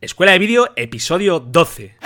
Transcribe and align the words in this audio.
Escuela 0.00 0.30
de 0.30 0.38
Vídeo, 0.38 0.68
episodio 0.76 1.40
12. 1.40 1.96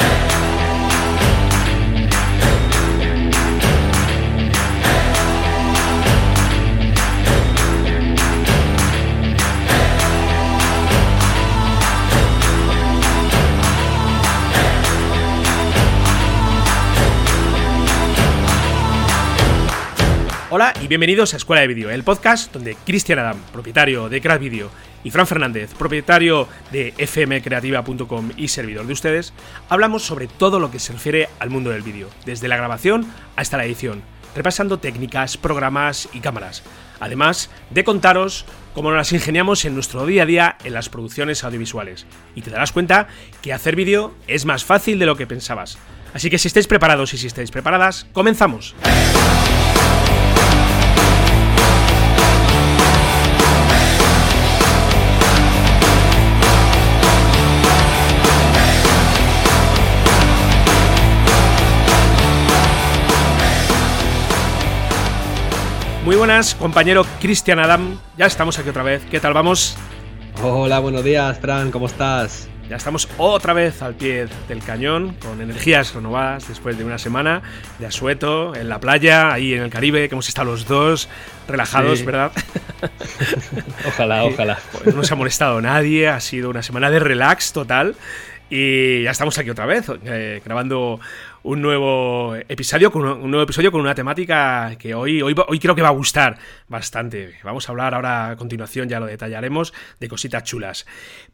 Hola 20.54 20.74
y 20.82 20.86
bienvenidos 20.86 21.32
a 21.32 21.38
Escuela 21.38 21.62
de 21.62 21.68
Vídeo, 21.68 21.88
el 21.88 22.04
podcast 22.04 22.52
donde 22.52 22.76
Cristian 22.84 23.18
Adam, 23.18 23.38
propietario 23.54 24.10
de 24.10 24.20
Crash 24.20 24.38
Video, 24.38 24.68
y 25.02 25.10
Fran 25.10 25.26
Fernández, 25.26 25.72
propietario 25.72 26.46
de 26.70 26.92
fmcreativa.com 26.92 28.32
y 28.36 28.48
servidor 28.48 28.86
de 28.86 28.92
ustedes, 28.92 29.32
hablamos 29.70 30.02
sobre 30.02 30.26
todo 30.26 30.60
lo 30.60 30.70
que 30.70 30.78
se 30.78 30.92
refiere 30.92 31.30
al 31.38 31.48
mundo 31.48 31.70
del 31.70 31.80
vídeo, 31.80 32.10
desde 32.26 32.48
la 32.48 32.58
grabación 32.58 33.06
hasta 33.34 33.56
la 33.56 33.64
edición, 33.64 34.02
repasando 34.36 34.78
técnicas, 34.78 35.38
programas 35.38 36.10
y 36.12 36.20
cámaras, 36.20 36.62
además 37.00 37.48
de 37.70 37.84
contaros 37.84 38.44
cómo 38.74 38.90
nos 38.90 38.98
las 38.98 39.12
ingeniamos 39.14 39.64
en 39.64 39.72
nuestro 39.72 40.04
día 40.04 40.24
a 40.24 40.26
día 40.26 40.58
en 40.64 40.74
las 40.74 40.90
producciones 40.90 41.44
audiovisuales. 41.44 42.04
Y 42.34 42.42
te 42.42 42.50
darás 42.50 42.72
cuenta 42.72 43.08
que 43.40 43.54
hacer 43.54 43.74
vídeo 43.74 44.14
es 44.26 44.44
más 44.44 44.66
fácil 44.66 44.98
de 44.98 45.06
lo 45.06 45.16
que 45.16 45.26
pensabas. 45.26 45.78
Así 46.12 46.28
que 46.28 46.36
si 46.36 46.48
estáis 46.48 46.66
preparados 46.66 47.14
y 47.14 47.16
si 47.16 47.26
estáis 47.26 47.50
preparadas, 47.50 48.06
comenzamos. 48.12 48.74
Muy 66.04 66.16
buenas, 66.16 66.56
compañero 66.56 67.06
Cristian 67.20 67.60
Adam. 67.60 67.96
Ya 68.16 68.26
estamos 68.26 68.58
aquí 68.58 68.68
otra 68.68 68.82
vez. 68.82 69.04
¿Qué 69.08 69.20
tal 69.20 69.34
vamos? 69.34 69.76
Hola, 70.42 70.80
buenos 70.80 71.04
días, 71.04 71.38
Fran. 71.38 71.70
¿Cómo 71.70 71.86
estás? 71.86 72.48
Ya 72.68 72.74
estamos 72.74 73.08
otra 73.18 73.52
vez 73.52 73.82
al 73.82 73.94
pie 73.94 74.26
del 74.48 74.64
cañón, 74.64 75.14
con 75.22 75.40
energías 75.40 75.94
renovadas 75.94 76.48
después 76.48 76.76
de 76.76 76.84
una 76.84 76.98
semana 76.98 77.42
de 77.78 77.86
asueto 77.86 78.52
en 78.56 78.68
la 78.68 78.80
playa, 78.80 79.32
ahí 79.32 79.54
en 79.54 79.62
el 79.62 79.70
Caribe, 79.70 80.08
que 80.08 80.16
hemos 80.16 80.26
estado 80.26 80.50
los 80.50 80.66
dos 80.66 81.08
relajados, 81.46 82.04
¿verdad? 82.04 82.32
ojalá, 83.86 84.24
ojalá. 84.24 84.58
Pues 84.82 84.96
no 84.96 85.04
se 85.04 85.14
ha 85.14 85.16
molestado 85.16 85.60
nadie, 85.60 86.08
ha 86.08 86.18
sido 86.18 86.50
una 86.50 86.64
semana 86.64 86.90
de 86.90 86.98
relax 86.98 87.52
total. 87.52 87.94
Y 88.50 89.04
ya 89.04 89.12
estamos 89.12 89.38
aquí 89.38 89.50
otra 89.50 89.64
vez, 89.64 89.86
eh, 90.04 90.42
grabando 90.44 91.00
un 91.44 91.60
nuevo 91.60 92.36
episodio 92.48 92.90
con 92.90 93.04
un 93.04 93.30
nuevo 93.30 93.42
episodio 93.42 93.72
con 93.72 93.80
una 93.80 93.94
temática 93.94 94.76
que 94.78 94.94
hoy, 94.94 95.22
hoy, 95.22 95.34
hoy 95.48 95.58
creo 95.58 95.74
que 95.74 95.82
va 95.82 95.88
a 95.88 95.92
gustar 95.92 96.38
bastante. 96.72 97.34
Vamos 97.44 97.68
a 97.68 97.72
hablar 97.72 97.94
ahora 97.94 98.30
a 98.30 98.36
continuación, 98.36 98.88
ya 98.88 99.00
lo 99.00 99.06
detallaremos, 99.06 99.72
de 100.00 100.08
cositas 100.08 100.44
chulas. 100.44 100.86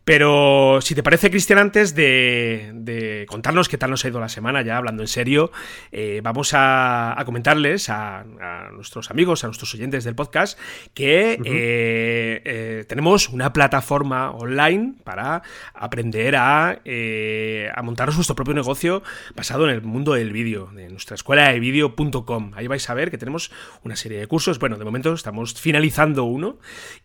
Pero 0.05 0.81
si 0.81 0.95
te 0.95 1.03
parece, 1.03 1.31
Cristian, 1.31 1.59
antes 1.59 1.95
de, 1.95 3.27
contarnos 3.29 3.69
qué 3.69 3.79
tal 3.79 3.91
nos 3.91 4.05
ha 4.05 4.09
ido 4.09 4.21
la 4.21 4.29
semana, 4.29 4.63
ya 4.63 4.77
hablando 4.77 5.03
en 5.03 5.09
serio, 5.09 5.51
eh, 5.93 6.21
vamos 6.23 6.53
a, 6.55 7.21
comentarles 7.25 7.91
a, 7.91 8.25
nuestros 8.73 9.11
amigos, 9.11 9.45
a 9.45 9.49
nuestros 9.49 9.75
oyentes 9.75 10.05
del 10.05 10.15
podcast, 10.15 10.59
que 10.95 11.33
eh, 11.33 12.43
eh, 12.45 12.85
tenemos 12.89 13.29
una 13.29 13.53
plataforma 13.53 14.31
online 14.31 14.95
para 15.05 15.43
aprender 15.75 16.37
a, 16.37 16.71
a 16.71 17.83
montaros 17.83 18.17
vuestro 18.17 18.35
propio 18.35 18.55
negocio 18.55 19.03
basado 19.35 19.69
en 19.69 19.75
el 19.75 19.83
mundo 19.83 19.99
mundo 19.99 20.15
del 20.15 20.33
vídeo, 20.33 20.71
de 20.75 20.89
nuestra 20.91 21.17
escuela 21.17 21.53
de 21.53 21.59
vídeo.com. 21.59 22.53
Ahí 22.55 22.69
vais 22.69 22.89
a 22.89 22.95
ver 22.95 23.11
que 23.11 23.19
tenemos 23.19 23.51
una 23.83 23.97
serie 23.97 24.21
de 24.21 24.29
cursos. 24.29 24.61
Bueno, 24.61 24.77
de 24.77 24.85
momento 24.85 25.13
estamos 25.29 25.53
finalizando 25.53 26.25
uno 26.25 26.57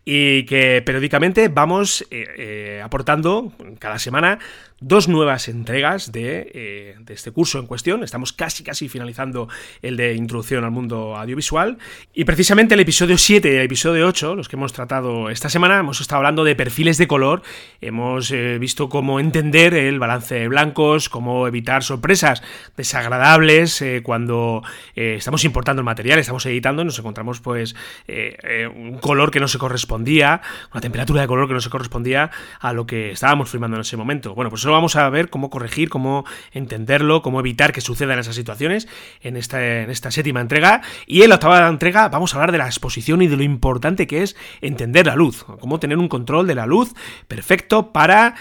y 0.02 0.46
que 0.46 0.80
periódicamente 0.80 1.48
vamos 1.48 2.06
eh, 2.10 2.26
eh, 2.38 2.80
aportando 2.82 3.52
cada 3.78 3.98
semana 3.98 4.38
dos 4.86 5.08
nuevas 5.08 5.48
entregas 5.48 6.10
eh, 6.14 6.94
de, 7.00 7.14
este 7.14 7.32
curso 7.32 7.58
en 7.58 7.66
cuestión. 7.66 8.04
Estamos 8.04 8.32
casi, 8.32 8.62
casi 8.62 8.88
finalizando 8.88 9.48
el 9.82 9.96
de 9.96 10.14
Introducción 10.14 10.64
al 10.64 10.70
Mundo 10.70 11.16
Audiovisual. 11.16 11.78
Y 12.12 12.24
precisamente 12.24 12.74
el 12.74 12.80
episodio 12.80 13.18
7 13.18 13.52
y 13.52 13.56
el 13.56 13.62
episodio 13.62 14.06
8, 14.06 14.36
los 14.36 14.48
que 14.48 14.56
hemos 14.56 14.72
tratado 14.72 15.30
esta 15.30 15.48
semana, 15.48 15.80
hemos 15.80 16.00
estado 16.00 16.18
hablando 16.18 16.44
de 16.44 16.54
perfiles 16.54 16.96
de 16.98 17.08
color. 17.08 17.42
Hemos 17.80 18.32
visto 18.60 18.88
cómo 18.88 19.20
entender 19.20 19.74
el 19.74 19.98
balance 19.98 20.34
de 20.34 20.48
blancos, 20.48 21.08
cómo 21.08 21.48
evitar 21.48 21.82
sorpresas 21.82 22.40
de 22.76 22.84
desagradables 22.84 23.80
eh, 23.80 24.02
cuando 24.04 24.62
eh, 24.94 25.14
estamos 25.16 25.44
importando 25.44 25.80
el 25.80 25.86
material, 25.86 26.18
estamos 26.18 26.44
editando 26.44 26.82
y 26.82 26.84
nos 26.84 26.98
encontramos 26.98 27.40
pues 27.40 27.74
eh, 28.06 28.68
un 28.72 28.98
color 28.98 29.30
que 29.30 29.40
no 29.40 29.48
se 29.48 29.58
correspondía, 29.58 30.42
una 30.72 30.82
temperatura 30.82 31.22
de 31.22 31.26
color 31.26 31.48
que 31.48 31.54
no 31.54 31.60
se 31.62 31.70
correspondía 31.70 32.30
a 32.60 32.72
lo 32.74 32.86
que 32.86 33.12
estábamos 33.12 33.48
filmando 33.48 33.78
en 33.78 33.80
ese 33.80 33.96
momento. 33.96 34.34
Bueno, 34.34 34.50
pues 34.50 34.60
eso 34.60 34.73
vamos 34.74 34.96
a 34.96 35.08
ver 35.08 35.30
cómo 35.30 35.50
corregir, 35.50 35.88
cómo 35.88 36.24
entenderlo, 36.52 37.22
cómo 37.22 37.40
evitar 37.40 37.72
que 37.72 37.80
sucedan 37.80 38.18
esas 38.18 38.36
situaciones 38.36 38.88
en 39.22 39.36
esta, 39.36 40.10
séptima 40.10 40.40
entrega. 40.40 40.82
Y 41.06 41.22
en 41.22 41.30
la 41.30 41.36
octava 41.36 41.66
entrega 41.66 42.08
vamos 42.08 42.34
a 42.34 42.36
hablar 42.36 42.52
de 42.52 42.58
la 42.58 42.66
exposición 42.66 43.22
y 43.22 43.26
de 43.26 43.36
lo 43.36 43.42
importante 43.42 44.06
que 44.06 44.22
es 44.22 44.36
entender 44.60 45.06
la 45.06 45.16
luz, 45.16 45.44
cómo 45.60 45.80
tener 45.80 45.98
un 45.98 46.08
control 46.08 46.46
de 46.46 46.54
la 46.54 46.66
luz 46.66 46.92
perfecto 47.28 47.92
para 47.92 48.34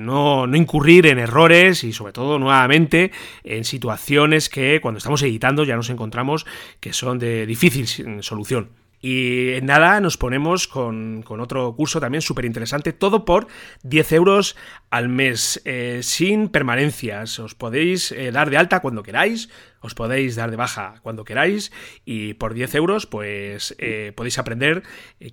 no, 0.00 0.46
no 0.46 0.56
incurrir 0.56 1.06
en 1.06 1.18
errores 1.18 1.84
y 1.84 1.92
sobre 1.92 2.12
todo 2.12 2.38
nuevamente 2.38 3.12
en 3.44 3.64
situaciones 3.64 4.48
que 4.48 4.80
cuando 4.80 4.98
estamos 4.98 5.22
editando 5.22 5.64
ya 5.64 5.76
nos 5.76 5.90
encontramos 5.90 6.46
que 6.80 6.92
son 6.92 7.18
de 7.18 7.46
difícil 7.46 7.86
solución. 8.22 8.70
Y 9.00 9.52
en 9.54 9.66
nada 9.66 9.98
nos 10.00 10.18
ponemos 10.18 10.68
con, 10.68 11.24
otro 11.26 11.74
curso 11.74 12.00
también 12.00 12.20
súper 12.20 12.44
interesante, 12.44 12.92
todo 12.92 13.24
por 13.24 13.46
10 13.82 14.12
euros 14.12 14.56
al 14.90 15.08
mes, 15.08 15.62
eh, 15.64 16.00
sin 16.02 16.48
permanencias. 16.48 17.38
Os 17.38 17.54
podéis 17.54 18.12
eh, 18.12 18.30
dar 18.30 18.50
de 18.50 18.58
alta 18.58 18.80
cuando 18.80 19.02
queráis, 19.02 19.48
os 19.80 19.94
podéis 19.94 20.36
dar 20.36 20.50
de 20.50 20.56
baja 20.56 20.96
cuando 21.02 21.24
queráis 21.24 21.72
y 22.04 22.34
por 22.34 22.52
10 22.52 22.74
euros 22.74 23.06
pues 23.06 23.74
eh, 23.78 24.12
podéis 24.14 24.38
aprender 24.38 24.82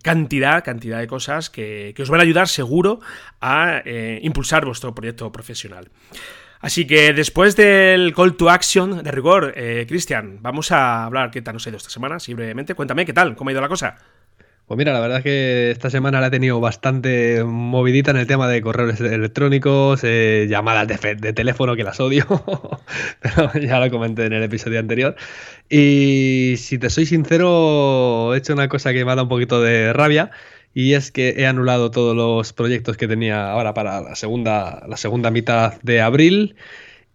cantidad, 0.01 0.63
cantidad 0.63 0.99
de 0.99 1.07
cosas 1.07 1.49
que, 1.49 1.91
que, 1.93 2.03
os 2.03 2.09
van 2.09 2.21
a 2.21 2.23
ayudar 2.23 2.47
seguro 2.47 3.01
a 3.41 3.81
impulsar 4.21 4.65
vuestro 4.65 4.95
proyecto 4.95 5.31
profesional. 5.31 5.89
Así 6.59 6.87
que 6.87 7.13
después 7.13 7.55
del 7.55 8.13
call 8.15 8.35
to 8.35 8.49
action 8.49 9.03
de 9.03 9.11
rigor, 9.11 9.53
eh, 9.55 9.85
Cristian, 9.87 10.39
vamos 10.41 10.71
a 10.71 11.05
hablar 11.05 11.31
qué 11.31 11.41
tal 11.41 11.53
nos 11.53 11.65
ha 11.65 11.69
ido 11.69 11.77
esta 11.77 11.89
semana, 11.89 12.19
sí, 12.19 12.33
brevemente. 12.33 12.73
Cuéntame, 12.73 13.05
¿qué 13.05 13.13
tal? 13.13 13.35
¿Cómo 13.35 13.49
ha 13.49 13.53
ido 13.53 13.61
la 13.61 13.69
cosa? 13.69 13.95
Pues 14.67 14.77
mira, 14.77 14.91
la 14.91 14.99
verdad 14.99 15.19
es 15.19 15.23
que 15.23 15.71
esta 15.71 15.89
semana 15.89 16.19
la 16.19 16.27
he 16.27 16.29
tenido 16.29 16.59
bastante 16.59 17.41
movidita 17.45 18.11
en 18.11 18.17
el 18.17 18.27
tema 18.27 18.49
de 18.49 18.61
correos 18.61 18.99
electrónicos, 18.99 20.01
eh, 20.03 20.45
llamadas 20.49 20.89
de, 20.89 21.15
de, 21.15 21.31
teléfono 21.31 21.77
que 21.77 21.85
las 21.85 22.01
odio, 22.01 22.25
pero 23.21 23.53
ya 23.53 23.79
lo 23.79 23.89
comenté 23.89 24.25
en 24.25 24.33
el 24.33 24.43
episodio 24.43 24.79
anterior. 24.79 25.15
Y 25.69 26.55
si 26.57 26.77
te 26.79 26.89
soy 26.89 27.05
sincero, 27.05 28.35
he 28.35 28.39
hecho 28.39 28.51
una 28.51 28.67
cosa 28.67 28.91
que 28.91 29.05
me 29.05 29.11
ha 29.11 29.15
dado 29.15 29.23
un 29.23 29.29
poquito 29.29 29.61
de 29.61 29.93
rabia 29.93 30.31
y 30.77 30.93
es 30.93 31.11
que 31.11 31.33
he 31.37 31.47
anulado 31.47 31.89
todos 31.89 32.15
los 32.15 32.53
proyectos 32.53 32.97
que 32.97 33.07
tenía 33.07 33.49
ahora 33.51 33.73
para 33.73 33.99
la 33.99 34.15
segunda, 34.15 34.85
la 34.87 34.95
segunda 34.95 35.31
mitad 35.31 35.81
de 35.81 36.01
abril. 36.01 36.55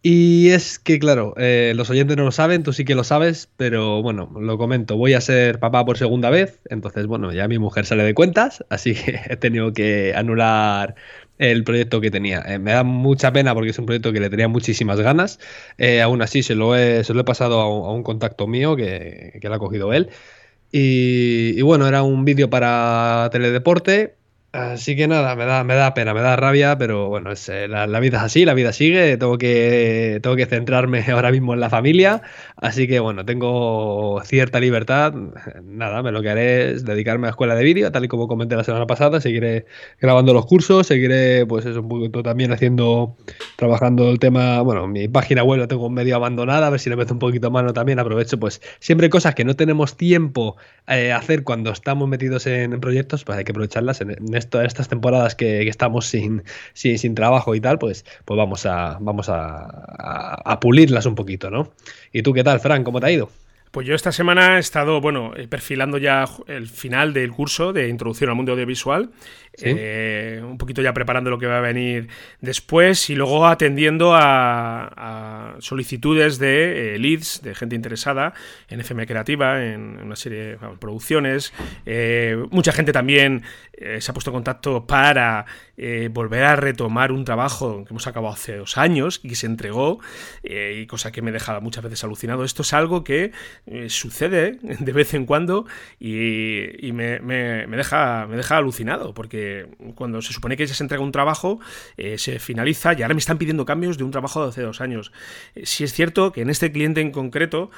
Y 0.02 0.48
es 0.50 0.80
que, 0.80 0.98
claro, 0.98 1.34
eh, 1.36 1.72
los 1.76 1.88
oyentes 1.88 2.16
no 2.16 2.24
lo 2.24 2.32
saben, 2.32 2.64
tú 2.64 2.72
sí 2.72 2.84
que 2.84 2.96
lo 2.96 3.04
sabes, 3.04 3.48
pero 3.56 4.02
bueno, 4.02 4.32
lo 4.40 4.58
comento, 4.58 4.96
voy 4.96 5.14
a 5.14 5.20
ser 5.20 5.60
papá 5.60 5.84
por 5.84 5.96
segunda 5.96 6.28
vez, 6.28 6.58
entonces, 6.70 7.06
bueno, 7.06 7.32
ya 7.32 7.46
mi 7.46 7.60
mujer 7.60 7.86
sale 7.86 8.02
de 8.02 8.14
cuentas, 8.14 8.64
así 8.70 8.94
que 8.94 9.20
he 9.30 9.36
tenido 9.36 9.72
que 9.72 10.12
anular 10.16 10.96
el 11.38 11.62
proyecto 11.62 12.00
que 12.00 12.10
tenía. 12.10 12.42
Eh, 12.44 12.58
me 12.58 12.72
da 12.72 12.82
mucha 12.82 13.32
pena 13.32 13.54
porque 13.54 13.70
es 13.70 13.78
un 13.78 13.86
proyecto 13.86 14.12
que 14.12 14.18
le 14.18 14.28
tenía 14.28 14.48
muchísimas 14.48 14.98
ganas, 14.98 15.38
eh, 15.78 16.02
aún 16.02 16.20
así 16.20 16.42
se 16.42 16.56
lo 16.56 16.74
he, 16.74 17.04
se 17.04 17.14
lo 17.14 17.20
he 17.20 17.24
pasado 17.24 17.60
a 17.60 17.92
un, 17.94 18.02
contacto 18.02 18.48
mío 18.48 18.74
que, 18.74 19.38
que 19.40 19.48
lo 19.48 19.54
ha 19.54 19.58
cogido 19.60 19.92
él. 19.92 20.10
Y, 20.72 21.60
bueno, 21.60 21.86
era 21.86 22.02
un 22.02 22.24
vídeo 22.24 22.48
para 22.48 23.28
teledeporte 23.30 24.16
Así 24.52 24.96
que 24.96 25.08
nada, 25.08 25.34
me 25.34 25.46
da, 25.46 25.64
me 25.64 25.74
da 25.74 25.94
pena, 25.94 26.12
me 26.12 26.20
da 26.20 26.36
rabia, 26.36 26.76
pero 26.76 27.08
bueno, 27.08 27.32
es, 27.32 27.48
eh, 27.48 27.68
la, 27.68 27.86
vida 28.00 28.18
es 28.18 28.24
así, 28.24 28.44
la 28.44 28.52
vida 28.52 28.74
sigue, 28.74 29.16
tengo 29.16 29.38
que, 29.38 30.20
tengo 30.22 30.36
que 30.36 30.44
centrarme 30.44 31.02
ahora 31.10 31.30
mismo 31.30 31.54
en 31.54 31.60
la 31.60 31.70
familia, 31.70 32.20
así 32.56 32.86
que 32.86 33.00
bueno, 33.00 33.24
tengo 33.24 34.20
cierta 34.24 34.60
libertad, 34.60 35.14
nada, 35.64 36.02
me 36.02 36.12
lo 36.12 36.20
que 36.20 36.28
haré 36.28 36.72
es 36.72 36.84
dedicarme 36.84 37.28
a 37.28 37.28
la 37.28 37.30
escuela 37.30 37.54
de 37.54 37.64
vídeo, 37.64 37.90
tal 37.92 38.04
y 38.04 38.08
como 38.08 38.28
comenté 38.28 38.54
la 38.54 38.62
semana 38.62 38.86
pasada, 38.86 39.22
seguiré 39.22 39.64
grabando 39.98 40.34
los 40.34 40.44
cursos, 40.44 40.86
seguiré 40.86 41.46
pues 41.46 41.64
eso, 41.64 41.80
un 41.80 41.88
poquito 41.88 42.22
también 42.22 42.52
haciendo, 42.52 43.16
trabajando 43.56 44.10
el 44.10 44.18
tema, 44.18 44.60
bueno, 44.60 44.86
mi 44.86 45.08
página 45.08 45.44
web 45.44 45.60
la 45.60 45.66
tengo 45.66 45.88
medio 45.88 46.14
abandonada, 46.16 46.66
a 46.66 46.70
ver 46.70 46.78
si 46.78 46.90
le 46.90 46.96
meto 46.96 47.14
un 47.14 47.20
poquito 47.20 47.50
mano 47.50 47.72
también, 47.72 47.98
aprovecho 47.98 48.38
pues 48.38 48.60
siempre 48.80 49.08
cosas 49.08 49.34
que 49.34 49.46
no 49.46 49.56
tenemos 49.56 49.96
tiempo 49.96 50.58
eh, 50.88 51.10
hacer 51.10 51.42
cuando 51.42 51.70
estamos 51.70 52.06
metidos 52.06 52.46
en, 52.46 52.78
proyectos, 52.80 53.24
pues 53.24 53.38
hay 53.38 53.44
que 53.44 53.52
aprovecharlas 53.52 54.02
en, 54.02 54.10
en 54.10 54.41
esto, 54.42 54.60
estas 54.60 54.88
temporadas 54.88 55.34
que, 55.34 55.68
estamos 55.68 56.06
sin, 56.06 56.42
sin, 56.74 56.98
sin, 56.98 57.14
trabajo 57.14 57.54
y 57.54 57.60
tal, 57.60 57.78
pues, 57.78 58.04
pues 58.24 58.36
vamos, 58.36 58.66
a, 58.66 58.98
vamos 59.00 59.28
a, 59.28 60.58
pulirlas 60.60 61.06
un 61.06 61.14
poquito, 61.14 61.50
¿no? 61.50 61.72
¿Y 62.12 62.22
tú 62.22 62.32
qué 62.32 62.44
tal, 62.44 62.60
Fran? 62.60 62.84
¿Cómo 62.84 63.00
te 63.00 63.06
ha 63.06 63.10
ido? 63.10 63.30
Pues 63.70 63.86
yo 63.86 63.94
esta 63.94 64.12
semana 64.12 64.58
he 64.58 64.60
estado, 64.60 65.00
bueno, 65.00 65.32
eh, 65.34 65.48
perfilando 65.48 65.96
ya 65.96 66.26
el 66.46 66.68
final 66.68 67.14
del 67.14 67.32
curso 67.32 67.72
de 67.72 67.88
introducción 67.88 68.28
al 68.28 68.36
mundo 68.36 68.52
audiovisual, 68.52 69.10
eh, 69.60 70.40
un 70.42 70.58
poquito 70.58 70.82
ya 70.82 70.94
preparando 70.94 71.30
lo 71.30 71.38
que 71.38 71.46
va 71.46 71.58
a 71.58 71.60
venir 71.60 72.08
después 72.40 73.10
y 73.10 73.14
luego 73.14 73.46
atendiendo 73.46 74.12
a, 74.14 75.56
solicitudes 75.58 76.38
de 76.38 76.94
eh, 76.94 76.98
leads, 76.98 77.42
de 77.42 77.54
gente 77.54 77.76
interesada 77.76 78.32
en 78.68 78.80
FM 78.80 79.06
Creativa, 79.06 79.62
en, 79.64 79.98
una 80.02 80.16
serie 80.16 80.42
de 80.42 80.58
producciones. 80.78 81.52
mucha 82.50 82.72
gente 82.72 82.92
también 82.92 83.42
se 83.98 84.10
ha 84.10 84.14
puesto 84.14 84.30
en 84.30 84.34
contacto 84.34 84.86
para 84.86 85.44
volver 86.10 86.44
a 86.44 86.56
retomar 86.56 87.10
un 87.12 87.24
trabajo 87.24 87.84
que 87.84 87.90
hemos 87.90 88.06
acabado 88.06 88.34
hace 88.34 88.56
dos 88.56 88.78
años 88.78 89.20
y 89.22 89.28
que 89.28 89.34
se 89.34 89.46
entregó, 89.46 90.00
y 90.42 90.86
cosa 90.86 91.12
que 91.12 91.22
me 91.22 91.32
deja 91.32 91.60
muchas 91.60 91.82
veces 91.84 92.04
alucinado. 92.04 92.44
Esto 92.44 92.62
es 92.62 92.72
algo 92.72 93.04
que 93.04 93.32
eh, 93.66 93.88
sucede 93.88 94.58
de 94.62 94.92
vez 94.92 95.14
en 95.14 95.26
cuando 95.26 95.66
y, 95.98 96.90
me, 96.92 97.18
deja, 97.18 98.26
me 98.26 98.36
deja 98.36 98.56
alucinado, 98.56 99.14
porque 99.14 99.41
cuando 99.94 100.22
se 100.22 100.32
supone 100.32 100.56
que 100.56 100.66
ya 100.66 100.74
se 100.74 100.82
entrega 100.82 101.02
un 101.02 101.12
trabajo, 101.12 101.60
eh, 101.96 102.18
se 102.18 102.38
finaliza 102.38 102.92
y 102.92 103.02
ahora 103.02 103.14
me 103.14 103.20
están 103.20 103.38
pidiendo 103.38 103.64
cambios 103.64 103.98
de 103.98 104.04
un 104.04 104.10
trabajo 104.10 104.42
de 104.42 104.48
hace 104.48 104.62
dos 104.62 104.80
años. 104.80 105.12
Eh, 105.54 105.66
si 105.66 105.84
es 105.84 105.92
cierto 105.92 106.32
que 106.32 106.42
en 106.42 106.50
este 106.50 106.72
cliente 106.72 107.00
en 107.00 107.10
concreto 107.10 107.70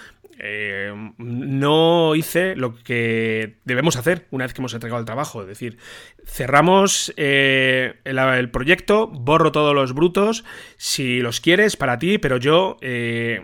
no 1.16 2.16
hice 2.16 2.56
lo 2.56 2.74
que 2.74 3.54
debemos 3.64 3.94
hacer 3.94 4.26
una 4.32 4.44
vez 4.44 4.52
que 4.52 4.60
hemos 4.60 4.74
entregado 4.74 4.98
el 4.98 5.06
trabajo, 5.06 5.42
es 5.42 5.46
decir, 5.46 5.78
cerramos 6.26 7.14
el, 7.16 7.94
el, 8.04 8.50
proyecto, 8.50 9.06
borro 9.06 9.52
todos 9.52 9.72
los 9.76 9.94
brutos, 9.94 10.44
si 10.76 11.20
los 11.20 11.40
quieres, 11.40 11.76
para 11.76 12.00
ti, 12.00 12.18
pero 12.18 12.36
yo 12.38 12.78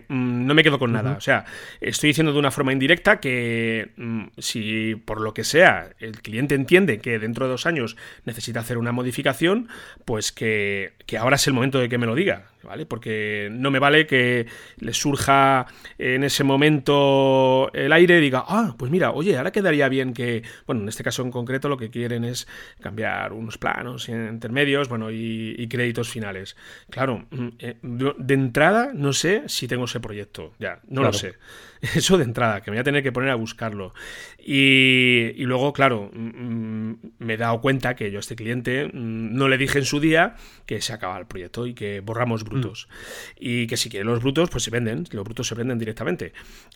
no 0.09 0.53
me 0.53 0.63
quedo 0.63 0.79
con 0.79 0.91
nada. 0.91 1.15
O 1.17 1.21
sea, 1.21 1.45
estoy 1.79 2.09
diciendo 2.09 2.33
de 2.33 2.39
una 2.39 2.51
forma 2.51 2.73
indirecta 2.73 3.21
que 3.21 3.91
mm, 3.95 4.23
si 4.37 4.95
por 4.95 5.21
lo 5.21 5.33
que 5.33 5.45
sea 5.45 5.91
el 5.99 6.21
cliente 6.21 6.55
entiende 6.55 6.99
que 6.99 7.19
dentro 7.19 7.45
de 7.45 7.51
dos 7.51 7.65
años 7.65 7.95
necesita 8.25 8.59
hacer 8.59 8.77
una 8.77 8.91
modificación, 8.91 9.69
pues 10.05 10.31
que, 10.31 10.93
que 11.05 11.17
ahora 11.17 11.35
es 11.35 11.47
el 11.47 11.53
momento 11.53 11.79
de 11.79 11.89
que 11.89 11.97
me 11.97 12.05
lo 12.05 12.15
diga. 12.15 12.50
¿Vale? 12.63 12.85
Porque 12.85 13.49
no 13.51 13.71
me 13.71 13.79
vale 13.79 14.05
que 14.07 14.47
le 14.77 14.93
surja 14.93 15.65
en 15.97 16.23
ese 16.23 16.43
momento 16.43 17.71
el 17.73 17.91
aire 17.93 18.17
y 18.17 18.21
diga, 18.21 18.43
ah, 18.47 18.75
pues 18.77 18.91
mira, 18.91 19.11
oye, 19.11 19.37
ahora 19.37 19.51
quedaría 19.51 19.89
bien 19.89 20.13
que, 20.13 20.43
bueno, 20.65 20.81
en 20.81 20.89
este 20.89 21.03
caso 21.03 21.21
en 21.23 21.31
concreto 21.31 21.69
lo 21.69 21.77
que 21.77 21.89
quieren 21.89 22.23
es 22.23 22.47
cambiar 22.79 23.33
unos 23.33 23.57
planos 23.57 24.09
intermedios, 24.09 24.89
bueno, 24.89 25.11
y, 25.11 25.67
créditos 25.71 26.09
finales. 26.09 26.57
Claro, 26.89 27.25
mm, 27.31 27.47
eh, 27.59 27.77
de 27.81 28.33
entrada 28.33 28.91
no 28.93 29.13
sé 29.13 29.43
si 29.47 29.67
tengo 29.67 29.85
ese 29.85 29.99
proyecto, 29.99 30.53
ya, 30.59 30.79
no 30.87 31.01
lo 31.01 31.13
sé. 31.13 31.35
Eso 31.95 32.17
de 32.17 32.25
entrada, 32.25 32.61
que 32.61 32.69
me 32.69 32.77
voy 32.77 32.81
a 32.81 32.83
tener 32.83 33.01
que 33.01 33.11
poner 33.11 33.29
a 33.29 33.35
buscarlo. 33.35 33.93
Y, 34.37 35.31
y 35.35 35.43
luego, 35.45 35.73
claro, 35.73 36.11
mm, 36.13 36.93
me 37.19 37.33
he 37.33 37.37
dado 37.37 37.59
cuenta 37.61 37.95
que 37.95 38.11
yo 38.11 38.19
a 38.19 38.19
este 38.19 38.35
cliente 38.35 38.89
no 38.93 39.47
le 39.47 39.57
dije 39.57 39.79
en 39.79 39.85
su 39.85 39.99
día 39.99 40.35
que 40.65 40.81
se 40.81 40.93
acaba 40.93 41.17
el 41.17 41.25
proyecto 41.25 41.65
y 41.65 41.73
que 41.73 42.01
borramos 42.01 42.43
brutos. 42.51 42.87
Mm. 42.89 43.35
Y 43.39 43.67
que 43.67 43.77
si 43.77 43.89
quieren 43.89 44.07
los 44.07 44.21
brutos, 44.21 44.49
pues 44.49 44.63
se 44.63 44.71
venden, 44.71 45.05
los 45.11 45.23
brutos 45.23 45.47
se 45.47 45.55
venden 45.55 45.79
directamente. 45.79 46.33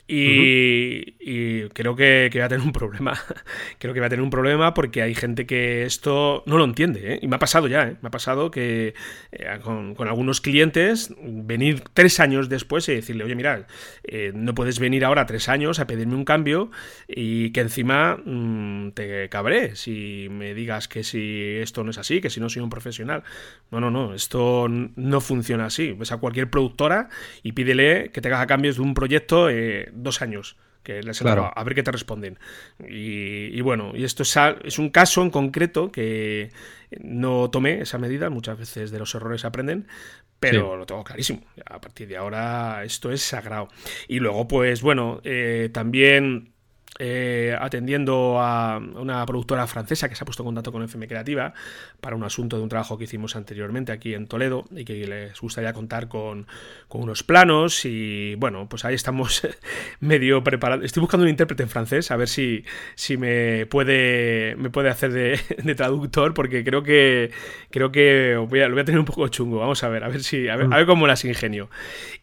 Y, 0.08 1.64
creo 1.70 1.96
que, 1.96 2.30
que, 2.32 2.40
va 2.40 2.46
a 2.46 2.50
tener 2.50 2.66
un 2.66 2.72
problema. 2.72 3.14
creo 3.80 3.94
que 3.94 4.00
va 4.00 4.08
a 4.08 4.10
tener 4.10 4.24
un 4.24 4.30
problema 4.30 4.74
porque 4.74 5.02
hay 5.02 5.16
gente 5.16 5.46
que 5.46 5.84
esto 5.84 6.44
no 6.46 6.58
lo 6.58 6.64
entiende. 6.64 7.14
¿eh? 7.14 7.20
Y 7.22 7.28
me 7.28 7.36
ha 7.36 7.40
pasado 7.40 7.68
ya, 7.68 7.88
¿eh? 7.88 7.96
me 8.02 8.08
ha 8.08 8.12
pasado 8.12 8.52
que 8.52 8.94
eh, 9.32 9.60
con, 9.62 9.96
algunos 10.08 10.42
clientes 10.42 11.14
venir 11.20 11.84
tres 11.94 12.20
años 12.20 12.50
después 12.50 12.88
y 12.90 12.96
decirle, 12.96 13.24
oye, 13.24 13.36
mira, 13.36 13.68
no 14.34 14.54
puedes 14.56 14.80
venir 14.80 15.06
ahora 15.06 15.26
tres 15.26 15.50
años 15.50 15.80
a 15.80 15.88
pedirme 15.88 16.16
un 16.16 16.26
cambio 16.26 16.72
y 17.08 17.52
que 17.52 17.62
encima 17.62 18.18
mm, 18.24 18.92
te 18.92 19.30
cabré 19.30 19.76
si 19.76 20.28
me 20.30 20.54
digas 20.54 20.88
que 20.88 21.04
si 21.04 21.58
esto 21.58 21.84
no 21.84 21.92
es 21.92 21.98
así, 21.98 22.22
que 22.22 22.30
si 22.30 22.40
no 22.40 22.50
soy 22.50 22.62
un 22.62 22.70
profesional. 22.70 23.24
No, 23.72 23.80
no, 23.80 23.92
no, 23.92 24.14
esto 24.14 24.68
no 24.70 25.22
funciona 25.22 25.65
así. 25.66 25.92
Ves 25.94 26.12
a 26.12 26.18
cualquier 26.18 26.50
productora 26.50 27.10
y 27.44 27.54
pídele 27.54 28.12
que 28.12 28.22
te 28.22 28.30
haga 28.30 28.48
cambios 28.48 28.78
de 28.78 28.82
un 28.82 28.94
proyecto 28.94 29.50
eh, 29.50 29.90
dos 29.94 30.22
años 30.22 30.58
que 30.86 31.02
les 31.02 31.20
claro. 31.20 31.52
a 31.54 31.64
ver 31.64 31.74
qué 31.74 31.84
te 31.84 31.92
responden. 31.92 32.38
Y, 32.88 33.60
bueno, 33.62 33.94
y 33.96 34.04
esto 34.04 34.24
es, 34.24 34.38
es, 34.64 34.78
un 34.78 34.92
caso 34.92 35.24
en 35.24 35.32
concreto 35.32 35.92
que 35.92 36.52
no 37.02 37.50
tomé 37.50 37.82
esa 37.82 37.98
medida, 37.98 38.30
muchas 38.30 38.60
veces 38.60 38.92
de 38.92 39.00
los 39.00 39.14
errores 39.16 39.42
se 39.42 39.48
aprenden, 39.48 39.88
pero 40.40 40.78
lo 40.78 40.86
tengo 40.86 41.04
clarísimo. 41.04 41.42
A 41.66 41.82
partir 41.82 42.08
de 42.08 42.18
ahora 42.18 42.84
esto 42.84 43.12
es 43.12 43.22
sagrado. 43.22 43.68
Y 44.08 44.20
luego, 44.20 44.48
pues 44.48 44.82
bueno, 44.82 45.22
eh, 45.24 45.70
también 45.74 46.54
eh, 46.98 47.56
atendiendo 47.60 48.40
a 48.40 48.78
una 48.78 49.26
productora 49.26 49.68
francesa 49.68 50.08
que 50.08 50.16
se 50.16 50.24
ha 50.24 50.26
puesto 50.26 50.44
en 50.44 50.48
contacto 50.48 50.72
con 50.72 50.82
FM 50.82 51.08
Creativa 51.08 51.54
para 52.00 52.16
un 52.16 52.24
asunto 52.24 52.56
de 52.56 52.64
un 52.64 52.70
trabajo 52.70 52.98
que 52.98 53.04
hicimos 53.04 53.36
anteriormente 53.36 53.92
aquí 53.92 54.14
en 54.14 54.28
Toledo 54.28 54.64
y 54.72 54.86
que 54.86 55.06
les 55.06 55.40
gustaría 55.42 55.74
contar 55.74 56.08
con, 56.08 56.48
unos 56.90 57.24
planos 57.24 57.84
y 57.84 58.36
bueno, 58.36 58.70
pues 58.70 58.86
ahí 58.86 58.96
estamos 58.96 59.46
medio 60.00 60.42
preparados. 60.44 60.86
Estoy 60.86 61.02
buscando 61.02 61.26
un 61.26 61.30
intérprete 61.30 61.64
en 61.64 61.70
francés 61.70 62.12
a 62.12 62.16
ver 62.16 62.30
si, 62.30 62.64
si 62.96 63.18
me, 63.18 63.66
puede, 63.66 64.56
me 64.56 64.70
puede 64.70 64.90
hacer 64.90 65.12
de, 65.12 65.76
traductor 65.76 66.34
porque 66.34 66.64
creo 66.64 66.84
que 66.84 67.32
creo 67.72 67.92
que 67.92 68.38
voy 68.48 68.62
a, 68.62 68.70
lo 68.70 68.76
voy 68.76 68.82
a 68.84 68.86
tener 68.86 69.00
un 69.00 69.06
poco 69.06 69.28
chungo. 69.28 69.60
Vamos 69.60 69.84
a 69.84 69.90
ver, 69.90 70.06
a 70.06 70.08
ver 70.08 70.24
si 70.24 70.48
a 70.48 70.56
ver, 70.56 70.68
a 70.72 70.78
ver 70.78 70.86
cómo 70.86 71.08
las 71.08 71.26
ingenio. 71.26 71.70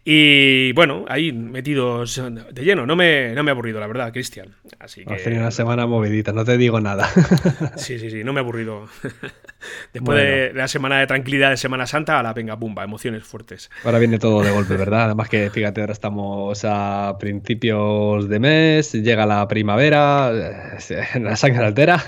Y 0.05 0.73
bueno, 0.73 1.05
ahí 1.09 1.33
metidos 1.33 2.21
de 2.51 2.65
lleno, 2.65 2.87
no 2.87 2.97
me, 2.97 3.33
no 3.35 3.45
me 3.45 3.51
he 3.51 3.53
aburrido, 3.53 3.79
la 3.79 3.87
verdad, 3.87 4.13
Cristian. 4.13 4.49
Así 4.81 5.05
que... 5.05 5.15
Has 5.15 5.23
tenido 5.23 5.43
una 5.43 5.53
semana 5.53 5.87
movidita, 5.87 6.33
no 6.33 6.45
te 6.45 6.59
digo 6.59 6.81
nada. 6.81 7.09
sí, 7.77 8.01
sí, 8.01 8.11
sí, 8.11 8.25
no 8.25 8.33
me 8.33 8.41
he 8.41 8.43
aburrido. 8.43 8.89
Después 9.93 10.19
de, 10.19 10.53
la 10.55 10.67
semana 10.67 10.99
de 10.99 11.07
tranquilidad 11.07 11.51
de 11.51 11.57
Semana 11.57 11.87
Santa, 11.87 12.19
a 12.19 12.23
la 12.23 12.33
venga, 12.33 12.59
pumba, 12.59 12.83
emociones 12.83 13.23
fuertes. 13.23 13.71
Ahora 13.85 14.01
viene 14.01 14.19
todo 14.19 14.43
de 14.43 14.51
golpe, 14.51 14.77
¿verdad? 14.77 15.05
Además 15.05 15.29
que, 15.29 15.51
fíjate, 15.51 15.81
ahora 15.81 15.93
estamos 15.93 16.65
a 16.65 17.17
principios 17.21 18.29
de 18.29 18.41
mes, 18.41 18.93
llega 18.93 19.25
la 19.25 19.47
primavera, 19.47 20.33
la 20.33 21.37
sangre 21.37 21.65
altera. 21.65 22.03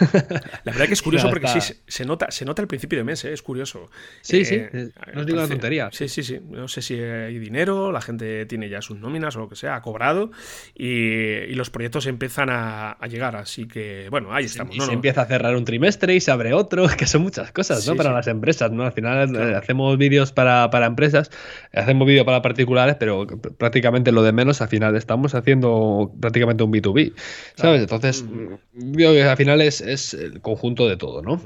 La 0.64 0.72
verdad 0.72 0.86
que 0.86 0.94
es 0.94 1.02
curioso 1.02 1.30
porque 1.30 1.46
sí, 1.46 1.74
se 1.86 2.04
nota, 2.04 2.30
se 2.30 2.44
nota 2.44 2.60
el 2.62 2.68
principio 2.68 2.98
de 2.98 3.04
mes, 3.04 3.24
¿eh? 3.24 3.32
es 3.32 3.42
curioso. 3.42 3.88
Sí, 4.20 4.44
sí, 4.44 4.56
eh, 4.56 4.90
no 5.12 5.20
os 5.20 5.26
digo 5.26 5.38
una 5.38 5.48
tontería. 5.48 5.90
Sí, 5.92 6.08
sí, 6.08 6.22
sí. 6.22 6.40
No 6.50 6.66
sé 6.68 6.82
si 6.82 6.94
hay 6.94 7.38
dinero, 7.38 7.83
la 7.92 8.00
gente 8.00 8.46
tiene 8.46 8.68
ya 8.68 8.82
sus 8.82 8.98
nóminas 8.98 9.36
o 9.36 9.40
lo 9.40 9.48
que 9.48 9.56
sea, 9.56 9.76
ha 9.76 9.82
cobrado 9.82 10.30
y, 10.74 11.54
los 11.54 11.70
proyectos 11.70 12.06
empiezan 12.06 12.48
a, 12.50 12.98
llegar, 13.08 13.36
así 13.36 13.68
que, 13.68 14.08
bueno, 14.10 14.34
ahí 14.34 14.44
estamos. 14.44 14.74
Y 14.74 14.80
se 14.80 14.92
empieza 14.92 15.22
a 15.22 15.26
cerrar 15.26 15.54
un 15.54 15.64
trimestre 15.64 16.14
y 16.14 16.20
se 16.20 16.32
abre 16.32 16.52
otro, 16.52 16.86
que 16.98 17.06
son 17.06 17.22
muchas 17.22 17.52
cosas, 17.52 17.86
¿no? 17.86 17.94
para 17.94 18.12
las 18.12 18.26
empresas, 18.26 18.72
¿no? 18.72 18.84
Al 18.84 18.92
final 18.92 19.36
eh, 19.36 19.54
hacemos 19.54 19.96
vídeos 19.98 20.32
para, 20.32 20.68
empresas, 20.84 21.30
hacemos 21.72 22.06
vídeos 22.06 22.24
para 22.24 22.42
particulares, 22.42 22.96
pero 22.98 23.26
prácticamente 23.58 24.10
lo 24.10 24.22
de 24.22 24.32
menos, 24.32 24.60
al 24.60 24.68
final 24.68 24.96
estamos 24.96 25.34
haciendo 25.34 26.12
prácticamente 26.20 26.64
un 26.64 26.72
B2B, 26.72 27.12
¿sabes? 27.54 27.82
Entonces, 27.82 28.24
al 28.74 29.36
final 29.36 29.60
es, 29.60 29.80
es, 29.80 30.14
el 30.14 30.40
conjunto 30.40 30.88
de 30.88 30.96
todo, 30.96 31.22
¿no? 31.22 31.40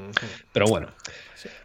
Pero 0.53 0.67
bueno. 0.67 0.89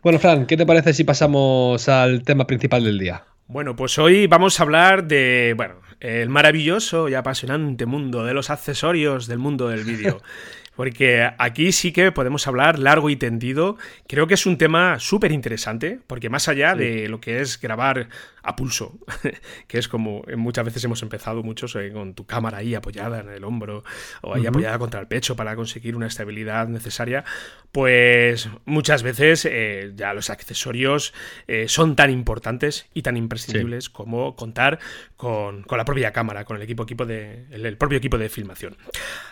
Bueno, 0.04 0.20
Fran, 0.20 0.46
¿qué 0.46 0.58
te 0.58 0.66
parece 0.66 0.94
si 0.94 1.04
pasamos 1.04 1.88
al 1.90 2.24
tema 2.24 2.46
principal 2.46 2.84
del 2.84 3.00
día? 3.00 3.24
Bueno, 3.48 3.76
pues 3.76 4.00
hoy 4.00 4.28
vamos 4.28 4.60
a 4.60 4.64
hablar 4.64 5.06
de, 5.06 5.54
bueno, 5.58 5.76
el 6.00 6.30
maravilloso 6.30 7.10
y 7.10 7.14
apasionante 7.14 7.86
mundo 7.86 8.24
de 8.24 8.34
los 8.34 8.50
accesorios 8.50 9.28
del 9.28 9.40
mundo 9.40 9.68
del 9.68 9.84
vídeo. 9.84 10.22
porque 10.76 11.30
aquí 11.38 11.72
sí 11.72 11.92
que 11.92 12.12
podemos 12.12 12.48
hablar 12.48 12.80
largo 12.80 13.10
y 13.10 13.16
tendido. 13.16 13.78
Creo 14.08 14.28
que 14.28 14.34
es 14.34 14.46
un 14.46 14.58
tema 14.58 15.00
súper 15.00 15.32
interesante, 15.32 16.00
porque 16.08 16.30
más 16.30 16.48
allá 16.48 16.74
de 16.74 17.08
lo 17.10 17.20
que 17.20 17.42
es 17.42 17.60
grabar 17.60 18.10
a 18.44 18.56
pulso, 18.56 19.00
que 19.68 19.78
es 19.78 19.88
como 19.88 20.24
muchas 20.36 20.66
veces 20.66 20.84
hemos 20.84 21.02
empezado 21.02 21.44
muchos 21.44 21.76
eh, 21.76 21.92
con 21.94 22.14
tu 22.14 22.26
cámara 22.26 22.60
ahí 22.60 22.76
apoyada 22.76 23.22
en 23.22 23.30
el 23.30 23.44
hombro 23.44 23.84
o 24.22 24.36
ahí 24.36 24.46
apoyada 24.46 24.78
contra 24.78 25.00
el 25.00 25.08
pecho 25.08 25.36
para 25.36 25.56
conseguir 25.56 25.96
una 25.96 26.08
estabilidad 26.08 26.68
necesaria, 26.68 27.24
pues 27.72 28.50
muchas 28.66 29.02
veces 29.02 29.48
eh, 29.50 29.94
ya 29.96 30.14
los 30.14 30.30
accesorios 30.30 31.14
eh, 31.48 31.68
son 31.68 31.96
tan 31.96 32.12
importantes 32.12 32.88
y 32.94 33.02
tan 33.02 33.18
imprescindibles 33.18 33.90
como 33.90 34.36
contar 34.36 34.80
con, 35.16 35.66
la 35.70 35.86
propia 35.86 36.12
cámara, 36.12 36.44
con 36.44 36.58
el 36.58 36.64
equipo, 36.64 36.84
equipo 36.84 37.06
de, 37.06 37.46
el 37.52 37.78
propio 37.78 37.98
equipo 37.98 38.18
de 38.18 38.30
filmación. 38.30 38.78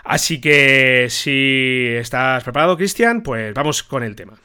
Así 0.04 0.40
que 0.40 1.08
si 1.10 1.88
estás 1.98 2.44
preparado, 2.44 2.78
Cristian, 2.78 3.22
pues 3.22 3.54
vamos 3.54 3.84
con 3.84 4.04
el 4.04 4.16
tema. 4.16 4.40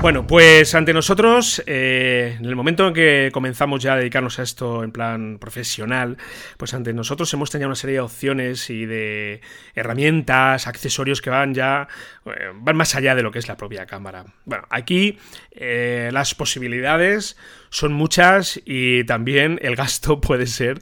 Bueno, 0.00 0.28
pues 0.28 0.76
ante 0.76 0.92
nosotros, 0.92 1.60
eh, 1.66 2.36
en 2.38 2.44
el 2.44 2.54
momento 2.54 2.86
en 2.86 2.94
que 2.94 3.30
comenzamos 3.32 3.82
ya 3.82 3.94
a 3.94 3.96
dedicarnos 3.96 4.38
a 4.38 4.44
esto 4.44 4.84
en 4.84 4.92
plan 4.92 5.38
profesional, 5.40 6.16
pues 6.56 6.72
ante 6.72 6.92
nosotros 6.92 7.34
hemos 7.34 7.50
tenido 7.50 7.66
una 7.66 7.74
serie 7.74 7.94
de 7.94 8.00
opciones 8.00 8.70
y 8.70 8.86
de 8.86 9.40
herramientas, 9.74 10.68
accesorios 10.68 11.20
que 11.20 11.30
van 11.30 11.52
ya, 11.52 11.88
eh, 12.26 12.52
van 12.54 12.76
más 12.76 12.94
allá 12.94 13.16
de 13.16 13.24
lo 13.24 13.32
que 13.32 13.40
es 13.40 13.48
la 13.48 13.56
propia 13.56 13.86
cámara. 13.86 14.24
Bueno, 14.44 14.64
aquí 14.70 15.18
eh, 15.50 16.10
las 16.12 16.32
posibilidades 16.36 17.36
son 17.68 17.92
muchas 17.92 18.60
y 18.64 19.02
también 19.02 19.58
el 19.62 19.74
gasto 19.74 20.20
puede 20.20 20.46
ser 20.46 20.80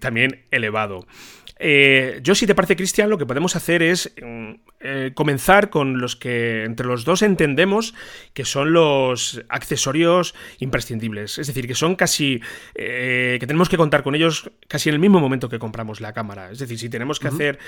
también 0.00 0.46
elevado. 0.50 1.06
Yo, 1.60 2.34
si 2.34 2.46
te 2.46 2.54
parece, 2.54 2.76
Cristian, 2.76 3.10
lo 3.10 3.18
que 3.18 3.26
podemos 3.26 3.56
hacer 3.56 3.82
es 3.82 4.12
mm, 4.22 4.52
eh, 4.80 5.10
comenzar 5.14 5.70
con 5.70 6.00
los 6.00 6.14
que 6.14 6.64
entre 6.64 6.86
los 6.86 7.04
dos 7.04 7.22
entendemos 7.22 7.94
que 8.32 8.44
son 8.44 8.72
los 8.72 9.42
accesorios 9.48 10.34
imprescindibles. 10.58 11.38
Es 11.38 11.48
decir, 11.48 11.66
que 11.66 11.74
son 11.74 11.96
casi. 11.96 12.40
Eh, 12.74 13.38
que 13.40 13.46
tenemos 13.46 13.68
que 13.68 13.76
contar 13.76 14.04
con 14.04 14.14
ellos 14.14 14.50
casi 14.68 14.88
en 14.88 14.94
el 14.94 15.00
mismo 15.00 15.18
momento 15.18 15.48
que 15.48 15.58
compramos 15.58 16.00
la 16.00 16.12
cámara. 16.12 16.50
Es 16.52 16.58
decir, 16.60 16.78
si 16.78 16.88
tenemos 16.88 17.18
que 17.18 17.28
hacer. 17.28 17.58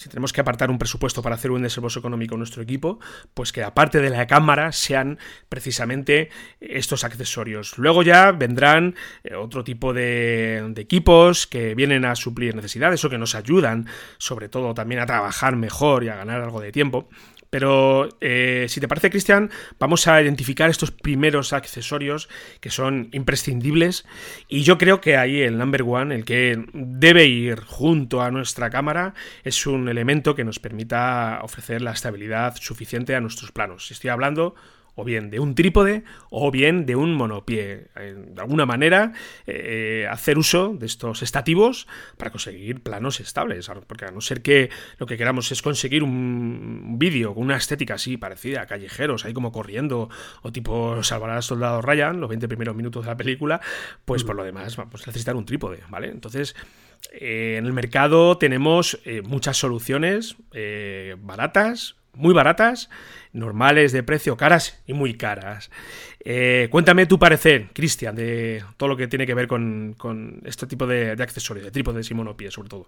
Si 0.00 0.08
tenemos 0.08 0.32
que 0.32 0.40
apartar 0.40 0.70
un 0.70 0.78
presupuesto 0.78 1.20
para 1.20 1.34
hacer 1.34 1.50
un 1.50 1.60
desembolso 1.60 1.98
económico 1.98 2.34
en 2.34 2.38
nuestro 2.38 2.62
equipo, 2.62 3.00
pues 3.34 3.52
que 3.52 3.62
aparte 3.62 4.00
de 4.00 4.08
la 4.08 4.26
cámara 4.26 4.72
sean 4.72 5.18
precisamente 5.50 6.30
estos 6.58 7.04
accesorios. 7.04 7.76
Luego 7.76 8.02
ya 8.02 8.32
vendrán 8.32 8.94
eh, 9.24 9.34
otro 9.34 9.62
tipo 9.62 9.92
de, 9.92 10.66
de 10.70 10.80
equipos 10.80 11.46
que 11.46 11.74
vienen 11.74 12.06
a 12.06 12.14
suplir 12.14 12.56
necesidades 12.56 13.04
o 13.04 13.10
que 13.10 13.18
nos 13.18 13.34
ayudan, 13.34 13.88
sobre 14.16 14.48
todo 14.48 14.72
también 14.72 15.02
a 15.02 15.06
trabajar 15.06 15.56
mejor 15.56 16.02
y 16.02 16.08
a 16.08 16.16
ganar 16.16 16.40
algo 16.40 16.62
de 16.62 16.72
tiempo. 16.72 17.10
Pero 17.50 18.08
eh, 18.20 18.66
si 18.68 18.80
te 18.80 18.86
parece, 18.86 19.10
Cristian, 19.10 19.50
vamos 19.80 20.06
a 20.06 20.22
identificar 20.22 20.70
estos 20.70 20.92
primeros 20.92 21.52
accesorios 21.52 22.28
que 22.60 22.70
son 22.70 23.08
imprescindibles. 23.12 24.06
Y 24.48 24.62
yo 24.62 24.78
creo 24.78 25.00
que 25.00 25.16
ahí 25.16 25.40
el 25.40 25.58
number 25.58 25.82
one, 25.82 26.14
el 26.14 26.24
que 26.24 26.64
debe 26.72 27.26
ir 27.26 27.60
junto 27.60 28.22
a 28.22 28.30
nuestra 28.30 28.70
cámara, 28.70 29.14
es 29.42 29.66
un 29.66 29.88
elemento 29.88 30.36
que 30.36 30.44
nos 30.44 30.60
permita 30.60 31.40
ofrecer 31.42 31.82
la 31.82 31.90
estabilidad 31.90 32.54
suficiente 32.56 33.16
a 33.16 33.20
nuestros 33.20 33.50
planos. 33.50 33.90
Estoy 33.90 34.10
hablando 34.10 34.54
o 34.94 35.04
bien 35.04 35.30
de 35.30 35.40
un 35.40 35.54
trípode 35.54 36.04
o 36.30 36.50
bien 36.50 36.86
de 36.86 36.96
un 36.96 37.14
monopié. 37.14 37.88
De 37.94 38.40
alguna 38.40 38.66
manera, 38.66 39.12
eh, 39.46 40.06
hacer 40.10 40.38
uso 40.38 40.74
de 40.74 40.86
estos 40.86 41.22
estativos 41.22 41.86
para 42.16 42.30
conseguir 42.30 42.82
planos 42.82 43.20
estables, 43.20 43.70
porque 43.86 44.06
a 44.06 44.10
no 44.10 44.20
ser 44.20 44.42
que 44.42 44.70
lo 44.98 45.06
que 45.06 45.16
queramos 45.16 45.50
es 45.52 45.62
conseguir 45.62 46.02
un 46.02 46.96
vídeo 46.98 47.34
con 47.34 47.44
una 47.44 47.56
estética 47.56 47.94
así 47.94 48.16
parecida 48.16 48.62
a 48.62 48.66
callejeros, 48.66 49.24
ahí 49.24 49.32
como 49.32 49.52
corriendo, 49.52 50.08
o 50.42 50.52
tipo 50.52 51.02
salvar 51.02 51.30
al 51.30 51.42
soldado 51.42 51.82
Ryan, 51.82 52.20
los 52.20 52.28
20 52.28 52.48
primeros 52.48 52.74
minutos 52.74 53.04
de 53.04 53.10
la 53.10 53.16
película, 53.16 53.60
pues 54.04 54.24
por 54.24 54.36
lo 54.36 54.44
demás 54.44 54.76
vamos 54.76 55.02
a 55.02 55.06
necesitar 55.06 55.36
un 55.36 55.44
trípode, 55.44 55.80
¿vale? 55.88 56.08
Entonces... 56.08 56.54
Eh, 57.12 57.56
en 57.56 57.64
el 57.64 57.72
mercado 57.72 58.36
tenemos 58.36 59.00
eh, 59.06 59.22
muchas 59.22 59.56
soluciones 59.56 60.36
baratas, 61.22 61.96
muy 62.20 62.34
baratas, 62.34 62.90
normales 63.32 63.92
de 63.92 64.02
precio, 64.02 64.36
caras 64.36 64.80
y 64.86 64.92
muy 64.92 65.14
caras. 65.14 65.70
Eh, 66.24 66.68
cuéntame 66.70 67.06
tu 67.06 67.18
parecer, 67.18 67.68
Cristian, 67.72 68.14
de 68.14 68.62
todo 68.76 68.90
lo 68.90 68.96
que 68.96 69.08
tiene 69.08 69.26
que 69.26 69.34
ver 69.34 69.46
con, 69.46 69.96
este 70.44 70.66
tipo 70.66 70.86
de, 70.86 71.12
accesorios, 71.12 71.64
de 71.64 71.70
trípodes 71.70 72.10
y 72.10 72.14
monopies, 72.14 72.54
sobre 72.54 72.68
todo. 72.68 72.86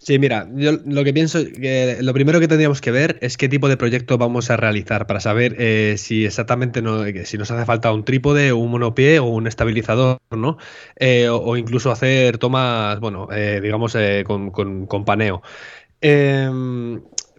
Sí, 0.00 0.16
mira, 0.20 0.48
yo 0.54 0.78
lo 0.86 1.02
que 1.02 1.12
pienso 1.12 1.40
lo 1.40 2.12
primero 2.14 2.38
que 2.38 2.46
tendríamos 2.46 2.80
que 2.80 2.92
ver 2.92 3.18
es 3.20 3.36
qué 3.36 3.48
tipo 3.48 3.68
de 3.68 3.76
proyecto 3.76 4.16
vamos 4.16 4.48
a 4.48 4.56
realizar 4.56 5.08
para 5.08 5.18
saber 5.18 5.56
eh, 5.58 5.96
si 5.98 6.24
exactamente 6.24 6.82
no, 6.82 7.04
si 7.24 7.36
nos 7.36 7.50
hace 7.50 7.66
falta 7.66 7.92
un 7.92 8.04
trípode 8.04 8.52
un 8.52 8.70
monopié 8.70 9.18
o 9.18 9.24
un 9.24 9.48
estabilizador, 9.48 10.18
¿no? 10.30 10.56
Eh, 11.00 11.28
o, 11.28 11.56
incluso 11.56 11.90
hacer 11.90 12.38
tomas, 12.38 13.00
bueno, 13.00 13.28
digamos, 13.60 13.96
con, 14.24 14.52
con, 14.52 15.04
paneo. 15.04 15.42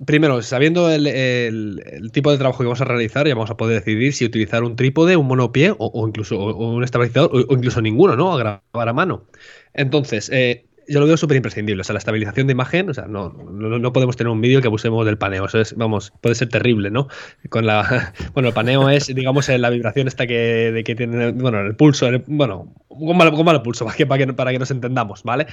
Primero, 0.05 0.41
sabiendo 0.41 0.89
el, 0.89 2.09
tipo 2.13 2.31
de 2.31 2.37
trabajo 2.37 2.59
que 2.59 2.65
vamos 2.65 2.81
a 2.81 2.85
realizar, 2.85 3.27
ya 3.27 3.35
vamos 3.35 3.49
a 3.49 3.57
poder 3.57 3.79
decidir 3.79 4.13
si 4.13 4.25
utilizar 4.25 4.63
un 4.63 4.75
trípode, 4.75 5.17
un 5.17 5.27
monopié 5.27 5.75
o, 5.77 6.07
incluso 6.07 6.37
un 6.55 6.83
estabilizador 6.83 7.31
o, 7.33 7.53
incluso 7.53 7.81
ninguno, 7.81 8.15
¿no? 8.15 8.33
A 8.33 8.37
grabar 8.37 8.89
a 8.89 8.93
mano. 8.93 9.25
Entonces, 9.73 10.29
eh, 10.33 10.65
yo 10.87 10.99
lo 10.99 11.05
veo 11.05 11.17
súper 11.17 11.37
imprescindible. 11.37 11.81
O 11.81 11.83
sea, 11.83 11.93
la 11.93 11.99
estabilización 11.99 12.47
de 12.47 12.53
imagen, 12.53 12.89
o 12.89 12.93
sea, 12.93 13.05
no, 13.05 13.29
no, 13.29 13.93
podemos 13.93 14.15
tener 14.15 14.31
un 14.31 14.41
vídeo 14.41 14.61
que 14.61 14.67
abusemos 14.67 15.05
del 15.05 15.17
paneo. 15.17 15.45
Eso 15.45 15.59
es, 15.59 15.75
vamos, 15.75 16.13
puede 16.21 16.35
ser 16.35 16.49
terrible, 16.49 16.89
¿no? 16.89 17.07
Con 17.49 17.65
la, 17.65 18.13
bueno, 18.33 18.49
el 18.49 18.53
paneo 18.53 18.89
es, 18.89 19.13
digamos, 19.13 19.49
la 19.49 19.69
vibración 19.69 20.07
esta 20.07 20.27
que, 20.27 20.71
de 20.71 20.83
que 20.83 20.95
tiene, 20.95 21.31
bueno, 21.31 21.59
el 21.61 21.75
pulso, 21.75 22.07
bueno, 22.27 22.73
con 22.87 23.17
malo, 23.17 23.63
pulso, 23.63 23.85
para 23.85 23.97
que, 23.97 24.05
para 24.05 24.25
que, 24.25 24.33
para 24.33 24.51
que 24.51 24.59
nos 24.59 24.71
entendamos, 24.71 25.23
¿vale? 25.23 25.47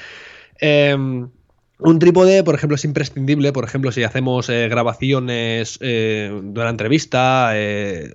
Eh, 0.60 0.96
un 1.78 1.98
trípode, 1.98 2.42
por 2.42 2.54
ejemplo, 2.54 2.76
es 2.76 2.84
imprescindible, 2.84 3.52
por 3.52 3.64
ejemplo, 3.64 3.92
si 3.92 4.02
hacemos 4.02 4.48
eh, 4.48 4.68
grabaciones 4.68 5.78
eh, 5.82 6.30
de 6.32 6.60
una 6.60 6.70
entrevista, 6.70 7.50
eh, 7.54 8.12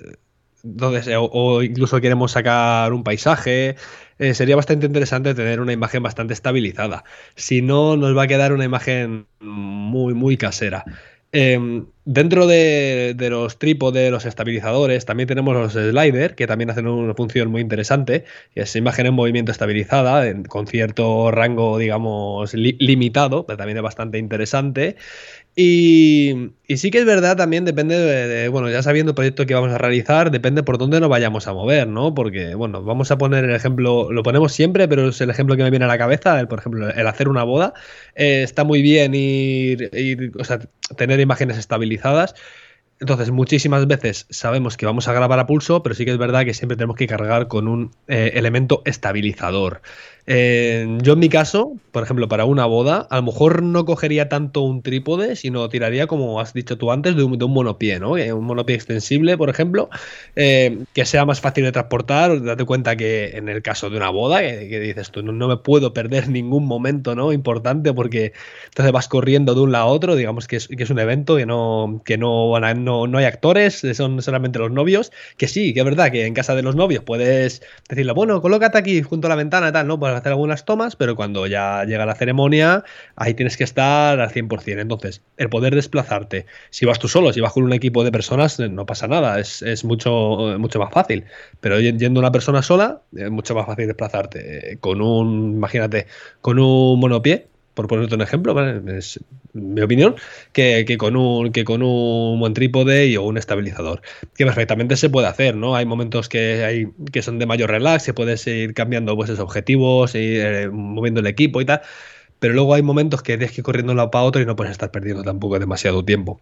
o, 1.18 1.64
incluso 1.64 2.02
queremos 2.02 2.32
sacar 2.32 2.94
un 2.94 3.04
paisaje, 3.04 3.76
sería 4.34 4.56
bastante 4.56 4.86
interesante 4.86 5.34
tener 5.34 5.60
una 5.60 5.74
imagen 5.74 6.04
bastante 6.04 6.34
estabilizada. 6.34 7.04
Si 7.36 7.64
no, 7.64 7.98
nos 7.98 8.16
va 8.16 8.24
a 8.24 8.28
quedar 8.28 8.54
una 8.54 8.66
imagen 8.66 9.26
muy, 9.40 10.14
muy 10.14 10.38
casera. 10.38 10.86
Dentro 12.04 12.48
de, 12.48 13.16
los 13.30 13.60
trípodes, 13.60 14.10
los 14.10 14.26
estabilizadores, 14.26 15.06
también 15.06 15.28
tenemos 15.28 15.54
los 15.54 15.74
sliders, 15.74 16.34
que 16.34 16.48
también 16.48 16.72
hacen 16.72 16.88
una 16.88 17.14
función 17.14 17.52
muy 17.52 17.62
interesante, 17.62 18.26
que 18.56 18.62
es 18.62 18.76
imagen 18.76 19.06
en 19.06 19.14
movimiento 19.14 19.52
estabilizada, 19.52 20.24
con 20.48 20.66
cierto 20.66 21.30
rango, 21.30 21.78
digamos, 21.78 22.56
limitado, 22.56 23.46
pero 23.46 23.58
también 23.58 23.78
es 23.78 23.84
bastante 23.84 24.18
interesante. 24.18 24.96
Y, 25.56 26.54
sí 26.70 26.92
que 26.92 27.00
es 27.00 27.06
verdad, 27.06 27.36
también 27.36 27.66
depende 27.66 27.98
de, 27.98 28.48
bueno, 28.48 28.70
ya 28.70 28.82
sabiendo 28.82 29.12
el 29.12 29.16
proyecto 29.16 29.46
que 29.46 29.54
vamos 29.54 29.72
a 29.72 29.78
realizar, 29.78 30.32
depende 30.32 30.64
por 30.64 30.78
dónde 30.78 31.02
nos 31.02 31.10
vayamos 31.10 31.46
a 31.48 31.54
mover, 31.54 31.88
¿no? 31.88 32.14
Porque, 32.16 32.56
bueno, 32.56 32.82
vamos 32.84 33.12
a 33.12 33.18
poner 33.18 33.44
el 33.44 33.54
ejemplo, 33.54 34.12
lo 34.12 34.24
ponemos 34.24 34.54
siempre, 34.54 34.88
pero 34.88 35.10
es 35.10 35.20
el 35.20 35.30
ejemplo 35.30 35.58
que 35.58 35.64
me 35.64 35.70
viene 35.70 35.86
a 35.86 35.90
la 35.90 35.98
cabeza, 35.98 36.48
por 36.48 36.60
ejemplo, 36.60 36.90
el 36.90 37.06
hacer 37.06 37.28
una 37.28 37.44
boda. 37.44 37.74
Eh, 38.16 38.44
está 38.44 38.64
muy 38.64 38.82
bien 38.82 39.14
ir, 39.14 39.90
ir, 39.94 40.32
o 40.40 40.44
sea, 40.46 40.60
tener 40.96 41.20
imágenes 41.20 41.58
estabilizadas, 41.58 41.91
entonces, 43.02 43.32
muchísimas 43.32 43.88
veces 43.88 44.28
sabemos 44.30 44.78
que 44.78 44.86
vamos 44.86 45.08
a 45.08 45.14
grabar 45.14 45.40
a 45.40 45.48
pulso, 45.48 45.82
pero 45.82 45.96
sí 45.96 46.06
que 46.06 46.12
es 46.12 46.20
verdad 46.20 46.46
que 46.46 46.54
siempre 46.54 46.78
tenemos 46.78 46.96
que 46.96 47.08
cargar 47.08 47.48
con 47.48 47.68
un 47.68 47.90
eh, 48.08 48.34
elemento 48.36 48.84
estabilizador. 48.86 49.82
Eh, 50.28 50.98
yo 51.02 51.14
en 51.14 51.20
mi 51.20 51.30
caso, 51.30 51.74
por 51.92 52.04
ejemplo, 52.04 52.28
para 52.28 52.46
una 52.46 52.66
boda, 52.66 53.08
a 53.10 53.18
lo 53.18 53.24
mejor 53.24 53.64
no 53.64 53.86
cogería 53.86 54.30
tanto 54.30 54.62
un 54.62 54.82
trípode, 54.82 55.36
sino 55.36 55.68
tiraría, 55.70 56.08
como 56.08 56.40
has 56.40 56.54
dicho 56.54 56.78
tú 56.78 56.92
antes, 56.92 57.16
de 57.16 57.24
un, 57.24 57.38
de 57.38 57.46
un 57.46 57.54
monopié, 57.54 58.00
¿no? 58.00 58.18
Eh, 58.18 58.34
un 58.34 58.46
monopié 58.46 58.76
extensible, 58.76 59.38
por 59.38 59.50
ejemplo, 59.50 59.90
que 60.36 61.06
sea 61.06 61.26
más 61.26 61.42
fácil 61.42 61.64
de 61.66 61.72
transportar. 61.72 62.42
Date 62.44 62.66
cuenta 62.66 62.96
que 62.96 63.32
en 63.38 63.50
el 63.50 63.62
caso 63.62 63.90
de 63.90 63.98
una 63.98 64.10
boda, 64.10 64.42
que, 64.42 64.80
dices 64.80 65.12
tú, 65.12 65.22
no, 65.24 65.48
me 65.48 65.58
puedo 65.58 65.94
perder 65.94 66.30
ningún 66.30 66.66
momento, 66.66 67.16
¿no? 67.16 67.34
Importante, 67.34 67.94
porque 67.94 68.34
entonces 68.66 68.92
vas 68.92 69.08
corriendo 69.08 69.56
de 69.56 69.62
un 69.62 69.72
lado 69.72 69.86
a 69.86 69.88
otro, 69.88 70.16
digamos 70.16 70.48
que 70.48 70.58
es, 70.58 70.68
que 70.68 70.84
es 70.84 70.90
un 70.90 71.00
evento 71.00 71.36
que 71.38 71.46
no, 71.46 72.02
que 72.06 72.18
no, 72.18 72.60
no 72.60 73.08
no, 73.08 73.18
hay 73.18 73.26
actores, 73.26 73.82
son 73.94 74.22
solamente 74.22 74.60
los 74.60 74.72
novios, 74.72 75.12
que 75.38 75.48
sí, 75.48 75.74
que 75.74 75.80
es 75.80 75.86
verdad 75.86 76.12
que 76.12 76.26
en 76.26 76.34
casa 76.34 76.56
de 76.56 76.62
los 76.62 76.76
novios 76.76 77.04
puedes 77.04 77.62
decirle, 77.90 78.14
bueno, 78.14 78.42
colócate 78.42 78.78
aquí 78.78 79.02
junto 79.02 79.28
a 79.28 79.30
la 79.30 79.36
ventana 79.36 79.72
tal, 79.72 79.88
¿no? 79.88 80.00
Hacer 80.16 80.32
algunas 80.32 80.66
tomas, 80.66 80.96
pero 80.96 81.16
cuando 81.16 81.48
ya 81.48 81.84
llega 81.86 82.06
la 82.06 82.16
ceremonia, 82.16 82.84
ahí 83.16 83.34
tienes 83.34 83.58
que 83.58 83.64
estar 83.64 84.20
al 84.20 84.30
100%. 84.30 84.82
Entonces, 84.82 85.22
el 85.38 85.50
poder 85.50 85.76
desplazarte, 85.76 86.46
si 86.70 86.86
vas 86.86 87.00
tú 87.00 87.08
solo, 87.08 87.34
si 87.34 87.42
vas 87.42 87.54
con 87.54 87.64
un 87.64 87.74
equipo 87.74 88.04
de 88.04 88.12
personas, 88.12 88.60
no 88.60 88.86
pasa 88.86 89.08
nada, 89.08 89.40
es, 89.40 89.84
mucho, 89.84 90.56
mucho 90.58 90.80
más 90.80 90.92
fácil. 90.92 91.26
Pero 91.60 91.80
yendo 91.80 92.20
una 92.20 92.32
persona 92.32 92.62
sola, 92.62 93.02
es 93.16 93.30
mucho 93.30 93.56
más 93.56 93.66
fácil 93.66 93.88
desplazarte. 93.88 94.78
Con 94.82 95.02
un, 95.02 95.54
imagínate, 95.56 96.08
con 96.42 96.60
un 96.60 97.00
monopié, 97.00 97.51
por 97.74 97.88
ponerte 97.88 98.16
un 98.16 98.22
ejemplo, 98.22 98.56
es 98.90 99.20
mi 99.54 99.82
opinión, 99.82 100.16
que, 100.54 100.86
con 100.98 101.16
un, 101.16 101.52
que 101.52 101.64
con 101.64 101.82
un 101.84 102.40
buen 102.40 102.54
trípode 102.54 103.18
o 103.18 103.24
un 103.24 103.38
estabilizador. 103.38 104.02
Que 104.36 104.46
perfectamente 104.46 104.98
se 104.98 105.10
puede 105.10 105.28
hacer, 105.28 105.56
¿no? 105.56 105.76
Hay 105.76 105.86
momentos 105.86 106.30
que, 106.30 106.64
hay, 106.64 106.88
que 107.12 107.22
son 107.22 107.40
de 107.40 107.46
mayor 107.46 107.70
relax, 107.70 108.04
se 108.04 108.14
puede 108.14 108.36
ir 108.52 108.74
cambiando 108.74 109.16
pues, 109.16 109.30
esos 109.30 109.44
objetivos, 109.44 110.16
ir 110.16 110.42
eh, 110.42 110.70
moviendo 110.70 111.22
el 111.22 111.28
equipo 111.28 111.62
y 111.62 111.66
tal. 111.66 111.82
Pero 112.40 112.56
luego 112.56 112.74
hay 112.74 112.82
momentos 112.82 113.22
que 113.22 113.38
tienes 113.38 113.54
que 113.54 113.62
ir 113.62 113.66
corriendo 113.66 113.92
de 113.92 113.94
un 113.94 113.98
lado 113.98 114.12
para 114.12 114.24
otro 114.24 114.42
y 114.42 114.46
no 114.46 114.56
puedes 114.56 114.72
estar 114.72 114.90
perdiendo 114.92 115.24
tampoco 115.24 115.60
demasiado 115.60 116.04
tiempo. 116.04 116.40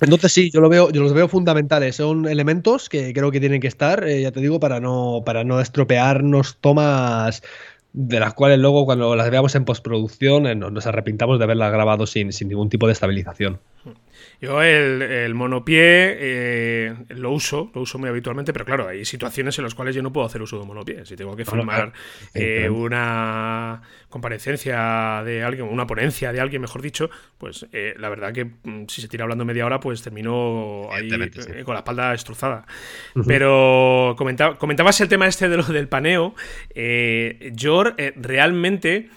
Entonces 0.00 0.32
sí, 0.32 0.50
yo 0.50 0.60
lo 0.60 0.68
veo, 0.68 0.90
yo 0.90 1.02
los 1.02 1.14
veo 1.14 1.28
fundamentales. 1.28 1.96
Son 1.96 2.28
elementos 2.28 2.88
que 2.88 3.12
creo 3.12 3.30
que 3.30 3.40
tienen 3.40 3.60
que 3.60 3.68
estar, 3.68 4.06
eh, 4.06 4.20
ya 4.20 4.30
te 4.30 4.40
digo, 4.40 4.60
para 4.60 4.80
no, 4.80 5.22
para 5.24 5.44
no 5.44 5.60
estropearnos 5.60 6.58
tomas 6.60 7.42
de 7.92 8.20
las 8.20 8.34
cuales 8.34 8.58
luego 8.58 8.86
cuando 8.86 9.14
las 9.16 9.30
veamos 9.30 9.54
en 9.54 9.64
postproducción 9.64 10.46
eh, 10.46 10.54
nos 10.54 10.86
arrepintamos 10.86 11.38
de 11.38 11.44
haberlas 11.44 11.72
grabado 11.72 12.06
sin, 12.06 12.32
sin 12.32 12.48
ningún 12.48 12.68
tipo 12.68 12.86
de 12.86 12.92
estabilización. 12.92 13.60
Yo 14.40 14.62
el, 14.62 15.02
el 15.02 15.34
monopié 15.34 16.16
eh, 16.18 16.94
lo 17.10 17.30
uso, 17.30 17.70
lo 17.74 17.82
uso 17.82 17.98
muy 17.98 18.08
habitualmente, 18.08 18.52
pero 18.52 18.64
claro, 18.64 18.88
hay 18.88 19.04
situaciones 19.04 19.56
en 19.58 19.64
las 19.64 19.74
cuales 19.74 19.94
yo 19.94 20.02
no 20.02 20.12
puedo 20.12 20.26
hacer 20.26 20.42
uso 20.42 20.58
de 20.58 20.66
monopié. 20.66 21.04
Si 21.06 21.16
tengo 21.16 21.36
que 21.36 21.44
filmar 21.44 21.92
eh, 22.34 22.68
una 22.68 23.82
comparecencia 24.08 25.22
de 25.24 25.42
alguien, 25.42 25.66
una 25.66 25.86
ponencia 25.86 26.32
de 26.32 26.40
alguien, 26.40 26.60
mejor 26.60 26.82
dicho, 26.82 27.10
pues 27.38 27.66
eh, 27.72 27.94
la 27.98 28.08
verdad 28.08 28.32
que 28.32 28.44
mm, 28.44 28.86
si 28.88 29.00
se 29.00 29.08
tira 29.08 29.24
hablando 29.24 29.44
media 29.44 29.66
hora, 29.66 29.80
pues 29.80 30.02
termino 30.02 30.88
ahí 30.90 31.08
con 31.64 31.74
la 31.74 31.80
espalda 31.80 32.10
destrozada. 32.10 32.66
Pero 33.26 34.16
comentabas 34.16 35.00
el 35.00 35.08
tema 35.08 35.26
este 35.26 35.48
de 35.48 35.56
lo 35.56 35.64
del 35.64 35.88
paneo. 35.88 36.34
yo 37.52 37.84
realmente, 38.16 39.10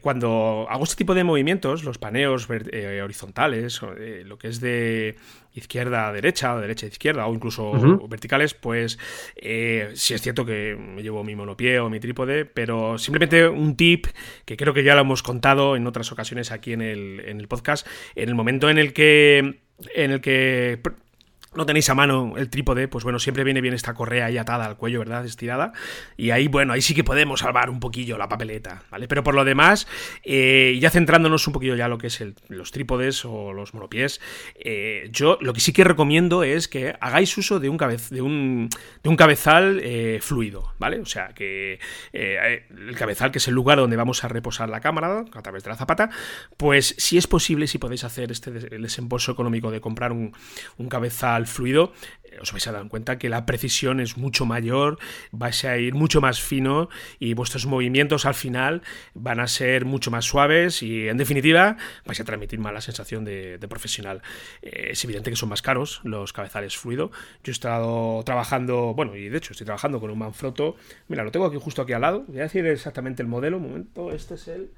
cuando 0.00 0.66
hago 0.70 0.84
este 0.84 0.96
tipo 0.96 1.14
de 1.14 1.24
movimientos, 1.24 1.84
los 1.84 1.98
paneos 1.98 2.48
horizontales, 2.48 3.77
eh, 3.82 4.22
lo 4.24 4.38
que 4.38 4.48
es 4.48 4.60
de 4.60 5.16
izquierda 5.54 6.08
a 6.08 6.12
derecha, 6.12 6.54
o 6.54 6.60
derecha 6.60 6.86
a 6.86 6.88
izquierda, 6.88 7.26
o 7.26 7.34
incluso 7.34 7.72
verticales, 8.08 8.54
pues 8.54 8.98
eh, 9.36 9.90
sí 9.94 10.14
es 10.14 10.22
cierto 10.22 10.44
que 10.44 10.76
me 10.76 11.02
llevo 11.02 11.24
mi 11.24 11.34
monopié 11.34 11.80
o 11.80 11.90
mi 11.90 12.00
trípode, 12.00 12.44
pero 12.44 12.98
simplemente 12.98 13.48
un 13.48 13.76
tip 13.76 14.06
que 14.44 14.56
creo 14.56 14.74
que 14.74 14.84
ya 14.84 14.94
lo 14.94 15.00
hemos 15.02 15.22
contado 15.22 15.76
en 15.76 15.86
otras 15.86 16.12
ocasiones 16.12 16.52
aquí 16.52 16.72
en 16.72 16.82
el, 16.82 17.20
en 17.26 17.40
el 17.40 17.48
podcast, 17.48 17.86
en 18.14 18.28
el 18.28 18.34
momento 18.34 18.70
en 18.70 18.78
el 18.78 18.92
que 18.92 19.60
en 19.94 20.10
el 20.10 20.20
que 20.20 20.80
no 21.58 21.66
tenéis 21.66 21.90
a 21.90 21.94
mano 21.94 22.34
el 22.36 22.48
trípode, 22.50 22.86
pues 22.86 23.02
bueno, 23.02 23.18
siempre 23.18 23.42
viene 23.42 23.60
bien 23.60 23.74
esta 23.74 23.92
correa 23.92 24.26
ahí 24.26 24.38
atada 24.38 24.64
al 24.64 24.76
cuello, 24.76 25.00
¿verdad? 25.00 25.24
Estirada. 25.24 25.72
Y 26.16 26.30
ahí, 26.30 26.46
bueno, 26.46 26.72
ahí 26.72 26.80
sí 26.80 26.94
que 26.94 27.02
podemos 27.02 27.40
salvar 27.40 27.68
un 27.68 27.80
poquillo 27.80 28.16
la 28.16 28.28
papeleta, 28.28 28.84
¿vale? 28.92 29.08
Pero 29.08 29.24
por 29.24 29.34
lo 29.34 29.44
demás, 29.44 29.88
eh, 30.22 30.78
ya 30.80 30.88
centrándonos 30.88 31.46
un 31.48 31.52
poquillo 31.52 31.74
ya 31.74 31.88
lo 31.88 31.98
que 31.98 32.06
es 32.06 32.24
los 32.46 32.70
trípodes 32.70 33.24
o 33.24 33.52
los 33.52 33.74
monopiés, 33.74 34.20
eh, 34.54 35.08
yo 35.10 35.36
lo 35.40 35.52
que 35.52 35.58
sí 35.58 35.72
que 35.72 35.82
recomiendo 35.82 36.44
es 36.44 36.68
que 36.68 36.94
hagáis 37.00 37.36
uso 37.36 37.58
de 37.58 37.68
un, 37.68 37.76
de 37.76 38.22
un, 38.22 38.68
de 39.02 39.08
un 39.08 39.16
cabezal 39.16 39.80
eh, 39.82 40.20
fluido, 40.22 40.72
¿vale? 40.78 41.00
O 41.00 41.06
sea, 41.06 41.34
que 41.34 41.80
el 42.12 42.94
cabezal, 42.96 43.32
que 43.32 43.38
es 43.38 43.48
el 43.48 43.54
lugar 43.54 43.78
donde 43.78 43.96
vamos 43.96 44.22
a 44.22 44.28
reposar 44.28 44.68
la 44.68 44.80
cámara 44.80 45.24
a 45.32 45.42
través 45.42 45.64
de 45.64 45.70
la 45.70 45.76
zapata, 45.76 46.08
pues 46.56 46.94
si 46.98 47.18
es 47.18 47.26
posible, 47.26 47.66
si 47.66 47.78
podéis 47.78 48.04
hacer 48.04 48.30
este 48.30 48.52
desembolso 48.52 49.32
económico 49.32 49.72
de 49.72 49.80
comprar 49.80 50.12
un, 50.12 50.32
un 50.76 50.88
cabezal 50.88 51.47
fluido, 51.48 51.92
eh, 52.24 52.38
os 52.40 52.52
vais 52.52 52.66
a 52.66 52.72
dar 52.72 52.86
cuenta 52.88 53.18
que 53.18 53.28
la 53.28 53.46
precisión 53.46 54.00
es 54.00 54.16
mucho 54.16 54.46
mayor, 54.46 54.98
vais 55.32 55.64
a 55.64 55.76
ir 55.78 55.94
mucho 55.94 56.20
más 56.20 56.40
fino 56.40 56.88
y 57.18 57.34
vuestros 57.34 57.66
movimientos 57.66 58.26
al 58.26 58.34
final 58.34 58.82
van 59.14 59.40
a 59.40 59.46
ser 59.46 59.84
mucho 59.84 60.10
más 60.10 60.24
suaves 60.24 60.82
y 60.82 61.08
en 61.08 61.16
definitiva 61.16 61.76
vais 62.04 62.20
a 62.20 62.24
transmitir 62.24 62.58
más 62.58 62.72
la 62.72 62.80
sensación 62.80 63.24
de, 63.24 63.58
profesional. 63.68 64.22
Eh, 64.62 64.88
es 64.92 65.04
evidente 65.04 65.30
que 65.30 65.36
son 65.36 65.48
más 65.48 65.62
caros 65.62 66.00
los 66.04 66.32
cabezales 66.32 66.76
fluido. 66.76 67.10
Yo 67.44 67.50
he 67.50 67.52
estado 67.52 68.22
trabajando, 68.24 68.94
bueno, 68.94 69.16
y 69.16 69.28
de 69.28 69.38
hecho 69.38 69.52
estoy 69.52 69.64
trabajando 69.64 70.00
con 70.00 70.10
un 70.10 70.18
Manfrotto. 70.18 70.76
Mira, 71.08 71.24
lo 71.24 71.30
tengo 71.30 71.46
aquí 71.46 71.58
justo 71.60 71.82
aquí 71.82 71.92
al 71.92 72.02
lado. 72.02 72.24
Voy 72.28 72.40
a 72.40 72.44
decir 72.44 72.66
exactamente 72.66 73.22
el 73.22 73.28
modelo. 73.28 73.58
Un 73.58 73.64
momento, 73.64 74.12
este 74.12 74.34
es 74.34 74.48
el 74.48 74.70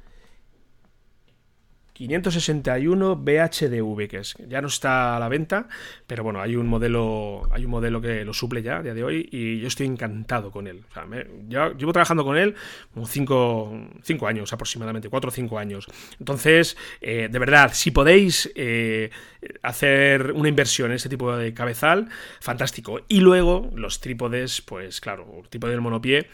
561 2.01 3.17
BHDV, 3.17 4.09
que 4.09 4.19
es, 4.21 4.35
ya 4.49 4.63
no 4.63 4.69
está 4.69 5.17
a 5.17 5.21
la 5.21 5.29
venta, 5.29 5.69
pero 6.07 6.25
bueno, 6.25 6.41
hay 6.41 6.57
un 6.57 6.67
modelo, 6.67 7.47
hay 7.53 7.67
un 7.67 7.71
modelo 7.71 8.01
que 8.01 8.25
lo 8.25 8.33
suple 8.33 8.63
ya 8.63 8.79
a 8.79 8.83
día 8.83 8.95
de 8.95 9.05
hoy 9.05 9.29
y 9.31 9.61
yo 9.61 9.69
estoy 9.69 9.87
encantado 9.87 10.51
con 10.51 10.67
él. 10.67 10.83
O 10.97 11.73
llevo 11.77 11.93
trabajando 11.93 12.25
con 12.25 12.39
él 12.39 12.55
como 12.95 13.07
5 13.07 14.27
años 14.27 14.51
aproximadamente, 14.55 15.11
4 15.11 15.29
o 15.29 15.31
5 15.31 15.59
años. 15.59 15.87
Entonces, 16.19 16.79
eh, 17.03 17.29
de 17.31 17.39
verdad, 17.39 17.73
si 17.75 17.91
podéis 17.91 18.51
eh, 18.55 19.11
hacer 19.63 20.33
una 20.33 20.49
inversión 20.49 20.91
en 20.91 20.97
este 20.97 21.11
tipo 21.11 21.37
de 21.37 21.53
cabezal, 21.53 22.09
fantástico. 22.41 23.01
Y 23.09 23.21
luego 23.21 23.71
los 23.75 24.01
trípodes, 24.01 24.63
pues 24.63 25.03
claro, 25.03 25.27
el 25.43 25.49
trípode 25.51 25.73
del 25.73 25.83
monopié. 25.83 26.29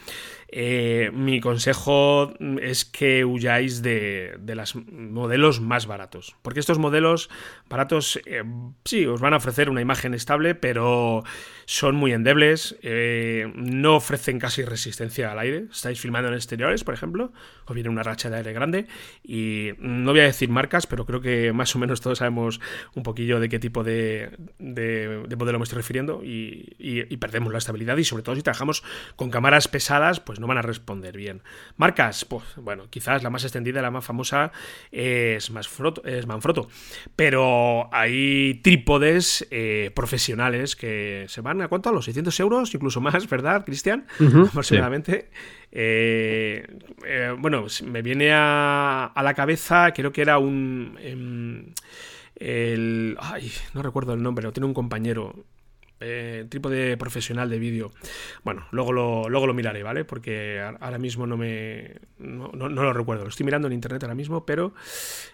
Eh, 0.49 1.11
mi 1.13 1.41
consejo 1.41 2.33
es 2.61 2.85
que 2.85 3.25
huyáis 3.25 3.81
de, 3.81 4.39
los 4.45 4.75
modelos 4.75 5.59
más 5.59 5.87
baratos. 5.87 6.35
Porque 6.41 6.59
estos 6.59 6.79
modelos 6.79 7.29
baratos, 7.69 8.19
eh, 8.25 8.43
sí, 8.85 9.05
os 9.05 9.19
van 9.19 9.33
a 9.33 9.37
ofrecer 9.37 9.69
una 9.69 9.81
imagen 9.81 10.13
estable, 10.13 10.55
pero 10.55 11.23
son 11.65 11.95
muy 11.95 12.13
endebles, 12.13 12.77
eh, 12.81 13.51
no 13.55 13.97
ofrecen 13.97 14.39
casi 14.39 14.63
resistencia 14.63 15.31
al 15.31 15.39
aire. 15.39 15.65
Estáis 15.69 15.99
filmando 15.99 16.29
en 16.29 16.35
exteriores, 16.35 16.85
por 16.85 16.93
ejemplo, 16.93 17.33
os 17.65 17.75
viene 17.75 17.89
una 17.89 18.03
racha 18.03 18.29
de 18.29 18.37
aire 18.37 18.53
grande 18.53 18.87
y 19.21 19.71
no 19.79 20.11
voy 20.11 20.21
a 20.21 20.23
decir 20.23 20.47
marcas, 20.47 20.87
pero 20.87 21.05
creo 21.05 21.19
que 21.19 21.51
más 21.51 21.75
o 21.75 21.79
menos 21.79 21.99
todos 21.99 22.19
sabemos 22.19 22.61
un 22.95 23.03
poquillo 23.03 23.41
de 23.41 23.49
qué 23.49 23.59
tipo 23.59 23.83
de, 23.83 24.31
modelo 25.37 25.59
me 25.59 25.63
estoy 25.63 25.77
refiriendo 25.77 26.21
y, 26.23 27.17
perdemos 27.17 27.51
la 27.51 27.57
estabilidad 27.57 27.97
y 27.97 28.03
sobre 28.05 28.23
todo 28.23 28.35
si 28.35 28.43
trabajamos 28.43 28.83
con 29.15 29.29
cámaras 29.29 29.67
pesadas, 29.67 30.19
pues 30.21 30.36
no 30.39 30.47
van 30.47 30.57
a 30.57 30.61
responder 30.61 31.15
bien. 31.15 31.41
Marcas, 31.75 32.25
pues 32.25 32.43
bueno, 32.57 32.89
quizás 32.89 33.23
la 33.23 33.29
más 33.29 33.43
extendida, 33.43 33.81
la 33.81 33.91
más 33.91 34.05
famosa 34.05 34.51
es, 34.91 35.51
es 36.05 36.27
Manfrotto, 36.27 36.69
pero 37.15 37.89
hay 37.93 38.55
trípodes 38.63 39.47
eh, 39.51 39.91
profesionales 39.95 40.75
que 40.75 41.25
se 41.27 41.41
van 41.41 41.61
a 41.61 41.67
cuánto? 41.67 41.89
A 41.89 41.91
los 41.91 42.05
600 42.05 42.39
euros, 42.39 42.73
incluso 42.73 43.01
más, 43.01 43.29
¿verdad, 43.29 43.65
Cristian? 43.65 44.05
Aproximadamente. 44.49 45.29
Eh, 45.71 46.65
eh, 47.05 47.35
bueno, 47.37 47.65
me 47.85 48.01
viene 48.01 48.31
a, 48.33 49.11
la 49.15 49.33
cabeza, 49.33 49.91
creo 49.93 50.11
que 50.11 50.21
era 50.21 50.37
un... 50.37 50.97
Em, 51.01 51.73
el, 52.35 53.17
ay, 53.19 53.51
no 53.73 53.81
recuerdo 53.81 54.13
el 54.13 54.21
nombre, 54.21 54.43
lo 54.43 54.53
tiene 54.53 54.67
un 54.67 54.73
compañero 54.73 55.33
eh, 55.99 56.45
trípode 56.47 56.95
profesional 56.95 57.49
de 57.49 57.57
vídeo. 57.57 57.91
Bueno, 58.43 58.67
luego 58.71 58.93
lo, 58.93 59.29
luego 59.29 59.47
lo 59.47 59.53
miraré, 59.55 59.81
¿vale? 59.81 60.05
Porque 60.05 60.61
ahora 60.79 60.99
mismo 60.99 61.25
no 61.25 61.37
me. 61.37 61.95
No, 62.19 62.51
lo 62.53 62.93
recuerdo. 62.93 63.23
Lo 63.23 63.29
estoy 63.29 63.45
mirando 63.45 63.67
en 63.67 63.73
internet 63.73 64.03
ahora 64.03 64.13
mismo, 64.13 64.45
pero. 64.45 64.73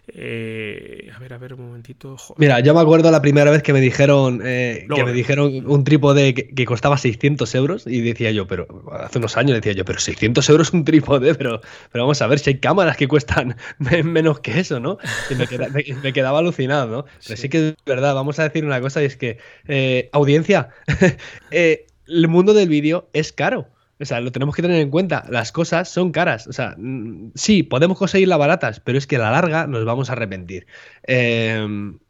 Eh, 0.07 1.11
a 1.13 1.19
ver, 1.19 1.33
a 1.33 1.37
ver, 1.37 1.55
un 1.55 1.67
momentito. 1.67 2.15
Mira, 2.37 2.61
yo 2.61 2.73
me 2.73 2.79
acuerdo 2.79 3.11
la 3.11 3.21
primera 3.21 3.51
vez 3.51 3.61
que 3.61 3.73
me 3.73 3.81
dijeron. 3.81 4.41
Eh, 4.43 4.87
que 4.93 5.03
me 5.03 5.11
dijeron 5.11 5.69
un 5.69 5.83
trípode 5.83 6.33
que, 6.33 6.65
costaba 6.65 6.97
600 6.97 7.55
euros. 7.55 7.85
Y 7.85 7.99
decía 7.99 8.31
yo, 8.31 8.47
pero. 8.47 8.67
Hace 8.91 9.17
unos 9.17 9.35
años 9.35 9.55
decía 9.55 9.73
yo, 9.73 9.83
pero 9.83 9.99
600 9.99 10.49
euros 10.49 10.71
un 10.71 10.85
trípode, 10.85 11.35
pero, 11.35 11.59
pero 11.91 12.05
vamos 12.05 12.21
a 12.21 12.27
ver 12.27 12.39
si 12.39 12.51
hay 12.51 12.59
cámaras 12.59 12.95
que 12.95 13.09
cuestan 13.09 13.57
menos 14.03 14.39
que 14.39 14.61
eso, 14.61 14.79
¿no? 14.79 14.97
Y 15.29 15.35
me, 15.35 16.13
quedaba 16.13 16.39
alucinado, 16.39 16.87
¿no? 16.87 17.05
Pero 17.27 17.37
sí. 17.37 17.49
que 17.49 17.69
es 17.69 17.75
verdad, 17.85 18.15
vamos 18.15 18.39
a 18.39 18.43
decir 18.43 18.63
una 18.63 18.79
cosa 18.79 19.01
y 19.01 19.05
es 19.05 19.17
que 19.17 19.39
audiencia 20.13 20.52
Eh, 21.51 21.85
el 22.07 22.27
mundo 22.27 22.53
del 22.53 22.69
vídeo 22.69 23.09
es 23.13 23.31
caro. 23.31 23.67
O 23.99 24.05
sea, 24.05 24.19
lo 24.19 24.31
tenemos 24.31 24.55
que 24.55 24.61
tener 24.61 24.81
en 24.81 24.89
cuenta. 24.89 25.23
Las 25.29 25.51
cosas 25.51 25.87
son 25.89 26.11
caras. 26.11 26.47
O 26.47 26.53
sea, 26.53 26.75
mm, 26.77 27.31
sí, 27.35 27.63
podemos 27.63 27.97
conseguirlas 27.97 28.39
baratas, 28.39 28.79
pero 28.79 28.97
es 28.97 29.07
que 29.07 29.15
a 29.17 29.19
la 29.19 29.31
larga 29.31 29.67
nos 29.67 29.85
vamos 29.85 30.09
a 30.09 30.13
arrepentir. 30.13 30.65
Eh, 31.07 31.65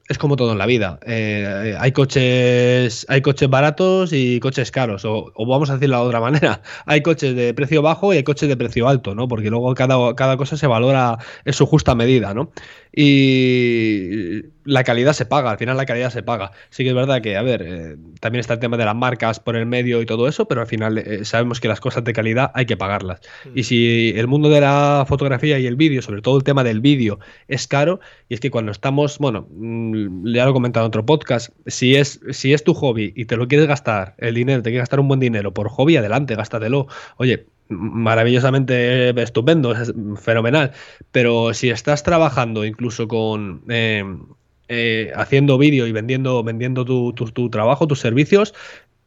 es 0.10 0.18
como 0.18 0.36
todo 0.36 0.52
en 0.52 0.58
la 0.58 0.66
vida. 0.66 1.00
Eh, 1.06 1.76
hay 1.80 1.92
coches, 1.92 3.06
hay 3.10 3.22
coches 3.22 3.50
baratos 3.50 4.12
y 4.12 4.40
coches 4.40 4.70
caros. 4.72 5.06
O, 5.06 5.32
vamos 5.48 5.70
a 5.70 5.76
decirlo 5.76 5.98
de 6.02 6.08
otra 6.08 6.20
manera. 6.20 6.62
Hay 6.86 7.02
coches 7.02 7.36
de 7.36 7.54
precio 7.54 7.82
bajo 7.82 8.14
y 8.14 8.18
hay 8.18 8.24
coches 8.24 8.50
de 8.50 8.58
precio 8.58 8.88
alto, 8.88 9.16
¿no? 9.16 9.28
Porque 9.28 9.50
luego 9.50 9.74
cada, 9.76 10.16
cada 10.16 10.38
cosa 10.38 10.58
se 10.58 10.68
valora 10.68 11.18
en 11.46 11.54
su 11.54 11.66
justa 11.66 11.96
medida, 11.96 12.34
¿no? 12.34 12.52
Y 12.92 14.42
la 14.66 14.84
calidad 14.84 15.14
se 15.14 15.26
paga, 15.26 15.52
al 15.52 15.58
final 15.58 15.78
la 15.78 15.86
calidad 15.86 16.10
se 16.10 16.24
paga. 16.24 16.52
Sí 16.70 16.84
que 16.84 16.90
es 16.90 16.96
verdad 16.96 17.22
que, 17.22 17.38
a 17.38 17.42
ver, 17.42 17.62
eh, 17.66 17.98
también 18.20 18.40
está 18.40 18.54
el 18.54 18.60
tema 18.60 18.78
de 18.78 18.86
las 18.86 18.96
marcas 18.96 19.40
por 19.40 19.56
el 19.56 19.66
medio 19.66 20.02
y 20.02 20.06
todo 20.06 20.28
eso, 20.28 20.48
pero 20.48 20.62
al 20.62 20.68
final 20.68 20.98
eh, 20.98 21.26
sabemos 21.26 21.60
que 21.60 21.68
las 21.68 21.80
cosas 21.80 22.04
de 22.04 22.14
calidad 22.14 22.52
hay 22.54 22.66
que 22.66 22.78
pagarlas. 22.78 23.22
Y 23.54 23.62
mm. 23.62 23.64
si 23.64 24.14
el 24.16 24.28
mundo 24.28 24.50
de 24.50 24.62
la 24.62 25.06
fotografía 25.08 25.60
y 25.60 25.68
el 25.68 25.76
vídeo, 25.76 26.02
sobre 26.02 26.22
todo 26.22 26.38
el 26.38 26.44
tema 26.44 26.64
del 26.64 26.82
vídeo, 26.82 27.20
es 27.48 27.68
caro, 27.68 28.00
y 28.30 28.36
es 28.36 28.40
que 28.40 28.52
cuando 28.52 28.72
estamos, 28.72 29.18
bueno, 29.20 29.48
mm, 29.52 30.28
ya 30.34 30.46
lo 30.46 30.52
he 30.52 30.54
comentado 30.54 30.86
en 30.86 30.90
otro 30.90 31.06
podcast, 31.06 31.54
si 31.68 31.96
es, 31.96 32.20
si 32.32 32.54
es 32.54 32.64
tu 32.64 32.74
hobby 32.74 33.14
y 33.16 33.26
te 33.26 33.38
lo 33.38 33.48
quieres 33.48 33.68
gastar, 33.68 34.16
el 34.18 34.36
dinero, 34.36 34.62
te 34.62 34.70
quieres 34.70 34.84
gastar 34.84 35.00
un 35.00 35.08
buen 35.08 35.20
dinero 35.20 35.54
por 35.54 35.70
hobby, 35.70 35.98
adelante, 35.98 36.36
gástatelo. 36.36 36.88
Oye, 37.18 37.46
maravillosamente 37.70 39.10
estupendo, 39.22 39.74
es 39.74 39.94
fenomenal. 40.22 40.72
Pero 41.12 41.54
si 41.54 41.70
estás 41.70 42.04
trabajando 42.04 42.66
incluso 42.66 43.08
con 43.08 43.64
eh, 43.70 44.04
eh, 44.74 45.12
haciendo 45.16 45.58
vídeo 45.58 45.86
y 45.88 45.92
vendiendo, 45.92 46.44
vendiendo 46.44 46.84
tu, 46.86 47.14
tu, 47.14 47.50
trabajo, 47.50 47.88
tus 47.88 48.00
servicios, 48.00 48.54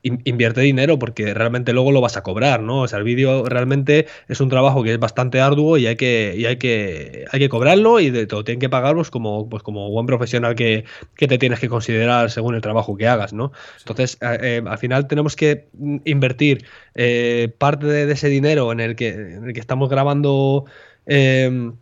invierte 0.02 0.60
dinero 0.60 0.98
porque 0.98 1.34
realmente 1.34 1.72
luego 1.72 1.90
lo 1.90 2.00
vas 2.00 2.16
a 2.16 2.22
cobrar, 2.22 2.62
¿no? 2.62 2.82
O 2.82 2.88
sea, 2.88 2.98
el 3.00 3.04
vídeo 3.04 3.44
realmente 3.44 4.06
es 4.28 4.40
un 4.40 4.48
trabajo 4.48 4.84
que 4.84 4.92
es 4.92 4.98
bastante 5.00 5.40
arduo 5.40 5.78
y 5.78 5.88
hay 5.88 5.96
que, 5.96 6.34
y 6.36 6.46
hay 6.46 6.58
que, 6.58 7.24
hay 7.32 7.40
que 7.40 7.48
cobrarlo 7.48 7.98
y 7.98 8.10
de 8.10 8.26
todo 8.26 8.44
tienen 8.44 8.60
que 8.60 8.68
pagarlos 8.68 9.10
como, 9.10 9.48
pues 9.48 9.64
como 9.64 9.90
buen 9.90 10.06
profesional 10.06 10.54
que, 10.54 10.84
te 11.16 11.38
tienes 11.38 11.58
que 11.58 11.68
considerar 11.68 12.30
según 12.30 12.54
el 12.54 12.60
trabajo 12.60 12.96
que 12.96 13.08
hagas, 13.08 13.32
¿no? 13.32 13.50
Entonces, 13.78 14.18
eh, 14.20 14.38
eh, 14.42 14.62
al 14.64 14.78
final 14.78 15.08
tenemos 15.08 15.34
que 15.34 15.66
invertir 16.04 16.64
eh, 16.94 17.52
parte 17.58 17.86
de, 17.86 18.12
ese 18.12 18.28
dinero 18.28 18.70
en 18.70 18.80
el 18.80 18.94
que, 18.94 19.08
en 19.08 19.48
el 19.48 19.52
que 19.52 19.60
estamos 19.60 19.90
grabando 19.90 20.66
eh, 21.06 21.72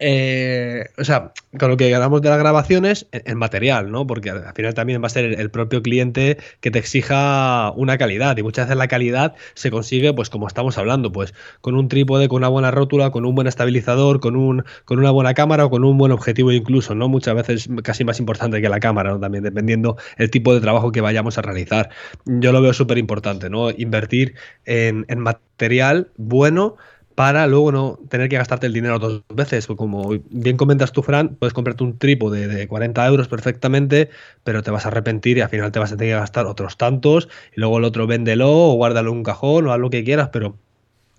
o 0.00 1.04
sea, 1.04 1.32
con 1.58 1.70
lo 1.70 1.76
que 1.76 1.90
ganamos 1.90 2.22
de 2.22 2.28
las 2.28 2.38
grabaciones, 2.38 3.06
el 3.12 3.36
material, 3.36 3.90
¿no? 3.90 4.06
Porque 4.06 4.30
al 4.30 4.52
final 4.54 4.74
también 4.74 5.02
va 5.02 5.06
a 5.06 5.10
ser 5.10 5.24
el, 5.24 5.50
propio 5.50 5.82
cliente 5.82 6.38
que 6.60 6.70
te 6.70 6.78
exija 6.78 7.72
una 7.72 7.98
calidad 7.98 8.36
y 8.36 8.42
muchas 8.42 8.66
veces 8.66 8.78
la 8.78 8.88
calidad 8.88 9.34
se 9.54 9.70
consigue, 9.70 10.12
pues 10.12 10.30
como 10.30 10.46
estamos 10.46 10.78
hablando, 10.78 11.10
pues 11.10 11.34
con 11.60 11.74
un 11.74 11.88
trípode, 11.88 12.28
con 12.28 12.38
una 12.38 12.48
buena 12.48 12.70
rótula, 12.70 13.10
con 13.10 13.24
un 13.24 13.34
buen 13.34 13.46
estabilizador, 13.46 14.20
con, 14.20 14.36
un, 14.36 14.64
con 14.84 14.98
una 14.98 15.10
buena 15.10 15.34
cámara 15.34 15.64
o 15.64 15.70
con 15.70 15.84
un 15.84 15.98
buen 15.98 16.12
objetivo 16.12 16.52
incluso, 16.52 16.94
¿no? 16.94 17.08
Muchas 17.08 17.34
veces 17.34 17.68
casi 17.82 18.04
más 18.04 18.20
importante 18.20 18.60
que 18.60 18.68
la 18.68 18.80
cámara, 18.80 19.10
¿no? 19.10 19.20
También 19.20 19.42
dependiendo 19.44 19.96
el 20.16 20.30
tipo 20.30 20.54
de 20.54 20.60
trabajo 20.60 20.92
que 20.92 21.00
vayamos 21.00 21.38
a 21.38 21.42
realizar. 21.42 21.90
Yo 22.24 22.52
lo 22.52 22.62
veo 22.62 22.72
súper 22.72 22.98
importante, 22.98 23.50
¿no? 23.50 23.70
Invertir 23.70 24.34
en, 24.64 25.06
en 25.08 25.18
material 25.18 26.10
bueno 26.16 26.76
para 27.18 27.48
luego 27.48 27.72
no 27.72 27.98
tener 28.08 28.28
que 28.28 28.36
gastarte 28.36 28.68
el 28.68 28.72
dinero 28.72 29.00
dos 29.00 29.24
veces. 29.28 29.66
Como 29.66 30.20
bien 30.30 30.56
comentas 30.56 30.92
tú, 30.92 31.02
Fran, 31.02 31.34
puedes 31.34 31.52
comprarte 31.52 31.82
un 31.82 31.98
trípode 31.98 32.46
de 32.46 32.68
40 32.68 33.04
euros 33.08 33.26
perfectamente, 33.26 34.08
pero 34.44 34.62
te 34.62 34.70
vas 34.70 34.84
a 34.84 34.90
arrepentir 34.90 35.36
y 35.36 35.40
al 35.40 35.48
final 35.48 35.72
te 35.72 35.80
vas 35.80 35.90
a 35.90 35.96
tener 35.96 36.14
que 36.14 36.20
gastar 36.20 36.46
otros 36.46 36.76
tantos 36.76 37.28
y 37.56 37.58
luego 37.58 37.78
el 37.78 37.84
otro 37.84 38.06
véndelo 38.06 38.52
o 38.52 38.74
guárdalo 38.74 39.10
en 39.10 39.16
un 39.16 39.22
cajón 39.24 39.66
o 39.66 39.72
haz 39.72 39.80
lo 39.80 39.90
que 39.90 40.04
quieras, 40.04 40.28
pero 40.32 40.54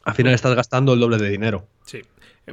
al 0.05 0.15
final 0.15 0.33
estás 0.33 0.55
gastando 0.55 0.93
el 0.93 1.01
doble 1.01 1.17
de 1.17 1.29
dinero. 1.29 1.67
Sí. 1.83 2.01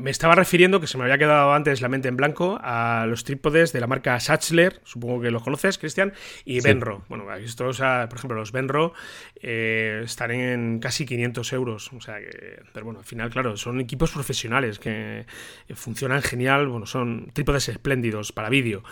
Me 0.00 0.11
estaba 0.11 0.35
refiriendo, 0.35 0.80
que 0.80 0.87
se 0.87 0.98
me 0.98 1.04
había 1.04 1.18
quedado 1.18 1.52
antes 1.52 1.80
la 1.80 1.88
mente 1.88 2.09
en 2.09 2.16
blanco, 2.16 2.59
a 2.62 3.06
los 3.09 3.24
trípodes 3.24 3.72
de 3.72 3.80
la 3.80 3.87
marca 3.87 4.18
Satchler, 4.20 4.80
supongo 4.85 5.20
que 5.20 5.30
los 5.30 5.42
conoces, 5.42 5.78
Cristian, 5.78 6.12
y 6.44 6.61
Benro. 6.61 7.04
Bueno, 7.09 7.32
estos, 7.35 7.78
por 7.78 8.18
ejemplo, 8.18 8.37
los 8.37 8.52
Benro 8.52 8.92
eh, 9.40 10.02
están 10.04 10.30
en 10.30 10.78
casi 10.78 11.06
500 11.06 11.52
euros. 11.52 11.90
O 11.92 12.00
sea 12.00 12.18
que, 12.18 12.61
pero 12.72 12.85
bueno, 12.85 13.00
al 13.00 13.04
final, 13.04 13.30
claro, 13.30 13.56
son 13.56 13.80
equipos 13.80 14.11
profesionales 14.12 14.78
que 14.78 15.26
funcionan 15.74 16.22
genial. 16.22 16.68
Bueno, 16.68 16.87
son 16.87 17.30
trípodes 17.32 17.68
espléndidos 17.68 18.32
para 18.32 18.48
vídeo. 18.48 18.82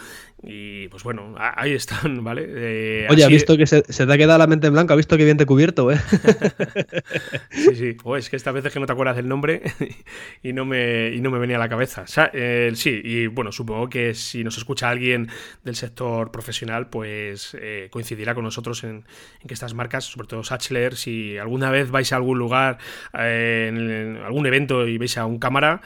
Y 0.46 0.88
pues 0.88 1.02
bueno, 1.02 1.34
ahí 1.38 1.72
están, 1.72 2.22
¿vale? 2.24 2.44
Eh, 2.46 3.06
Oye, 3.10 3.24
ha 3.24 3.28
visto 3.28 3.56
que 3.56 3.66
se, 3.66 3.82
te 3.82 4.02
ha 4.02 4.18
quedado 4.18 4.38
la 4.38 4.46
mente 4.46 4.66
en 4.66 4.72
blanco, 4.72 4.92
ha 4.92 4.96
visto 4.96 5.16
que 5.16 5.24
bien 5.24 5.36
te 5.36 5.46
cubierto, 5.46 5.90
¿eh? 5.90 5.98
sí, 7.50 7.74
sí. 7.74 7.96
es 8.18 8.30
que 8.30 8.36
esta 8.36 8.52
vez 8.52 8.64
es 8.64 8.72
que 8.72 8.80
no 8.80 8.86
te 8.86 8.92
acuerdas 8.92 9.16
del 9.16 9.28
nombre 9.28 9.62
y 10.42 10.52
no 10.52 10.64
me, 10.64 10.93
y 11.14 11.20
no 11.20 11.30
me 11.30 11.38
venía 11.38 11.56
a 11.56 11.58
la 11.58 11.68
cabeza. 11.68 12.04
Eh, 12.32 12.72
sí, 12.74 13.00
y 13.02 13.26
bueno, 13.26 13.52
supongo 13.52 13.88
que 13.88 14.14
si 14.14 14.44
nos 14.44 14.58
escucha 14.58 14.88
alguien 14.88 15.28
del 15.62 15.76
sector 15.76 16.30
profesional, 16.30 16.88
pues 16.88 17.56
eh, 17.60 17.88
coincidirá 17.90 18.34
con 18.34 18.44
nosotros 18.44 18.84
en, 18.84 19.04
que 19.46 19.54
estas 19.54 19.74
marcas, 19.74 20.04
sobre 20.04 20.28
todo 20.28 20.42
Satchler, 20.42 20.96
si 20.96 21.38
alguna 21.38 21.70
vez 21.70 21.90
vais 21.90 22.12
a 22.12 22.16
algún 22.16 22.38
lugar, 22.38 22.78
en, 23.12 24.18
algún 24.24 24.46
evento 24.46 24.86
y 24.86 24.98
veis 24.98 25.18
a 25.18 25.26
un 25.26 25.38
cámara, 25.38 25.80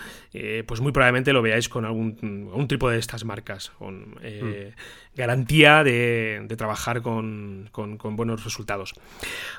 pues 0.67 0.81
muy 0.81 0.93
probablemente 0.93 1.33
lo 1.33 1.43
veáis 1.43 1.69
con 1.69 1.85
algún 1.85 2.49
un 2.53 2.69
tipo 2.69 2.91
de 2.91 2.99
estas 2.99 3.25
marcas. 3.25 3.71
Con, 3.79 4.17
garantía 5.19 5.83
de, 5.83 6.47
trabajar 6.57 7.03
con, 7.03 7.69
buenos 8.17 8.45
resultados. 8.45 8.95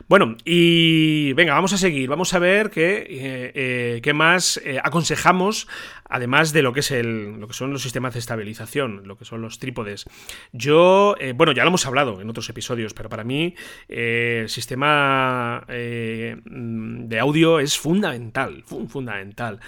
Bueno, 0.08 0.38
y 0.46 1.34
venga, 1.34 1.54
vamos 1.54 1.74
a 1.74 1.78
seguir, 1.78 2.10
vamos 2.10 2.34
a 2.34 2.40
ver 2.40 2.72
qué, 2.72 3.06
eh, 3.10 4.02
eh, 4.04 4.14
más 4.14 4.60
eh, 4.64 4.80
además 6.06 6.54
de 6.54 6.62
lo 6.62 6.74
que, 6.74 6.80
es 6.80 6.92
el, 6.92 7.40
lo 7.40 7.48
que 7.48 7.54
son 7.54 7.72
los 7.72 7.82
sistemas 7.82 8.14
de 8.14 8.20
estabilización, 8.20 9.04
lo 9.06 9.18
que 9.18 9.26
son 9.26 9.42
los 9.42 9.60
trípodes. 9.60 10.06
Yo, 10.52 11.16
bueno, 11.36 11.52
ya 11.52 11.64
lo 11.64 11.70
hemos 11.70 11.86
hablado 11.86 12.22
en 12.22 12.30
otros 12.30 12.50
episodios, 12.50 12.94
pero 12.94 13.10
para 13.10 13.24
mí 13.24 13.56
el 13.88 14.50
sistema 14.50 15.64
de 15.68 17.20
audio 17.20 17.60
es 17.60 17.78
fundamental, 17.78 18.64
fundamental. 18.64 19.60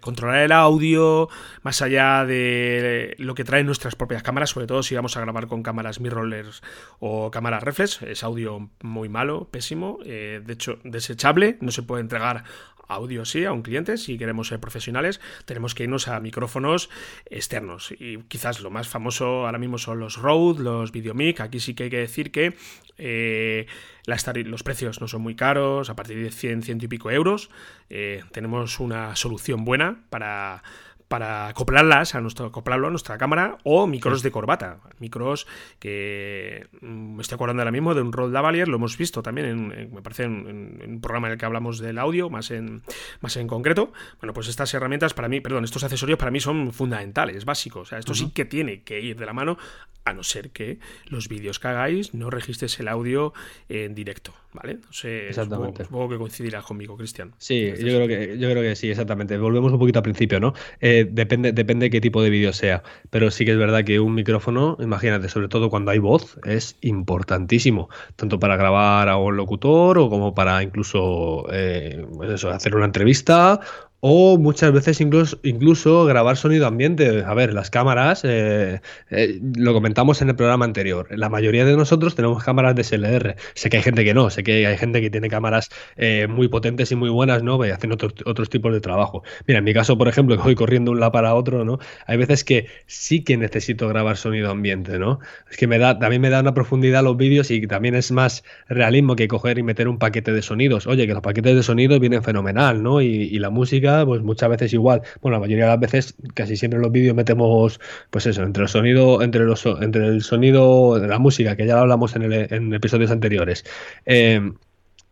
controlar 0.00 0.42
el 0.42 0.52
audio, 0.52 1.28
más 1.62 1.82
allá 1.82 2.24
de 2.24 3.14
lo 3.18 3.34
que 3.34 3.44
traen 3.44 3.66
nuestras 3.66 3.94
propias 3.94 4.22
cámaras, 4.22 4.50
sobre 4.50 4.66
todo 4.66 4.82
si 4.82 4.94
vamos 4.94 5.16
a 5.16 5.20
grabar 5.20 5.46
con 5.46 5.62
cámaras 5.62 6.00
mirrorless 6.00 6.62
o 6.98 7.30
cámaras 7.30 7.62
reflex, 7.62 8.02
es 8.02 8.22
audio 8.22 8.70
muy 8.82 9.08
malo, 9.08 9.48
pésimo, 9.50 9.98
eh, 10.04 10.40
de 10.44 10.52
hecho 10.52 10.78
desechable, 10.84 11.58
no 11.60 11.70
se 11.70 11.82
puede 11.82 12.02
entregar 12.02 12.44
audio 12.92 13.24
sí 13.24 13.44
a 13.44 13.52
un 13.52 13.62
cliente, 13.62 13.96
si 13.96 14.18
queremos 14.18 14.48
ser 14.48 14.60
profesionales, 14.60 15.20
tenemos 15.44 15.74
que 15.74 15.84
irnos 15.84 16.08
a 16.08 16.20
micrófonos 16.20 16.90
externos. 17.26 17.92
Y 17.92 18.18
quizás 18.28 18.60
lo 18.60 18.70
más 18.70 18.88
famoso 18.88 19.46
ahora 19.46 19.58
mismo 19.58 19.78
son 19.78 20.00
los 20.00 20.16
Rode, 20.16 20.62
los 20.62 20.92
Videomic. 20.92 21.40
Aquí 21.40 21.60
sí 21.60 21.74
que 21.74 21.84
hay 21.84 21.90
que 21.90 21.98
decir 21.98 22.30
que 22.30 22.54
eh, 22.98 23.66
los 24.06 24.62
precios 24.62 25.00
no 25.00 25.08
son 25.08 25.22
muy 25.22 25.34
caros, 25.34 25.90
a 25.90 25.96
partir 25.96 26.22
de 26.22 26.30
100, 26.30 26.62
100 26.62 26.78
y 26.82 26.88
pico 26.88 27.10
euros. 27.10 27.50
Eh, 27.90 28.22
tenemos 28.32 28.80
una 28.80 29.16
solución 29.16 29.64
buena 29.64 30.04
para 30.10 30.62
para 31.12 31.48
acoplarlas 31.48 32.14
a 32.14 32.22
nuestro, 32.22 32.46
acoplarlo 32.46 32.86
a 32.86 32.90
nuestra 32.90 33.18
cámara 33.18 33.58
o 33.64 33.86
micros 33.86 34.22
de 34.22 34.30
corbata. 34.30 34.78
Micros 34.98 35.46
que 35.78 36.66
mm, 36.80 37.16
me 37.16 37.20
estoy 37.20 37.34
acordando 37.34 37.60
ahora 37.60 37.70
mismo 37.70 37.94
de 37.94 38.00
un 38.00 38.14
Rode 38.14 38.32
Lavalier, 38.32 38.66
lo 38.66 38.76
hemos 38.76 38.96
visto 38.96 39.22
también, 39.22 39.46
en, 39.46 39.92
me 39.92 40.00
parece, 40.00 40.22
en, 40.22 40.80
un 40.82 41.00
programa 41.02 41.26
en 41.26 41.32
el 41.32 41.38
que 41.38 41.44
hablamos 41.44 41.80
del 41.80 41.98
audio, 41.98 42.30
más 42.30 42.50
en, 42.50 42.80
más 43.20 43.36
en 43.36 43.46
concreto. 43.46 43.92
Bueno, 44.22 44.32
pues 44.32 44.48
estas 44.48 44.72
herramientas 44.72 45.12
para 45.12 45.28
mí, 45.28 45.42
perdón, 45.42 45.64
estos 45.64 45.84
accesorios 45.84 46.18
para 46.18 46.30
mí 46.30 46.40
son 46.40 46.72
fundamentales, 46.72 47.44
básicos. 47.44 47.82
O 47.82 47.84
sea, 47.90 47.98
esto 47.98 48.14
sí 48.14 48.30
que 48.30 48.46
tiene 48.46 48.82
que 48.82 49.02
ir 49.02 49.18
de 49.18 49.26
la 49.26 49.34
mano, 49.34 49.58
a 50.04 50.12
no 50.12 50.22
ser 50.22 50.50
que 50.50 50.78
los 51.06 51.28
vídeos 51.28 51.58
que 51.58 51.68
hagáis 51.68 52.14
no 52.14 52.30
registres 52.30 52.78
el 52.80 52.88
audio 52.88 53.32
en 53.68 53.94
directo, 53.94 54.32
¿vale? 54.52 54.74
No 54.74 54.92
sé, 54.92 55.28
exactamente. 55.28 55.84
Supongo, 55.84 56.08
que 56.08 56.16
coincidirás 56.16 56.64
conmigo, 56.64 56.96
Cristian. 56.96 57.32
Sí, 57.38 57.70
yo 57.70 57.76
creo, 57.76 58.08
que, 58.08 58.38
yo 58.38 58.50
creo 58.50 58.62
que 58.62 58.74
sí, 58.74 58.90
exactamente. 58.90 59.36
Volvemos 59.38 59.72
un 59.72 59.78
poquito 59.78 60.00
al 60.00 60.02
principio, 60.02 60.40
¿no? 60.40 60.54
Eh, 60.80 61.01
depende, 61.04 61.52
depende 61.52 61.86
de 61.86 61.90
qué 61.90 62.00
tipo 62.00 62.22
de 62.22 62.30
vídeo 62.30 62.52
sea. 62.52 62.82
Pero 63.10 63.30
sí 63.30 63.44
que 63.44 63.52
es 63.52 63.58
verdad 63.58 63.84
que 63.84 64.00
un 64.00 64.14
micrófono, 64.14 64.76
imagínate, 64.80 65.28
sobre 65.28 65.48
todo 65.48 65.70
cuando 65.70 65.90
hay 65.90 65.98
voz, 65.98 66.38
es 66.44 66.76
importantísimo. 66.80 67.88
Tanto 68.16 68.38
para 68.38 68.56
grabar 68.56 69.08
a 69.08 69.16
un 69.16 69.36
locutor 69.36 69.98
o 69.98 70.08
como 70.10 70.34
para 70.34 70.62
incluso 70.62 71.46
eh, 71.52 72.04
pues 72.16 72.44
hacer 72.44 72.74
una 72.76 72.86
entrevista 72.86 73.60
o 74.04 74.36
muchas 74.36 74.72
veces 74.72 75.00
incluso, 75.00 75.38
incluso 75.44 76.04
grabar 76.06 76.36
sonido 76.36 76.66
ambiente. 76.66 77.22
A 77.24 77.34
ver, 77.34 77.54
las 77.54 77.70
cámaras, 77.70 78.22
eh, 78.24 78.80
eh, 79.10 79.40
lo 79.56 79.72
comentamos 79.72 80.20
en 80.22 80.28
el 80.28 80.34
programa 80.34 80.64
anterior. 80.64 81.06
La 81.16 81.28
mayoría 81.28 81.64
de 81.64 81.76
nosotros 81.76 82.16
tenemos 82.16 82.42
cámaras 82.42 82.74
de 82.74 82.82
SLR. 82.82 83.36
Sé 83.54 83.70
que 83.70 83.76
hay 83.76 83.82
gente 83.84 84.04
que 84.04 84.12
no, 84.12 84.28
sé 84.28 84.42
que 84.42 84.66
hay 84.66 84.76
gente 84.76 85.00
que 85.00 85.08
tiene 85.08 85.28
cámaras 85.28 85.70
eh, 85.96 86.26
muy 86.26 86.48
potentes 86.48 86.90
y 86.90 86.96
muy 86.96 87.10
buenas, 87.10 87.44
¿no? 87.44 87.64
Y 87.64 87.70
hacen 87.70 87.92
otros, 87.92 88.14
otros 88.26 88.50
tipos 88.50 88.72
de 88.72 88.80
trabajo. 88.80 89.22
Mira, 89.46 89.58
en 89.58 89.64
mi 89.64 89.72
caso, 89.72 89.96
por 89.96 90.08
ejemplo, 90.08 90.36
que 90.36 90.42
voy 90.42 90.56
corriendo 90.56 90.90
de 90.90 90.94
un 90.94 91.00
lado 91.00 91.12
para 91.12 91.36
otro, 91.36 91.64
¿no? 91.64 91.78
Hay 92.08 92.16
veces 92.16 92.42
que 92.42 92.66
sí 92.86 93.22
que 93.22 93.36
necesito 93.36 93.86
grabar 93.86 94.16
sonido 94.16 94.50
ambiente, 94.50 94.98
¿no? 94.98 95.20
Es 95.48 95.56
que 95.56 95.68
me 95.68 95.78
da, 95.78 96.00
también 96.00 96.20
me 96.20 96.30
da 96.30 96.40
una 96.40 96.54
profundidad 96.54 97.04
los 97.04 97.16
vídeos 97.16 97.52
y 97.52 97.64
también 97.68 97.94
es 97.94 98.10
más 98.10 98.42
realismo 98.68 99.14
que 99.14 99.28
coger 99.28 99.58
y 99.58 99.62
meter 99.62 99.86
un 99.86 99.98
paquete 99.98 100.32
de 100.32 100.42
sonidos. 100.42 100.88
Oye, 100.88 101.06
que 101.06 101.14
los 101.14 101.22
paquetes 101.22 101.54
de 101.54 101.62
sonido 101.62 102.00
vienen 102.00 102.24
fenomenal, 102.24 102.82
¿no? 102.82 103.00
y 103.00 103.38
la 103.38 103.50
música 103.50 103.91
pues 104.06 104.22
muchas 104.22 104.48
veces 104.50 104.72
igual. 104.72 105.02
Bueno, 105.20 105.36
la 105.36 105.40
mayoría 105.40 105.64
de 105.64 105.70
las 105.70 105.80
veces, 105.80 106.14
casi 106.34 106.56
siempre 106.56 106.76
en 106.76 106.82
los 106.82 106.92
vídeos 106.92 107.14
metemos, 107.14 107.80
pues 108.10 108.26
eso, 108.26 108.42
entre 108.42 108.64
el 108.64 108.68
sonido, 108.68 109.22
entre 109.22 109.44
los, 109.44 109.64
entre 109.66 110.06
el 110.06 110.22
sonido 110.22 110.98
de 110.98 111.08
la 111.08 111.18
música, 111.18 111.56
que 111.56 111.66
ya 111.66 111.74
lo 111.74 111.80
hablamos 111.80 112.16
en, 112.16 112.32
en 112.32 112.74
episodios 112.74 113.10
anteriores. 113.10 113.64
Eh, 114.06 114.40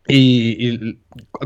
y, 0.09 0.99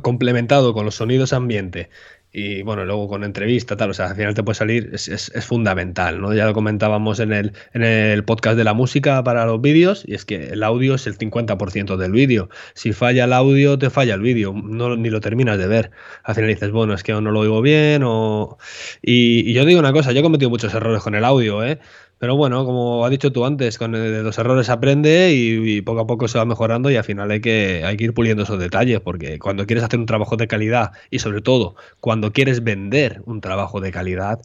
complementado 0.03 0.73
con 0.75 0.85
los 0.85 0.95
sonidos 0.95 1.33
ambiente 1.33 1.91
y 2.37 2.63
bueno, 2.63 2.85
luego 2.85 3.07
con 3.07 3.23
entrevista, 3.23 3.77
tal, 3.77 3.91
o 3.91 3.95
sea, 3.95 4.07
al 4.09 4.17
final 4.17 4.35
te 4.35 4.43
puede 4.43 4.57
salir, 4.57 4.91
es, 4.93 5.07
es, 5.09 5.47
fundamental, 5.47 6.21
¿no? 6.21 6.35
Ya 6.35 6.47
lo 6.47 6.53
comentábamos 6.53 7.21
en 7.21 7.33
el, 7.33 7.53
en 7.73 7.85
el 7.85 8.25
podcast 8.25 8.57
de 8.57 8.65
la 8.65 8.75
música 8.75 9.23
para 9.23 9.47
los 9.47 9.61
vídeos, 9.61 10.03
y 10.05 10.15
es 10.15 10.25
que 10.25 10.49
el 10.49 10.65
audio 10.65 10.97
es 10.97 11.07
el 11.07 11.17
50% 11.17 11.97
del 11.97 12.11
vídeo. 12.11 12.49
Si 12.75 12.93
falla 12.93 13.27
el 13.27 13.33
audio, 13.33 13.79
te 13.79 13.89
falla 13.89 14.15
el 14.15 14.21
vídeo, 14.21 14.53
no, 14.53 14.97
ni 14.97 15.11
lo 15.11 15.21
terminas 15.21 15.59
de 15.59 15.69
ver. 15.69 15.93
Al 16.25 16.35
final 16.35 16.51
dices, 16.51 16.73
bueno, 16.73 16.95
es 16.95 17.05
que 17.05 17.13
no 17.13 17.31
lo 17.31 17.39
oigo 17.39 17.63
bien, 17.63 18.03
o... 18.05 18.59
Y, 19.01 19.49
y 19.49 19.53
yo 19.53 19.65
digo 19.65 19.79
una 19.79 19.93
cosa, 19.93 20.11
yo 20.11 20.19
he 20.19 20.23
cometido 20.25 20.51
muchos 20.51 20.75
errores 20.75 21.05
con 21.05 21.15
el 21.15 21.25
audio, 21.25 21.63
¿eh? 21.65 21.79
Pero 22.25 22.37
bueno, 22.37 22.65
como 22.65 23.05
has 23.05 23.11
dicho 23.11 23.33
tú 23.33 23.45
antes, 23.45 23.77
con 23.77 23.93
los 23.93 24.39
errores 24.39 24.71
aprende 24.71 25.35
y, 25.35 25.83
poco 25.83 26.01
a 26.01 26.07
poco 26.07 26.27
se 26.27 26.39
va 26.39 26.47
mejorando 26.47 26.91
y 26.91 26.97
al 26.97 27.05
final 27.05 27.31
hay 27.31 27.43
que, 27.43 27.83
hay 27.85 27.99
que 27.99 28.05
ir 28.05 28.15
puliendo 28.15 28.45
esos 28.45 28.59
detalles 28.59 29.01
porque 29.01 29.39
cuando 29.39 29.67
quieres 29.67 29.85
hacer 29.85 30.01
un 30.01 30.07
trabajo 30.07 30.39
de 30.39 30.47
calidad 30.47 30.93
y 31.11 31.19
sobre 31.19 31.43
todo 31.43 31.77
cuando 32.01 32.33
quieres 32.33 32.65
vender 32.65 33.21
un 33.27 33.43
trabajo 33.43 33.79
de 33.83 33.93
calidad, 33.93 34.41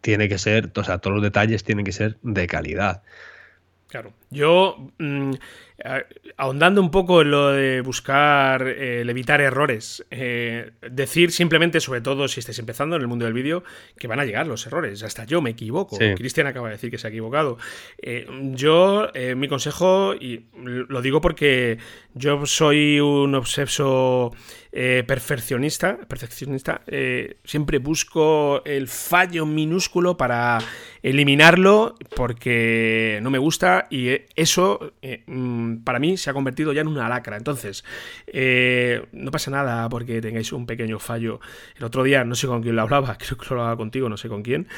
tiene 0.00 0.28
que 0.28 0.36
ser, 0.36 0.72
o 0.74 0.82
sea, 0.82 0.98
todos 0.98 1.14
los 1.14 1.22
detalles 1.22 1.62
tienen 1.62 1.84
que 1.84 1.92
ser 1.92 2.18
de 2.22 2.48
calidad. 2.48 3.02
Claro. 3.92 4.14
Yo, 4.30 4.88
mm, 4.96 5.32
ahondando 6.38 6.80
un 6.80 6.90
poco 6.90 7.20
en 7.20 7.30
lo 7.30 7.50
de 7.50 7.82
buscar 7.82 8.66
el 8.66 9.10
evitar 9.10 9.42
errores, 9.42 10.02
eh, 10.10 10.70
decir 10.80 11.30
simplemente, 11.30 11.78
sobre 11.78 12.00
todo 12.00 12.26
si 12.26 12.40
estáis 12.40 12.58
empezando 12.58 12.96
en 12.96 13.02
el 13.02 13.08
mundo 13.08 13.26
del 13.26 13.34
vídeo, 13.34 13.64
que 13.98 14.08
van 14.08 14.18
a 14.18 14.24
llegar 14.24 14.46
los 14.46 14.66
errores. 14.66 15.02
Hasta 15.02 15.24
yo 15.26 15.42
me 15.42 15.50
equivoco. 15.50 15.98
Cristian 16.16 16.46
acaba 16.46 16.68
de 16.68 16.76
decir 16.76 16.90
que 16.90 16.96
se 16.96 17.06
ha 17.06 17.10
equivocado. 17.10 17.58
Eh, 17.98 18.26
yo, 18.54 19.10
eh, 19.12 19.34
mi 19.34 19.46
consejo, 19.46 20.14
y 20.14 20.46
lo 20.56 21.02
digo 21.02 21.20
porque 21.20 21.76
yo 22.14 22.46
soy 22.46 22.98
un 22.98 23.34
obseso 23.34 24.32
eh, 24.74 25.04
perfeccionista, 25.06 25.98
perfeccionista 26.08 26.80
eh, 26.86 27.36
siempre 27.44 27.76
busco 27.76 28.64
el 28.64 28.88
fallo 28.88 29.44
minúsculo 29.44 30.16
para 30.16 30.60
eliminarlo 31.02 31.96
porque 32.14 33.18
no 33.22 33.30
me 33.30 33.38
gusta 33.38 33.86
y 33.90 34.10
eso 34.36 34.92
mm, 35.26 35.78
para 35.78 35.98
mí 35.98 36.16
se 36.16 36.30
ha 36.30 36.32
convertido 36.32 36.72
ya 36.72 36.80
en 36.80 36.88
una 36.88 37.08
lacra. 37.08 37.36
Entonces, 37.36 37.84
no 39.12 39.30
pasa 39.30 39.50
nada 39.50 39.88
porque 39.88 40.20
tengáis 40.20 40.52
un 40.52 40.66
pequeño 40.66 40.98
fallo. 40.98 41.40
El 41.76 41.84
otro 41.84 42.02
día, 42.02 42.24
no 42.24 42.34
sé 42.34 42.46
con 42.46 42.62
quién 42.62 42.76
lo 42.76 42.82
hablaba, 42.82 43.16
creo 43.18 43.36
que 43.36 43.46
lo 43.46 43.60
hablaba 43.60 43.76
contigo, 43.76 44.08
no 44.08 44.16
sé 44.16 44.28
con 44.28 44.42
quién. 44.42 44.68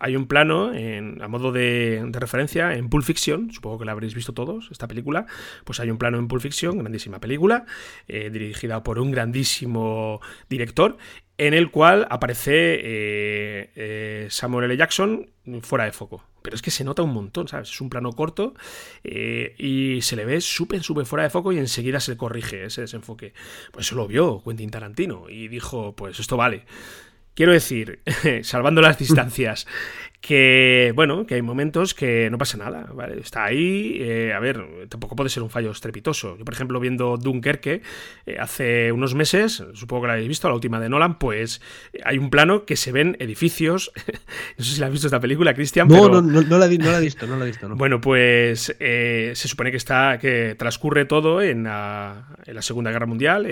hay 0.00 0.16
un 0.16 0.26
plano 0.26 0.72
en, 0.72 1.20
a 1.22 1.28
modo 1.28 1.52
de, 1.52 2.02
de 2.06 2.20
referencia 2.20 2.74
en 2.74 2.88
Pulp 2.88 3.04
Fiction, 3.04 3.52
supongo 3.52 3.78
que 3.78 3.84
lo 3.84 3.92
habréis 3.92 4.14
visto 4.14 4.32
todos, 4.32 4.68
esta 4.70 4.88
película, 4.88 5.26
pues 5.64 5.80
hay 5.80 5.90
un 5.90 5.98
plano 5.98 6.18
en 6.18 6.28
Pulp 6.28 6.42
Fiction, 6.42 6.78
grandísima 6.78 7.20
película, 7.20 7.66
eh, 8.06 8.30
dirigida 8.30 8.82
por 8.82 8.98
un 8.98 9.10
grandísimo 9.10 10.20
director, 10.48 10.96
en 11.38 11.54
el 11.54 11.70
cual 11.70 12.06
aparece 12.10 12.52
eh, 12.52 13.70
eh, 13.74 14.26
Samuel 14.30 14.66
L. 14.66 14.76
Jackson 14.76 15.30
fuera 15.62 15.84
de 15.84 15.92
foco. 15.92 16.24
Pero 16.42 16.54
es 16.54 16.62
que 16.62 16.70
se 16.70 16.84
nota 16.84 17.02
un 17.02 17.12
montón, 17.12 17.48
¿sabes? 17.48 17.70
Es 17.70 17.80
un 17.80 17.90
plano 17.90 18.12
corto 18.12 18.54
y 19.02 20.00
se 20.02 20.16
le 20.16 20.24
ve 20.24 20.40
súper, 20.40 20.82
súper 20.82 21.04
fuera 21.04 21.24
de 21.24 21.30
foco 21.30 21.52
y 21.52 21.58
enseguida 21.58 22.00
se 22.00 22.16
corrige 22.16 22.64
ese 22.64 22.82
desenfoque. 22.82 23.34
Pues 23.72 23.86
eso 23.86 23.96
lo 23.96 24.06
vio 24.06 24.42
Quentin 24.44 24.70
Tarantino 24.70 25.28
y 25.28 25.48
dijo, 25.48 25.94
pues 25.96 26.20
esto 26.20 26.36
vale. 26.36 26.64
Quiero 27.34 27.52
decir, 27.52 28.00
salvando 28.42 28.80
las 28.80 28.98
distancias, 28.98 29.66
que 30.20 30.92
bueno, 30.96 31.26
que 31.26 31.36
hay 31.36 31.42
momentos 31.42 31.94
que 31.94 32.28
no 32.30 32.38
pasa 32.38 32.58
nada, 32.58 32.88
¿vale? 32.92 33.20
Está 33.20 33.44
ahí, 33.44 33.98
eh, 34.00 34.32
a 34.34 34.40
ver, 34.40 34.88
tampoco 34.88 35.14
puede 35.14 35.30
ser 35.30 35.44
un 35.44 35.50
fallo 35.50 35.70
estrepitoso. 35.70 36.36
Yo, 36.36 36.44
por 36.44 36.54
ejemplo, 36.54 36.80
viendo 36.80 37.16
Dunkerque 37.16 37.82
eh, 38.26 38.36
hace 38.38 38.90
unos 38.90 39.14
meses, 39.14 39.62
supongo 39.74 40.02
que 40.02 40.06
la 40.08 40.12
habéis 40.14 40.28
visto, 40.28 40.48
la 40.48 40.54
última 40.54 40.80
de 40.80 40.88
Nolan, 40.88 41.18
pues 41.18 41.60
eh, 41.92 42.00
hay 42.04 42.18
un 42.18 42.30
plano 42.30 42.64
que 42.64 42.76
se 42.76 42.90
ven 42.90 43.16
edificios. 43.20 43.92
no 44.58 44.64
sé 44.64 44.74
si 44.74 44.80
la 44.80 44.86
has 44.86 44.92
visto 44.92 45.06
esta 45.06 45.20
película, 45.20 45.54
Cristian. 45.54 45.86
No, 45.86 46.08
no, 46.08 46.20
no, 46.20 46.42
no, 46.42 46.58
la, 46.58 46.66
no, 46.66 46.90
la, 46.90 46.98
he 46.98 47.00
visto, 47.00 47.26
no 47.26 47.36
la 47.36 47.44
he 47.44 47.46
visto. 47.46 47.68
Bueno, 47.76 48.00
pues 48.00 48.74
se 48.78 49.34
supone 49.34 49.70
que 49.70 49.76
está, 49.76 50.18
que 50.18 50.56
transcurre 50.58 51.04
todo 51.04 51.40
en 51.42 51.62
la, 51.62 52.26
en 52.44 52.56
la 52.56 52.62
Segunda 52.62 52.90
Guerra 52.90 53.06
Mundial. 53.06 53.46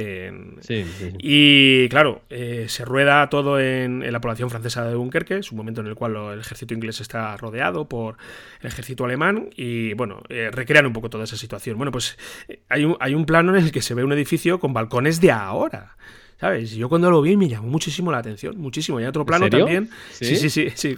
Sí, 0.60 0.84
sí, 0.98 1.12
Y 1.18 1.88
claro, 1.90 2.22
se 2.28 2.84
rueda 2.84 3.28
todo 3.30 3.60
en, 3.60 4.02
en, 4.02 4.12
la 4.12 4.20
población 4.20 4.50
francesa 4.50 4.84
de 4.84 4.94
Dunkerque, 4.94 5.38
es 5.38 5.52
un 5.52 5.58
momento 5.58 5.80
en 5.80 5.86
el 5.86 5.94
cual 5.94 6.16
el 6.32 6.40
ejército 6.40 6.55
ejército 6.56 6.74
inglés 6.74 7.00
está 7.00 7.36
rodeado 7.36 7.88
por 7.88 8.16
el 8.60 8.68
ejército 8.68 9.04
alemán 9.04 9.50
y, 9.54 9.92
bueno, 9.94 10.22
eh, 10.28 10.50
recrean 10.50 10.86
un 10.86 10.92
poco 10.92 11.10
toda 11.10 11.24
esa 11.24 11.36
situación. 11.36 11.76
Bueno, 11.76 11.92
pues 11.92 12.18
eh, 12.48 12.62
hay 12.68 12.84
un, 12.84 12.96
hay 12.98 13.14
un 13.14 13.26
plano 13.26 13.54
en 13.54 13.62
el 13.62 13.72
que 13.72 13.82
se 13.82 13.94
ve 13.94 14.02
un 14.02 14.12
edificio 14.12 14.58
con 14.58 14.72
balcones 14.72 15.20
de 15.20 15.30
ahora. 15.30 15.96
¿Sabes? 16.38 16.72
Yo 16.72 16.90
cuando 16.90 17.10
lo 17.10 17.22
vi 17.22 17.34
me 17.34 17.48
llamó 17.48 17.68
muchísimo 17.68 18.12
la 18.12 18.18
atención, 18.18 18.58
muchísimo. 18.58 19.00
Y 19.00 19.04
en 19.04 19.08
otro 19.08 19.24
plano 19.24 19.48
también. 19.48 19.88
¿Sí? 20.10 20.36
sí, 20.36 20.50
sí, 20.50 20.70
sí, 20.74 20.96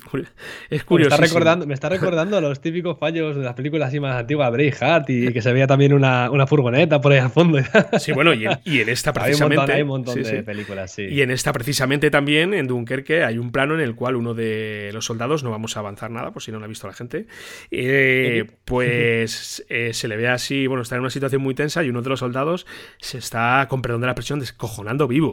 Es 0.68 0.83
curioso. 0.83 1.11
Me 1.11 1.14
está, 1.14 1.27
recordando, 1.27 1.66
me 1.66 1.74
está 1.74 1.88
recordando 1.88 2.40
los 2.40 2.61
típicos 2.61 2.98
fallos 2.98 3.37
de 3.37 3.44
las 3.44 3.55
películas 3.55 3.88
así 3.88 4.01
más 4.01 4.16
antiguas, 4.16 4.51
Braveheart, 4.51 5.09
y 5.11 5.33
que 5.33 5.40
se 5.40 5.53
veía 5.53 5.68
también 5.68 5.92
una, 5.92 6.29
una 6.31 6.48
furgoneta 6.48 7.01
por 7.01 7.12
ahí 7.12 7.18
al 7.18 7.31
fondo. 7.31 7.59
Sí, 7.98 8.12
bueno, 8.12 8.33
y 8.35 8.46
en, 8.46 8.88
esta 8.88 9.12
precisamente. 9.14 9.72
Hay 9.72 9.83
un 9.83 9.88
montón, 9.88 10.20
de 10.22 10.42
películas, 10.42 10.92
sí. 10.92 11.03
Y 11.03 11.22
en 11.22 11.31
esta 11.31 11.53
precisamente 11.53 12.11
también, 12.11 12.55
en 12.55 12.66
Dunkerque, 12.66 13.22
hay 13.22 13.38
un 13.38 13.53
plano 13.53 13.74
en 13.74 13.81
el 13.81 13.94
cual 13.94 14.16
uno 14.16 14.35
de 14.35 14.90
los 14.92 15.05
soldados, 15.05 15.44
no 15.44 15.51
vamos 15.51 15.77
a 15.77 15.81
avanzar 15.81 16.11
nada 16.11 16.33
por 16.33 16.42
si 16.42 16.51
no 16.51 16.59
lo 16.59 16.64
ha 16.64 16.68
visto 16.68 16.87
la 16.87 16.92
gente, 16.92 17.27
eh, 17.70 18.44
pues 18.64 19.64
eh, 19.68 19.92
se 19.92 20.09
le 20.09 20.16
ve 20.16 20.29
así, 20.29 20.66
bueno, 20.66 20.83
está 20.83 20.96
en 20.96 21.03
una 21.03 21.11
situación 21.11 21.42
muy 21.42 21.55
tensa 21.55 21.85
y 21.85 21.90
uno 21.90 22.03
de 22.03 22.09
los 22.09 22.20
soldados 22.20 22.66
se 22.98 23.18
está, 23.18 23.66
con 23.68 23.83
perdón 23.83 24.01
de 24.01 24.07
la 24.09 24.14
presión, 24.14 24.40
descojonando 24.40 25.07
vivo 25.07 25.29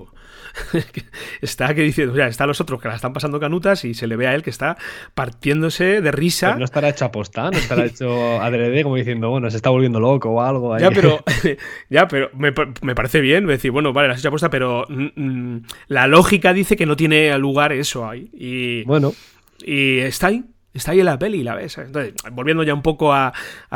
está 1.41 1.73
que 1.73 1.81
dice, 1.81 2.07
o 2.07 2.15
sea, 2.15 2.27
están 2.27 2.47
los 2.47 2.61
otros 2.61 2.81
que 2.81 2.87
la 2.87 2.95
están 2.95 3.13
pasando 3.13 3.39
canutas 3.39 3.85
y 3.85 3.93
se 3.93 4.07
le 4.07 4.15
ve 4.15 4.27
a 4.27 4.35
él 4.35 4.43
que 4.43 4.49
está 4.49 4.77
partiéndose 5.13 6.01
de 6.01 6.11
risa. 6.11 6.49
Pues 6.49 6.59
no 6.59 6.65
estará 6.65 6.89
hecho 6.89 7.05
aposta, 7.05 7.51
no 7.51 7.57
estará 7.57 7.85
hecho 7.85 8.41
adrede 8.41 8.83
como 8.83 8.95
diciendo, 8.95 9.29
bueno, 9.29 9.49
se 9.49 9.57
está 9.57 9.69
volviendo 9.69 9.99
loco 9.99 10.29
o 10.29 10.41
algo. 10.41 10.77
Ya, 10.77 10.91
pero, 10.91 11.23
ya, 11.89 12.07
pero 12.07 12.29
me, 12.33 12.51
parece 12.51 13.21
bien 13.21 13.45
decir, 13.47 13.71
bueno, 13.71 13.93
vale, 13.93 14.07
la 14.07 14.13
has 14.13 14.19
hecho 14.19 14.29
aposta, 14.29 14.49
pero 14.49 14.85
mm, 14.89 15.07
mm, 15.15 15.63
la 15.87 16.07
lógica 16.07 16.53
dice 16.53 16.75
que 16.75 16.85
no 16.85 16.95
tiene 16.95 17.37
lugar 17.37 17.71
eso 17.73 18.07
ahí. 18.07 18.29
Y, 18.33 18.83
bueno. 18.83 19.13
Y 19.59 19.99
está 19.99 20.27
ahí, 20.27 20.43
está 20.75 20.91
ahí 20.91 20.99
en 20.99 21.05
la 21.05 21.17
peli, 21.17 21.43
la 21.43 21.55
ves. 21.55 21.77
Entonces, 21.77 22.13
volviendo 22.31 22.63
ya 22.63 22.73
un 22.73 22.81
poco 22.81 23.13
al 23.13 23.33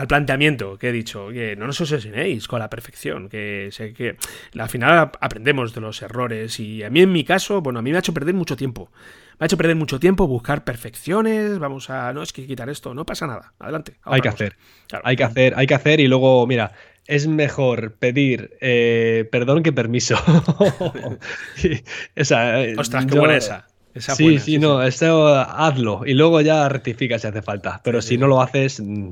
planteamiento 0.08 0.78
que 0.78 0.90
he 0.90 0.92
dicho, 0.92 1.30
que 1.30 1.56
no 1.56 1.66
nos 1.66 1.80
obsesionéis 1.82 2.48
con 2.48 2.60
la 2.60 2.70
perfección, 2.70 3.30
que 3.30 3.70
sé 3.72 3.94
que 3.94 4.18
al 4.58 4.70
final 4.70 5.12
aprendemos 5.20 5.74
de 5.74 5.82
los 5.82 6.02
errores 6.02 6.60
y 6.60 6.84
a 6.84 6.90
mí 6.90 7.02
en 7.02 7.12
mi 7.12 7.24
caso, 7.24 7.62
bueno, 7.62 7.80
a 7.80 7.82
mí 7.82 7.92
me 7.92 7.98
ha 7.98 8.00
hecho 8.00 8.14
perder 8.14 8.36
mucho 8.36 8.56
tiempo. 8.56 8.92
Me 9.40 9.46
ha 9.46 9.48
hecho 9.48 9.58
perder 9.58 9.78
mucho 9.78 10.00
tiempo 10.00 10.28
buscar 10.28 10.66
perfecciones, 10.66 11.60
vamos 11.60 11.90
a, 11.90 12.12
no, 12.12 12.22
es 12.22 12.34
que 12.34 12.46
quitar 12.46 12.70
esto, 12.70 12.94
no 12.94 13.06
pasa 13.06 13.26
nada, 13.26 13.54
adelante. 13.58 13.96
Hay 14.04 14.20
que 14.20 14.28
hacer, 14.28 14.58
hay 15.04 15.16
que 15.16 15.24
hacer, 15.24 15.54
hay 15.56 15.66
que 15.66 15.76
hacer 15.76 16.02
y 16.02 16.08
luego, 16.10 16.46
mira, 16.46 16.74
es 17.08 17.28
mejor 17.28 17.94
pedir 17.94 18.58
eh, 18.60 19.28
perdón 19.32 19.64
que 19.64 19.72
permiso. 19.72 20.18
esa, 22.16 22.58
Ostras, 22.78 23.06
qué 23.06 23.18
buena 23.18 23.38
esa 23.38 23.69
sí, 23.96 24.40
sí, 24.40 24.60
no, 24.60 24.82
esto 24.84 25.28
hazlo. 25.36 26.04
Y 26.06 26.14
luego 26.14 26.42
ya 26.42 26.70
rectifica 26.70 27.20
si 27.20 27.28
hace 27.28 27.42
falta. 27.42 27.82
Pero 27.84 28.02
si 28.02 28.18
no 28.18 28.28
lo 28.28 28.42
haces, 28.42 28.80
mm, 28.80 29.12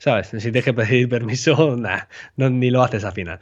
¿sabes? 0.00 0.28
Si 0.28 0.38
tienes 0.40 0.64
que 0.64 0.72
pedir 0.72 1.08
permiso, 1.08 1.76
no, 2.36 2.50
ni 2.50 2.70
lo 2.70 2.82
haces 2.82 3.04
al 3.04 3.12
final. 3.12 3.38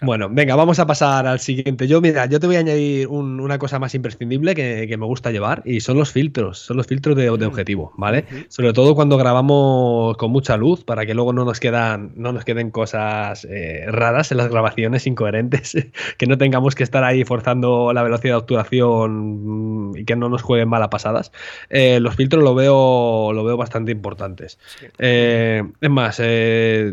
Bueno, 0.00 0.28
venga, 0.28 0.56
vamos 0.56 0.80
a 0.80 0.86
pasar 0.86 1.28
al 1.28 1.38
siguiente. 1.38 1.86
Yo, 1.86 2.00
mira, 2.00 2.26
yo 2.26 2.40
te 2.40 2.46
voy 2.48 2.56
a 2.56 2.58
añadir 2.58 3.06
una 3.06 3.56
cosa 3.58 3.78
más 3.78 3.94
imprescindible 3.94 4.54
que, 4.54 4.92
me 4.92 5.06
gusta 5.06 5.30
llevar 5.30 5.62
y 5.64 5.80
son 5.80 5.96
los 5.96 6.12
filtros, 6.12 6.58
son 6.58 6.76
los 6.76 6.86
filtros 6.86 7.16
de, 7.16 7.30
mm. 7.30 7.44
objetivo, 7.44 7.92
¿vale? 7.96 8.26
Sobre 8.48 8.72
todo 8.72 8.94
cuando 8.94 9.16
grabamos 9.16 10.16
con 10.16 10.30
mucha 10.30 10.56
luz 10.56 10.84
para 10.84 11.06
que 11.06 11.14
luego 11.14 11.32
no 11.32 11.44
nos, 11.44 11.60
quedan, 11.60 12.12
no 12.16 12.32
nos 12.32 12.44
queden 12.44 12.70
cosas 12.70 13.46
eh, 13.48 13.84
raras 13.86 14.32
en 14.32 14.38
las 14.38 14.48
grabaciones, 14.48 15.06
incoherentes, 15.06 15.76
que 16.18 16.26
no 16.26 16.36
tengamos 16.36 16.74
que 16.74 16.82
estar 16.82 17.04
ahí 17.04 17.24
forzando 17.24 17.92
la 17.92 18.02
velocidad 18.02 18.34
de 18.34 18.38
obturación 18.38 19.92
mm, 19.92 19.96
y 19.98 20.04
que 20.04 20.16
no 20.16 20.28
nos 20.28 20.42
jueguen 20.42 20.68
malas 20.68 20.88
pasadas. 20.88 21.32
Eh, 21.70 22.00
los 22.00 22.16
filtros 22.16 22.42
lo 22.42 22.54
veo, 22.54 23.32
lo 23.32 23.44
veo 23.44 23.56
bastante 23.56 23.92
importantes. 23.92 24.58
Eh, 24.98 25.62
más, 25.92 26.20
eh, 26.22 26.92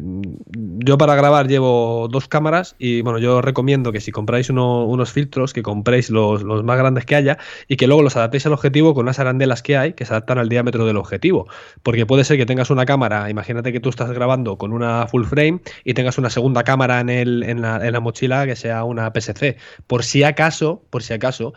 yo 0.51 0.97
para 0.97 1.15
grabar 1.15 1.47
llevo 1.47 2.07
dos 2.09 2.27
cámaras 2.27 2.75
y 2.77 3.01
bueno, 3.01 3.19
yo 3.19 3.41
recomiendo 3.41 3.91
que 3.91 4.01
si 4.01 4.11
compráis 4.11 4.49
unos 4.49 5.11
filtros, 5.11 5.53
que 5.53 5.63
compréis 5.63 6.09
los, 6.09 6.43
más 6.43 6.77
grandes 6.77 7.05
que 7.05 7.15
haya 7.15 7.37
y 7.67 7.77
que 7.77 7.87
luego 7.87 8.03
los 8.03 8.15
adaptéis 8.15 8.45
al 8.45 8.53
objetivo 8.53 8.93
con 8.93 9.05
unas 9.05 9.19
arandelas 9.19 9.63
que 9.63 9.77
hay 9.77 9.93
que 9.93 10.05
se 10.05 10.13
adaptan 10.13 10.37
al 10.37 10.49
diámetro 10.49 10.85
del 10.85 10.97
objetivo. 10.97 11.47
Porque 11.83 12.05
puede 12.05 12.23
ser 12.23 12.37
que 12.37 12.45
tengas 12.45 12.69
una 12.69 12.85
cámara, 12.85 13.29
imagínate 13.29 13.71
que 13.71 13.79
tú 13.79 13.89
estás 13.89 14.11
grabando 14.11 14.57
con 14.57 14.73
una 14.73 15.07
full 15.07 15.25
frame 15.25 15.61
y 15.83 15.93
tengas 15.93 16.17
una 16.17 16.29
segunda 16.29 16.63
cámara 16.63 16.99
en, 16.99 17.09
el, 17.09 17.43
en, 17.43 17.61
la, 17.61 17.85
en 17.85 17.93
la 17.93 17.99
mochila 17.99 18.45
que 18.45 18.55
sea 18.55 18.83
una 18.83 19.11
PSC. 19.13 19.57
Por 19.87 20.03
si 20.03 20.23
acaso, 20.23 20.83
por 20.89 21.03
si 21.03 21.13
acaso, 21.13 21.53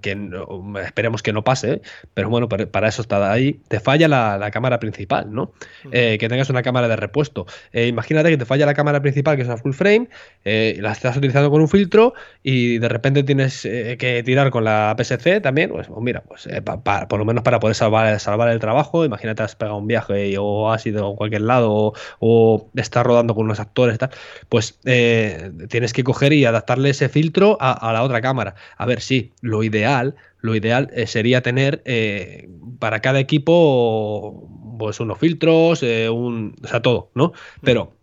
que 0.00 0.30
esperemos 0.84 1.22
que 1.22 1.32
no 1.32 1.44
pase, 1.44 1.82
pero 2.14 2.30
bueno, 2.30 2.48
para, 2.48 2.88
eso 2.88 3.02
está 3.02 3.32
ahí, 3.32 3.60
te 3.68 3.80
falla 3.80 4.08
la, 4.08 4.50
cámara 4.50 4.78
principal, 4.78 5.32
¿no? 5.32 5.52
Eh, 5.90 6.16
que 6.18 6.28
tengas 6.28 6.48
una 6.50 6.62
cámara 6.62 6.88
de 6.88 6.96
repuesto. 6.96 7.46
Eh, 7.72 7.88
imagínate 7.88 8.30
que 8.30 8.36
te 8.36 8.44
falla 8.44 8.64
la 8.64 8.74
cámara 8.74 9.02
principal, 9.02 9.36
que 9.36 9.42
es 9.42 9.48
una 9.48 9.56
full 9.56 9.72
frame, 9.72 10.08
eh, 10.44 10.78
la 10.80 10.92
estás 10.92 11.16
utilizando 11.16 11.50
con 11.50 11.60
un 11.60 11.68
filtro 11.68 12.14
y 12.42 12.78
de 12.78 12.88
repente 12.88 13.22
tienes 13.22 13.62
que 13.62 14.22
tirar 14.24 14.50
con 14.50 14.64
la 14.64 14.94
PSC 14.96 15.40
también, 15.40 15.70
pues, 15.70 15.88
pues 15.88 16.00
mira, 16.00 16.22
pues 16.22 16.48
por 17.08 17.18
lo 17.18 17.24
menos 17.24 17.42
para 17.42 17.58
poder 17.60 17.74
salvar, 17.74 18.18
salvar 18.20 18.48
el 18.50 18.60
trabajo, 18.60 19.04
imagínate 19.04 19.42
has 19.42 19.56
pegado 19.56 19.78
un 19.78 19.86
viaje 19.86 20.36
o 20.38 20.70
has 20.70 20.86
ido 20.86 21.12
a 21.12 21.16
cualquier 21.16 21.42
lado 21.42 21.92
o, 22.20 22.70
estás 22.76 23.04
rodando 23.04 23.34
con 23.34 23.44
unos 23.44 23.60
actores, 23.60 23.98
tal, 23.98 24.10
pues 24.48 24.78
tienes 24.80 25.92
que 25.92 26.04
coger 26.04 26.32
y 26.32 26.44
adaptarle 26.44 26.90
ese 26.90 27.08
filtro 27.08 27.58
a, 27.60 27.72
a 27.72 27.92
la 27.92 28.02
otra 28.02 28.20
cámara. 28.20 28.54
A 28.76 28.86
ver, 28.86 29.00
sí, 29.00 29.32
lo 29.40 29.55
lo 29.56 29.62
ideal, 29.62 30.16
lo 30.40 30.54
ideal 30.54 30.90
eh, 30.92 31.06
sería 31.06 31.42
tener 31.42 31.82
eh, 31.86 32.48
para 32.78 33.00
cada 33.00 33.20
equipo 33.20 34.48
pues 34.78 35.00
unos 35.00 35.18
filtros, 35.18 35.82
eh, 35.82 36.10
un, 36.10 36.54
o 36.62 36.68
sea, 36.68 36.82
todo, 36.82 37.10
¿no? 37.14 37.32
Pero 37.62 37.95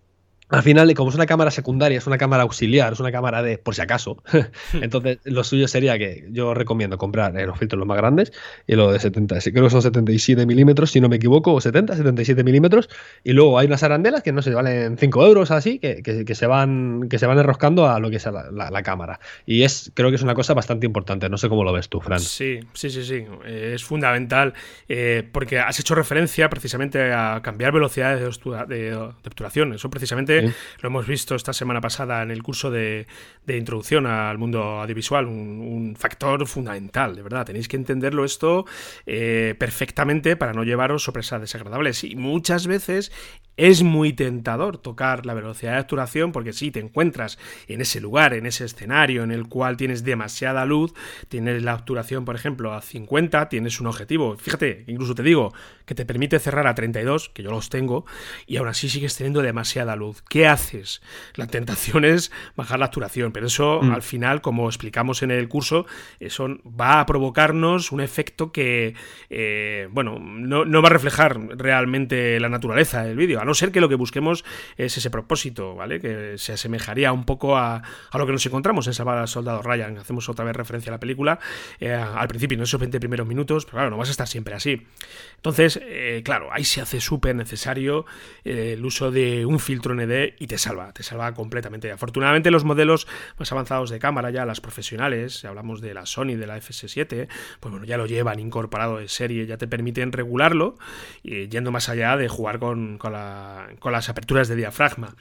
al 0.49 0.61
final, 0.61 0.93
como 0.93 1.09
es 1.09 1.15
una 1.15 1.25
cámara 1.25 1.51
secundaria, 1.51 1.97
es 1.97 2.05
una 2.05 2.17
cámara 2.17 2.43
auxiliar, 2.43 2.93
es 2.93 2.99
una 2.99 3.11
cámara 3.11 3.41
de 3.41 3.57
por 3.57 3.75
si 3.75 3.81
acaso. 3.81 4.21
Entonces, 4.73 5.19
lo 5.23 5.43
suyo 5.43 5.67
sería 5.67 5.97
que 5.97 6.27
yo 6.31 6.53
recomiendo 6.53 6.97
comprar 6.97 7.33
los 7.33 7.57
filtros 7.57 7.79
los 7.79 7.87
más 7.87 7.97
grandes 7.97 8.33
y 8.67 8.75
lo 8.75 8.91
de 8.91 8.99
70, 8.99 9.39
creo 9.39 9.63
que 9.63 9.69
son 9.69 9.81
77 9.81 10.45
milímetros, 10.45 10.91
si 10.91 11.01
no 11.01 11.09
me 11.09 11.15
equivoco, 11.15 11.53
o 11.53 11.61
70, 11.61 11.95
77 11.95 12.43
milímetros. 12.43 12.89
Y 13.23 13.33
luego 13.33 13.57
hay 13.57 13.67
unas 13.67 13.83
arandelas 13.83 14.21
que 14.21 14.31
no 14.31 14.41
sé, 14.41 14.53
valen 14.53 14.97
5 14.97 15.25
euros 15.25 15.51
así, 15.51 15.79
que, 15.79 16.03
que, 16.03 16.35
se 16.35 16.45
van, 16.45 17.07
que 17.09 17.17
se 17.19 17.25
van 17.25 17.39
enroscando 17.39 17.87
a 17.87 17.99
lo 17.99 18.09
que 18.09 18.17
es 18.17 18.25
la, 18.25 18.83
cámara. 18.83 19.21
Y 19.45 19.63
es, 19.63 19.91
creo 19.93 20.09
que 20.09 20.17
es 20.17 20.23
una 20.23 20.35
cosa 20.35 20.53
bastante 20.53 20.85
importante. 20.85 21.29
No 21.29 21.37
sé 21.37 21.47
cómo 21.47 21.63
lo 21.63 21.71
ves 21.71 21.87
tú, 21.87 22.01
Fran. 22.01 22.19
Sí, 22.19 22.59
sí, 22.73 22.89
sí, 22.89 23.03
sí. 23.03 23.25
es 23.45 23.83
fundamental 23.83 24.53
eh, 24.89 25.27
porque 25.31 25.59
has 25.59 25.79
hecho 25.79 25.95
referencia 25.95 26.49
precisamente 26.49 27.13
a 27.13 27.39
cambiar 27.41 27.71
velocidades 27.71 28.19
de, 28.19 28.75
de 28.75 28.95
obturación. 28.95 29.73
Eso 29.73 29.89
precisamente 29.89 30.32
Lo 30.41 30.87
hemos 30.87 31.07
visto 31.07 31.35
esta 31.35 31.53
semana 31.53 31.81
pasada 31.81 32.21
en 32.23 32.31
el 32.31 32.43
curso 32.43 32.71
de, 32.71 33.07
introducción 33.47 34.05
al 34.05 34.37
mundo 34.37 34.61
audiovisual, 34.81 35.27
un, 35.27 35.95
factor 35.97 36.45
fundamental, 36.47 37.15
de 37.15 37.21
verdad. 37.21 37.45
Tenéis 37.45 37.67
que 37.67 37.75
entenderlo 37.75 38.25
esto 38.25 38.65
eh, 39.05 39.55
perfectamente 39.57 40.35
para 40.35 40.53
no 40.53 40.63
llevaros 40.63 41.03
sorpresas 41.03 41.41
desagradables. 41.41 42.03
Y 42.03 42.15
muchas 42.15 42.67
veces 42.67 43.11
es 43.57 43.83
muy 43.83 44.13
tentador 44.13 44.77
tocar 44.77 45.25
la 45.25 45.33
velocidad 45.33 45.73
de 45.73 45.81
obturación 45.81 46.31
porque 46.31 46.53
si 46.53 46.71
te 46.71 46.79
encuentras 46.79 47.37
en 47.67 47.81
ese 47.81 48.01
lugar, 48.01 48.33
en 48.33 48.45
ese 48.45 48.65
escenario 48.65 49.23
en 49.23 49.31
el 49.31 49.47
cual 49.47 49.77
tienes 49.77 50.03
demasiada 50.03 50.65
luz, 50.65 50.93
tienes 51.29 51.61
la 51.61 51.75
obturación, 51.75 52.25
por 52.25 52.35
ejemplo, 52.35 52.73
a 52.73 52.81
50, 52.81 53.49
tienes 53.49 53.79
un 53.79 53.87
objetivo. 53.87 54.37
Fíjate, 54.37 54.83
incluso 54.87 55.13
te 55.13 55.23
digo 55.23 55.53
que 55.85 55.95
te 55.95 56.05
permite 56.05 56.39
cerrar 56.39 56.65
a 56.67 56.75
32, 56.75 57.29
que 57.29 57.43
yo 57.43 57.51
los 57.51 57.69
tengo, 57.69 58.05
y 58.47 58.57
aún 58.57 58.67
así 58.67 58.89
sigues 58.89 59.15
teniendo 59.15 59.41
demasiada 59.41 59.95
luz. 59.95 60.23
¿Qué 60.27 60.47
haces? 60.47 61.01
La 61.35 61.47
tentación 61.47 62.05
es 62.05 62.31
bajar 62.55 62.79
la 62.79 62.85
obturación, 62.85 63.31
pero 63.33 63.47
eso 63.47 63.81
mm. 63.81 63.91
al 63.91 64.01
final, 64.01 64.41
como 64.41 64.67
explicamos 64.67 65.21
en 65.23 65.31
el 65.31 65.47
curso, 65.47 65.85
eso 66.19 66.47
va 66.65 66.99
a 66.99 67.05
provocarnos 67.05 67.91
un 67.91 68.01
efecto 68.01 68.51
que, 68.51 68.95
eh, 69.29 69.87
bueno, 69.91 70.19
no, 70.19 70.65
no 70.65 70.81
va 70.81 70.87
a 70.87 70.91
reflejar 70.91 71.39
realmente 71.57 72.39
la 72.39 72.49
naturaleza 72.49 73.03
del 73.03 73.17
vídeo 73.17 73.42
a 73.43 73.45
no 73.45 73.53
ser 73.53 73.71
que 73.71 73.81
lo 73.81 73.89
que 73.89 73.95
busquemos 73.95 74.45
es 74.77 74.97
ese 74.97 75.09
propósito, 75.09 75.75
¿vale? 75.75 75.99
Que 75.99 76.37
se 76.37 76.53
asemejaría 76.53 77.11
un 77.11 77.25
poco 77.25 77.57
a, 77.57 77.83
lo 78.13 78.25
que 78.25 78.31
nos 78.31 78.45
encontramos 78.45 78.87
en 78.87 78.93
Salvar 78.93 79.17
al 79.17 79.27
Soldado 79.27 79.61
Ryan. 79.61 79.97
Hacemos 79.97 80.29
otra 80.29 80.45
vez 80.45 80.55
referencia 80.55 80.89
a 80.91 80.93
la 80.93 80.99
película 80.99 81.39
eh, 81.79 81.93
al 81.93 82.27
principio, 82.29 82.57
en 82.57 82.63
esos 82.63 82.79
20 82.79 82.99
primeros 82.99 83.27
minutos, 83.27 83.65
pero 83.65 83.77
claro, 83.77 83.89
no 83.89 83.97
vas 83.97 84.07
a 84.07 84.11
estar 84.11 84.27
siempre 84.29 84.55
así. 84.55 84.87
Entonces, 85.35 85.77
eh, 85.83 86.21
claro, 86.23 86.49
ahí 86.53 86.63
se 86.63 86.79
hace 86.79 87.01
súper 87.01 87.35
necesario 87.35 88.05
eh, 88.45 88.75
el 88.77 88.85
uso 88.85 89.11
de 89.11 89.45
un 89.45 89.59
filtro 89.59 89.93
ND 89.93 90.35
y 90.39 90.47
te 90.47 90.57
salva, 90.57 90.93
te 90.93 91.03
salva 91.03 91.33
completamente. 91.33 91.91
Afortunadamente, 91.91 92.49
los 92.49 92.63
modelos 92.63 93.07
más 93.37 93.51
avanzados 93.51 93.89
de 93.89 93.99
cámara, 93.99 94.31
ya 94.31 94.45
las 94.45 94.61
profesionales, 94.61 95.39
si 95.39 95.47
hablamos 95.47 95.81
de 95.81 95.93
la 95.93 96.05
Sony, 96.05 96.35
de 96.37 96.47
la 96.47 96.57
FS7, 96.57 97.27
pues 97.59 97.71
bueno, 97.71 97.85
ya 97.85 97.97
lo 97.97 98.05
llevan 98.05 98.39
incorporado 98.39 98.99
de 98.99 99.09
serie, 99.09 99.45
ya 99.45 99.57
te 99.57 99.67
permiten 99.67 100.13
regularlo, 100.13 100.77
yendo 101.23 101.71
más 101.71 101.89
allá 101.89 102.15
de 102.15 102.29
jugar 102.29 102.59
con 102.59 102.97
la 103.03 103.32
con 103.79 103.91
las 103.91 104.09
aperturas 104.09 104.47
de 104.47 104.55
diafragma. 104.55 105.15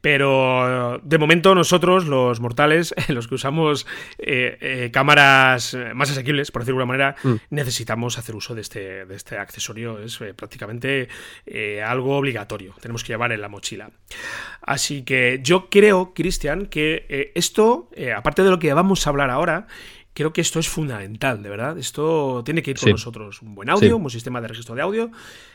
Pero 0.00 1.00
de 1.02 1.18
momento 1.18 1.54
nosotros, 1.54 2.06
los 2.06 2.40
mortales, 2.40 2.94
los 3.08 3.28
que 3.28 3.34
usamos 3.34 3.86
eh, 4.18 4.58
eh, 4.60 4.90
cámaras 4.92 5.76
más 5.94 6.10
asequibles, 6.10 6.50
por 6.50 6.62
decirlo 6.62 6.78
de 6.78 6.82
alguna 6.82 6.98
manera, 6.98 7.16
mm. 7.22 7.36
necesitamos 7.50 8.18
hacer 8.18 8.34
uso 8.34 8.54
de 8.54 8.60
este, 8.60 9.06
de 9.06 9.14
este 9.14 9.38
accesorio. 9.38 9.98
Es 10.00 10.20
eh, 10.20 10.34
prácticamente 10.34 11.08
algo 11.84 12.16
obligatorio. 12.16 12.74
Tenemos 12.80 13.02
que 13.02 13.12
llevar 13.12 13.32
en 13.32 13.40
la 13.40 13.48
mochila. 13.48 13.90
Así 14.62 15.02
que 15.02 15.40
yo 15.42 15.68
creo, 15.70 16.12
Cristian, 16.14 16.66
que 16.66 17.32
esto, 17.34 17.90
aparte 18.16 18.42
de 18.42 18.50
lo 18.50 18.58
que 18.58 18.72
vamos 18.72 19.06
a 19.06 19.10
hablar 19.10 19.30
ahora, 19.30 19.66
creo 20.18 20.32
que 20.32 20.40
esto 20.40 20.58
es 20.58 20.68
fundamental, 20.68 21.44
de 21.44 21.48
verdad. 21.48 21.78
Esto 21.78 22.42
tiene 22.44 22.60
que 22.60 22.72
ir 22.72 22.78
con 22.78 22.90
nosotros. 22.90 23.40
Un 23.40 23.54
buen 23.54 23.70
audio, 23.70 23.96
un 23.96 24.02
buen 24.02 24.10
sistema 24.10 24.40
de 24.40 24.48
registro 24.48 24.74
de 24.74 24.82
audio, 24.82 25.12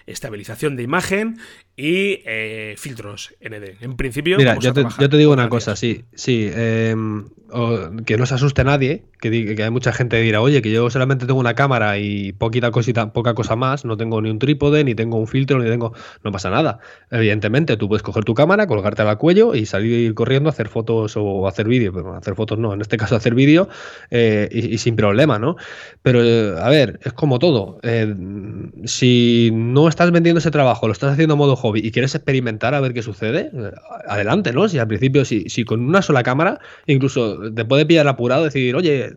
estabilización 0.08 0.78
de 0.78 0.84
imagen 0.84 1.38
y 1.76 2.22
eh, 2.26 2.76
filtros 2.78 3.34
ND. 3.42 3.84
En 3.84 3.98
principio, 3.98 4.38
Mira, 4.38 4.58
yo, 4.60 4.72
te, 4.74 5.18
digo 5.18 5.34
una 5.34 5.50
cosa, 5.50 5.76
sí, 5.76 6.06
sí, 6.14 6.50
em, 6.54 7.26
que 8.06 8.16
no 8.18 8.26
se 8.26 8.36
asuste 8.36 8.64
nadie, 8.64 9.04
que, 9.20 9.56
que, 9.56 9.64
hay 9.64 9.70
mucha 9.70 9.92
gente 9.92 10.18
que 10.18 10.24
dirá, 10.24 10.40
oye, 10.40 10.62
que 10.62 10.72
yo 10.72 10.90
solamente 10.90 11.26
tengo 11.26 11.40
una 11.40 11.56
cámara 11.56 11.98
y 11.98 12.32
poquita 12.32 12.72
cosita, 12.72 13.12
poca 13.12 13.34
cosa 13.34 13.56
más, 13.56 13.86
no 13.86 13.98
tengo 13.98 14.22
ni 14.22 14.30
un 14.30 14.40
trípode, 14.40 14.84
ni 14.84 14.96
tengo 14.96 15.18
un 15.18 15.28
filtro, 15.28 15.60
ni 15.60 15.70
tengo, 15.70 15.94
no 16.24 16.32
pasa 16.32 16.50
nada. 16.50 16.80
Evidentemente, 17.12 17.76
tú 17.76 17.90
puedes 17.90 18.04
coger 18.04 18.24
tu 18.24 18.34
cámara, 18.34 18.68
colgarte 18.68 19.02
al 19.02 19.18
cuello 19.18 19.56
y 19.56 19.66
salir 19.66 20.14
corriendo 20.14 20.50
a 20.50 20.52
hacer 20.52 20.70
fotos 20.70 21.16
o 21.18 21.48
hacer 21.48 21.68
vídeo, 21.68 21.92
pero 21.92 22.16
hacer 22.16 22.36
fotos 22.36 22.60
no, 22.60 22.74
en 22.74 22.82
este 22.82 22.98
caso 22.98 23.16
hacer 23.16 23.36
vídeo 23.36 23.68
eh, 24.12 24.48
y, 24.54 24.78
sin 24.78 24.96
problema, 24.96 25.40
¿no? 25.40 25.56
Pero, 26.02 26.24
eh, 26.24 26.56
a 26.60 26.70
ver, 26.70 27.00
es 27.04 27.14
como 27.14 27.40
todo. 27.40 27.80
si 28.86 29.52
no 29.54 29.88
estás 29.88 30.12
vendiendo 30.12 30.40
ese 30.40 30.52
trabajo, 30.52 30.88
lo 30.88 30.94
estás 30.94 31.14
haciendo 31.14 31.34
a 31.34 31.38
modo 31.38 31.56
hobby 31.56 31.82
y 31.84 31.92
quieres 31.92 32.16
experimentar 32.16 32.74
a 32.74 32.80
ver 32.80 32.94
qué 32.94 33.02
sucede, 33.02 33.52
adelante, 34.08 34.54
¿no? 34.54 34.68
Si 34.70 34.80
al 34.80 34.88
principio, 34.88 35.26
si, 35.26 35.50
si 35.50 35.66
con 35.66 35.82
una 35.82 36.02
sola 36.02 36.24
cámara, 36.24 36.60
incluso 36.88 37.52
te 37.52 37.66
puede 37.66 37.86
pillar 37.86 38.08
apurado, 38.08 38.44
decir, 38.44 38.76
oye, 38.76 39.14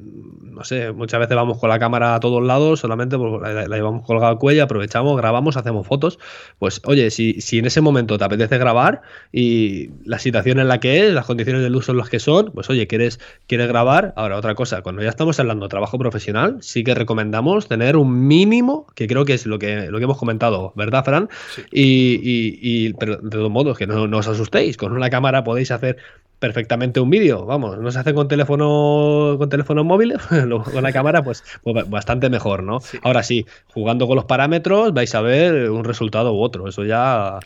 no 0.57 0.64
sé, 0.64 0.90
muchas 0.90 1.21
veces 1.21 1.37
vamos 1.37 1.59
con 1.59 1.69
la 1.69 1.79
cámara 1.79 2.14
a 2.14 2.21
todos 2.21 2.42
lados, 2.42 2.81
solamente 2.81 3.19
la, 3.19 3.66
llevamos 3.66 4.07
colgada 4.07 4.31
al 4.31 4.38
cuello, 4.38 4.64
aprovechamos, 4.64 5.14
grabamos, 5.16 5.59
hacemos 5.59 5.87
fotos. 5.87 6.19
Pues 6.59 6.81
oye, 6.85 7.11
si, 7.11 7.42
si 7.42 7.59
en 7.59 7.66
ese 7.66 7.83
momento 7.83 8.16
te 8.16 8.25
apetece 8.25 8.57
grabar 8.57 9.03
y 9.33 9.90
la 10.07 10.19
situación 10.19 10.59
en 10.59 10.69
la 10.69 10.81
que 10.81 11.07
es, 11.07 11.12
las 11.12 11.27
condiciones 11.27 11.62
del 11.62 11.77
uso 11.77 11.87
son 11.87 11.99
las 11.99 12.09
que 12.09 12.19
son, 12.19 12.53
pues 12.53 12.71
oye, 12.71 12.87
quieres, 12.87 13.21
quieres 13.47 13.69
grabar. 13.69 14.14
Ahora, 14.16 14.38
otra 14.38 14.55
cosa, 14.55 14.81
cuando 14.81 15.03
ya 15.03 15.11
estamos 15.11 15.38
hablando 15.38 15.66
de 15.66 15.69
trabajo 15.69 15.99
profesional, 15.99 16.57
sí 16.61 16.83
que 16.83 16.95
recomendamos 16.95 17.69
tener 17.69 17.99
un 17.99 18.27
mínimo, 18.27 18.87
que 18.95 19.07
creo 19.07 19.27
que 19.27 19.35
es 19.35 19.45
lo 19.45 19.59
que, 19.59 19.90
lo 19.90 19.99
que 19.99 20.05
hemos 20.05 20.16
comentado, 20.16 20.73
¿verdad, 20.75 21.05
Fran? 21.05 21.29
Y, 21.71 22.19
y, 22.23 22.95
pero 22.95 23.19
de 23.19 23.29
todos 23.29 23.51
modos, 23.51 23.77
que 23.77 23.87
no, 23.87 24.07
no 24.07 24.19
os 24.19 24.27
asustéis, 24.27 24.79
con 24.79 24.92
una 24.92 25.11
cámara 25.11 25.45
podéis 25.45 25.71
hacer 25.71 25.99
perfectamente 26.38 27.01
un 27.01 27.11
vídeo. 27.11 27.46
Vamos, 27.46 27.79
no 27.79 27.90
se 27.90 27.99
hace 27.99 28.14
con 28.14 28.29
teléfono 28.29 29.37
con 29.38 29.49
teléfonos 29.49 29.85
móviles, 29.85 30.18
con 30.72 30.83
la 30.83 30.92
cámara, 30.92 31.22
pues, 31.22 31.42
pues, 31.62 31.88
bastante 31.88 32.29
mejor, 32.29 32.62
¿no? 32.62 32.79
Ahora 33.03 33.22
sí, 33.22 33.46
jugando 33.72 34.07
con 34.07 34.16
los 34.16 34.25
parámetros 34.27 34.92
vais 34.92 35.14
a 35.14 35.20
ver 35.20 35.70
un 35.70 35.85
resultado 35.85 36.33
u 36.35 36.40
otro. 36.40 36.68
Eso 36.68 36.85
ya, 36.85 37.38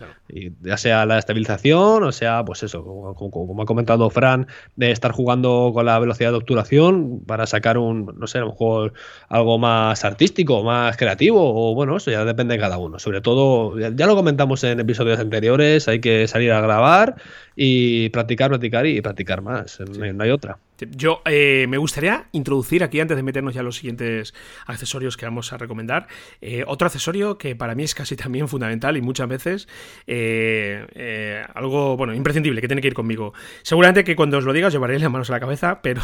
ya 0.63 0.77
sea 0.77 1.07
la 1.07 1.19
estabilización, 1.19 2.03
o 2.03 2.13
sea, 2.13 2.45
pues 2.45 2.63
eso, 2.63 2.85
como, 2.85 3.63
ha 3.63 3.67
comentado 3.67 4.11
Fran, 4.11 4.47
de 4.77 4.91
estar 4.91 5.13
jugando 5.13 5.71
con 5.73 5.87
la 5.87 5.99
velocidad 5.99 6.31
de 6.31 6.37
obturación 6.37 7.21
para 7.27 7.47
sacar 7.47 7.79
un, 7.79 8.15
no 8.19 8.27
sé, 8.27 8.39
a 8.39 8.43
lo 8.43 8.49
mejor 8.49 8.93
algo 9.29 9.59
más 9.59 10.05
artístico, 10.05 10.63
más 10.65 10.97
creativo, 10.97 11.41
o 11.41 11.75
bueno, 11.75 11.97
eso 11.97 12.11
ya 12.11 12.25
depende 12.25 12.55
de 12.55 12.61
cada 12.61 12.79
uno. 12.79 12.99
Sobre 12.99 13.21
todo, 13.21 13.79
ya 13.79 14.07
lo 14.07 14.17
comentamos 14.17 14.65
en 14.65 14.81
episodios 14.81 15.19
anteriores, 15.19 15.87
hay 15.89 16.01
que 16.01 16.27
salir 16.27 16.53
a 16.53 16.61
grabar 16.61 17.17
y 17.57 18.09
practicar, 18.11 18.49
practicar 18.49 18.80
y 18.87 19.01
practicar 19.01 19.43
más. 19.43 19.79
No, 19.81 20.25
hay, 20.25 20.31
otra. 20.31 20.59
Yo 20.91 21.23
eh, 21.27 21.67
me 21.69 21.79
gustaría 21.79 22.27
introducir 22.33 22.83
aquí, 22.83 23.01
antes 23.01 23.17
de 23.17 23.23
meternos 23.23 23.55
ya 23.55 23.61
a 23.61 23.65
los 23.65 23.77
siguientes 23.77 24.35
accesorios 24.67 25.17
que 25.17 25.27
vamos 25.27 25.53
a 25.53 25.59
recomendar, 25.59 26.07
eh, 26.41 26.65
otro 26.67 26.87
accesorio 26.87 27.37
que 27.37 27.55
para 27.55 27.75
mí 27.75 27.83
es 27.83 27.95
casi 27.95 28.17
también 28.17 28.49
fundamental 28.49 28.97
y 28.97 29.03
muchas 29.03 29.29
veces 29.29 29.69
eh, 30.07 31.45
algo, 31.55 31.97
bueno, 31.97 32.15
imprescindible, 32.15 32.61
que 32.61 32.69
tiene 32.69 32.81
que 32.81 32.89
ir 32.89 32.95
conmigo. 32.95 33.35
Seguramente 33.63 34.05
que 34.05 34.17
cuando 34.17 34.39
os 34.39 34.45
lo 34.45 34.53
diga 34.53 34.69
os 34.69 34.73
llevaré 34.73 34.99
las 34.99 35.11
manos 35.11 35.29
a 35.31 35.35
la 35.35 35.41
cabeza, 35.41 35.81
pero 35.83 36.03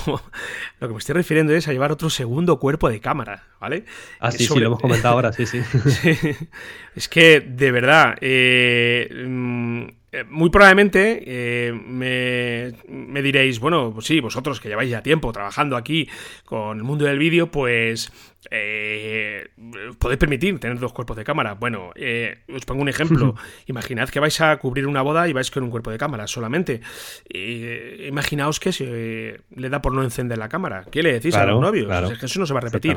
lo 0.81 0.89
que 0.89 0.93
me 0.93 0.99
estoy 0.99 1.15
refiriendo 1.15 1.55
es 1.55 1.69
a 1.69 1.73
llevar 1.73 1.93
otro 1.93 2.11
segundo 2.11 2.59
cuerpo 2.59 2.89
de 2.89 3.01
cámara, 3.01 3.45
¿vale? 3.61 3.85
Ah, 4.21 4.31
sí, 4.31 4.47
sí, 4.47 4.59
lo 4.59 4.67
hemos 4.67 4.81
comentado 4.81 5.15
ahora, 5.15 5.33
sí, 5.33 5.47
sí. 5.47 5.61
Es 6.95 7.09
que, 7.09 7.41
de 7.41 7.73
verdad, 7.73 8.17
mm, 8.23 9.87
eh, 10.13 10.25
muy 10.29 10.51
probablemente 10.51 11.23
eh, 11.27 11.73
me, 11.73 13.23
diréis, 13.23 13.59
bueno, 13.59 13.93
pues 13.93 14.07
sí, 14.07 14.21
vosotros 14.21 14.61
que 14.61 14.69
lleváis 14.69 14.91
ya 14.91 15.03
tiempo 15.03 15.33
trabajando 15.33 15.77
aquí 15.77 16.09
con 16.45 16.79
el 16.79 16.85
mundo 16.85 17.05
del 17.07 17.19
vídeo, 17.19 17.51
pues 17.51 18.13
eh, 18.51 19.49
podéis 19.99 20.19
permitir 20.19 20.59
tener 20.59 20.79
dos 20.79 20.93
cuerpos 20.93 21.17
de 21.17 21.25
cámara. 21.25 21.55
Bueno, 21.55 21.91
eh, 21.95 22.39
os 22.55 22.65
pongo 22.65 22.83
un 22.83 22.89
ejemplo. 22.89 23.35
Imaginad 23.67 24.09
que 24.09 24.21
vais 24.21 24.41
a 24.41 24.57
cubrir 24.59 24.87
una 24.87 25.03
boda 25.03 25.29
y 25.29 25.33
vais 25.33 25.51
con 25.51 25.63
un 25.63 25.71
cuerpo 25.71 25.91
de 25.91 25.99
cámara 25.99 26.27
solamente. 26.27 26.81
imaginaos 27.29 28.61
que 28.61 28.73
se 28.73 29.41
le 29.51 29.69
da 29.69 29.83
por 29.83 29.93
no 29.93 30.03
encender 30.03 30.39
la 30.39 30.49
cámara. 30.49 30.85
¿Qué 30.91 31.03
le 31.03 31.13
decís 31.13 31.35
a 31.35 31.47
los 31.47 31.61
novios? 31.61 31.91
eso 32.23 32.41
no 32.41 32.47
se 32.47 32.53
va 32.53 32.61
a 32.61 32.63
repetir. 32.63 32.97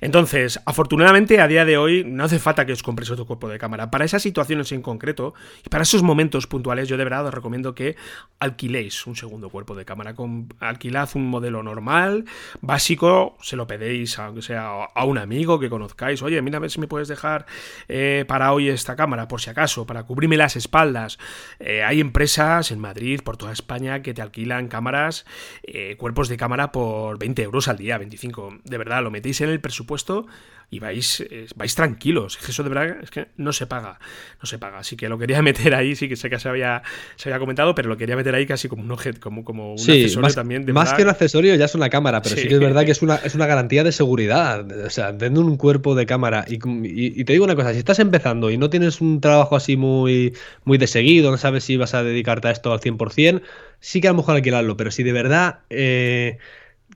Entonces, 0.00 0.60
afortunadamente, 0.66 1.40
a 1.40 1.48
día 1.48 1.64
de 1.64 1.76
hoy 1.76 2.04
no 2.04 2.24
hace 2.24 2.38
falta 2.38 2.66
que 2.66 2.72
os 2.72 2.82
compréis 2.82 3.10
otro 3.10 3.26
cuerpo 3.26 3.48
de 3.48 3.58
cámara. 3.58 3.90
Para 3.90 4.04
esas 4.04 4.22
situaciones 4.22 4.72
en 4.72 4.82
concreto 4.82 5.34
y 5.64 5.68
para 5.68 5.82
esos 5.82 6.02
momentos 6.02 6.46
puntuales, 6.46 6.88
yo 6.88 6.96
de 6.96 7.04
verdad 7.04 7.26
os 7.26 7.34
recomiendo 7.34 7.74
que 7.74 7.96
alquiléis 8.38 9.06
un 9.06 9.16
segundo 9.16 9.50
cuerpo 9.50 9.74
de 9.74 9.84
cámara. 9.84 10.14
Con, 10.14 10.48
alquilad 10.60 11.08
un 11.14 11.28
modelo 11.28 11.62
normal, 11.62 12.24
básico, 12.60 13.36
se 13.40 13.56
lo 13.56 13.66
pedéis, 13.66 14.18
aunque 14.18 14.42
sea 14.42 14.81
a 14.94 15.04
un 15.04 15.18
amigo 15.18 15.58
que 15.58 15.70
conozcáis, 15.70 16.22
oye, 16.22 16.40
mira 16.42 16.58
a 16.58 16.60
ver 16.60 16.70
si 16.70 16.80
me 16.80 16.88
puedes 16.88 17.08
dejar 17.08 17.46
eh, 17.88 18.24
para 18.28 18.52
hoy 18.52 18.68
esta 18.68 18.96
cámara, 18.96 19.28
por 19.28 19.40
si 19.40 19.50
acaso, 19.50 19.86
para 19.86 20.04
cubrirme 20.04 20.36
las 20.36 20.56
espaldas. 20.56 21.18
Eh, 21.58 21.82
hay 21.82 22.00
empresas 22.00 22.70
en 22.70 22.78
Madrid, 22.78 23.20
por 23.22 23.36
toda 23.36 23.52
España, 23.52 24.02
que 24.02 24.14
te 24.14 24.22
alquilan 24.22 24.68
cámaras, 24.68 25.24
eh, 25.62 25.96
cuerpos 25.96 26.28
de 26.28 26.36
cámara 26.36 26.72
por 26.72 27.18
20 27.18 27.42
euros 27.42 27.68
al 27.68 27.76
día, 27.76 27.98
25. 27.98 28.58
De 28.64 28.78
verdad, 28.78 29.02
lo 29.02 29.10
metéis 29.10 29.40
en 29.40 29.50
el 29.50 29.60
presupuesto 29.60 30.26
y 30.72 30.78
vais, 30.78 31.20
eh, 31.20 31.46
vais 31.54 31.74
tranquilos. 31.74 32.38
Eso 32.48 32.62
de 32.62 32.70
verdad 32.70 32.96
es 33.02 33.10
que 33.10 33.28
no 33.36 33.52
se 33.52 33.66
paga, 33.66 33.98
no 34.40 34.46
se 34.46 34.58
paga. 34.58 34.78
Así 34.78 34.96
que 34.96 35.06
lo 35.06 35.18
quería 35.18 35.42
meter 35.42 35.74
ahí, 35.74 35.94
sí 35.94 36.08
que 36.08 36.16
sé 36.16 36.30
que 36.30 36.38
se 36.38 36.48
había, 36.48 36.82
se 37.16 37.28
había 37.28 37.38
comentado, 37.38 37.74
pero 37.74 37.90
lo 37.90 37.98
quería 37.98 38.16
meter 38.16 38.34
ahí 38.34 38.46
casi 38.46 38.68
como 38.68 38.82
un 38.82 38.90
objeto, 38.90 39.20
como, 39.20 39.44
como 39.44 39.74
un 39.74 39.78
accesorio 39.78 40.32
también. 40.32 40.64
De 40.64 40.72
más 40.72 40.94
que 40.94 41.02
un 41.02 41.10
accesorio 41.10 41.54
ya 41.56 41.66
es 41.66 41.74
una 41.74 41.90
cámara, 41.90 42.22
pero 42.22 42.36
sí, 42.36 42.48
que 42.48 42.54
es 42.54 42.60
verdad 42.60 42.86
que 42.86 42.92
es 42.92 43.02
una, 43.02 43.16
es 43.16 43.34
una 43.34 43.46
garantía 43.46 43.84
de 43.84 43.92
seguridad. 43.92 44.66
O 44.86 44.88
sea, 44.88 45.08
teniendo 45.10 45.42
un 45.42 45.58
cuerpo 45.58 45.94
de 45.94 46.06
cámara 46.06 46.46
y, 46.48 46.58
y, 46.64 47.22
te 47.24 47.34
digo 47.34 47.44
una 47.44 47.54
cosa, 47.54 47.72
si 47.74 47.78
estás 47.78 47.98
empezando 47.98 48.50
y 48.50 48.56
no 48.56 48.70
tienes 48.70 49.02
un 49.02 49.20
trabajo 49.20 49.56
así 49.56 49.76
muy, 49.76 50.32
muy 50.64 50.78
de 50.78 50.86
seguido, 50.86 51.30
no 51.30 51.36
sabes 51.36 51.64
si 51.64 51.76
vas 51.76 51.92
a 51.92 52.02
dedicarte 52.02 52.48
a 52.48 52.50
esto 52.50 52.72
al 52.72 52.80
100%, 52.80 53.42
sí 53.78 54.00
que 54.00 54.08
a 54.08 54.12
lo 54.12 54.16
mejor 54.16 54.36
alquilarlo, 54.36 54.74
pero 54.78 54.90
si 54.90 55.02
de 55.02 55.12
verdad... 55.12 55.58
Eh, 55.68 56.38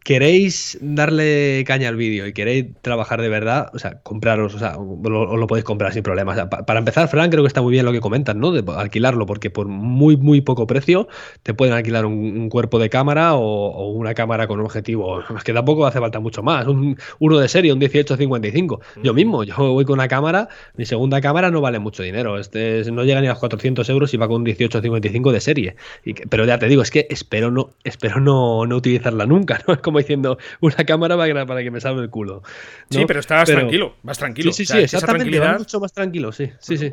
queréis 0.06 0.78
darle 0.80 1.64
caña 1.66 1.88
al 1.88 1.96
vídeo 1.96 2.28
y 2.28 2.32
queréis 2.32 2.66
trabajar 2.80 3.20
de 3.20 3.28
verdad, 3.28 3.72
o 3.74 3.80
sea, 3.80 3.98
compraros, 4.04 4.54
o 4.54 4.58
sea, 4.60 4.76
os 4.78 5.10
lo, 5.10 5.46
podéis 5.48 5.64
comprar 5.64 5.92
sin 5.92 6.04
problemas. 6.04 6.38
para 6.64 6.78
empezar, 6.78 7.08
Fran, 7.08 7.28
creo 7.28 7.42
que 7.42 7.48
está 7.48 7.60
muy 7.60 7.72
bien 7.72 7.84
lo 7.84 7.90
que 7.90 7.98
comentas, 7.98 8.36
¿no? 8.36 8.52
De 8.52 8.62
alquilarlo, 8.72 9.26
porque 9.26 9.50
por 9.50 9.66
muy, 9.66 10.16
muy 10.16 10.42
poco 10.42 10.68
precio 10.68 11.08
te 11.42 11.54
pueden 11.54 11.74
alquilar 11.74 12.06
un, 12.06 12.48
cuerpo 12.50 12.78
de 12.78 12.88
cámara 12.88 13.34
o, 13.34 13.88
una 13.88 14.14
cámara 14.14 14.46
con 14.46 14.60
un 14.60 14.66
objetivo. 14.66 15.24
Es 15.36 15.42
que 15.42 15.52
tampoco 15.52 15.84
hace 15.86 15.98
falta 15.98 16.20
mucho 16.20 16.40
más. 16.40 16.68
Un, 16.68 16.96
uno 17.18 17.38
de 17.38 17.48
serie, 17.48 17.72
un 17.72 17.80
1855. 17.80 18.80
Yo 19.02 19.12
mismo, 19.12 19.42
yo 19.42 19.56
voy 19.56 19.84
con 19.84 19.94
una 19.94 20.06
cámara, 20.06 20.48
mi 20.76 20.86
segunda 20.86 21.20
cámara 21.20 21.50
no 21.50 21.60
vale 21.60 21.80
mucho 21.80 22.04
dinero. 22.04 22.38
Este 22.38 22.88
no 22.92 23.02
llega 23.02 23.20
ni 23.20 23.26
a 23.26 23.30
los 23.30 23.40
400 23.40 23.88
euros 23.88 24.14
y 24.14 24.18
va 24.18 24.28
con 24.28 24.36
un 24.36 24.42
1855 24.44 25.32
de 25.32 25.40
serie. 25.40 25.76
Y 26.04 26.14
pero 26.14 26.44
ya 26.44 26.60
te 26.60 26.68
digo, 26.68 26.82
es 26.82 26.92
que 26.92 27.08
espero 27.10 27.50
no, 27.50 27.70
espero 27.82 28.20
no, 28.20 28.66
no 28.66 28.76
utilizarla 28.76 29.26
nunca, 29.26 29.60
¿no? 29.66 29.74
Es 29.74 29.80
como 29.80 29.95
diciendo 29.98 30.38
una 30.60 30.84
cámara 30.84 31.16
para 31.16 31.62
que 31.62 31.70
me 31.70 31.80
salve 31.80 32.02
el 32.02 32.10
culo. 32.10 32.42
Sí, 32.90 33.04
pero 33.06 33.20
estás 33.20 33.48
tranquilo, 33.48 33.96
más 34.02 34.18
tranquilo. 34.18 34.52
Sí, 34.52 34.66
sí, 34.66 34.72
sí, 34.72 34.78
exactamente, 34.84 35.40
mucho 35.58 35.80
más 35.80 35.92
tranquilo, 35.92 36.32
sí, 36.32 36.50
sí, 36.58 36.76
sí. 36.76 36.92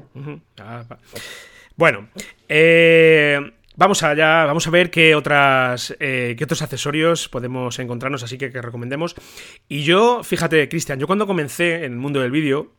Ah, 0.60 0.84
bueno, 1.76 2.10
eh, 2.48 3.40
Vamos 3.76 4.04
allá, 4.04 4.46
vamos 4.46 4.68
a 4.68 4.70
ver 4.70 4.92
qué 4.92 5.16
otras 5.16 5.96
eh, 6.00 6.36
qué 6.38 6.44
otros 6.44 6.62
accesorios 6.62 7.28
podemos 7.28 7.80
encontrarnos, 7.80 8.22
así 8.22 8.38
que 8.38 8.52
que 8.52 8.62
recomendemos. 8.62 9.16
Y 9.68 9.82
yo, 9.82 10.24
fíjate, 10.24 10.70
Cristian, 10.70 11.00
yo 11.00 11.08
cuando 11.08 11.26
comencé 11.26 11.78
en 11.78 11.94
el 11.94 11.98
mundo 11.98 12.20
del 12.20 12.30
vídeo, 12.30 12.72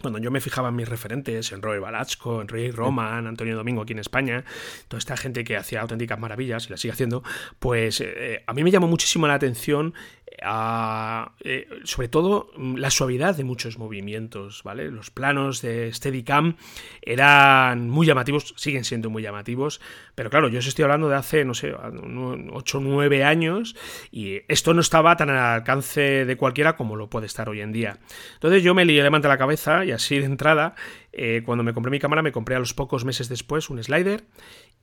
cuando 0.00 0.18
yo 0.18 0.30
me 0.30 0.40
fijaba 0.40 0.68
en 0.68 0.76
mis 0.76 0.88
referentes, 0.88 1.52
en 1.52 1.62
Roy 1.62 1.78
Balachko, 1.78 2.42
en 2.42 2.48
Ray 2.48 2.70
Roman, 2.70 3.26
Antonio 3.26 3.56
Domingo 3.56 3.82
aquí 3.82 3.92
en 3.92 3.98
España, 3.98 4.44
toda 4.88 4.98
esta 4.98 5.16
gente 5.16 5.42
que 5.44 5.56
hacía 5.56 5.80
auténticas 5.80 6.18
maravillas 6.18 6.66
y 6.66 6.70
la 6.70 6.76
sigue 6.76 6.92
haciendo, 6.92 7.22
pues 7.58 8.00
eh, 8.00 8.42
a 8.46 8.52
mí 8.52 8.62
me 8.62 8.70
llamó 8.70 8.88
muchísimo 8.88 9.26
la 9.26 9.34
atención 9.34 9.94
eh, 10.38 11.68
sobre 11.84 12.08
todo 12.08 12.50
mm, 12.56 12.76
la 12.76 12.90
suavidad 12.90 13.36
de 13.36 13.44
muchos 13.44 13.78
movimientos, 13.78 14.62
¿vale? 14.62 14.90
Los 14.90 15.10
planos 15.10 15.62
de 15.62 15.92
Steadicam 15.92 16.56
eran 17.02 17.88
muy 17.88 18.06
llamativos, 18.06 18.54
siguen 18.56 18.84
siendo 18.84 19.10
muy 19.10 19.22
llamativos, 19.22 19.80
pero 20.14 20.30
claro, 20.30 20.48
yo 20.48 20.58
os 20.58 20.66
estoy 20.66 20.82
hablando 20.82 21.08
de 21.08 21.16
hace, 21.16 21.44
no 21.44 21.54
sé, 21.54 21.74
8 21.74 22.78
o 22.78 22.80
9 22.80 23.24
años 23.24 23.76
y 24.10 24.40
esto 24.48 24.74
no 24.74 24.80
estaba 24.80 25.16
tan 25.16 25.30
al 25.30 25.36
alcance 25.38 26.24
de 26.24 26.36
cualquiera 26.36 26.76
como 26.76 26.96
lo 26.96 27.08
puede 27.08 27.26
estar 27.26 27.48
hoy 27.48 27.60
en 27.60 27.72
día. 27.72 27.98
Entonces 28.34 28.62
yo 28.62 28.74
me 28.74 28.84
levanté 28.84 29.28
la 29.28 29.38
cabeza 29.38 29.84
y 29.84 29.92
así 29.92 30.18
de 30.18 30.26
entrada, 30.26 30.74
eh, 31.12 31.42
cuando 31.44 31.64
me 31.64 31.72
compré 31.72 31.90
mi 31.90 31.98
cámara, 31.98 32.22
me 32.22 32.32
compré 32.32 32.56
a 32.56 32.58
los 32.58 32.74
pocos 32.74 33.04
meses 33.04 33.28
después 33.28 33.70
un 33.70 33.82
slider 33.82 34.24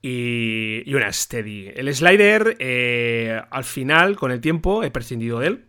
y, 0.06 0.94
una 0.94 1.12
Steady. 1.12 1.72
El 1.74 1.94
slider, 1.96 2.58
eh, 2.60 3.42
al 3.50 3.64
final, 3.64 4.18
con 4.18 4.32
el 4.32 4.42
tiempo, 4.42 4.84
he 4.84 4.92
prescindido 4.92 5.40
de 5.40 5.48
él. 5.48 5.66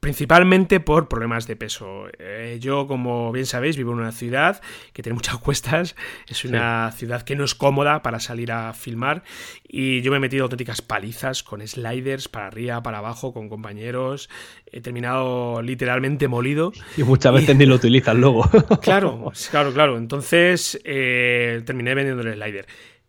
Principalmente 0.00 0.80
por 0.80 1.08
problemas 1.08 1.46
de 1.46 1.56
peso. 1.56 2.08
Eh, 2.18 2.58
yo, 2.60 2.86
como 2.86 3.32
bien 3.32 3.46
sabéis, 3.46 3.78
vivo 3.78 3.92
en 3.92 4.00
una 4.00 4.12
ciudad 4.12 4.60
que 4.92 5.02
tiene 5.02 5.14
muchas 5.14 5.38
cuestas. 5.40 5.96
Es 6.28 6.44
una 6.44 6.92
ciudad 6.92 7.22
que 7.22 7.36
no 7.36 7.44
es 7.44 7.54
cómoda 7.54 8.02
para 8.02 8.20
salir 8.20 8.52
a 8.52 8.74
filmar. 8.74 9.22
Y 9.66 10.02
yo 10.02 10.10
me 10.10 10.18
he 10.18 10.20
metido 10.20 10.42
auténticas 10.42 10.82
palizas 10.82 11.42
con 11.42 11.66
sliders 11.66 12.28
para 12.28 12.48
arriba, 12.48 12.82
para 12.82 12.98
abajo, 12.98 13.32
con 13.32 13.48
compañeros. 13.48 14.28
He 14.70 14.82
terminado 14.82 15.62
literalmente 15.62 16.28
molido. 16.28 16.74
Y 16.98 17.02
muchas 17.02 17.32
veces 17.32 17.56
ni 17.56 17.64
lo 17.64 17.76
utilizas 17.76 18.14
luego. 18.14 18.44
Claro, 18.82 19.32
claro, 19.50 19.72
claro. 19.72 19.96
Entonces 19.96 20.78
eh, 20.84 21.62
terminé 21.64 21.94
vendiendo 21.94 22.22
el 22.22 22.34
slider. 22.34 22.66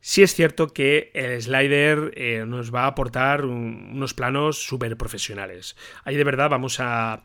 Sí 0.08 0.22
es 0.22 0.36
cierto 0.36 0.68
que 0.68 1.10
el 1.16 1.42
slider 1.42 2.12
eh, 2.16 2.44
nos 2.46 2.72
va 2.72 2.84
a 2.84 2.88
aportar 2.90 3.44
unos 3.44 4.14
planos 4.14 4.64
súper 4.64 4.96
profesionales. 4.98 5.76
Ahí 6.04 6.16
de 6.16 6.24
verdad 6.24 6.48
vamos 6.48 6.80
a, 6.80 7.24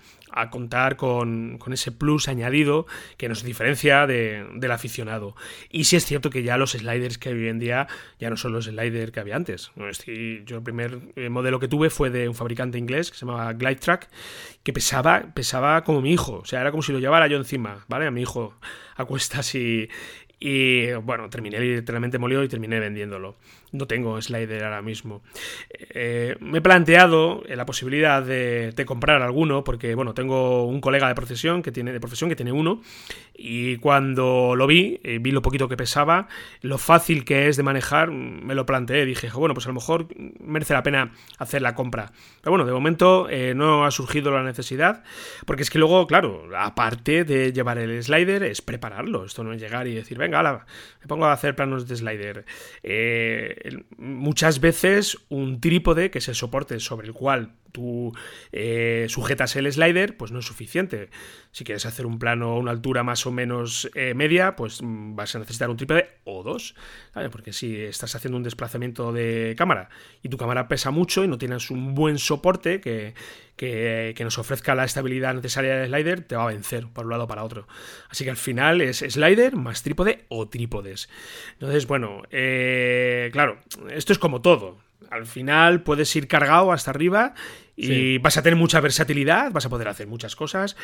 contar 0.50 0.96
con, 0.96 1.58
ese 1.70 1.92
plus 1.92 2.26
añadido 2.28 2.86
que 3.18 3.28
nos 3.28 3.42
diferencia 3.42 4.06
del 4.06 4.70
aficionado. 4.70 5.36
Y 5.68 5.84
sí 5.84 5.96
es 5.96 6.06
cierto 6.06 6.30
que 6.30 6.42
ya 6.42 6.56
los 6.56 6.70
sliders 6.70 7.18
que 7.18 7.28
hay 7.28 7.34
hoy 7.34 7.48
en 7.48 7.58
día 7.58 7.86
ya 8.18 8.30
no 8.30 8.38
son 8.38 8.52
los 8.52 8.64
sliders 8.64 9.12
que 9.12 9.20
había 9.20 9.36
antes. 9.36 9.72
Yo 10.46 10.56
el 10.56 10.62
primer 10.62 11.00
eh, 11.16 11.28
modelo 11.28 11.60
que 11.60 11.68
tuve 11.68 11.90
fue 11.90 12.08
de 12.08 12.30
un 12.30 12.34
fabricante 12.34 12.78
inglés 12.78 13.10
que 13.10 13.18
se 13.18 13.26
llamaba 13.26 13.52
Glide 13.52 13.76
Track, 13.76 14.08
que 14.62 14.72
pesaba, 14.72 15.34
pesaba 15.34 15.84
como 15.84 16.00
mi 16.00 16.12
hijo. 16.12 16.36
O 16.36 16.44
sea, 16.46 16.62
era 16.62 16.70
como 16.70 16.82
si 16.82 16.92
lo 16.92 16.98
llevara 16.98 17.26
yo 17.26 17.36
encima, 17.36 17.84
¿vale? 17.88 18.06
A 18.06 18.10
mi 18.10 18.22
hijo 18.22 18.54
a 18.96 19.04
cuestas 19.04 19.54
y, 19.54 19.90
y 20.40 20.92
bueno, 20.94 21.28
terminé 21.28 21.60
literalmente 21.60 22.18
molido 22.18 22.42
y 22.42 22.48
terminé 22.48 22.80
vendiéndolo. 22.80 23.36
No 23.72 23.86
tengo 23.86 24.20
slider 24.20 24.64
ahora 24.64 24.82
mismo. 24.82 25.22
Eh, 25.70 26.36
me 26.40 26.58
he 26.58 26.60
planteado 26.62 27.42
la 27.48 27.66
posibilidad 27.66 28.22
de, 28.22 28.74
comprar 28.86 29.22
alguno, 29.22 29.62
porque 29.62 29.94
bueno, 29.94 30.14
tengo 30.14 30.64
un 30.64 30.80
colega 30.80 31.06
de 31.06 31.14
profesión 31.14 31.62
que 31.62 31.70
tiene, 31.70 31.92
de 31.92 32.00
profesión 32.00 32.30
que 32.30 32.36
tiene 32.36 32.52
uno. 32.52 32.80
Y 33.34 33.76
cuando 33.76 34.54
lo 34.56 34.66
vi, 34.66 35.00
eh, 35.04 35.18
vi 35.20 35.30
lo 35.30 35.42
poquito 35.42 35.68
que 35.68 35.76
pesaba, 35.76 36.28
lo 36.62 36.78
fácil 36.78 37.24
que 37.24 37.48
es 37.48 37.56
de 37.56 37.62
manejar, 37.62 38.10
me 38.10 38.54
lo 38.54 38.66
planteé. 38.66 39.04
Dije, 39.04 39.30
bueno, 39.30 39.54
pues 39.54 39.66
a 39.66 39.70
lo 39.70 39.74
mejor 39.74 40.08
merece 40.40 40.74
la 40.74 40.82
pena 40.82 41.12
hacer 41.38 41.62
la 41.62 41.74
compra. 41.74 42.12
Pero 42.40 42.52
bueno, 42.52 42.64
de 42.64 42.72
momento 42.72 43.28
eh, 43.30 43.54
no 43.54 43.84
ha 43.84 43.90
surgido 43.90 44.30
la 44.30 44.42
necesidad, 44.42 45.04
porque 45.46 45.62
es 45.62 45.70
que 45.70 45.78
luego, 45.78 46.06
claro, 46.06 46.48
aparte 46.56 47.24
de 47.24 47.52
llevar 47.52 47.78
el 47.78 48.02
slider, 48.02 48.42
es 48.42 48.62
prepararlo. 48.62 49.24
Esto 49.24 49.44
no 49.44 49.52
es 49.52 49.60
llegar 49.60 49.86
y 49.86 49.94
decir, 49.94 50.18
venga, 50.18 50.30
venga, 50.30 50.66
me 51.00 51.06
pongo 51.06 51.26
a 51.26 51.32
hacer 51.32 51.54
planos 51.54 51.86
de 51.86 51.96
slider. 51.96 52.44
Eh, 52.82 53.59
muchas 53.98 54.60
veces 54.60 55.18
un 55.28 55.60
trípode, 55.60 56.10
que 56.10 56.18
es 56.18 56.28
el 56.28 56.34
soporte 56.34 56.78
sobre 56.80 57.06
el 57.06 57.12
cual 57.12 57.54
tú 57.72 58.12
eh, 58.52 59.06
sujetas 59.08 59.56
el 59.56 59.70
slider, 59.72 60.16
pues 60.16 60.32
no 60.32 60.38
es 60.38 60.46
suficiente. 60.46 61.10
Si 61.52 61.64
quieres 61.64 61.86
hacer 61.86 62.06
un 62.06 62.18
plano 62.18 62.52
a 62.52 62.58
una 62.58 62.70
altura 62.70 63.02
más 63.02 63.26
o 63.26 63.32
menos 63.32 63.90
eh, 63.94 64.14
media, 64.14 64.56
pues 64.56 64.82
mm, 64.82 65.16
vas 65.16 65.34
a 65.34 65.38
necesitar 65.38 65.70
un 65.70 65.76
trípode 65.76 66.08
o 66.24 66.42
dos. 66.42 66.74
Porque 67.32 67.52
si 67.52 67.76
estás 67.76 68.14
haciendo 68.14 68.36
un 68.36 68.42
desplazamiento 68.42 69.12
de 69.12 69.54
cámara 69.58 69.88
y 70.22 70.28
tu 70.28 70.36
cámara 70.36 70.68
pesa 70.68 70.90
mucho 70.90 71.24
y 71.24 71.28
no 71.28 71.38
tienes 71.38 71.70
un 71.70 71.94
buen 71.94 72.18
soporte 72.18 72.80
que, 72.80 73.14
que, 73.56 74.14
nos 74.20 74.38
ofrezca 74.38 74.74
la 74.74 74.84
estabilidad 74.84 75.34
necesaria 75.34 75.76
del 75.76 75.90
slider, 75.90 76.22
te 76.22 76.36
va 76.36 76.44
a 76.44 76.46
vencer 76.46 76.86
por 76.88 77.04
un 77.04 77.10
lado 77.10 77.26
para 77.26 77.44
otro. 77.44 77.66
Así 78.08 78.24
que 78.24 78.30
al 78.30 78.36
final 78.36 78.80
es 78.80 78.98
slider 78.98 79.56
más 79.56 79.82
trípode 79.82 80.24
o 80.28 80.48
trípodes. 80.48 81.08
Entonces, 81.54 81.86
bueno, 81.86 82.22
eh, 82.30 83.28
claro, 83.32 83.58
esto 83.90 84.12
es 84.12 84.18
como 84.18 84.40
todo. 84.40 84.78
Al 85.10 85.26
final 85.26 85.82
puedes 85.82 86.14
ir 86.16 86.28
cargado 86.28 86.72
hasta 86.72 86.90
arriba 86.90 87.34
y 87.82 88.18
vas 88.18 88.36
a 88.36 88.42
tener 88.42 88.56
mucha 88.56 88.80
versatilidad, 88.80 89.52
vas 89.52 89.66
a 89.66 89.68
poder 89.68 89.88
hacer 89.88 90.06
muchas 90.06 90.36
cosas, 90.36 90.76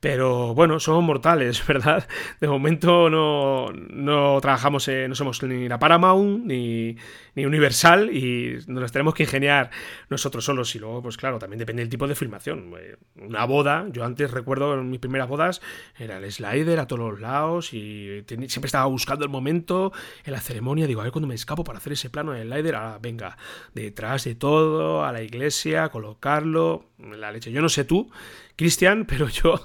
pero 0.00 0.54
bueno, 0.54 0.78
somos 0.80 1.02
mortales, 1.02 1.66
¿verdad? 1.66 2.06
De 2.40 2.48
momento 2.48 3.08
no, 3.08 3.72
no 3.72 4.40
trabajamos, 4.40 4.88
no 5.08 5.14
somos 5.14 5.42
ni 5.42 5.68
la 5.68 5.78
Paramount 5.78 6.44
ni, 6.44 6.96
ni 7.34 7.46
Universal 7.46 8.14
y 8.14 8.58
nos 8.66 8.82
las 8.82 8.92
tenemos 8.92 9.14
que 9.14 9.22
ingeniar 9.22 9.70
nosotros 10.10 10.44
solos 10.44 10.74
y 10.74 10.78
luego, 10.78 11.02
pues 11.02 11.16
claro, 11.16 11.38
también 11.38 11.58
depende 11.58 11.82
del 11.82 11.88
tipo 11.88 12.06
de 12.06 12.14
filmación. 12.14 12.74
Eh, 12.78 12.96
una 13.16 13.44
boda, 13.44 13.86
yo 13.90 14.04
antes 14.04 14.30
recuerdo 14.30 14.74
en 14.74 14.90
mis 14.90 15.00
primeras 15.00 15.28
bodas, 15.28 15.60
era 15.98 16.18
el 16.18 16.30
slider 16.30 16.80
a 16.80 16.86
todos 16.86 17.12
los 17.12 17.20
lados 17.20 17.72
y 17.72 18.24
siempre 18.26 18.66
estaba 18.66 18.86
buscando 18.86 19.24
el 19.24 19.30
momento 19.30 19.92
en 20.24 20.32
la 20.32 20.40
ceremonia, 20.40 20.86
digo, 20.86 21.00
a 21.00 21.04
ver 21.04 21.12
cuando 21.12 21.28
me 21.28 21.34
escapo 21.34 21.64
para 21.64 21.78
hacer 21.78 21.94
ese 21.94 22.10
plano 22.10 22.32
del 22.32 22.48
slider, 22.48 22.74
ah, 22.76 22.98
venga, 23.00 23.36
detrás 23.74 24.24
de 24.24 24.34
todo, 24.34 25.04
a 25.04 25.12
la 25.12 25.22
iglesia, 25.22 25.88
colocar 25.88 26.41
la 26.44 27.32
leche. 27.32 27.52
Yo 27.52 27.62
no 27.62 27.68
sé 27.68 27.84
tú, 27.84 28.10
Cristian, 28.56 29.04
pero 29.08 29.28
yo 29.28 29.60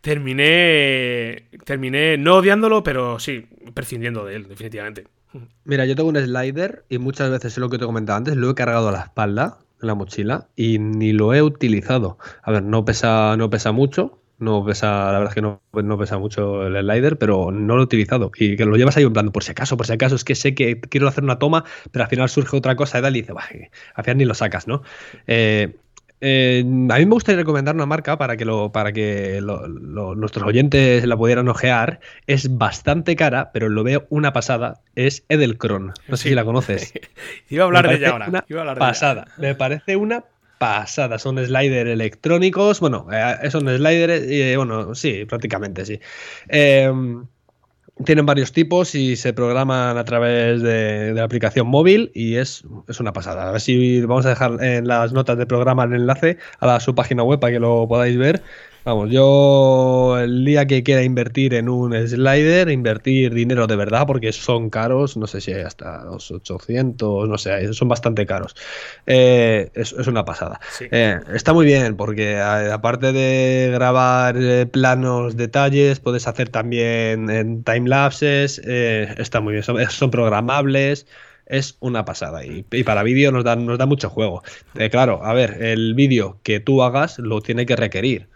terminé, 0.00 1.48
terminé 1.64 2.16
no 2.18 2.36
odiándolo, 2.36 2.82
pero 2.82 3.18
sí, 3.18 3.46
prescindiendo 3.74 4.24
de 4.24 4.36
él, 4.36 4.48
definitivamente. 4.48 5.06
Mira, 5.64 5.86
yo 5.86 5.96
tengo 5.96 6.10
un 6.10 6.16
slider 6.16 6.84
y 6.88 6.98
muchas 6.98 7.30
veces, 7.30 7.52
es 7.52 7.58
lo 7.58 7.70
que 7.70 7.78
te 7.78 7.86
comentaba 7.86 8.18
antes, 8.18 8.36
lo 8.36 8.50
he 8.50 8.54
cargado 8.54 8.88
a 8.88 8.92
la 8.92 9.00
espalda, 9.00 9.58
en 9.80 9.86
la 9.86 9.94
mochila, 9.94 10.48
y 10.56 10.78
ni 10.78 11.12
lo 11.12 11.32
he 11.34 11.42
utilizado. 11.42 12.18
A 12.42 12.52
ver, 12.52 12.62
no 12.62 12.84
pesa, 12.84 13.36
no 13.36 13.48
pesa 13.48 13.72
mucho, 13.72 14.22
no 14.42 14.64
pesa, 14.64 15.06
la 15.12 15.18
verdad 15.18 15.28
es 15.28 15.34
que 15.34 15.40
no, 15.40 15.62
no, 15.72 15.98
pesa 15.98 16.18
mucho 16.18 16.66
el 16.66 16.74
slider, 16.82 17.16
pero 17.16 17.50
no 17.50 17.76
lo 17.76 17.82
he 17.82 17.84
utilizado. 17.84 18.30
Y 18.36 18.56
que 18.56 18.64
lo 18.64 18.76
llevas 18.76 18.96
ahí 18.96 19.04
en 19.04 19.12
plan, 19.12 19.30
por 19.30 19.44
si 19.44 19.52
acaso, 19.52 19.76
por 19.76 19.86
si 19.86 19.92
acaso, 19.92 20.16
es 20.16 20.24
que 20.24 20.34
sé 20.34 20.54
que 20.54 20.80
quiero 20.80 21.08
hacer 21.08 21.24
una 21.24 21.38
toma, 21.38 21.64
pero 21.90 22.04
al 22.04 22.10
final 22.10 22.28
surge 22.28 22.56
otra 22.56 22.76
cosa 22.76 22.98
y 22.98 23.02
tal, 23.02 23.16
y 23.16 23.22
dice, 23.22 23.32
al 23.94 24.04
final 24.04 24.18
ni 24.18 24.24
lo 24.24 24.34
sacas, 24.34 24.66
¿no? 24.66 24.82
Eh, 25.26 25.76
Eh, 26.24 26.60
a 26.60 26.98
mí 26.98 27.04
me 27.04 27.12
gustaría 27.14 27.40
recomendar 27.40 27.74
una 27.74 27.84
marca 27.84 28.16
para 28.16 28.36
que, 28.36 28.44
lo, 28.44 28.70
para 28.70 28.92
que 28.92 29.40
nuestros 29.42 30.46
oyentes 30.46 31.04
la 31.04 31.16
pudieran 31.16 31.48
ojear. 31.48 31.98
Es 32.28 32.56
bastante 32.56 33.16
cara, 33.16 33.50
pero 33.52 33.68
lo 33.68 33.82
veo 33.82 34.06
una 34.08 34.32
pasada. 34.32 34.82
Es 34.94 35.24
Edelkron. 35.28 35.92
No 36.06 36.16
sé 36.16 36.28
si 36.28 36.34
la 36.36 36.44
conoces. 36.44 36.94
Iba 37.50 37.64
a 37.64 37.66
hablar 37.66 37.88
de 37.88 37.96
ella 37.96 38.10
ahora. 38.10 38.44
Una 38.48 38.74
pasada. 38.76 39.26
Me 39.36 39.56
parece 39.56 39.96
una 39.96 40.24
pasada. 40.58 41.18
Son 41.18 41.44
sliders 41.44 41.90
electrónicos. 41.90 42.78
Bueno, 42.78 43.08
eh, 43.12 43.50
son 43.50 43.62
sliders. 43.68 44.22
Eh, 44.28 44.54
bueno, 44.56 44.94
sí, 44.94 45.24
prácticamente 45.24 45.84
sí. 45.84 45.98
Tienen 48.04 48.26
varios 48.26 48.52
tipos 48.52 48.94
y 48.94 49.16
se 49.16 49.32
programan 49.32 49.98
a 49.98 50.04
través 50.04 50.62
de, 50.62 51.12
la 51.14 51.24
aplicación 51.24 51.66
móvil 51.66 52.10
y 52.14 52.36
es, 52.36 52.64
es, 52.88 53.00
una 53.00 53.12
pasada. 53.12 53.48
A 53.48 53.52
ver 53.52 53.60
si 53.60 54.00
vamos 54.02 54.26
a 54.26 54.30
dejar 54.30 54.62
en 54.62 54.86
las 54.88 55.12
notas 55.12 55.38
de 55.38 55.46
programa 55.46 55.84
el 55.84 55.94
enlace 55.94 56.38
a 56.60 56.66
la, 56.66 56.80
su 56.80 56.94
página 56.94 57.22
web 57.22 57.40
para 57.40 57.52
que 57.52 57.60
lo 57.60 57.86
podáis 57.86 58.16
ver. 58.16 58.42
Vamos, 58.84 59.10
yo 59.10 60.18
el 60.18 60.44
día 60.44 60.66
que 60.66 60.82
quiera 60.82 61.04
invertir 61.04 61.54
en 61.54 61.68
un 61.68 61.92
slider, 61.94 62.68
invertir 62.68 63.32
dinero 63.32 63.68
de 63.68 63.76
verdad, 63.76 64.08
porque 64.08 64.32
son 64.32 64.70
caros, 64.70 65.16
no 65.16 65.28
sé 65.28 65.40
si 65.40 65.52
hasta 65.52 66.04
los 66.04 66.32
800, 66.32 67.28
no 67.28 67.38
sé, 67.38 67.72
son 67.74 67.86
bastante 67.86 68.26
caros. 68.26 68.56
Eh, 69.06 69.70
es, 69.74 69.92
una 69.92 70.24
pasada. 70.24 70.60
Eh, 70.80 71.16
está 71.32 71.52
muy 71.52 71.64
bien, 71.64 71.96
porque 71.96 72.40
aparte 72.40 73.12
de 73.12 73.70
grabar 73.72 74.36
eh, 74.36 74.66
planos, 74.66 75.36
detalles, 75.36 76.00
puedes 76.00 76.26
hacer 76.26 76.48
también 76.48 77.30
en 77.30 77.62
timelapses, 77.62 78.58
está 78.58 79.40
muy 79.40 79.52
bien, 79.52 79.62
son, 79.90 80.10
programables 80.10 81.06
es 81.46 81.76
una 81.78 82.04
pasada. 82.04 82.44
Y, 82.44 82.64
para 82.82 83.04
vídeo 83.04 83.30
nos 83.30 83.44
da, 83.44 83.54
nos 83.54 83.78
da 83.78 83.86
mucho 83.86 84.10
juego. 84.10 84.42
claro, 84.90 85.24
a 85.24 85.34
ver, 85.34 85.62
el 85.62 85.94
vídeo 85.94 86.40
que 86.42 86.58
tú 86.58 86.82
hagas 86.82 87.20
lo 87.20 87.40
tiene 87.40 87.64
que 87.64 87.76
requerir. 87.76 88.31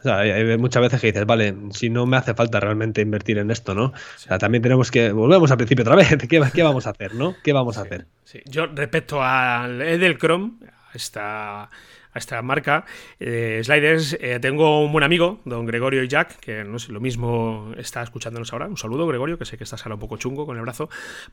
O 0.00 0.02
sea, 0.02 0.18
hay 0.20 0.56
muchas 0.56 0.82
veces 0.82 1.00
que 1.00 1.08
dices, 1.08 1.26
vale, 1.26 1.54
si 1.72 1.90
no 1.90 2.06
me 2.06 2.16
hace 2.16 2.32
falta 2.34 2.58
realmente 2.58 3.02
invertir 3.02 3.36
en 3.38 3.50
esto, 3.50 3.74
¿no? 3.74 3.86
O 3.86 3.92
sea, 4.16 4.38
también 4.38 4.62
tenemos 4.62 4.90
que, 4.90 5.12
volvemos 5.12 5.50
al 5.50 5.58
principio 5.58 5.82
otra 5.82 5.94
vez, 5.94 6.08
¿qué, 6.28 6.40
qué 6.54 6.62
vamos 6.62 6.86
a 6.86 6.90
hacer, 6.90 7.14
¿no? 7.14 7.36
¿Qué 7.44 7.52
vamos 7.52 7.76
a 7.76 7.82
hacer? 7.82 8.06
Yo 8.46 8.66
respecto 8.66 9.22
al 9.22 9.82
Edelcrom, 9.82 10.58
esta 10.94 11.68
a 12.12 12.18
esta 12.18 12.40
marca. 12.42 12.84
Eh, 13.18 13.60
sliders, 13.62 14.16
eh, 14.20 14.38
tengo 14.40 14.84
un 14.84 14.92
buen 14.92 15.04
amigo, 15.04 15.40
don 15.44 15.66
Gregorio 15.66 16.02
y 16.02 16.08
Jack, 16.08 16.38
que 16.40 16.64
no 16.64 16.78
sé, 16.78 16.92
lo 16.92 17.00
mismo 17.00 17.72
está 17.76 18.02
escuchándonos 18.02 18.52
ahora. 18.52 18.66
Un 18.66 18.76
saludo, 18.76 19.06
Gregorio, 19.06 19.38
que 19.38 19.44
sé 19.44 19.56
que 19.56 19.64
estás 19.64 19.84
ahora 19.84 19.94
un 19.94 20.00
poco 20.00 20.16
chungo 20.16 20.46
con 20.46 20.56
el 20.56 20.62
brazo. 20.62 20.88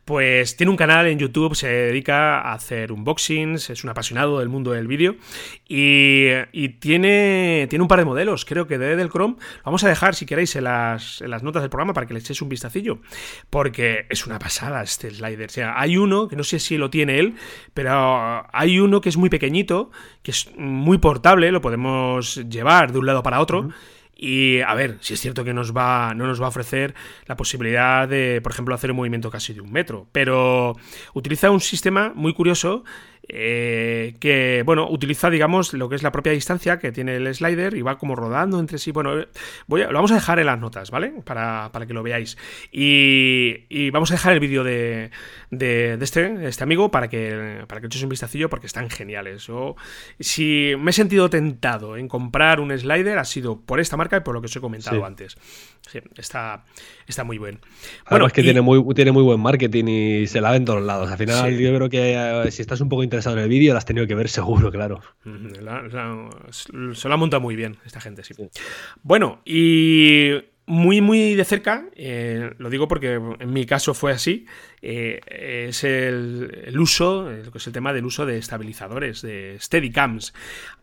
Pues 0.06 0.56
tiene 0.56 0.72
un 0.72 0.78
canal 0.78 1.08
en 1.08 1.20
YouTube, 1.20 1.56
se 1.56 1.68
dedica 1.68 2.42
a 2.42 2.54
hacer 2.54 2.92
unboxings, 2.92 3.70
es 3.70 3.84
un 3.84 3.90
apasionado 3.90 4.40
del 4.40 4.50
mundo 4.50 4.72
del 4.72 4.88
vídeo 4.88 5.16
y, 5.68 6.70
tiene, 6.80 7.68
tiene 7.70 7.82
un 7.82 7.88
par 7.88 8.00
de 8.00 8.06
modelos, 8.06 8.46
creo 8.46 8.68
que 8.68 8.78
de 8.78 8.96
del 8.96 9.10
Chrome. 9.10 9.36
vamos 9.64 9.84
a 9.84 9.90
dejar, 9.90 10.16
si 10.16 10.26
queréis, 10.26 10.56
en 10.56 10.66
las, 10.66 11.22
en 11.22 11.30
las 11.30 11.44
notas 11.44 11.62
del 11.62 11.70
programa 11.70 11.94
para 11.94 12.08
que 12.08 12.14
le 12.14 12.20
echéis 12.20 12.42
un 12.42 12.50
vistacillo, 12.50 13.00
porque 13.50 14.06
es 14.10 14.26
una 14.26 14.40
pasada 14.40 14.82
este 14.84 15.10
slider. 15.12 15.50
O 15.50 15.54
sea, 15.54 15.80
hay 15.80 15.98
uno, 15.98 16.28
que 16.28 16.36
no 16.36 16.44
sé 16.44 16.60
si 16.60 16.78
lo 16.78 16.90
tiene 16.90 17.20
él, 17.20 17.36
pero 17.74 18.46
hay 18.52 18.80
uno 18.80 19.02
que 19.02 19.10
es 19.10 19.18
muy 19.18 19.30
pequeñito, 19.30 19.92
que 20.24 20.32
es 20.32 20.50
muy 20.68 20.98
portable, 20.98 21.52
lo 21.52 21.62
podemos 21.62 22.36
llevar 22.50 22.92
de 22.92 23.00
un 23.00 23.06
lado 23.06 23.24
para 23.24 23.40
otro. 23.40 23.70
Y 24.20 24.62
a 24.62 24.74
ver, 24.74 24.98
si 25.00 25.14
es 25.14 25.22
cierto 25.22 25.44
que 25.44 25.54
nos 25.54 25.76
va, 25.78 26.16
no 26.16 26.26
nos 26.26 26.42
va 26.42 26.46
a 26.46 26.50
ofrecer 26.50 26.96
la 27.28 27.38
posibilidad 27.38 28.08
de, 28.08 28.42
por 28.42 28.52
ejemplo, 28.52 28.74
hacer 28.74 28.90
un 28.90 28.98
movimiento 28.98 29.30
casi 29.30 29.54
de 29.54 29.62
un 29.62 29.72
metro, 29.72 30.08
pero 30.12 30.76
utiliza 31.14 31.52
un 31.52 31.62
sistema 31.62 32.12
muy 32.16 32.34
curioso 32.34 32.84
eh, 33.30 34.16
que, 34.20 34.64
bueno, 34.66 34.90
utiliza, 34.90 35.30
digamos, 35.30 35.74
lo 35.74 35.90
que 35.90 35.96
es 35.96 36.04
la 36.04 36.12
propia 36.12 36.32
distancia 36.32 36.80
que 36.80 36.92
tiene 36.92 37.18
el 37.18 37.34
slider 37.34 37.76
y 37.76 37.82
va 37.82 37.98
como 37.98 38.16
rodando 38.16 38.60
entre 38.60 38.78
sí. 38.78 38.92
Bueno, 38.92 39.26
voy 39.68 39.82
lo 39.82 39.94
vamos 39.94 40.12
a 40.12 40.16
dejar 40.16 40.40
en 40.40 40.46
las 40.46 40.60
notas, 40.60 40.92
¿vale? 40.92 41.14
Para, 41.26 41.70
que 41.88 41.94
lo 41.94 42.04
veáis. 42.04 42.38
Y, 42.72 43.90
vamos 43.92 44.12
a 44.12 44.14
dejar 44.16 44.34
el 44.34 44.40
vídeo 44.40 44.64
de, 44.64 45.12
de, 45.52 45.98
este, 46.02 46.48
este 46.48 46.64
amigo 46.64 46.90
para 46.90 47.10
que, 47.10 47.64
para 47.68 47.82
que 47.82 47.88
echéis 47.88 48.04
un 48.04 48.10
vistacillo 48.10 48.50
porque 48.50 48.68
están 48.68 48.90
geniales. 48.90 49.48
Yo, 49.48 49.76
si 50.20 50.74
me 50.80 50.92
he 50.92 50.94
sentido 50.94 51.30
tentado 51.30 51.98
en 51.98 52.08
comprar 52.08 52.60
un 52.60 52.78
slider, 52.78 53.18
ha 53.18 53.26
sido 53.26 53.60
por 53.60 53.80
esta 53.80 53.98
marca 53.98 54.18
y 54.18 54.22
por 54.22 54.36
lo 54.36 54.42
que 54.42 54.46
os 54.46 54.56
he 54.56 54.62
comentado 54.62 55.06
antes. 55.06 55.38
Sí, 55.90 56.00
está, 56.18 56.66
está 57.08 57.24
muy 57.24 57.38
bien. 57.38 57.60
Bueno, 58.10 58.28
es 58.28 58.34
que 58.34 58.44
tiene, 58.44 58.62
muy, 58.62 58.84
tiene 58.94 59.12
muy 59.12 59.24
buen 59.24 59.40
marketing 59.40 59.86
y 59.88 60.28
se 60.28 60.42
la 60.42 60.52
ve 60.52 60.58
en 60.58 60.66
todos 60.66 60.84
lados. 60.84 61.10
Al 61.10 61.18
final, 61.18 61.58
yo 61.58 61.76
creo 61.76 61.90
que 61.90 62.14
eh, 62.14 62.52
si 62.52 62.62
estás 62.62 62.82
un 62.82 62.90
poco 62.90 63.04
interesado 63.04 63.17
en 63.26 63.40
el 63.40 63.50
vídeo, 63.50 63.74
lo 63.74 63.78
has 63.78 63.86
tenido 63.86 64.08
que 64.08 64.16
ver 64.16 64.30
seguro, 64.30 64.72
claro. 64.72 65.02
se 66.52 67.08
lo 67.08 67.14
ha 67.14 67.18
montado 67.18 67.42
muy 67.42 67.56
bien 67.56 67.78
esta 67.86 68.00
gente, 68.00 68.24
sí. 68.24 68.34
Bueno, 69.04 69.42
y 69.46 70.34
muy, 70.70 71.00
muy 71.00 71.34
de 71.36 71.46
cerca, 71.46 71.86
eh, 71.96 72.52
lo 72.58 72.70
digo 72.70 72.90
porque 72.90 73.14
en 73.14 73.54
mi 73.54 73.66
caso 73.66 73.94
fue 73.94 74.12
así, 74.12 74.46
eh, 74.82 75.22
es 75.70 75.86
el, 75.86 76.78
uso, 76.78 77.30
lo 77.30 77.52
que 77.52 77.58
es 77.58 77.68
el 77.68 77.72
tema 77.72 77.94
del 77.94 78.06
uso 78.06 78.26
de 78.26 78.38
estabilizadores, 78.38 79.22
de 79.22 79.58
Steadicams. 79.62 80.34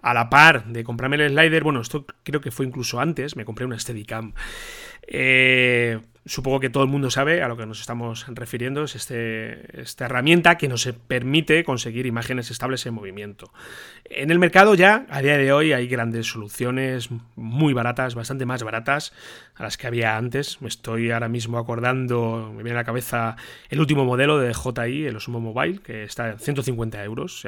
A 0.01 0.15
la 0.15 0.31
par 0.31 0.65
de 0.65 0.85
comprarme 0.85 1.17
el 1.17 1.33
slider, 1.33 1.63
bueno, 1.63 1.83
esto 1.83 2.07
creo 2.23 2.41
que 2.41 2.51
fue 2.51 2.65
incluso 2.65 2.99
antes, 2.99 3.37
me 3.37 3.45
compré 3.45 3.67
una 3.67 3.79
Steadicam. 3.79 4.33
Eh, 5.07 6.01
supongo 6.27 6.61
que 6.61 6.71
todo 6.71 6.83
el 6.83 6.89
mundo 6.89 7.11
sabe 7.11 7.43
a 7.43 7.49
lo 7.49 7.57
que 7.57 7.67
nos 7.67 7.81
estamos 7.81 8.27
refiriendo, 8.29 8.85
es 8.85 8.95
este, 8.95 9.81
esta 9.81 10.07
herramienta 10.07 10.57
que 10.57 10.69
nos 10.69 10.87
permite 11.07 11.65
conseguir 11.65 12.07
imágenes 12.07 12.51
estables 12.51 12.85
en 12.87 12.95
movimiento. 12.95 13.53
En 14.05 14.31
el 14.31 14.39
mercado 14.39 14.75
ya, 14.75 15.07
a 15.11 15.21
día 15.21 15.37
de 15.37 15.53
hoy, 15.53 15.73
hay 15.73 15.87
grandes 15.87 16.27
soluciones 16.27 17.11
muy 17.37 17.73
baratas, 17.73 18.15
bastante 18.15 18.47
más 18.47 18.63
baratas 18.63 19.13
a 19.55 19.63
las 19.63 19.77
que 19.77 19.87
había 19.87 20.17
antes. 20.17 20.61
Me 20.63 20.69
estoy 20.69 21.11
ahora 21.11 21.29
mismo 21.29 21.59
acordando, 21.59 22.53
me 22.55 22.63
viene 22.63 22.79
a 22.79 22.83
la 22.83 22.85
cabeza 22.85 23.37
el 23.69 23.81
último 23.81 24.05
modelo 24.05 24.39
de 24.39 24.55
JI, 24.55 25.07
el 25.07 25.17
Osmo 25.17 25.41
Mobile, 25.41 25.81
que 25.81 26.05
está 26.05 26.31
en 26.31 26.39
150 26.39 27.05
euros, 27.05 27.47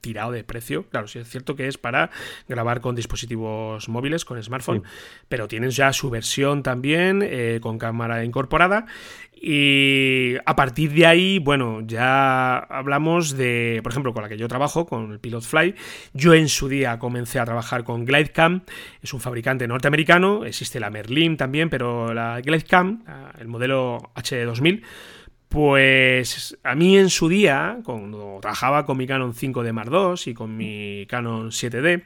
tirado 0.00 0.32
de 0.32 0.44
precio. 0.44 0.84
Claro, 0.90 1.08
sí 1.08 1.18
es 1.18 1.28
cierto 1.28 1.56
que 1.56 1.68
es 1.68 1.78
para 1.78 2.10
grabar 2.48 2.80
con 2.80 2.94
dispositivos 2.94 3.88
móviles, 3.88 4.24
con 4.24 4.42
smartphone, 4.42 4.82
pero 5.28 5.48
tienes 5.48 5.76
ya 5.76 5.92
su 5.92 6.10
versión 6.10 6.62
también 6.62 7.22
eh, 7.22 7.58
con 7.62 7.78
cámara 7.78 8.24
incorporada. 8.24 8.86
Y 9.40 10.34
a 10.44 10.56
partir 10.56 10.92
de 10.92 11.06
ahí, 11.06 11.38
bueno, 11.38 11.82
ya 11.86 12.58
hablamos 12.58 13.36
de, 13.36 13.80
por 13.84 13.92
ejemplo, 13.92 14.12
con 14.12 14.22
la 14.22 14.28
que 14.28 14.36
yo 14.36 14.48
trabajo, 14.48 14.86
con 14.86 15.12
el 15.12 15.20
Pilot 15.20 15.44
Fly. 15.44 15.74
Yo 16.12 16.34
en 16.34 16.48
su 16.48 16.68
día 16.68 16.98
comencé 16.98 17.38
a 17.38 17.44
trabajar 17.44 17.84
con 17.84 18.04
Glidecam, 18.04 18.62
es 19.00 19.14
un 19.14 19.20
fabricante 19.20 19.68
norteamericano, 19.68 20.44
existe 20.44 20.80
la 20.80 20.90
Merlin 20.90 21.36
también, 21.36 21.70
pero 21.70 22.12
la 22.12 22.40
Glidecam, 22.40 23.04
el 23.38 23.46
modelo 23.46 23.98
H2000, 24.16 24.82
pues 25.48 26.58
a 26.62 26.74
mí 26.74 26.98
en 26.98 27.10
su 27.10 27.28
día, 27.28 27.78
cuando 27.84 28.38
trabajaba 28.40 28.84
con 28.84 28.98
mi 28.98 29.06
Canon 29.06 29.34
5D 29.34 29.72
Mark 29.72 29.90
II 29.92 30.30
y 30.30 30.34
con 30.34 30.56
mi 30.56 31.06
Canon 31.08 31.50
7D, 31.50 32.04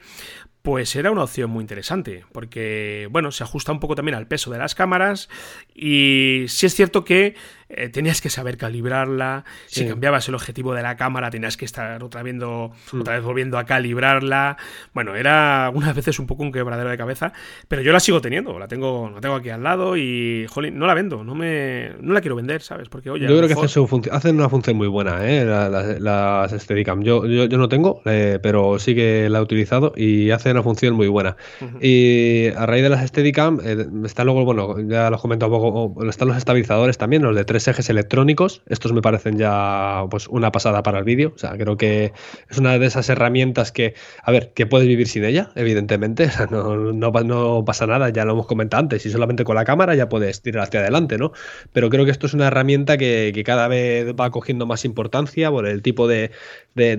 pues 0.61 0.95
era 0.95 1.11
una 1.11 1.23
opción 1.23 1.51
muy 1.51 1.61
interesante, 1.61 2.23
porque, 2.31 3.09
bueno, 3.11 3.33
se 3.33 3.43
ajusta 3.43 3.73
un 3.73 3.81
poco 3.81 3.95
también 3.95 4.15
al 4.15 4.27
peso 4.27 4.49
de 4.49 4.57
las 4.57 4.75
cámaras 4.75 5.27
y 5.75 6.45
sí 6.47 6.67
es 6.67 6.73
cierto 6.73 7.03
que 7.03 7.35
eh, 7.75 7.89
tenías 7.89 8.21
que 8.21 8.29
saber 8.29 8.57
calibrarla, 8.57 9.45
si 9.67 9.87
cambiabas 9.87 10.27
el 10.29 10.35
objetivo 10.35 10.73
de 10.73 10.81
la 10.81 10.95
cámara 10.95 11.29
tenías 11.29 11.57
que 11.57 11.65
estar 11.65 12.03
otra, 12.03 12.23
viendo, 12.23 12.71
mm. 12.91 13.01
otra 13.01 13.15
vez 13.15 13.23
volviendo 13.23 13.57
a 13.57 13.65
calibrarla. 13.65 14.57
Bueno, 14.93 15.15
era 15.15 15.65
algunas 15.65 15.95
veces 15.95 16.19
un 16.19 16.27
poco 16.27 16.43
un 16.43 16.51
quebradero 16.51 16.89
de 16.89 16.97
cabeza, 16.97 17.33
pero 17.67 17.81
yo 17.81 17.91
la 17.91 17.99
sigo 17.99 18.21
teniendo, 18.21 18.57
la 18.59 18.67
tengo, 18.67 19.09
la 19.13 19.21
tengo 19.21 19.35
aquí 19.35 19.49
al 19.49 19.63
lado 19.63 19.97
y, 19.97 20.45
jolín, 20.49 20.77
no 20.77 20.87
la 20.87 20.93
vendo, 20.93 21.23
no 21.23 21.35
me 21.35 21.91
no 22.01 22.13
la 22.13 22.21
quiero 22.21 22.35
vender, 22.35 22.61
¿sabes? 22.61 22.89
Porque, 22.89 23.09
oye, 23.09 23.27
yo 23.27 23.37
creo 23.37 23.47
que 23.47 24.09
hacen, 24.11 24.35
una 24.35 24.49
función 24.49 24.77
muy 24.77 24.87
buena, 24.87 25.27
¿eh? 25.27 25.45
Las, 25.45 25.99
las 25.99 26.51
Steadicam. 26.51 27.03
Yo, 27.03 27.25
yo, 27.25 27.57
no 27.57 27.69
tengo, 27.69 28.01
eh, 28.05 28.39
pero 28.41 28.79
sí 28.79 28.95
que 28.95 29.29
la 29.29 29.39
he 29.39 29.41
utilizado 29.41 29.93
y 29.95 30.31
hace 30.31 30.51
una 30.51 30.63
función 30.63 30.95
muy 30.95 31.07
buena. 31.07 31.37
Y 31.81 32.47
a 32.55 32.65
raíz 32.65 32.83
de 32.83 32.89
las 32.89 33.07
Steadicam, 33.07 33.59
eh, 33.63 33.87
está 34.05 34.23
luego, 34.23 34.45
bueno, 34.45 34.79
ya 34.87 35.09
lo 35.09 35.17
he 35.17 35.19
comentado 35.19 35.55
un 35.55 35.61
poco, 35.61 36.09
están 36.09 36.27
los 36.27 36.37
estabilizadores 36.37 36.97
también, 36.97 37.23
los 37.23 37.35
de 37.35 37.45
tres 37.63 37.75
ejes 37.75 37.89
electrónicos. 37.89 38.61
Estos 38.67 38.91
me 38.91 39.01
parecen 39.01 39.37
ya 39.37 40.05
pues 40.09 40.27
una 40.27 40.51
pasada 40.51 40.83
para 40.83 40.99
el 40.99 41.05
vídeo. 41.05 41.31
O 41.35 41.37
sea, 41.37 41.51
creo 41.57 41.77
que 41.77 42.11
es 42.49 42.57
una 42.57 42.77
de 42.77 42.85
esas 42.85 43.09
herramientas 43.09 43.71
que, 43.71 43.93
a 44.21 44.31
ver, 44.31 44.51
que 44.53 44.65
puedes 44.65 44.87
vivir 44.87 45.07
sin 45.07 45.23
ella, 45.23 45.51
evidentemente. 45.55 46.23
O 46.33 46.35
sea, 46.35 46.47
no, 46.47 46.91
no, 47.23 47.63
pasa 47.63 47.85
nada, 47.85 48.09
ya 48.09 48.25
lo 48.25 48.33
hemos 48.33 48.47
comentado 48.47 48.81
antes. 48.81 49.05
Y 49.05 49.11
solamente 49.11 49.43
con 49.43 49.55
la 49.55 49.65
cámara 49.65 49.93
ya 49.93 50.09
puedes 50.09 50.41
tirar 50.41 50.63
hacia 50.63 50.79
adelante, 50.79 51.17
¿no? 51.17 51.31
Pero 51.71 51.89
creo 51.89 52.05
que 52.05 52.11
esto 52.11 52.25
es 52.25 52.33
una 52.33 52.47
herramienta 52.47 52.97
que, 52.97 53.31
que 53.35 53.43
cada 53.43 53.67
vez 53.67 54.13
va 54.19 54.31
cogiendo 54.31 54.65
más 54.65 54.83
importancia 54.83 55.51
por 55.51 55.67
el 55.67 55.83
tipo 55.83 56.07
de, 56.07 56.31
de, 56.73 56.97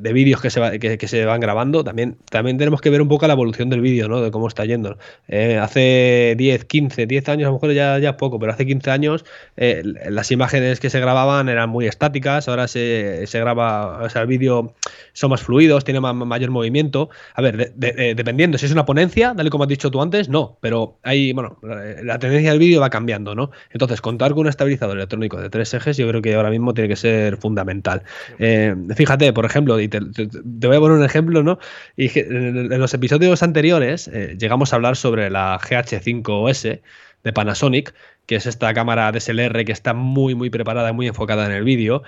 de, 0.00 0.12
vídeos 0.12 0.40
que 0.40 0.48
se, 0.48 0.78
que, 0.78 1.08
se 1.08 1.24
van 1.26 1.40
grabando. 1.40 1.84
También, 1.84 2.16
también 2.30 2.56
tenemos 2.56 2.80
que 2.80 2.88
ver 2.88 3.02
un 3.02 3.08
poco 3.08 3.26
la 3.26 3.34
evolución 3.34 3.68
del 3.68 3.82
vídeo, 3.82 4.08
¿no? 4.08 4.22
De 4.22 4.30
cómo 4.30 4.48
está 4.48 4.64
yendo. 4.64 4.96
Eh, 5.28 5.58
hace 5.58 6.34
10, 6.38 6.64
15, 6.64 7.06
10 7.06 7.28
años, 7.28 7.46
a 7.46 7.48
lo 7.48 7.54
mejor 7.54 7.72
ya, 7.72 7.98
ya 7.98 8.16
poco, 8.16 8.38
pero 8.38 8.52
hace 8.52 8.64
15 8.64 8.90
años 8.90 9.24
eh, 9.56 9.75
las 9.84 10.30
imágenes 10.30 10.80
que 10.80 10.90
se 10.90 11.00
grababan 11.00 11.48
eran 11.48 11.70
muy 11.70 11.86
estáticas, 11.86 12.48
ahora 12.48 12.68
se, 12.68 13.26
graba, 13.32 14.02
o 14.02 14.08
sea, 14.08 14.22
el 14.22 14.28
vídeo 14.28 14.74
son 15.12 15.30
más 15.30 15.42
fluidos, 15.42 15.84
tiene 15.84 16.00
mayor 16.00 16.50
movimiento. 16.50 17.10
A 17.34 17.42
ver, 17.42 17.72
dependiendo, 17.74 18.58
si 18.58 18.66
es 18.66 18.72
una 18.72 18.84
ponencia, 18.84 19.34
dale 19.34 19.50
como 19.50 19.64
has 19.64 19.68
dicho 19.68 19.90
tú 19.90 20.02
antes, 20.02 20.28
no, 20.28 20.58
pero 20.60 20.98
hay, 21.02 21.32
bueno, 21.32 21.58
la 21.62 22.18
tendencia 22.18 22.50
del 22.50 22.58
vídeo 22.58 22.80
va 22.80 22.90
cambiando, 22.90 23.34
¿no? 23.34 23.50
Entonces, 23.70 24.00
contar 24.00 24.32
con 24.32 24.40
un 24.40 24.48
estabilizador 24.48 24.96
electrónico 24.96 25.40
de 25.40 25.50
tres 25.50 25.72
ejes, 25.74 25.96
yo 25.96 26.08
creo 26.08 26.22
que 26.22 26.34
ahora 26.34 26.50
mismo 26.50 26.74
tiene 26.74 26.88
que 26.88 26.96
ser 26.96 27.36
fundamental. 27.36 28.02
Eh, 28.38 28.74
fíjate, 28.94 29.32
por 29.32 29.44
ejemplo, 29.44 29.80
y 29.80 29.88
te, 29.88 30.00
voy 30.00 30.76
a 30.76 30.80
poner 30.80 30.98
un 30.98 31.04
ejemplo, 31.04 31.42
¿no? 31.42 31.58
Y 31.96 32.10
en 32.18 32.78
los 32.78 32.94
episodios 32.94 33.42
anteriores 33.42 34.08
eh, 34.08 34.36
llegamos 34.38 34.72
a 34.72 34.76
hablar 34.76 34.96
sobre 34.96 35.30
la 35.30 35.58
GH5S 35.58 36.80
de 37.24 37.32
Panasonic, 37.32 37.94
que 38.26 38.36
es 38.36 38.46
esta 38.46 38.74
cámara 38.74 39.10
DSLR 39.12 39.64
que 39.64 39.72
está 39.72 39.94
muy, 39.94 40.34
muy 40.34 40.50
preparada, 40.50 40.92
muy 40.92 41.06
enfocada 41.06 41.46
en 41.46 41.52
el 41.52 41.64
vídeo. 41.64 42.02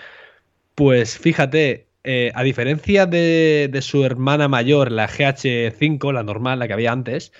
Pues 0.74 1.18
fíjate, 1.18 1.88
eh, 2.04 2.32
a 2.34 2.42
diferencia 2.42 3.06
de, 3.06 3.78
su 3.82 4.04
hermana 4.04 4.48
mayor, 4.48 4.92
la 4.92 5.08
GH5, 5.08 6.12
la 6.12 6.22
normal, 6.22 6.58
la 6.58 6.66
que 6.66 6.72
había 6.72 6.92
antes, 6.92 7.32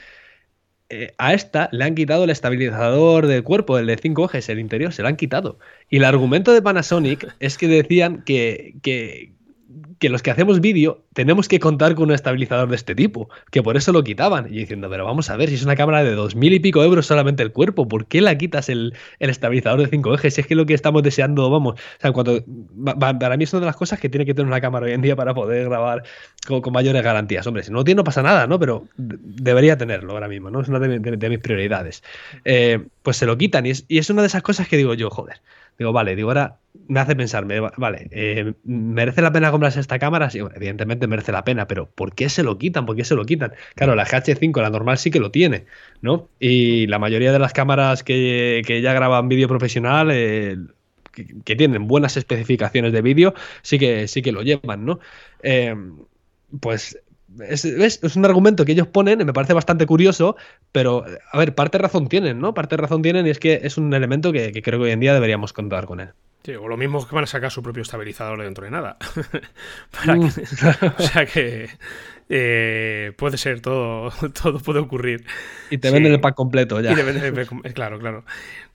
eh, 0.90 1.14
a 1.18 1.34
esta 1.34 1.68
le 1.72 1.84
han 1.84 1.94
quitado 1.94 2.24
el 2.24 2.30
estabilizador 2.30 3.26
del 3.26 3.42
cuerpo, 3.44 3.78
el 3.78 3.86
de 3.86 3.96
5 3.96 4.24
ejes, 4.26 4.48
el 4.48 4.58
interior, 4.58 4.92
se 4.92 5.02
lo 5.02 5.08
han 5.08 5.16
quitado. 5.16 5.58
Y 5.90 5.98
el 5.98 6.04
argumento 6.04 6.52
de 6.52 6.62
Panasonic 6.62 7.34
es 7.40 7.58
que 7.58 7.68
decían 7.68 8.22
que, 8.24 8.74
que, 8.82 9.32
que 9.98 10.08
los 10.08 10.22
que 10.22 10.30
hacemos 10.30 10.60
vídeo 10.60 11.04
tenemos 11.12 11.48
que 11.48 11.58
contar 11.60 11.94
con 11.94 12.04
un 12.04 12.14
estabilizador 12.14 12.68
de 12.68 12.76
este 12.76 12.94
tipo, 12.94 13.28
que 13.50 13.62
por 13.62 13.76
eso 13.76 13.92
lo 13.92 14.02
quitaban. 14.02 14.46
Y 14.46 14.58
diciendo, 14.58 14.88
pero 14.88 15.04
vamos 15.04 15.28
a 15.30 15.36
ver, 15.36 15.48
si 15.48 15.56
es 15.56 15.64
una 15.64 15.76
cámara 15.76 16.04
de 16.04 16.14
dos 16.14 16.36
mil 16.36 16.52
y 16.52 16.60
pico 16.60 16.82
euros 16.82 17.06
solamente 17.06 17.42
el 17.42 17.52
cuerpo, 17.52 17.88
¿por 17.88 18.06
qué 18.06 18.20
la 18.20 18.38
quitas 18.38 18.68
el, 18.68 18.94
estabilizador 19.18 19.80
de 19.80 19.88
cinco 19.88 20.14
ejes? 20.14 20.34
Si 20.34 20.40
es 20.40 20.46
que 20.46 20.54
lo 20.54 20.66
que 20.66 20.74
estamos 20.74 21.02
deseando, 21.02 21.50
vamos, 21.50 21.74
o 21.74 22.00
sea, 22.00 22.12
cuando, 22.12 22.42
para 22.98 23.36
mí 23.36 23.44
es 23.44 23.52
una 23.52 23.60
de 23.60 23.66
las 23.66 23.76
cosas 23.76 24.00
que 24.00 24.08
tiene 24.08 24.24
que 24.24 24.34
tener 24.34 24.46
una 24.46 24.60
cámara 24.60 24.86
hoy 24.86 24.92
en 24.92 25.02
día 25.02 25.16
para 25.16 25.34
poder 25.34 25.68
grabar 25.68 26.02
con, 26.46 26.62
mayores 26.72 27.02
garantías. 27.02 27.46
Hombre, 27.46 27.62
si 27.62 27.72
no 27.72 27.84
tiene 27.84 27.98
no 27.98 28.04
pasa 28.04 28.22
nada, 28.22 28.46
¿no? 28.46 28.60
Pero 28.60 28.86
debería 28.96 29.76
tenerlo 29.76 30.12
ahora 30.12 30.28
mismo, 30.28 30.50
¿no? 30.50 30.60
Es 30.60 30.68
una 30.68 30.78
de, 30.78 31.28
mis 31.28 31.38
prioridades. 31.40 32.04
Eh, 32.44 32.78
pues 33.02 33.16
se 33.16 33.26
lo 33.26 33.36
quitan 33.36 33.66
y 33.66 33.70
es, 33.70 33.84
y 33.88 33.98
es 33.98 34.08
una 34.08 34.22
de 34.22 34.28
esas 34.28 34.42
cosas 34.42 34.68
que 34.68 34.76
digo 34.76 34.94
yo, 34.94 35.10
joder. 35.10 35.40
Digo, 35.78 35.92
vale, 35.92 36.16
digo, 36.16 36.30
ahora 36.30 36.58
me 36.88 36.98
hace 36.98 37.14
pensarme, 37.14 37.60
vale, 37.60 38.08
eh, 38.10 38.54
¿merece 38.64 39.22
la 39.22 39.30
pena 39.30 39.52
comprarse 39.52 39.78
esta 39.78 40.00
cámara? 40.00 40.28
Sí, 40.28 40.38
evidentemente 40.38 41.06
merece 41.06 41.30
la 41.30 41.44
pena, 41.44 41.68
pero 41.68 41.88
¿por 41.88 42.14
qué 42.16 42.28
se 42.28 42.42
lo 42.42 42.58
quitan? 42.58 42.84
¿Por 42.84 42.96
qué 42.96 43.04
se 43.04 43.14
lo 43.14 43.24
quitan? 43.24 43.52
Claro, 43.76 43.94
la 43.94 44.04
GH5, 44.04 44.60
la 44.60 44.70
normal, 44.70 44.98
sí 44.98 45.12
que 45.12 45.20
lo 45.20 45.30
tiene, 45.30 45.66
¿no? 46.00 46.28
Y 46.40 46.88
la 46.88 46.98
mayoría 46.98 47.30
de 47.30 47.38
las 47.38 47.52
cámaras 47.52 48.02
que, 48.02 48.62
ya 48.82 48.92
graban 48.92 49.28
vídeo 49.28 49.46
profesional, 49.46 50.10
eh, 50.10 50.56
que, 51.44 51.54
tienen 51.54 51.86
buenas 51.86 52.16
especificaciones 52.16 52.92
de 52.92 53.02
vídeo, 53.02 53.34
sí 53.62 53.78
que, 53.78 54.08
sí 54.08 54.20
que 54.20 54.32
lo 54.32 54.42
llevan, 54.42 54.84
¿no? 54.84 54.98
Eh, 55.44 55.76
pues 56.60 56.98
es, 57.46 57.64
es, 57.64 58.16
un 58.16 58.24
argumento 58.24 58.64
que 58.64 58.72
ellos 58.72 58.86
ponen, 58.86 59.24
me 59.24 59.32
parece 59.32 59.52
bastante 59.52 59.86
curioso, 59.86 60.36
pero 60.72 61.04
a 61.32 61.38
ver, 61.38 61.54
parte 61.54 61.78
de 61.78 61.82
razón 61.82 62.08
tienen, 62.08 62.40
¿no? 62.40 62.54
Parte 62.54 62.76
razón 62.76 63.02
tienen 63.02 63.26
y 63.26 63.30
es 63.30 63.38
que 63.38 63.60
es 63.62 63.76
un 63.76 63.92
elemento 63.92 64.32
que, 64.32 64.52
creo 64.62 64.78
que 64.78 64.86
hoy 64.86 64.90
en 64.92 65.00
día 65.00 65.14
deberíamos 65.14 65.52
contar 65.52 65.86
con 65.86 66.00
él. 66.00 66.10
Sí, 66.44 66.54
o 66.54 66.68
lo 66.68 66.76
mismo 66.76 67.06
que 67.06 67.14
van 67.14 67.24
a 67.24 67.26
sacar 67.26 67.50
su 67.50 67.62
propio 67.62 67.82
estabilizador 67.82 68.42
dentro 68.42 68.64
de 68.64 68.70
nada. 68.70 68.96
Mm. 70.06 70.26
o 70.96 71.02
sea 71.02 71.26
que 71.26 71.68
eh, 72.28 73.12
puede 73.16 73.36
ser, 73.36 73.60
todo, 73.60 74.10
todo 74.42 74.58
puede 74.60 74.78
ocurrir. 74.78 75.24
Y 75.70 75.78
te 75.78 75.90
venden 75.90 76.12
el 76.12 76.20
pack 76.20 76.34
completo 76.34 76.80
ya. 76.80 76.94
claro, 77.74 77.98
claro. 77.98 78.24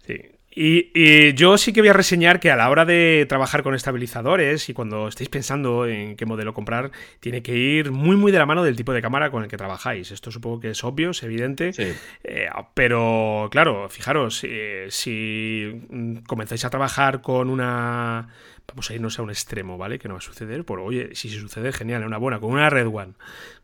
Sí. 0.05 0.19
Y, 0.55 1.33
yo 1.33 1.57
sí 1.57 1.73
que 1.73 1.81
voy 1.81 1.89
a 1.89 1.93
reseñar 1.93 2.39
que 2.39 2.51
a 2.51 2.55
la 2.55 2.69
hora 2.69 2.85
de 2.85 3.25
trabajar 3.27 3.63
con 3.63 3.75
estabilizadores 3.75 4.69
y 4.69 4.73
cuando 4.73 5.07
estéis 5.07 5.29
pensando 5.29 5.87
en 5.87 6.15
qué 6.15 6.25
modelo 6.25 6.53
comprar, 6.53 6.91
tiene 7.19 7.41
que 7.41 7.55
ir 7.55 7.91
muy 7.91 8.15
muy 8.15 8.31
de 8.31 8.37
la 8.37 8.45
mano 8.45 8.63
del 8.63 8.75
tipo 8.75 8.93
de 8.93 9.01
cámara 9.01 9.31
con 9.31 9.43
el 9.43 9.49
que 9.49 9.57
trabajáis. 9.57 10.11
Esto 10.11 10.31
supongo 10.31 10.59
que 10.59 10.69
es 10.71 10.83
obvio, 10.83 11.11
es 11.11 11.23
evidente. 11.23 11.71
Eh, 12.23 12.49
pero 12.73 13.47
claro, 13.51 13.89
fijaros, 13.89 14.41
eh, 14.43 14.87
si 14.89 15.81
comenzáis 16.27 16.65
a 16.65 16.69
trabajar 16.69 17.21
con 17.21 17.49
una 17.49 18.29
vamos 18.73 18.89
a 18.89 18.95
irnos 18.95 19.19
a 19.19 19.21
un 19.21 19.29
extremo, 19.29 19.77
¿vale? 19.77 19.99
Que 19.99 20.07
no 20.07 20.15
va 20.15 20.17
a 20.17 20.21
suceder. 20.21 20.65
Por, 20.65 20.79
oye, 20.79 21.09
si 21.13 21.29
se 21.29 21.39
sucede, 21.39 21.71
genial, 21.71 22.03
una 22.03 22.17
buena, 22.17 22.39
con 22.39 22.51
una 22.51 22.71
Red 22.71 22.87
One. 22.87 23.13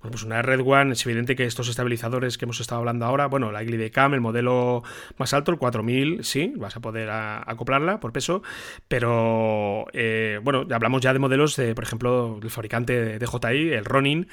Bueno, 0.02 0.12
pues 0.12 0.24
una 0.24 0.42
Red 0.44 0.62
One, 0.64 0.94
es 0.94 1.04
evidente 1.06 1.36
que 1.36 1.46
estos 1.46 1.68
estabilizadores 1.68 2.38
que 2.38 2.46
hemos 2.46 2.60
estado 2.60 2.80
hablando 2.80 3.06
ahora, 3.06 3.26
bueno, 3.26 3.52
la 3.52 3.66
Cam, 3.92 4.14
el 4.14 4.22
modelo 4.22 4.84
más 5.18 5.34
alto, 5.34 5.52
el 5.52 5.58
4000, 5.58 6.24
sí, 6.24 6.54
vas 6.58 6.76
a 6.76 6.80
poder 6.80 7.10
acoplarla 7.10 8.00
por 8.00 8.14
peso, 8.14 8.44
pero, 8.88 9.86
eh, 9.94 10.40
bueno, 10.44 10.68
hablamos 10.72 11.02
ya 11.02 11.12
de 11.12 11.20
modelos 11.20 11.56
de, 11.56 11.74
por 11.74 11.84
ejemplo, 11.84 12.40
el 12.42 12.50
fabricante 12.52 13.18
de 13.18 13.20
DJI, 13.20 13.74
el 13.74 13.86
Ronin, 13.86 14.28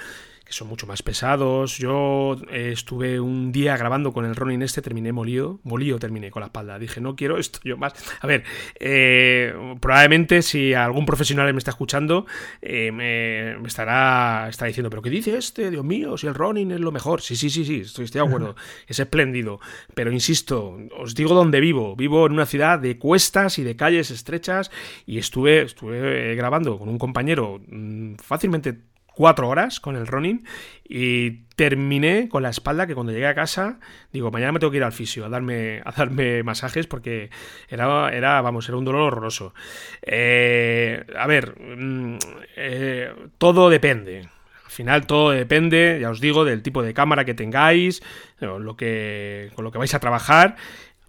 que 0.47 0.53
son 0.53 0.69
mucho 0.69 0.87
más 0.87 1.03
pesados. 1.03 1.77
Yo 1.77 2.37
eh, 2.51 2.71
estuve 2.73 3.19
un 3.19 3.51
día 3.51 3.77
grabando 3.77 4.13
con 4.13 4.25
el 4.25 4.37
Ronin 4.37 4.63
este, 4.63 4.81
terminé 4.81 5.13
molido, 5.13 5.59
molido 5.65 5.99
terminé 5.99 6.31
con 6.31 6.41
la 6.41 6.47
espalda. 6.47 6.79
Dije, 6.79 7.01
no 7.01 7.17
quiero 7.17 7.37
esto 7.37 7.59
yo 7.65 7.77
más. 7.77 7.95
A 8.21 8.29
ver, 8.29 8.45
eh, 8.79 9.53
probablemente 9.81 10.43
si 10.43 10.73
algún 10.73 11.05
profesional 11.05 11.53
me 11.53 11.59
está 11.59 11.73
escuchando, 11.73 12.27
eh, 12.63 12.93
me, 12.93 13.67
estará, 13.67 14.49
está 14.49 14.67
diciendo, 14.67 14.89
pero 14.89 15.03
¿qué 15.03 15.11
dice 15.11 15.37
este? 15.37 15.69
Dios 15.69 15.85
mío, 15.85 16.17
si 16.17 16.29
el 16.29 16.35
Ronin 16.35 16.71
es 16.71 16.81
lo 16.81 16.93
mejor. 16.93 17.23
Sí, 17.23 17.35
sí, 17.35 17.51
sí, 17.51 17.65
sí, 17.65 17.81
estoy, 17.81 18.05
estoy 18.05 18.21
de 18.21 18.29
acuerdo. 18.29 18.55
es 18.87 19.01
espléndido. 19.01 19.59
Pero 19.95 20.13
insisto, 20.13 20.79
os 20.97 21.17
digo 21.17 21.35
dónde 21.35 21.59
vivo. 21.59 21.97
Vivo 21.97 22.25
en 22.25 22.33
una 22.33 22.47
ciudad 22.47 22.79
de 22.79 22.99
cuestas 22.99 23.59
y 23.59 23.65
de 23.65 23.75
calles 23.75 24.13
estrechas 24.13 24.71
y 25.07 25.19
estuve, 25.19 25.63
estuve 25.63 26.37
grabando 26.37 26.79
con 26.79 26.89
un 26.89 26.99
compañero 26.99 27.61
mm, 27.67 28.15
fácilmente 28.23 28.79
cuatro 29.17 29.49
horas 29.49 29.81
con 29.81 29.97
el 29.97 30.07
running 30.07 30.45
y 30.85 31.47
terminé 31.57 32.29
con 32.29 32.43
la 32.43 32.51
espalda 32.51 32.87
que 32.87 32.95
cuando 32.95 33.13
llegué 33.13 33.27
a 33.27 33.35
casa 33.35 33.81
digo 34.13 34.31
mañana 34.31 34.53
me 34.53 34.61
tengo 34.61 34.71
que 34.71 34.77
ir 34.77 34.85
al 34.85 34.93
fisio 34.93 35.25
a 35.25 35.29
darme 35.29 35.81
a 35.85 35.91
darme 35.91 36.43
masajes 36.43 36.87
porque 36.87 37.31
era 37.69 38.11
era 38.11 38.41
vamos 38.43 38.69
era 38.69 38.77
un 38.77 38.85
dolor 38.85 39.03
horroroso 39.03 39.55
eh, 40.03 41.05
a 41.19 41.27
ver 41.27 41.59
mm, 41.59 42.19
eh, 42.57 43.13
todo 43.39 43.71
depende. 43.71 44.29
Al 44.65 44.71
final 44.71 45.07
todo 45.07 45.31
depende, 45.31 45.99
ya 46.01 46.11
os 46.11 46.21
digo, 46.21 46.45
del 46.45 46.63
tipo 46.63 46.83
de 46.83 46.93
cámara 46.93 47.25
que 47.25 47.33
tengáis, 47.33 48.03
lo 48.41 48.77
que, 48.77 49.51
con 49.55 49.65
lo 49.65 49.73
que 49.73 49.79
vais 49.79 49.95
a 49.95 50.01
trabajar 50.01 50.57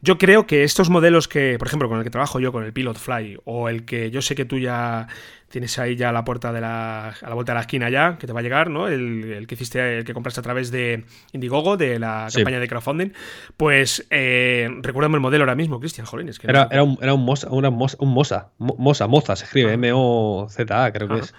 yo 0.08 0.18
creo 0.18 0.48
que 0.48 0.64
estos 0.64 0.90
modelos 0.90 1.28
que, 1.28 1.58
por 1.60 1.68
ejemplo, 1.68 1.90
con 1.90 1.98
el 1.98 2.06
que 2.06 2.10
trabajo 2.10 2.40
yo, 2.40 2.54
con 2.54 2.64
el 2.64 2.72
Pilot 2.72 2.98
Fly, 2.98 3.40
o 3.44 3.68
el 3.68 3.84
que 3.84 4.10
yo 4.10 4.22
sé 4.22 4.36
que 4.36 4.46
tú 4.46 4.58
ya 4.58 5.10
tienes 5.50 5.78
ahí 5.80 5.98
ya 5.98 6.10
a 6.10 6.12
la 6.14 6.24
puerta 6.24 6.54
de 6.54 6.62
la, 6.62 7.10
a 7.10 7.28
la 7.28 7.34
vuelta 7.34 7.52
de 7.52 7.56
la 7.56 7.62
esquina 7.62 7.90
ya, 7.90 8.18
que 8.18 8.26
te 8.26 8.32
va 8.32 8.40
a 8.40 8.44
llegar, 8.44 8.70
¿no? 8.70 8.88
El, 8.88 9.46
que 9.48 9.56
hiciste, 9.56 9.98
el 9.98 10.06
que 10.06 10.14
compraste 10.14 10.40
a 10.40 10.44
través 10.44 10.72
de 10.72 11.04
Indiegogo, 11.34 11.76
de 11.76 12.00
la 12.00 12.30
campaña 12.34 12.62
de 12.62 12.70
crowdfunding, 12.70 13.12
pues 13.58 14.08
eh, 14.10 14.70
recuérdame 14.82 15.16
el 15.16 15.22
modelo 15.22 15.44
ahora 15.44 15.56
mismo, 15.56 15.78
Cristian, 15.82 16.08
jolín, 16.08 16.32
que 16.40 16.48
era, 16.48 16.70
era, 16.72 16.84
un, 16.84 16.98
era 17.02 17.14
un 17.14 17.26
Mosa, 17.26 17.50
una 17.50 17.68
un 17.68 18.14
Mosa, 18.14 18.48
Mosa, 18.60 19.08
Moza 19.08 19.36
se 19.36 19.44
escribe, 19.44 19.72
ah. 19.72 19.74
M-O-Z-A, 19.74 20.94
creo 20.94 21.10
que 21.10 21.20
es. 21.20 21.34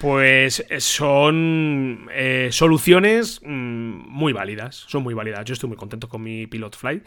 Pues 0.00 0.64
eh, 0.70 0.80
son 0.80 2.08
eh, 2.10 2.48
soluciones 2.52 3.38
mm, 3.44 4.08
muy 4.08 4.32
válidas, 4.32 4.86
son 4.88 5.02
muy 5.02 5.12
válidas. 5.12 5.44
Yo 5.44 5.52
estoy 5.52 5.68
muy 5.68 5.76
contento 5.76 6.08
con 6.08 6.22
mi 6.22 6.46
Pilot 6.46 6.74
Fly 6.74 7.02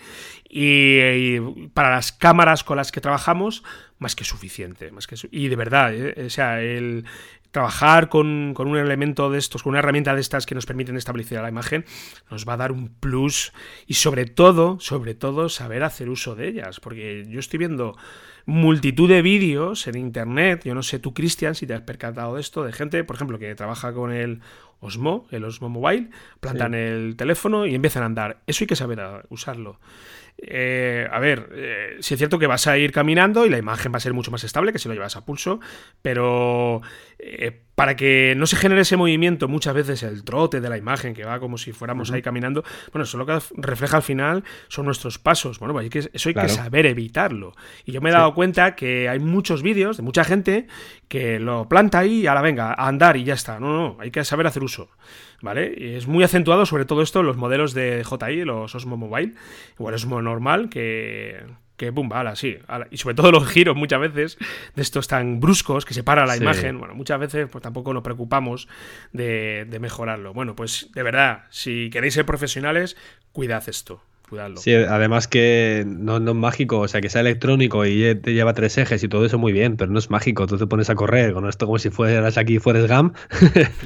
y, 0.47 1.39
para 1.73 1.89
las 1.89 2.11
cámaras 2.11 2.63
con 2.63 2.77
las 2.77 2.91
que 2.91 3.01
trabajamos, 3.01 3.63
más 3.97 4.15
que 4.15 4.23
suficiente. 4.23 4.91
Más 4.91 5.07
que 5.07 5.15
y 5.31 5.47
de 5.47 5.55
verdad, 5.55 5.91
eh, 5.91 6.25
o 6.27 6.29
sea, 6.29 6.61
el 6.61 7.05
trabajar 7.49 8.09
con, 8.09 8.53
con, 8.53 8.67
un 8.67 8.77
elemento 8.77 9.31
de 9.31 9.39
estos, 9.39 9.63
con 9.63 9.71
una 9.71 9.79
herramienta 9.79 10.13
de 10.13 10.21
estas 10.21 10.45
que 10.45 10.53
nos 10.53 10.67
permiten 10.67 10.95
establecer 10.95 11.41
la 11.41 11.49
imagen, 11.49 11.85
nos 12.29 12.47
va 12.47 12.53
a 12.53 12.57
dar 12.57 12.71
un 12.71 12.89
plus 12.89 13.53
y 13.87 13.95
sobre 13.95 14.25
todo, 14.25 14.79
sobre 14.79 15.15
todo, 15.15 15.49
saber 15.49 15.81
hacer 15.81 16.09
uso 16.09 16.35
de 16.35 16.47
ellas. 16.47 16.79
Porque 16.79 17.25
yo 17.27 17.39
estoy 17.39 17.57
viendo 17.57 17.97
multitud 18.45 19.09
de 19.09 19.21
vídeos 19.21 19.87
en 19.87 19.97
internet. 19.97 20.63
Yo 20.65 20.75
no 20.75 20.83
sé 20.83 20.99
tú, 20.99 21.13
Cristian, 21.13 21.55
si 21.55 21.67
te 21.67 21.73
has 21.73 21.81
percatado 21.81 22.35
de 22.35 22.41
esto, 22.41 22.63
de 22.63 22.73
gente, 22.73 23.03
por 23.03 23.15
ejemplo, 23.15 23.39
que 23.39 23.55
trabaja 23.55 23.93
con 23.93 24.11
el 24.11 24.41
Osmo, 24.79 25.27
el 25.31 25.45
Osmo 25.45 25.69
Mobile, 25.69 26.09
plantan 26.39 26.73
el 26.73 27.15
teléfono 27.15 27.65
y 27.65 27.75
empiezan 27.75 28.03
a 28.03 28.07
andar. 28.07 28.41
Eso 28.47 28.63
hay 28.63 28.67
que 28.67 28.75
saber 28.75 29.01
usarlo. 29.29 29.79
Eh, 30.37 31.07
a 31.09 31.19
ver, 31.19 31.49
eh, 31.53 31.97
si 31.99 32.13
es 32.13 32.17
cierto 32.17 32.39
que 32.39 32.47
vas 32.47 32.67
a 32.67 32.77
ir 32.77 32.91
caminando 32.91 33.45
y 33.45 33.49
la 33.49 33.57
imagen 33.57 33.93
va 33.93 33.97
a 33.97 34.01
ser 34.01 34.13
mucho 34.13 34.31
más 34.31 34.43
estable 34.43 34.73
que 34.73 34.79
si 34.79 34.87
lo 34.87 34.93
llevas 34.93 35.15
a 35.15 35.25
pulso, 35.25 35.59
pero 36.01 36.81
eh, 37.19 37.61
para 37.75 37.95
que 37.95 38.33
no 38.37 38.45
se 38.45 38.55
genere 38.55 38.81
ese 38.81 38.97
movimiento, 38.97 39.47
muchas 39.47 39.73
veces 39.73 40.03
el 40.03 40.23
trote 40.23 40.61
de 40.61 40.69
la 40.69 40.77
imagen 40.77 41.13
que 41.13 41.23
va 41.23 41.39
como 41.39 41.57
si 41.57 41.71
fuéramos 41.71 42.11
ahí 42.11 42.21
caminando, 42.21 42.63
bueno, 42.91 43.03
eso 43.03 43.17
lo 43.17 43.25
que 43.25 43.39
refleja 43.55 43.97
al 43.97 44.03
final 44.03 44.43
son 44.67 44.85
nuestros 44.85 45.17
pasos. 45.17 45.59
Bueno, 45.59 45.73
pues 45.73 45.89
que 45.89 45.99
eso 45.99 46.29
hay 46.29 46.35
que 46.35 46.49
saber 46.49 46.85
evitarlo. 46.85 47.55
Y 47.85 47.91
yo 47.91 48.01
me 48.01 48.09
he 48.09 48.13
dado 48.13 48.33
cuenta 48.35 48.75
que 48.75 49.09
hay 49.09 49.19
muchos 49.19 49.63
vídeos 49.63 49.97
de 49.97 50.03
mucha 50.03 50.23
gente 50.23 50.67
que 51.07 51.39
lo 51.39 51.67
planta 51.67 51.99
ahí 51.99 52.21
y 52.21 52.27
ahora 52.27 52.41
venga, 52.41 52.73
a 52.73 52.87
andar 52.87 53.17
y 53.17 53.23
ya 53.23 53.33
está. 53.33 53.59
No, 53.59 53.73
no, 53.73 53.97
hay 53.99 54.11
que 54.11 54.23
saber 54.23 54.45
hacer 54.45 54.63
uso. 54.63 54.89
¿Vale? 55.43 55.75
Y 55.77 55.95
es 55.95 56.07
muy 56.07 56.23
acentuado 56.23 56.65
sobre 56.65 56.85
todo 56.85 57.01
esto 57.01 57.19
en 57.19 57.25
los 57.25 57.35
modelos 57.35 57.73
de 57.73 58.05
JI, 58.05 58.45
los 58.45 58.73
Osmo 58.75 58.95
Mobile, 58.95 59.33
el 59.77 59.93
Osmo 59.93 60.21
normal, 60.21 60.69
que, 60.69 61.43
que 61.75 61.91
pum, 61.91 62.13
ala, 62.13 62.37
sí. 62.37 62.57
Y 62.91 62.95
sobre 62.95 63.13
todo 63.13 63.29
los 63.29 63.45
giros 63.49 63.75
muchas 63.75 63.99
veces 63.99 64.37
de 64.73 64.81
estos 64.81 65.09
tan 65.09 65.41
bruscos 65.41 65.83
que 65.83 65.93
se 65.93 66.01
para 66.01 66.25
la 66.25 66.37
imagen. 66.37 66.79
Bueno, 66.79 66.95
muchas 66.95 67.19
veces 67.19 67.49
pues 67.51 67.61
tampoco 67.61 67.93
nos 67.93 68.03
preocupamos 68.03 68.69
de, 69.11 69.65
de 69.69 69.79
mejorarlo. 69.79 70.33
Bueno, 70.33 70.55
pues 70.55 70.89
de 70.93 71.03
verdad, 71.03 71.43
si 71.49 71.89
queréis 71.89 72.13
ser 72.13 72.25
profesionales, 72.25 72.95
cuidad 73.33 73.67
esto. 73.67 74.01
Sí, 74.55 74.73
además 74.73 75.27
que 75.27 75.83
no, 75.85 76.17
es 76.17 76.35
mágico, 76.35 76.79
o 76.79 76.87
sea, 76.87 77.01
que 77.01 77.09
sea 77.09 77.21
electrónico 77.21 77.85
y 77.85 78.15
te 78.15 78.33
lleva 78.33 78.53
tres 78.53 78.77
ejes 78.77 79.03
y 79.03 79.07
todo 79.07 79.25
eso 79.25 79.37
muy 79.37 79.51
bien, 79.51 79.77
pero 79.77 79.91
no 79.91 79.99
es 79.99 80.09
mágico. 80.09 80.47
Tú 80.47 80.57
te 80.57 80.67
pones 80.67 80.89
a 80.89 80.95
correr 80.95 81.33
con 81.33 81.47
esto 81.47 81.65
como 81.65 81.79
si 81.79 81.89
fueras 81.89 82.37
aquí 82.37 82.59
fueras 82.59 82.87
GAM 82.87 83.13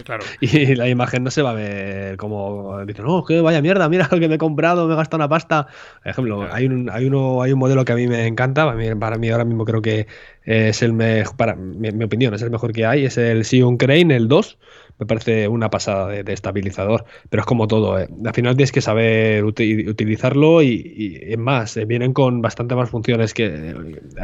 claro. 0.06 0.24
y 0.42 0.76
la 0.76 0.90
imagen 0.90 1.24
no 1.24 1.32
se 1.32 1.42
va 1.42 1.52
a 1.52 1.54
ver 1.54 2.18
como 2.18 2.86
dices, 2.86 3.04
no, 3.04 3.24
que 3.24 3.42
vaya 3.42 3.62
mierda, 3.62 3.90
mira 3.90 4.08
lo 4.12 4.20
que 4.20 4.28
me 4.28 4.36
he 4.36 4.38
comprado, 4.38 4.88
me 4.88 4.94
he 4.94 4.98
gastado 4.98 5.18
una 5.18 5.30
pasta. 5.30 5.68
Por 6.04 6.12
ejemplo, 6.12 6.48
hay, 6.52 6.66
un, 6.66 6.90
hay, 6.90 7.06
uno, 7.06 7.42
hay 7.42 7.52
un 7.52 7.60
modelo 7.60 7.86
que 7.86 7.94
a 7.94 7.96
mí 7.96 8.08
me 8.08 8.26
encanta, 8.28 8.66
para 8.66 8.78
mí, 8.78 8.96
para 8.96 9.18
mí 9.18 9.30
ahora 9.30 9.46
mismo 9.46 9.66
creo 9.66 9.82
que 9.82 10.08
es 10.44 10.82
el 10.82 10.94
mejor, 10.94 11.36
para 11.36 11.56
mi, 11.56 11.92
mi, 11.92 12.06
opinión, 12.06 12.34
es 12.34 12.42
el 12.42 12.52
mejor 12.52 12.72
que 12.72 12.86
hay, 12.86 13.06
es 13.06 13.18
el 13.18 13.44
Sion 13.46 13.78
Crane, 13.78 14.16
el 14.16 14.28
2 14.28 14.58
me 15.00 15.06
parece 15.06 15.48
una 15.48 15.70
pasada 15.70 16.08
de, 16.08 16.34
estabilizador. 16.34 17.06
Pero 17.30 17.42
es 17.42 17.48
como 17.48 17.68
todo, 17.68 18.00
¿eh? 18.00 18.08
al 18.26 18.34
final 18.34 18.56
tienes 18.56 18.72
que 18.72 18.82
saber 18.82 19.44
utilizarlo 19.44 20.62
y, 20.62 21.20
es 21.22 21.38
más, 21.38 21.78
eh, 21.78 21.86
vienen 21.86 22.14
con 22.14 22.42
bastante 22.42 22.76
más 22.76 22.90
funciones 22.90 23.34
que 23.34 23.46
eh, 23.46 23.76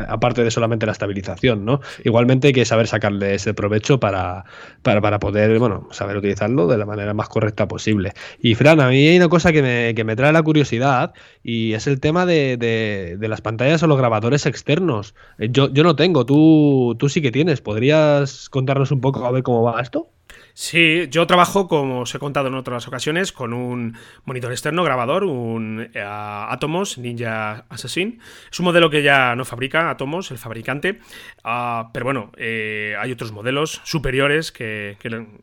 aparte 0.08 0.44
de 0.44 0.52
solamente 0.52 0.86
la 0.86 0.92
estabilización, 0.92 1.66
¿no? 1.66 1.82
Igualmente 2.04 2.48
hay 2.48 2.54
que 2.54 2.66
saber 2.66 2.88
sacarle 2.88 3.36
ese 3.36 3.54
provecho 3.54 4.00
para, 4.00 4.46
para, 4.82 5.20
poder, 5.20 5.60
bueno, 5.60 5.88
saber 5.92 6.18
utilizarlo 6.18 6.68
de 6.68 6.78
la 6.78 6.86
manera 6.86 7.14
más 7.14 7.30
correcta 7.30 7.68
posible. 7.68 8.14
Y 8.40 8.56
Fran, 8.56 8.80
a 8.80 8.90
mí 8.90 9.08
hay 9.08 9.18
una 9.18 9.30
cosa 9.30 9.52
que 9.52 9.62
me, 9.62 9.94
que 9.96 10.04
me 10.04 10.16
trae 10.16 10.34
la 10.34 10.44
curiosidad 10.44 11.14
y 11.44 11.74
es 11.74 11.88
el 11.88 12.00
tema 12.00 12.26
de, 12.26 12.58
de, 12.58 13.28
las 13.28 13.42
pantallas 13.42 13.82
o 13.84 13.88
los 13.88 13.98
grabadores 13.98 14.46
externos. 14.46 15.16
Yo, 15.40 15.72
yo 15.72 15.84
no 15.84 15.96
tengo, 15.96 16.26
tú, 16.26 16.96
tú 17.00 17.10
sí 17.10 17.22
que 17.22 17.32
tienes. 17.32 17.62
¿Podrías 17.62 18.50
contarnos 18.50 18.92
un 18.92 19.02
poco 19.02 19.26
a 19.26 19.32
ver 19.32 19.44
cómo 19.44 19.64
va 19.64 19.82
esto? 19.82 20.10
Sí, 20.56 21.08
yo 21.10 21.26
trabajo, 21.26 21.68
como 21.68 22.01
os 22.01 22.14
he 22.14 22.20
contado 22.20 22.47
en 22.47 22.54
otras 22.54 22.88
ocasiones, 22.88 23.32
con 23.32 23.54
un 23.54 23.97
monitor 24.24 24.51
externo 24.51 24.84
grabador, 24.84 25.24
un 25.24 25.89
eh, 25.95 26.04
Atomos 26.06 26.99
Ninja 26.99 27.66
Assassin. 27.70 28.20
Es 28.51 28.60
un 28.60 28.66
modelo 28.66 28.91
que 28.91 29.01
ya 29.01 29.36
no 29.36 29.45
fabrica 29.45 29.89
Atomos, 29.89 30.30
el 30.30 30.38
fabricante, 30.38 30.99
ah, 31.43 31.89
pero 31.91 32.06
bueno, 32.06 32.32
eh, 32.38 32.95
hay 32.99 33.12
otros 33.12 33.32
modelos 33.32 33.82
superiores 33.84 34.51
que, 34.51 34.95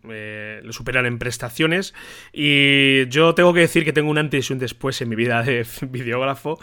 eh, 0.09 0.61
lo 0.63 0.73
superan 0.73 1.07
en 1.07 1.19
prestaciones. 1.19 1.93
Y 2.33 3.09
yo 3.09 3.35
tengo 3.35 3.53
que 3.53 3.61
decir 3.61 3.85
que 3.85 3.93
tengo 3.93 4.11
un 4.11 4.19
antes 4.19 4.49
y 4.49 4.53
un 4.53 4.61
después 4.61 5.01
en 5.03 5.09
mi 5.09 5.17
vida 5.17 5.43
de 5.43 5.67
videógrafo, 5.89 6.61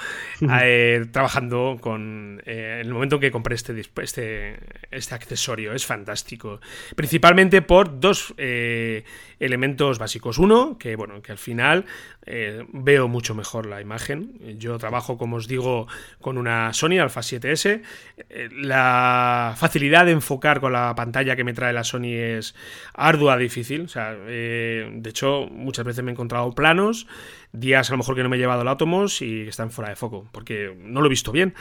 trabajando 1.12 1.78
con. 1.82 2.42
en 2.46 2.80
el 2.80 2.94
momento 2.94 3.18
en 3.18 3.22
que 3.22 3.32
compré 3.32 3.56
este, 3.56 3.78
este, 4.02 4.58
este 4.90 5.16
accesorio. 5.16 5.74
Es 5.74 5.86
fantástico. 5.86 6.62
Principalmente 6.96 7.62
por 7.62 8.00
dos 8.00 8.36
eh, 8.38 9.04
elementos 9.40 10.00
básicos. 10.00 10.38
Uno, 10.38 10.78
que 10.78 10.96
bueno, 10.96 11.22
que 11.22 11.32
al 11.32 11.38
final 11.38 11.86
eh, 12.28 12.66
veo 12.74 13.08
mucho 13.08 13.34
mejor 13.34 13.66
la 13.66 13.82
imagen. 13.82 14.38
Yo 14.60 14.78
trabajo, 14.78 15.18
como 15.18 15.38
os 15.38 15.48
digo, 15.48 15.88
con 16.20 16.38
una 16.38 16.74
Sony 16.74 17.00
Alpha 17.00 17.22
7S. 17.22 17.82
Eh, 18.30 18.50
la 18.52 19.56
facilidad 19.58 20.06
de 20.06 20.12
enfocar 20.12 20.60
con 20.60 20.74
la 20.74 20.94
pantalla 20.96 21.36
que 21.36 21.44
me 21.44 21.54
trae 21.54 21.74
la 21.74 21.84
Sony 21.84 22.14
es 22.14 22.56
ardua, 22.94 23.38
difícil. 23.38 23.82
O 23.82 23.88
sea, 23.88 24.14
de 24.14 25.10
hecho, 25.10 25.48
muchas 25.50 25.86
veces 25.86 26.04
me 26.04 26.12
he 26.12 26.14
encontrado 26.14 26.52
planos 26.52 27.08
días 27.52 27.90
a 27.90 27.94
lo 27.94 27.98
mejor 27.98 28.16
que 28.16 28.24
no 28.24 28.30
me 28.30 28.36
he 28.36 28.40
llevado 28.40 28.62
el 28.62 28.68
Atomos 28.68 29.22
y 29.22 29.48
están 29.48 29.72
fuera 29.72 29.90
de 29.90 29.96
foco, 29.96 30.28
porque 30.32 30.76
no 30.80 31.02
lo 31.02 31.08
he 31.08 31.10
visto 31.10 31.32
bien. 31.32 31.54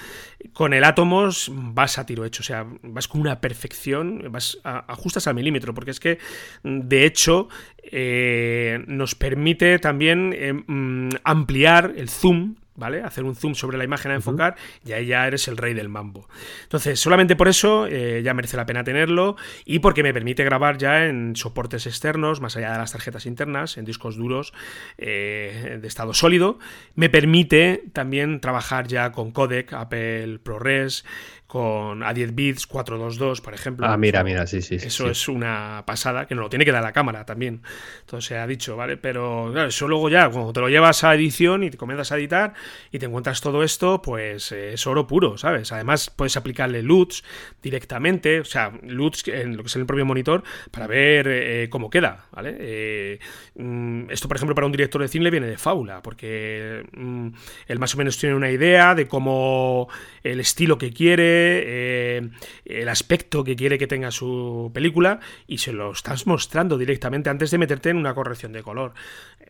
Con 0.52 0.74
el 0.74 0.84
Atomos 0.84 1.50
vas 1.52 1.98
a 1.98 2.06
tiro 2.06 2.24
hecho, 2.24 2.42
o 2.42 2.44
sea, 2.44 2.66
vas 2.82 3.08
con 3.08 3.20
una 3.20 3.40
perfección, 3.40 4.24
vas 4.30 4.58
ajustas 4.64 5.26
al 5.26 5.34
milímetro, 5.34 5.74
porque 5.74 5.90
es 5.90 6.00
que, 6.00 6.18
de 6.62 7.04
hecho, 7.04 7.48
eh, 7.82 8.82
nos 8.86 9.14
permite 9.14 9.78
también 9.78 10.55
mm, 10.66 11.08
ampliar 11.24 11.94
el 11.96 12.08
zoom 12.08 12.56
¿vale? 12.76 13.02
Hacer 13.02 13.24
un 13.24 13.34
zoom 13.34 13.54
sobre 13.54 13.78
la 13.78 13.84
imagen 13.84 14.12
a 14.12 14.14
enfocar 14.14 14.56
y 14.84 14.92
ahí 14.92 15.06
ya 15.06 15.26
eres 15.26 15.48
el 15.48 15.56
rey 15.56 15.74
del 15.74 15.88
mambo. 15.88 16.28
Entonces, 16.62 17.00
solamente 17.00 17.36
por 17.36 17.48
eso 17.48 17.86
eh, 17.86 18.22
ya 18.22 18.34
merece 18.34 18.56
la 18.56 18.66
pena 18.66 18.84
tenerlo 18.84 19.36
y 19.64 19.80
porque 19.80 20.02
me 20.02 20.12
permite 20.12 20.44
grabar 20.44 20.78
ya 20.78 21.06
en 21.06 21.36
soportes 21.36 21.86
externos, 21.86 22.40
más 22.40 22.56
allá 22.56 22.72
de 22.72 22.78
las 22.78 22.92
tarjetas 22.92 23.26
internas, 23.26 23.76
en 23.76 23.84
discos 23.84 24.16
duros 24.16 24.52
eh, 24.98 25.78
de 25.80 25.88
estado 25.88 26.14
sólido. 26.14 26.58
Me 26.94 27.08
permite 27.08 27.84
también 27.92 28.40
trabajar 28.40 28.86
ya 28.86 29.12
con 29.12 29.32
codec, 29.32 29.72
Apple 29.72 30.38
ProRes, 30.42 31.04
con 31.46 32.00
A10 32.00 32.34
bits 32.34 32.66
422, 32.66 33.40
por 33.40 33.54
ejemplo. 33.54 33.86
Ah, 33.86 33.96
mira, 33.96 34.24
mira, 34.24 34.46
sí, 34.46 34.62
sí. 34.62 34.76
Eso 34.76 35.08
es 35.08 35.28
una 35.28 35.84
pasada, 35.86 36.26
que 36.26 36.34
no 36.34 36.42
lo 36.42 36.48
tiene 36.48 36.64
que 36.64 36.72
dar 36.72 36.82
la 36.82 36.92
cámara 36.92 37.24
también. 37.24 37.62
Entonces 38.00 38.28
se 38.28 38.36
ha 38.36 38.46
dicho, 38.46 38.76
¿vale? 38.76 38.96
Pero 38.96 39.50
claro, 39.52 39.68
eso 39.68 39.86
luego 39.86 40.08
ya, 40.08 40.28
cuando 40.28 40.52
te 40.52 40.60
lo 40.60 40.68
llevas 40.68 41.04
a 41.04 41.14
edición 41.14 41.62
y 41.62 41.70
te 41.70 41.76
comienzas 41.76 42.10
a 42.10 42.16
editar 42.16 42.54
y 42.90 42.98
te 42.98 43.06
encuentras 43.06 43.40
todo 43.40 43.62
esto, 43.62 44.02
pues 44.02 44.50
eh, 44.50 44.72
es 44.72 44.86
oro 44.86 45.06
puro, 45.06 45.38
¿sabes? 45.38 45.70
Además, 45.70 46.10
puedes 46.10 46.36
aplicarle 46.36 46.82
LUTs 46.82 47.22
directamente, 47.62 48.40
o 48.40 48.44
sea, 48.44 48.72
LUTs 48.82 49.28
en 49.28 49.56
lo 49.56 49.62
que 49.62 49.68
es 49.68 49.76
el 49.76 49.86
propio 49.86 50.04
monitor, 50.04 50.42
para 50.72 50.88
ver 50.88 51.28
eh, 51.28 51.68
cómo 51.70 51.90
queda, 51.90 52.26
¿vale? 52.32 52.56
Eh, 52.58 53.18
mm, 53.54 54.10
esto, 54.10 54.26
por 54.26 54.36
ejemplo, 54.36 54.54
para 54.54 54.66
un 54.66 54.72
director 54.72 55.00
de 55.00 55.08
cine 55.08 55.24
le 55.24 55.30
viene 55.30 55.46
de 55.46 55.58
fábula, 55.58 56.02
porque 56.02 56.84
mm, 56.92 57.28
él 57.68 57.78
más 57.78 57.94
o 57.94 57.98
menos 57.98 58.18
tiene 58.18 58.34
una 58.34 58.50
idea 58.50 58.96
de 58.96 59.06
cómo 59.06 59.88
el 60.24 60.40
estilo 60.40 60.76
que 60.76 60.92
quiere 60.92 61.35
eh, 61.36 62.30
el 62.64 62.88
aspecto 62.88 63.44
que 63.44 63.56
quiere 63.56 63.78
que 63.78 63.86
tenga 63.86 64.10
su 64.10 64.70
película 64.72 65.20
y 65.46 65.58
se 65.58 65.72
lo 65.72 65.92
estás 65.92 66.26
mostrando 66.26 66.78
directamente 66.78 67.30
antes 67.30 67.50
de 67.50 67.58
meterte 67.58 67.90
en 67.90 67.96
una 67.96 68.14
corrección 68.14 68.52
de 68.52 68.62
color. 68.62 68.94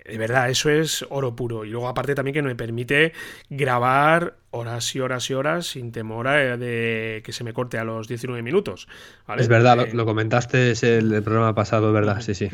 De 0.04 0.18
verdad, 0.18 0.50
eso 0.50 0.70
es 0.70 1.04
oro 1.10 1.34
puro. 1.34 1.64
Y 1.64 1.70
luego 1.70 1.88
aparte 1.88 2.14
también 2.14 2.34
que 2.34 2.42
me 2.42 2.54
permite 2.54 3.12
grabar 3.50 4.36
horas 4.50 4.94
y 4.94 5.00
horas 5.00 5.28
y 5.30 5.34
horas 5.34 5.66
sin 5.66 5.92
temor 5.92 6.28
a 6.28 6.56
de 6.56 7.22
que 7.24 7.32
se 7.32 7.44
me 7.44 7.52
corte 7.52 7.78
a 7.78 7.84
los 7.84 8.08
19 8.08 8.42
minutos. 8.42 8.88
Es 9.36 9.48
verdad, 9.48 9.88
lo, 9.92 10.04
comentaste 10.04 10.70
es 10.70 10.82
el, 10.82 11.22
programa 11.22 11.54
pasado, 11.54 11.92
¿verdad? 11.92 12.20
Sí, 12.20 12.34
sí. 12.34 12.48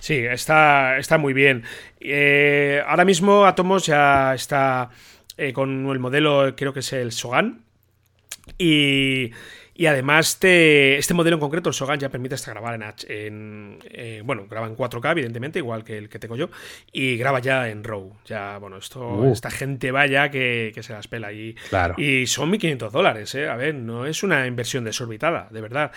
Sí, 0.00 0.16
está, 0.16 0.98
está 0.98 1.18
muy 1.18 1.32
bien. 1.32 1.64
Eh, 2.00 2.82
ahora 2.86 3.04
mismo 3.04 3.46
Atomos 3.46 3.86
ya 3.86 4.34
está 4.34 4.90
eh, 5.36 5.52
con 5.52 5.88
el 5.88 5.98
modelo, 5.98 6.54
creo 6.56 6.72
que 6.72 6.80
es 6.80 6.92
el 6.92 7.12
Sogan, 7.12 7.62
y, 8.56 9.32
además 9.86 10.38
este 10.42 11.14
modelo 11.14 11.36
en 11.36 11.40
concreto, 11.40 11.68
el 11.68 11.74
Sogan, 11.74 11.98
ya 11.98 12.08
permite 12.08 12.34
hasta 12.34 12.50
grabar 12.52 12.78
en, 13.08 13.78
eh, 13.84 14.22
bueno, 14.24 14.46
graba 14.48 14.66
en 14.66 14.76
4K, 14.76 15.12
evidentemente, 15.12 15.58
igual 15.58 15.84
que 15.84 15.98
el 15.98 16.08
que 16.08 16.18
tengo 16.18 16.36
yo, 16.36 16.50
y 16.92 17.16
graba 17.16 17.40
ya 17.40 17.68
en 17.68 17.84
RAW. 17.84 18.12
Ya, 18.24 18.58
bueno, 18.58 18.78
esto, 18.78 19.06
uh. 19.06 19.32
esta 19.32 19.50
gente 19.50 19.90
vaya 19.90 20.30
que, 20.30 20.72
que, 20.74 20.82
se 20.82 20.92
las 20.92 21.08
pela. 21.08 21.32
Y, 21.32 21.54
y 21.96 22.26
son 22.26 22.52
1.500 22.52 22.90
dólares, 22.90 23.34
¿eh? 23.34 23.48
A 23.48 23.56
ver, 23.56 23.74
no 23.74 24.06
es 24.06 24.22
una 24.22 24.46
inversión 24.46 24.84
desorbitada, 24.84 25.48
de 25.50 25.60
verdad. 25.60 25.92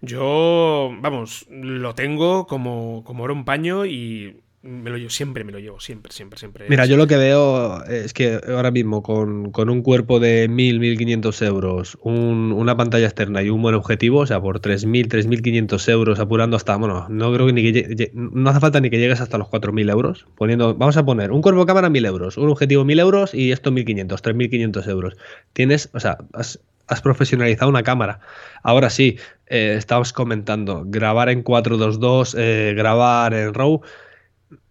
Yo, 0.00 0.90
vamos, 1.00 1.46
lo 1.50 1.94
tengo 1.94 2.46
como, 2.46 3.02
como 3.04 3.24
oro 3.24 3.34
un 3.34 3.44
paño 3.44 3.86
y 3.86 4.40
me 4.66 4.90
lo 4.90 4.96
llevo, 4.96 5.10
siempre 5.10 5.44
me 5.44 5.52
lo 5.52 5.58
llevo, 5.58 5.80
siempre, 5.80 6.12
siempre, 6.12 6.38
siempre. 6.38 6.66
Mira, 6.68 6.86
yo 6.86 6.96
lo 6.96 7.06
que 7.06 7.16
veo 7.16 7.84
es 7.84 8.12
que 8.12 8.40
ahora 8.48 8.70
mismo 8.70 9.02
con, 9.02 9.52
un 9.56 9.82
cuerpo 9.82 10.20
de 10.20 10.50
1.000, 10.50 10.80
1.500 10.80 11.46
euros, 11.46 11.98
una 12.02 12.76
pantalla 12.76 13.06
externa 13.06 13.42
y 13.42 13.50
un 13.50 13.62
buen 13.62 13.74
objetivo, 13.74 14.20
o 14.20 14.26
sea, 14.26 14.40
por 14.40 14.60
3.000, 14.60 15.08
3.500 15.08 15.88
euros 15.90 16.18
apurando 16.18 16.56
hasta, 16.56 16.76
bueno, 16.76 17.06
no 17.08 17.32
creo 17.32 17.46
que 17.46 17.52
ni 17.52 17.72
que 17.72 18.10
no 18.14 18.50
hace 18.50 18.60
falta 18.60 18.80
ni 18.80 18.90
que 18.90 18.98
llegues 18.98 19.20
hasta 19.20 19.38
los 19.38 19.48
4.000 19.48 19.90
euros, 19.90 20.26
poniendo, 20.36 20.74
vamos 20.74 20.96
a 20.96 21.04
poner 21.04 21.30
un 21.32 21.42
cuerpo 21.42 21.60
de 21.60 21.66
cámara 21.66 21.88
1.000 21.88 22.06
euros, 22.06 22.36
un 22.36 22.48
objetivo 22.50 22.84
1.000 22.84 23.00
euros 23.00 23.34
y 23.34 23.52
esto 23.52 23.70
1.500, 23.70 24.08
3.500 24.08 24.88
euros. 24.88 25.16
Tienes, 25.52 25.90
o 25.92 26.00
sea, 26.00 26.18
has, 26.32 26.58
profesionalizado 27.02 27.68
una 27.68 27.82
cámara. 27.82 28.20
Ahora 28.62 28.90
sí, 28.90 29.18
eh, 29.48 29.74
estabas 29.76 30.12
comentando, 30.12 30.84
grabar 30.86 31.28
en 31.28 31.42
422, 31.42 32.36
eh, 32.38 32.74
grabar 32.76 33.34
en 33.34 33.54
RAW 33.54 33.82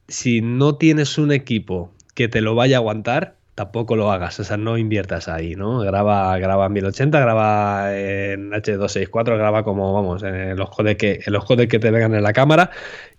si 0.08 0.41
no 0.41 0.76
tienes 0.76 1.18
un 1.18 1.32
equipo 1.32 1.91
que 2.14 2.28
te 2.28 2.41
lo 2.41 2.56
vaya 2.56 2.78
a 2.78 2.80
aguantar, 2.80 3.36
tampoco 3.56 3.95
lo 3.95 4.12
hagas, 4.12 4.39
o 4.39 4.43
sea, 4.43 4.58
no 4.58 4.78
inviertas 4.78 5.28
ahí, 5.28 5.56
¿no? 5.56 5.80
Graba, 5.80 6.38
graba 6.38 6.66
en 6.66 6.74
1080, 6.74 7.20
graba 7.20 7.97
en 7.97 8.51
H264, 8.51 9.38
graba 9.38 9.64
como, 9.64 9.93
vamos, 9.93 10.24
en 10.24 10.58
los 10.58 10.70
codecs 10.70 10.97
que, 10.97 11.20
en 11.26 11.34
los 11.34 11.45
que 11.45 11.80
te 11.80 11.91
vengan 11.91 12.14
en 12.14 12.24
la 12.24 12.34
cámara 12.34 12.72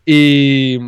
y, 0.05 0.78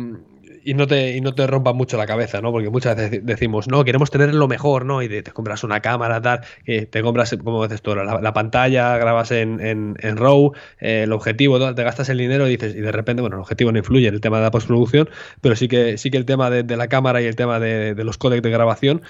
y 0.63 0.73
no 0.73 0.87
te, 0.87 1.15
y 1.15 1.21
no 1.21 1.33
te 1.33 1.47
rompa 1.47 1.73
mucho 1.73 1.97
la 1.97 2.05
cabeza, 2.05 2.41
¿no? 2.41 2.51
Porque 2.51 2.69
muchas 2.69 2.95
veces 2.95 3.25
decimos, 3.25 3.67
no, 3.67 3.83
queremos 3.83 4.11
tener 4.11 4.33
lo 4.33 4.47
mejor, 4.47 4.85
¿no? 4.85 5.01
Y 5.01 5.09
te, 5.09 5.23
compras 5.31 5.63
una 5.63 5.81
cámara, 5.81 6.21
tal, 6.21 6.41
te 6.65 7.01
compras, 7.01 7.35
como 7.43 7.63
dices 7.63 7.81
tú, 7.81 7.95
la, 7.95 8.33
pantalla, 8.33 8.97
grabas 8.97 9.31
en, 9.31 9.59
en, 9.59 9.95
en 9.99 10.17
RAW, 10.17 10.53
eh, 10.79 11.03
el 11.03 11.11
objetivo, 11.11 11.73
te 11.73 11.83
gastas 11.83 12.09
el 12.09 12.17
dinero 12.17 12.47
y 12.47 12.51
dices, 12.51 12.75
y 12.75 12.81
de 12.81 12.91
repente, 12.91 13.21
bueno, 13.21 13.37
el 13.37 13.41
objetivo 13.41 13.71
no 13.71 13.77
influye 13.77 14.07
en 14.07 14.13
el 14.13 14.21
tema 14.21 14.37
de 14.37 14.43
la 14.43 14.51
postproducción, 14.51 15.09
pero 15.41 15.55
sí 15.55 15.67
que, 15.67 15.97
sí 15.97 16.11
que 16.11 16.17
el 16.17 16.25
tema 16.25 16.49
de, 16.49 16.77
la 16.77 16.87
cámara 16.87 17.21
y 17.21 17.25
el 17.25 17.35
tema 17.35 17.59
de, 17.59 17.95
los 18.03 18.17
códecs 18.17 18.41
de 18.41 18.49
grabación 18.49 19.01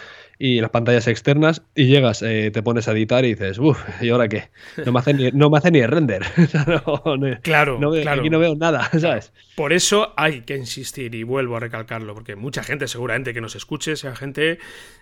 y 0.41 0.61
las 0.61 0.69
pantallas 0.69 1.05
externas 1.07 1.61
y 1.75 1.87
llegas, 1.87 2.21
eh, 2.21 2.49
te 2.51 2.63
pones 2.63 2.87
a 2.87 2.93
editar 2.93 3.25
y 3.25 3.35
dices, 3.35 3.59
uff, 3.59 3.77
¿y 4.01 4.09
ahora 4.09 4.29
qué? 4.29 4.49
No 4.85 4.93
me 4.93 4.99
hace 4.99 5.13
ni, 5.13 5.29
no 5.31 5.49
me 5.49 5.57
hace 5.57 5.69
ni 5.69 5.79
el 5.79 5.89
render. 5.89 6.23
claro, 6.51 7.03
claro. 7.43 7.79
Aquí 8.07 8.29
no 8.29 8.39
veo 8.39 8.55
nada, 8.55 8.89
¿sabes? 8.97 9.33
Por 9.55 9.73
eso 9.73 10.13
hay 10.15 10.41
que 10.41 10.55
insistir 10.55 11.13
y 11.13 11.23
vuelvo 11.23 11.57
a 11.57 11.59
recalcarlo, 11.59 12.13
porque 12.13 12.37
mucha 12.37 12.63
gente 12.63 12.87
seguramente 12.87 13.33
que 13.33 13.41
nos 13.41 13.55
escuche 13.55 13.97
sea 13.97 14.15
gente 14.15 14.59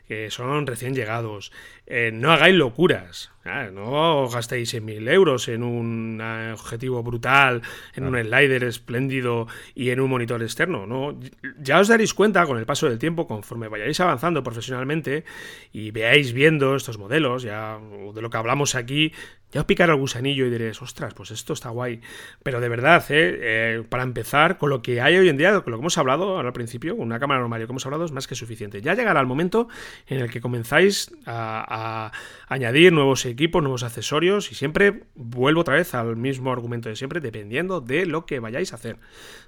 que 0.07 0.31
son 0.31 0.65
recién 0.65 0.95
llegados. 0.95 1.51
Eh, 1.85 2.11
no 2.13 2.31
hagáis 2.31 2.55
locuras. 2.55 3.31
no 3.73 4.27
gastéis 4.29 4.73
100.000 4.73 5.09
euros 5.09 5.47
en 5.47 5.63
un 5.63 6.19
eh, 6.21 6.51
objetivo 6.53 7.03
brutal, 7.03 7.61
en 7.95 8.05
un 8.05 8.17
slider 8.17 8.63
espléndido 8.63 9.47
y 9.75 9.89
en 9.89 9.99
un 9.99 10.09
monitor 10.09 10.41
externo. 10.41 10.85
¿no? 10.85 11.19
Ya 11.59 11.79
os 11.79 11.87
daréis 11.87 12.13
cuenta 12.13 12.45
con 12.45 12.57
el 12.57 12.65
paso 12.65 12.89
del 12.89 12.99
tiempo, 12.99 13.27
conforme 13.27 13.67
vayáis 13.67 13.99
avanzando 13.99 14.43
profesionalmente 14.43 15.25
y 15.71 15.91
veáis 15.91 16.33
viendo 16.33 16.75
estos 16.75 16.97
modelos, 16.97 17.43
ya 17.43 17.79
de 18.13 18.21
lo 18.21 18.29
que 18.29 18.37
hablamos 18.37 18.75
aquí, 18.75 19.11
ya 19.51 19.61
os 19.61 19.65
picará 19.65 19.93
el 19.93 19.99
gusanillo 19.99 20.45
y 20.45 20.49
diréis, 20.49 20.81
ostras, 20.81 21.13
pues 21.13 21.31
esto 21.31 21.53
está 21.53 21.69
guay. 21.69 22.01
Pero 22.43 22.59
de 22.59 22.67
verdad, 22.67 23.03
¿eh? 23.09 23.37
Eh, 23.41 23.83
para 23.87 24.03
empezar, 24.03 24.57
con 24.57 24.69
lo 24.69 24.81
que 24.81 24.99
hay 24.99 25.15
hoy 25.15 25.29
en 25.29 25.37
día, 25.37 25.61
con 25.61 25.71
lo 25.71 25.77
que 25.77 25.81
hemos 25.81 25.97
hablado 25.97 26.39
al 26.39 26.51
principio, 26.51 26.95
una 26.95 27.17
cámara 27.17 27.39
normal, 27.39 27.65
que 27.65 27.71
hemos 27.71 27.85
hablado, 27.85 28.03
es 28.03 28.11
más 28.11 28.27
que 28.27 28.35
suficiente. 28.35 28.81
Ya 28.81 28.93
llegará 28.93 29.21
el 29.21 29.25
momento 29.25 29.69
en 30.07 30.19
el 30.19 30.29
que 30.29 30.41
comenzáis 30.41 31.15
a, 31.25 32.11
añadir 32.49 32.91
nuevos 32.91 33.25
equipos, 33.25 33.63
nuevos 33.63 33.83
accesorios, 33.83 34.51
y 34.51 34.55
siempre 34.55 35.03
vuelvo 35.15 35.61
otra 35.61 35.75
vez 35.75 35.93
al 35.93 36.17
mismo 36.17 36.51
argumento 36.51 36.89
de 36.89 36.97
siempre, 36.97 37.21
dependiendo 37.21 37.79
de 37.79 38.05
lo 38.05 38.25
que 38.25 38.39
vayáis 38.39 38.73
a 38.73 38.75
hacer. 38.75 38.97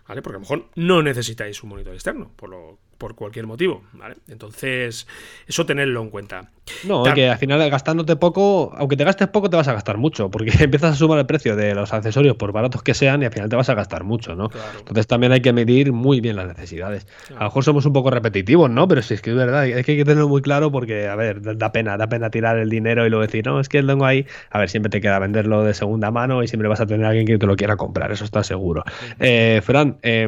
¿Vale? 0.07 0.21
Porque 0.21 0.35
a 0.35 0.39
lo 0.39 0.41
mejor 0.41 0.69
no 0.75 1.03
necesitáis 1.03 1.61
un 1.61 1.69
monitor 1.69 1.93
externo, 1.93 2.31
por 2.37 2.49
lo 2.49 2.79
por 2.99 3.15
cualquier 3.15 3.47
motivo, 3.47 3.81
¿vale? 3.93 4.17
Entonces, 4.27 5.07
eso 5.47 5.65
tenerlo 5.65 6.01
en 6.01 6.09
cuenta. 6.09 6.51
No, 6.83 7.03
que 7.15 7.29
al 7.29 7.37
final 7.37 7.67
gastándote 7.71 8.15
poco, 8.15 8.71
aunque 8.77 8.95
te 8.95 9.03
gastes 9.03 9.29
poco, 9.29 9.49
te 9.49 9.55
vas 9.55 9.67
a 9.67 9.73
gastar 9.73 9.97
mucho, 9.97 10.29
porque 10.29 10.51
empiezas 10.63 10.93
a 10.93 10.95
sumar 10.95 11.17
el 11.17 11.25
precio 11.25 11.55
de 11.55 11.73
los 11.73 11.93
accesorios 11.93 12.35
por 12.35 12.51
baratos 12.51 12.83
que 12.83 12.93
sean 12.93 13.23
y 13.23 13.25
al 13.25 13.31
final 13.31 13.49
te 13.49 13.55
vas 13.55 13.69
a 13.69 13.73
gastar 13.73 14.03
mucho, 14.03 14.35
¿no? 14.35 14.49
Entonces 14.77 15.07
también 15.07 15.31
hay 15.31 15.41
que 15.41 15.53
medir 15.53 15.91
muy 15.93 16.21
bien 16.21 16.35
las 16.35 16.47
necesidades. 16.47 17.07
A 17.29 17.33
lo 17.35 17.45
mejor 17.45 17.63
somos 17.63 17.85
un 17.85 17.93
poco 17.93 18.11
repetitivos, 18.11 18.69
¿no? 18.69 18.87
Pero 18.87 19.01
sí 19.01 19.15
es 19.15 19.21
que 19.21 19.31
es 19.31 19.35
verdad, 19.35 19.65
es 19.65 19.85
que 19.85 19.93
hay 19.93 19.97
que 19.97 20.05
tenerlo 20.05 20.27
muy 20.27 20.41
claro 20.41 20.71
porque, 20.71 21.07
a 21.07 21.15
ver, 21.15 21.57
da 21.57 21.71
pena, 21.71 21.97
da 21.97 22.07
pena 22.07 22.29
tirar 22.29 22.59
el 22.59 22.69
dinero 22.69 23.05
y 23.07 23.09
luego 23.09 23.25
decir, 23.25 23.45
no, 23.45 23.59
es 23.59 23.69
que 23.69 23.79
el 23.79 23.87
tengo 23.87 24.05
ahí, 24.05 24.25
a 24.51 24.59
ver, 24.59 24.69
siempre 24.69 24.89
te 24.89 25.01
queda 25.01 25.19
venderlo 25.19 25.63
de 25.63 25.73
segunda 25.73 26.11
mano 26.11 26.43
y 26.43 26.47
siempre 26.47 26.67
vas 26.67 26.81
a 26.81 26.85
tener 26.85 27.05
a 27.05 27.09
alguien 27.09 27.25
que 27.25 27.37
te 27.37 27.47
lo 27.47 27.55
quiera 27.55 27.77
comprar, 27.77 28.11
eso 28.11 28.25
está 28.25 28.43
seguro. 28.43 28.83
Eh, 29.19 29.61
Fran, 29.63 29.97
eh, 30.03 30.27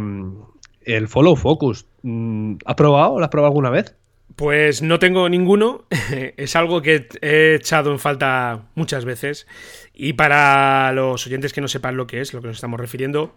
el 0.83 1.07
follow 1.07 1.35
focus, 1.35 1.85
mm, 2.03 2.55
¿has 2.65 2.75
probado? 2.75 3.19
¿Lo 3.19 3.23
has 3.23 3.29
probado 3.29 3.49
alguna 3.51 3.69
vez? 3.69 3.95
Pues 4.35 4.81
no 4.81 4.99
tengo 4.99 5.27
ninguno, 5.29 5.85
es 6.37 6.55
algo 6.55 6.81
que 6.81 7.07
he 7.21 7.55
echado 7.55 7.91
en 7.91 7.99
falta 7.99 8.69
muchas 8.75 9.05
veces 9.05 9.47
y 9.93 10.13
para 10.13 10.91
los 10.93 11.25
oyentes 11.27 11.53
que 11.53 11.61
no 11.61 11.67
sepan 11.67 11.97
lo 11.97 12.07
que 12.07 12.21
es, 12.21 12.33
lo 12.33 12.41
que 12.41 12.47
nos 12.47 12.57
estamos 12.57 12.79
refiriendo, 12.79 13.35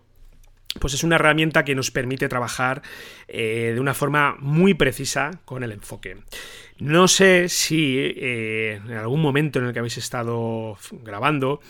pues 0.81 0.95
es 0.95 1.05
una 1.05 1.17
herramienta 1.17 1.65
que 1.65 1.75
nos 1.75 1.91
permite 1.91 2.29
trabajar 2.29 2.83
eh, 3.29 3.73
de 3.75 3.81
una 3.81 3.95
forma 3.95 4.37
muy 4.41 4.75
precisa 4.75 5.31
con 5.45 5.63
el 5.63 5.73
enfoque. 5.73 6.17
No 6.79 7.07
sé 7.07 7.49
si 7.49 7.97
eh, 7.99 8.81
en 8.85 8.97
algún 8.97 9.23
momento 9.23 9.61
en 9.61 9.67
el 9.67 9.73
que 9.73 9.79
habéis 9.79 9.99
estado 9.99 10.77
grabando 10.91 11.61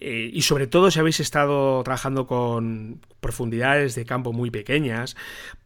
eh, 0.00 0.30
y 0.32 0.42
sobre 0.42 0.66
todo 0.66 0.90
si 0.90 0.98
habéis 0.98 1.20
estado 1.20 1.82
trabajando 1.82 2.26
con 2.26 3.00
profundidades 3.20 3.94
de 3.94 4.04
campo 4.04 4.32
muy 4.32 4.50
pequeñas, 4.50 5.16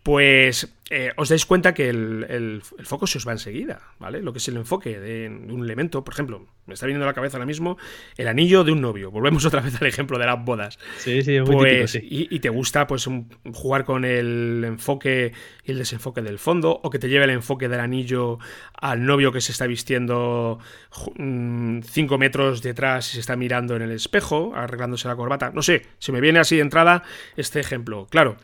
pues 0.02 0.72
eh, 0.92 1.12
os 1.16 1.28
dais 1.28 1.46
cuenta 1.46 1.72
que 1.72 1.88
el, 1.88 2.62
foco 2.82 3.06
se 3.06 3.18
os 3.18 3.28
va 3.28 3.30
enseguida, 3.30 3.80
¿vale? 4.00 4.22
Lo 4.22 4.32
que 4.32 4.38
es 4.38 4.48
el 4.48 4.56
enfoque 4.56 4.98
de, 4.98 5.28
un 5.28 5.62
elemento, 5.62 6.02
por 6.02 6.14
ejemplo, 6.14 6.48
me 6.66 6.74
está 6.74 6.86
viniendo 6.86 7.04
a 7.04 7.06
la 7.06 7.14
cabeza 7.14 7.36
ahora 7.36 7.46
mismo 7.46 7.78
el 8.16 8.26
anillo 8.26 8.64
de 8.64 8.72
un 8.72 8.80
novio. 8.80 9.12
Volvemos 9.12 9.44
otra 9.46 9.60
vez 9.60 9.80
al 9.80 9.86
ejemplo 9.86 10.18
de 10.18 10.26
las 10.26 10.44
bodas. 10.44 10.80
Sí, 10.98 11.22
sí, 11.22 11.38
muy 11.40 11.54
pues, 11.54 11.92
típico, 11.92 12.34
Y, 12.34 12.40
te 12.40 12.48
gusta 12.48 12.88
pues 12.88 13.08
jugar 13.52 13.84
con 13.84 14.04
el 14.04 14.64
enfoque 14.66 15.32
y 15.64 15.70
el 15.70 15.78
desenfoque 15.78 16.22
del 16.22 16.40
fondo, 16.40 16.80
o 16.82 16.90
que 16.90 16.98
te 16.98 17.08
lleve 17.08 17.24
el 17.24 17.30
enfoque 17.30 17.68
del 17.68 17.80
anillo 17.80 18.38
al 18.74 19.04
novio 19.04 19.30
que 19.30 19.40
se 19.40 19.52
está 19.52 19.68
vistiendo 19.68 20.58
5 20.90 21.12
mm, 21.18 22.18
metros 22.18 22.62
detrás 22.62 23.10
y 23.10 23.14
se 23.14 23.20
está 23.20 23.36
mirando 23.36 23.76
en 23.76 23.82
el 23.82 23.92
espejo, 23.92 24.19
arreglándose 24.54 25.08
la 25.08 25.16
corbata. 25.16 25.50
No 25.54 25.62
sé, 25.62 25.86
se 25.98 26.12
me 26.12 26.20
viene 26.20 26.38
así 26.38 26.56
de 26.56 26.62
entrada 26.62 27.02
este 27.36 27.60
ejemplo. 27.60 28.06
Claro, 28.10 28.36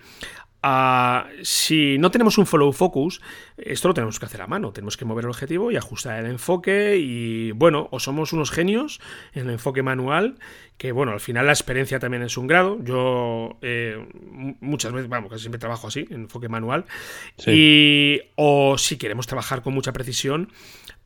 si 1.42 1.98
no 1.98 2.10
tenemos 2.10 2.38
un 2.38 2.46
follow 2.46 2.72
focus, 2.72 3.20
esto 3.56 3.88
lo 3.88 3.94
tenemos 3.94 4.18
que 4.18 4.26
hacer 4.26 4.42
a 4.42 4.46
mano. 4.46 4.72
Tenemos 4.72 4.96
que 4.96 5.04
mover 5.04 5.24
el 5.24 5.30
objetivo 5.30 5.70
y 5.70 5.76
ajustar 5.76 6.18
el 6.18 6.30
enfoque. 6.30 6.96
Y 6.98 7.52
bueno, 7.52 7.88
o 7.90 8.00
somos 8.00 8.32
unos 8.32 8.50
genios 8.50 9.00
en 9.32 9.46
el 9.46 9.50
enfoque 9.54 9.82
manual, 9.82 10.38
que 10.76 10.92
bueno, 10.92 11.12
al 11.12 11.20
final 11.20 11.46
la 11.46 11.52
experiencia 11.52 11.98
también 11.98 12.22
es 12.22 12.36
un 12.36 12.46
grado. 12.46 12.78
Yo 12.82 13.58
eh, 13.62 14.06
muchas 14.60 14.92
veces, 14.92 15.08
vamos, 15.08 15.30
casi 15.30 15.42
siempre 15.42 15.58
trabajo 15.58 15.86
así, 15.86 16.06
en 16.10 16.22
enfoque 16.22 16.48
manual. 16.48 16.84
Y, 17.46 18.20
o 18.34 18.76
si 18.78 18.96
queremos 18.96 19.26
trabajar 19.26 19.62
con 19.62 19.72
mucha 19.74 19.92
precisión, 19.92 20.50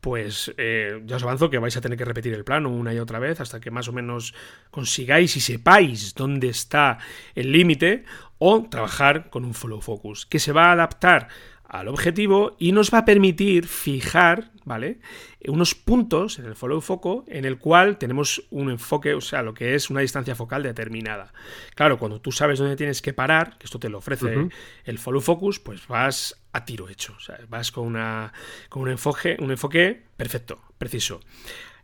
pues 0.01 0.51
eh, 0.57 0.99
ya 1.05 1.17
os 1.17 1.23
avanzo 1.23 1.49
que 1.51 1.59
vais 1.59 1.77
a 1.77 1.81
tener 1.81 1.97
que 1.97 2.05
repetir 2.05 2.33
el 2.33 2.43
plano 2.43 2.69
una 2.69 2.93
y 2.93 2.99
otra 2.99 3.19
vez 3.19 3.39
hasta 3.39 3.59
que 3.59 3.69
más 3.69 3.87
o 3.87 3.93
menos 3.93 4.33
consigáis 4.71 5.37
y 5.37 5.41
sepáis 5.41 6.15
dónde 6.15 6.49
está 6.49 6.97
el 7.35 7.51
límite 7.51 8.03
o 8.43 8.63
trabajar 8.63 9.29
con 9.29 9.45
un 9.45 9.53
follow 9.53 9.81
focus 9.81 10.25
que 10.25 10.39
se 10.39 10.51
va 10.51 10.69
a 10.69 10.71
adaptar 10.71 11.27
al 11.63 11.87
objetivo 11.87 12.55
y 12.57 12.71
nos 12.71 12.91
va 12.91 12.97
a 12.97 13.05
permitir 13.05 13.67
fijar, 13.67 14.49
¿vale? 14.65 14.99
Unos 15.47 15.75
puntos 15.75 16.39
en 16.39 16.45
el 16.45 16.55
follow 16.55 16.81
foco 16.81 17.23
en 17.27 17.45
el 17.45 17.59
cual 17.59 17.99
tenemos 17.99 18.43
un 18.49 18.71
enfoque, 18.71 19.13
o 19.13 19.21
sea, 19.21 19.43
lo 19.43 19.53
que 19.53 19.75
es 19.75 19.91
una 19.91 20.01
distancia 20.01 20.33
focal 20.33 20.63
determinada. 20.63 21.31
Claro, 21.75 21.99
cuando 21.99 22.19
tú 22.19 22.31
sabes 22.31 22.57
dónde 22.57 22.75
tienes 22.75 23.03
que 23.03 23.13
parar, 23.13 23.59
que 23.59 23.65
esto 23.65 23.77
te 23.77 23.89
lo 23.89 23.99
ofrece 23.99 24.49
el 24.85 24.97
follow 24.97 25.21
focus, 25.21 25.59
pues 25.59 25.87
vas 25.87 26.43
a 26.51 26.65
tiro 26.65 26.89
hecho, 26.89 27.13
o 27.15 27.19
sea, 27.19 27.37
vas 27.47 27.71
con, 27.71 27.85
una, 27.85 28.33
con 28.69 28.81
un 28.81 28.89
enfoque, 28.89 29.37
un 29.39 29.51
enfoque 29.51 30.01
perfecto, 30.17 30.59
preciso. 30.79 31.21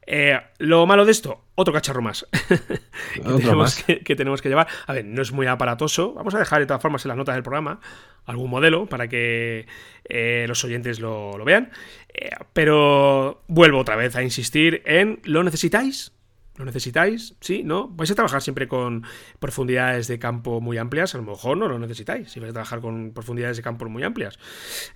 Eh, 0.10 0.40
lo 0.60 0.86
malo 0.86 1.04
de 1.04 1.12
esto, 1.12 1.44
otro 1.56 1.74
cacharro 1.74 2.02
más. 2.02 2.26
que, 3.14 3.22
tenemos 3.22 3.84
Que, 3.84 4.16
tenemos 4.16 4.42
que, 4.42 4.48
llevar. 4.48 4.68
A 4.88 4.94
ver, 4.94 5.04
no 5.04 5.22
es 5.22 5.34
muy 5.34 5.48
aparatoso. 5.48 6.14
Vamos 6.14 6.34
a 6.34 6.40
dejar 6.40 6.60
de 6.62 6.66
todas 6.66 6.82
formas 6.82 7.04
en 7.04 7.10
las 7.10 7.18
notas 7.18 7.36
del 7.36 7.44
programa 7.44 7.82
algún 8.26 8.50
modelo 8.50 8.86
para 8.88 9.08
que 9.08 9.68
eh, 10.06 10.46
los 10.48 10.64
oyentes 10.64 11.02
lo, 11.02 11.44
vean. 11.44 11.72
Eh, 12.14 12.30
pero 12.54 13.44
vuelvo 13.48 13.80
otra 13.80 13.98
vez 13.98 14.16
a 14.16 14.24
insistir 14.24 14.82
en 14.86 15.20
¿lo 15.26 15.44
necesitáis? 15.44 16.14
¿Lo 16.58 16.66
necesitáis? 16.66 17.36
¿Sí? 17.40 17.64
¿No? 17.64 17.88
¿Vais 17.88 18.10
a 18.10 18.16
trabajar 18.16 18.42
siempre 18.42 18.68
con 18.68 19.04
profundidades 19.40 20.08
de 20.08 20.18
campo 20.18 20.60
muy 20.60 20.78
amplias? 20.80 21.14
A 21.14 21.20
lo 21.20 21.24
mejor 21.24 21.56
no 21.56 21.68
lo 21.68 21.78
necesitáis 21.78 22.32
si 22.32 22.40
vais 22.40 22.50
a 22.50 22.54
trabajar 22.54 22.82
con 22.82 23.12
profundidades 23.14 23.58
de 23.58 23.64
campo 23.64 23.88
muy 23.88 24.04
amplias. 24.04 24.40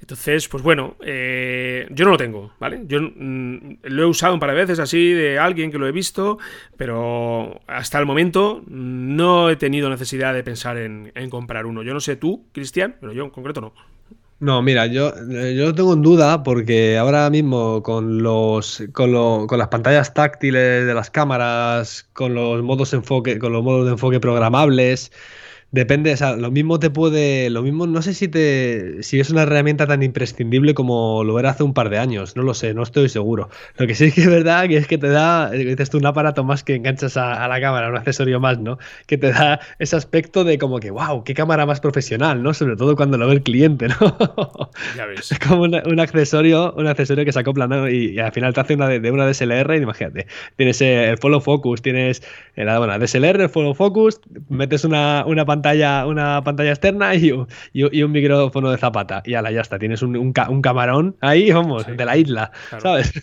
Entonces, 0.02 0.48
pues 0.48 0.64
bueno, 0.64 0.96
eh, 1.02 1.88
yo 1.92 2.06
no 2.06 2.12
lo 2.12 2.18
tengo, 2.18 2.54
¿vale? 2.60 2.82
Yo 2.88 3.00
mm, 3.00 3.78
lo 3.84 4.04
he 4.04 4.06
usado 4.06 4.34
un 4.34 4.40
par 4.40 4.50
de 4.50 4.56
veces 4.56 4.80
así 4.80 5.14
de 5.14 5.38
alguien 5.38 5.72
que 5.72 5.78
lo 5.78 5.88
he 5.88 5.92
visto, 5.92 6.40
pero 6.78 7.62
hasta 7.68 8.00
el 8.00 8.08
momento 8.08 8.64
no 8.68 9.52
he 9.52 9.56
tenido 9.56 9.90
necesidad 9.90 10.34
de 10.34 10.44
pensar 10.44 10.78
en, 10.78 11.12
en 11.14 11.30
comprar 11.30 11.68
uno. 11.68 11.84
Yo 11.84 11.94
no 11.94 12.00
sé 12.00 12.16
tú, 12.16 12.48
Cristian, 12.54 12.96
pero 13.00 13.14
yo 13.14 13.24
en 13.24 13.30
concreto 13.30 13.62
no. 13.62 13.74
No, 14.42 14.60
mira, 14.64 14.88
yo, 14.88 15.14
yo 15.28 15.66
lo 15.68 15.76
tengo 15.76 15.94
en 15.94 16.02
duda 16.02 16.42
porque 16.42 16.98
ahora 16.98 17.30
mismo 17.30 17.84
con 17.84 18.24
los 18.24 18.82
con, 18.92 19.12
lo, 19.12 19.46
con 19.48 19.60
las 19.60 19.68
pantallas 19.68 20.16
táctiles 20.16 20.88
de 20.88 20.94
las 20.96 21.12
cámaras, 21.12 22.10
con 22.14 22.34
los 22.34 22.64
modos 22.64 22.92
enfoque, 22.94 23.38
con 23.38 23.54
los 23.54 23.64
modos 23.64 23.86
de 23.86 23.92
enfoque 23.92 24.20
programables, 24.20 25.12
Depende, 25.72 26.12
o 26.12 26.18
sea, 26.18 26.36
lo 26.36 26.52
mismo 26.52 26.80
te 26.80 26.90
puede, 26.90 27.50
lo 27.50 27.62
mismo, 27.62 27.88
no 27.88 28.02
sé 28.02 28.14
si 28.14 28.28
te, 28.28 29.02
si 29.04 29.22
es 29.22 29.30
una 29.30 29.44
herramienta 29.44 29.88
tan 29.88 30.04
imprescindible 30.04 30.74
como 30.74 31.24
lo 31.24 31.40
era 31.40 31.52
hace 31.52 31.64
un 31.64 31.74
par 31.74 31.90
de 31.90 31.98
años, 31.98 32.36
no 32.36 32.44
lo 32.44 32.54
sé, 32.54 32.74
no 32.74 32.84
estoy 32.84 33.08
seguro. 33.08 33.50
Lo 33.78 33.88
que 33.88 33.96
sí 33.96 34.06
es 34.06 34.14
que 34.14 34.20
es 34.20 34.28
verdad 34.28 34.68
que 34.68 34.76
es 34.76 34.86
que 34.86 34.98
te 34.98 35.08
da, 35.08 35.50
dices 35.50 35.90
tú, 35.90 36.00
un 36.00 36.06
aparato 36.06 36.44
más 36.44 36.66
que 36.66 36.76
enganchas 36.76 37.16
a, 37.16 37.48
la 37.48 37.62
cámara, 37.62 37.88
un 37.88 37.96
accesorio 37.96 38.42
más, 38.42 38.60
¿no? 38.60 38.80
Que 39.06 39.18
te 39.18 39.32
da 39.32 39.62
ese 39.80 39.96
aspecto 39.96 40.44
de 40.44 40.58
como 40.58 40.82
que, 40.82 40.92
wow, 40.92 41.24
qué 41.24 41.34
cámara 41.34 41.66
más 41.66 41.80
profesional, 41.80 42.44
¿no? 42.44 42.54
Sobre 42.54 42.76
todo 42.76 42.98
cuando 42.98 43.18
lo 43.18 43.28
ve 43.28 43.36
el 43.36 43.42
cliente, 43.42 43.88
¿no? 43.88 43.96
Ya 44.98 45.06
ves. 45.06 45.32
Es 45.32 45.40
como 45.40 45.62
un 45.64 46.00
accesorio, 46.02 46.74
un 46.74 46.88
accesorio 46.88 47.24
que 47.24 47.32
se 47.32 47.40
acopla, 47.40 47.68
¿no? 47.68 47.90
Y, 47.90 48.20
al 48.20 48.34
final 48.34 48.54
te 48.54 48.60
hace 48.60 48.74
una 48.74 48.90
de, 48.90 49.10
una 49.10 49.26
DSLR, 49.26 49.74
y 49.76 49.84
imagínate, 49.84 50.28
tienes 50.58 50.82
el 50.82 51.18
follow 51.18 51.40
focus, 51.40 51.82
tienes 51.82 52.24
la, 52.58 52.78
bueno, 52.78 53.00
DSLR, 53.00 53.40
el 53.44 53.50
follow 53.50 53.74
focus, 53.74 54.20
metes 54.50 54.84
una, 54.84 55.24
una 55.26 55.46
pantalla 55.46 55.61
pantalla, 55.62 56.08
una 56.08 56.44
pantalla 56.44 56.72
externa 56.72 57.14
y, 57.16 57.32
y, 57.74 58.04
un 58.04 58.12
micrófono 58.12 58.72
de 58.72 58.78
zapata. 58.78 59.22
Y 59.26 59.36
ala, 59.36 59.52
ya 59.52 59.62
está. 59.62 59.78
Tienes 59.78 60.02
un, 60.02 60.16
un, 60.18 60.62
camarón 60.62 61.16
ahí, 61.22 61.52
vamos, 61.52 61.86
de 61.86 62.06
la 62.06 62.18
isla, 62.18 62.52
¿sabes? 62.80 63.14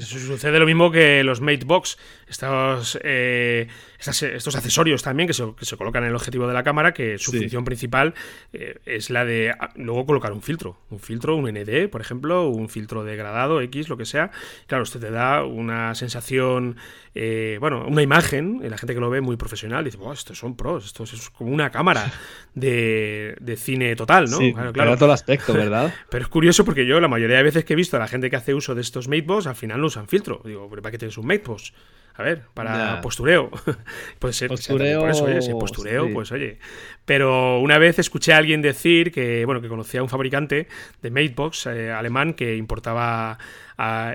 Sucede 0.00 0.58
lo 0.58 0.66
mismo 0.66 0.90
que 0.90 1.22
los 1.22 1.40
Matebox, 1.40 1.98
estos, 2.28 2.98
eh, 3.02 3.68
estos 3.98 4.56
accesorios 4.56 5.02
también 5.02 5.26
que 5.26 5.34
se, 5.34 5.44
que 5.58 5.64
se, 5.64 5.76
colocan 5.76 6.04
en 6.04 6.10
el 6.10 6.14
objetivo 6.14 6.46
de 6.46 6.54
la 6.54 6.62
cámara, 6.62 6.92
que 6.92 7.18
su 7.18 7.32
función 7.32 7.64
principal 7.64 8.14
eh, 8.52 8.78
es 8.84 9.10
la 9.10 9.24
de 9.24 9.50
ah, 9.50 9.70
luego 9.76 10.06
colocar 10.06 10.32
un 10.32 10.42
filtro. 10.42 10.78
Un 10.90 11.00
filtro, 11.00 11.36
un 11.36 11.50
ND, 11.50 11.88
por 11.88 12.00
ejemplo, 12.00 12.48
un 12.48 12.68
filtro 12.68 13.04
degradado, 13.04 13.60
X, 13.60 13.88
lo 13.88 13.96
que 13.96 14.04
sea. 14.04 14.30
Claro, 14.66 14.82
usted 14.82 15.00
te 15.00 15.10
da 15.10 15.44
una 15.44 15.94
sensación, 15.94 16.76
eh, 17.14 17.56
bueno, 17.60 17.86
una 17.86 18.02
imagen, 18.02 18.60
la 18.68 18.78
gente 18.78 18.94
que 18.94 19.00
lo 19.00 19.10
ve 19.10 19.20
muy 19.20 19.36
profesional, 19.36 19.84
dice, 19.84 19.96
wow, 19.96 20.12
estos 20.12 20.38
son 20.38 20.56
pros, 20.56 20.86
esto 20.86 21.04
es 21.04 21.30
como 21.30 21.50
una 21.52 21.70
cámara 21.70 22.12
de, 22.54 23.56
cine 23.56 23.96
total, 23.96 24.30
¿no? 24.30 24.38
Sí, 24.38 24.52
claro, 24.52 24.96
todo 24.96 25.06
el 25.06 25.14
aspecto, 25.14 25.52
¿verdad? 25.54 25.92
Pero 26.10 26.24
es 26.24 26.28
curioso 26.28 26.64
porque 26.64 26.86
yo 26.86 27.00
la 27.00 27.08
mayoría 27.08 27.38
de 27.38 27.42
veces 27.42 27.64
que 27.64 27.72
he 27.72 27.76
visto 27.76 27.96
a 27.96 28.00
la 28.00 28.08
gente 28.08 28.30
que 28.30 28.36
hace 28.36 28.54
uso 28.54 28.74
de 28.74 28.82
estos 28.82 29.08
Matebox, 29.08 29.46
al 29.46 29.56
final 29.56 29.80
no 29.80 29.86
usan 29.86 30.08
filtro. 30.08 30.42
Digo, 30.44 30.68
¿para 30.68 30.90
qué 30.90 30.98
tienes 30.98 31.16
un 31.18 31.26
Matebox? 31.26 31.72
A 32.14 32.22
ver, 32.22 32.44
para 32.54 33.00
postureo. 33.02 33.50
Puede 34.18 34.34
ser. 34.34 34.48
Postureo. 34.48 35.00
Por 35.00 35.10
eso, 35.10 35.24
oye, 35.24 35.42
si 35.42 35.52
postureo, 35.52 36.12
pues 36.12 36.32
oye. 36.32 36.58
Pero 37.04 37.60
una 37.60 37.78
vez 37.78 37.98
escuché 38.00 38.32
a 38.32 38.38
alguien 38.38 38.62
decir 38.62 39.12
que, 39.12 39.44
bueno, 39.44 39.60
que 39.60 39.68
conocía 39.68 40.00
a 40.00 40.02
un 40.02 40.08
fabricante 40.08 40.66
de 41.02 41.10
Matebox 41.10 41.66
eh, 41.66 41.92
alemán 41.92 42.34
que 42.34 42.56
importaba, 42.56 43.38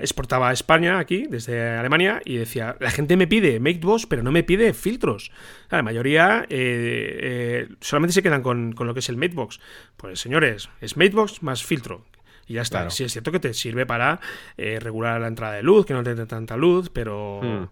exportaba 0.02 0.50
a 0.50 0.52
España 0.52 0.98
aquí, 0.98 1.26
desde 1.26 1.70
Alemania, 1.70 2.20
y 2.24 2.36
decía, 2.36 2.76
la 2.80 2.90
gente 2.90 3.16
me 3.16 3.26
pide 3.26 3.60
Matebox, 3.60 4.06
pero 4.06 4.22
no 4.22 4.30
me 4.30 4.42
pide 4.42 4.74
filtros. 4.74 5.30
La 5.70 5.82
mayoría 5.82 6.44
eh, 6.50 7.18
eh, 7.22 7.68
solamente 7.80 8.12
se 8.12 8.22
quedan 8.22 8.42
con, 8.42 8.74
lo 8.78 8.92
que 8.92 9.00
es 9.00 9.08
el 9.08 9.16
Matebox. 9.16 9.58
Pues 9.96 10.20
señores, 10.20 10.68
es 10.82 10.96
Matebox 10.98 11.42
más 11.42 11.64
filtro. 11.64 12.04
Y 12.46 12.54
ya 12.54 12.62
está. 12.62 12.90
Sí, 12.90 13.04
es 13.04 13.12
cierto 13.12 13.32
que 13.32 13.40
te 13.40 13.54
sirve 13.54 13.86
para 13.86 14.20
eh, 14.58 14.78
regular 14.80 15.20
la 15.20 15.28
entrada 15.28 15.54
de 15.54 15.62
luz, 15.62 15.86
que 15.86 15.94
no 15.94 16.02
te 16.02 16.14
dé 16.14 16.26
tanta 16.26 16.56
luz, 16.56 16.90
pero. 16.90 17.40
Hmm. 17.42 17.68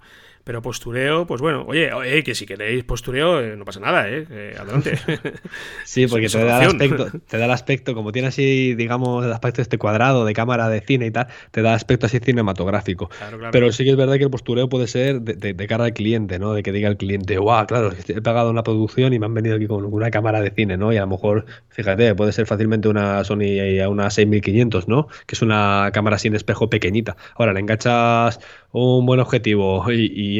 Pero 0.50 0.62
postureo, 0.62 1.28
pues 1.28 1.40
bueno, 1.40 1.64
oye, 1.68 1.92
que 2.24 2.34
si 2.34 2.44
queréis 2.44 2.82
postureo, 2.82 3.40
eh, 3.40 3.54
no 3.56 3.64
pasa 3.64 3.78
nada, 3.78 4.08
¿eh? 4.08 4.26
eh 4.28 4.56
adelante. 4.58 4.98
sí, 5.84 6.08
porque 6.08 6.28
te 6.28 6.42
da, 6.42 6.64
el 6.64 6.70
aspecto, 6.70 7.06
te 7.28 7.38
da 7.38 7.44
el 7.44 7.50
aspecto, 7.52 7.94
como 7.94 8.10
tiene 8.10 8.26
así, 8.26 8.74
digamos, 8.74 9.24
el 9.24 9.32
aspecto 9.32 9.62
este 9.62 9.78
cuadrado 9.78 10.24
de 10.24 10.32
cámara 10.32 10.68
de 10.68 10.80
cine 10.80 11.06
y 11.06 11.12
tal, 11.12 11.28
te 11.52 11.62
da 11.62 11.74
aspecto 11.74 12.06
así 12.06 12.18
cinematográfico. 12.18 13.10
Pero 13.52 13.70
sí 13.70 13.84
que 13.84 13.90
es 13.90 13.96
verdad 13.96 14.16
que 14.16 14.24
el 14.24 14.30
postureo 14.30 14.68
puede 14.68 14.88
ser 14.88 15.20
de, 15.20 15.66
cara 15.68 15.84
al 15.84 15.92
cliente, 15.92 16.40
¿no? 16.40 16.52
De 16.52 16.64
que 16.64 16.72
diga 16.72 16.88
el 16.88 16.96
cliente, 16.96 17.38
guau, 17.38 17.64
claro, 17.68 17.92
he 18.08 18.20
pagado 18.20 18.50
una 18.50 18.64
producción 18.64 19.12
y 19.12 19.20
me 19.20 19.26
han 19.26 19.34
venido 19.34 19.54
aquí 19.54 19.68
con 19.68 19.84
una 19.84 20.10
cámara 20.10 20.40
de 20.40 20.50
cine, 20.50 20.76
¿no? 20.76 20.92
Y 20.92 20.96
a 20.96 21.02
lo 21.02 21.06
mejor, 21.06 21.46
fíjate, 21.68 22.12
puede 22.16 22.32
ser 22.32 22.46
fácilmente 22.46 22.88
una 22.88 23.22
Sony 23.22 23.80
a 23.80 23.88
una 23.88 24.10
6500, 24.10 24.88
¿no? 24.88 25.06
Que 25.26 25.36
es 25.36 25.42
una 25.42 25.90
cámara 25.92 26.18
sin 26.18 26.34
espejo 26.34 26.68
pequeñita. 26.68 27.16
Ahora 27.36 27.52
le 27.52 27.60
enganchas 27.60 28.40
un 28.72 29.04
buen 29.06 29.20
objetivo 29.20 29.84
y, 29.90 30.39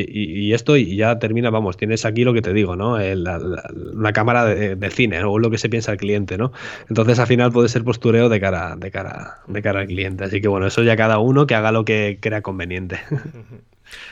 esto 0.53 0.77
y 0.77 0.97
ya 0.97 1.19
termina, 1.19 1.51
vamos, 1.51 1.77
tienes 1.77 2.05
aquí 2.05 2.25
lo 2.25 2.33
que 2.33 2.43
te 2.43 2.53
digo, 2.53 2.77
¿no? 2.77 2.97
una 3.95 4.13
cámara 4.13 4.45
de, 4.45 4.91
cine, 4.91 5.23
o 5.25 5.39
lo 5.39 5.51
que 5.51 5.59
se 5.59 5.69
piensa 5.69 5.93
el 5.93 5.99
cliente, 5.99 6.37
¿no? 6.39 6.53
Entonces 6.89 7.19
al 7.19 7.27
final 7.27 7.53
puede 7.53 7.69
ser 7.69 7.85
postureo 7.85 8.29
de 8.29 8.41
cara, 8.41 8.77
de 8.77 8.91
cara, 8.91 9.39
de 9.47 9.63
cara 9.63 9.81
al 9.81 9.87
cliente. 9.87 10.25
Así 10.25 10.41
que 10.41 10.49
bueno, 10.49 10.67
eso 10.67 10.83
ya 10.83 10.97
cada 10.97 11.19
uno 11.19 11.47
que 11.47 11.55
haga 11.55 11.73
lo 11.73 11.85
que 11.85 12.19
crea 12.21 12.43
conveniente. 12.43 13.01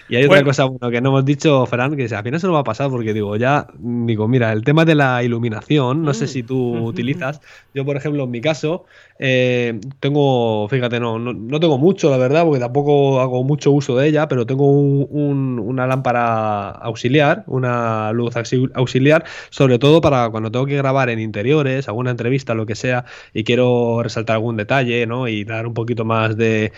Y 0.09 0.17
hay 0.17 0.25
otra 0.25 0.43
cosa 0.43 0.65
bueno, 0.65 0.91
que 0.91 1.01
no 1.01 1.11
hemos 1.11 1.25
dicho, 1.25 1.67
Fran, 1.67 1.97
que 1.97 2.05
al 2.05 2.25
final 2.25 2.41
se 2.41 2.47
lo 2.47 2.55
va 2.55 2.61
a 2.61 2.65
pasar 2.65 2.91
porque 2.91 3.13
digo, 3.13 3.37
ya, 3.37 3.67
digo, 3.79 4.27
mira, 4.27 4.53
el 4.53 4.65
tema 4.65 4.85
de 4.85 4.95
la 4.95 5.23
iluminación, 5.23 6.03
no 6.03 6.15
sé 6.15 6.27
si 6.27 6.43
tú 6.43 6.75
mm. 6.75 6.83
utilizas. 6.85 7.41
Yo, 7.75 7.85
por 7.85 7.97
ejemplo, 7.97 8.25
en 8.25 8.31
mi 8.31 8.41
caso, 8.41 8.87
eh, 9.19 9.81
tengo, 10.01 10.69
fíjate, 10.69 11.01
no, 11.01 11.19
no, 11.19 11.61
tengo 11.61 11.79
mucho, 11.79 12.11
la 12.11 12.17
verdad, 12.17 12.45
porque 12.45 12.61
tampoco 12.61 13.21
hago 13.21 13.43
mucho 13.45 13.73
uso 13.73 13.97
de 13.97 14.09
ella, 14.09 14.29
pero 14.29 14.47
tengo 14.47 14.67
una 14.71 15.87
lámpara 15.87 16.71
auxiliar, 16.71 17.45
una 17.47 18.13
luz 18.13 18.35
auxiliar, 18.75 19.25
sobre 19.51 19.79
todo 19.79 20.01
para 20.01 20.31
cuando 20.31 20.51
tengo 20.51 20.67
que 20.67 20.77
grabar 20.77 21.11
en 21.11 21.19
interiores, 21.19 21.89
alguna 21.89 22.11
entrevista, 22.11 22.55
lo 22.55 22.67
que 22.67 22.75
sea, 22.75 23.05
y 23.35 23.45
quiero 23.45 24.03
resaltar 24.03 24.37
algún 24.37 24.57
detalle, 24.57 25.07
¿no? 25.07 25.29
Y 25.29 25.45
dar 25.45 25.67
un 25.67 25.75
poquito 25.75 26.05
más 26.05 26.37
de, 26.37 26.73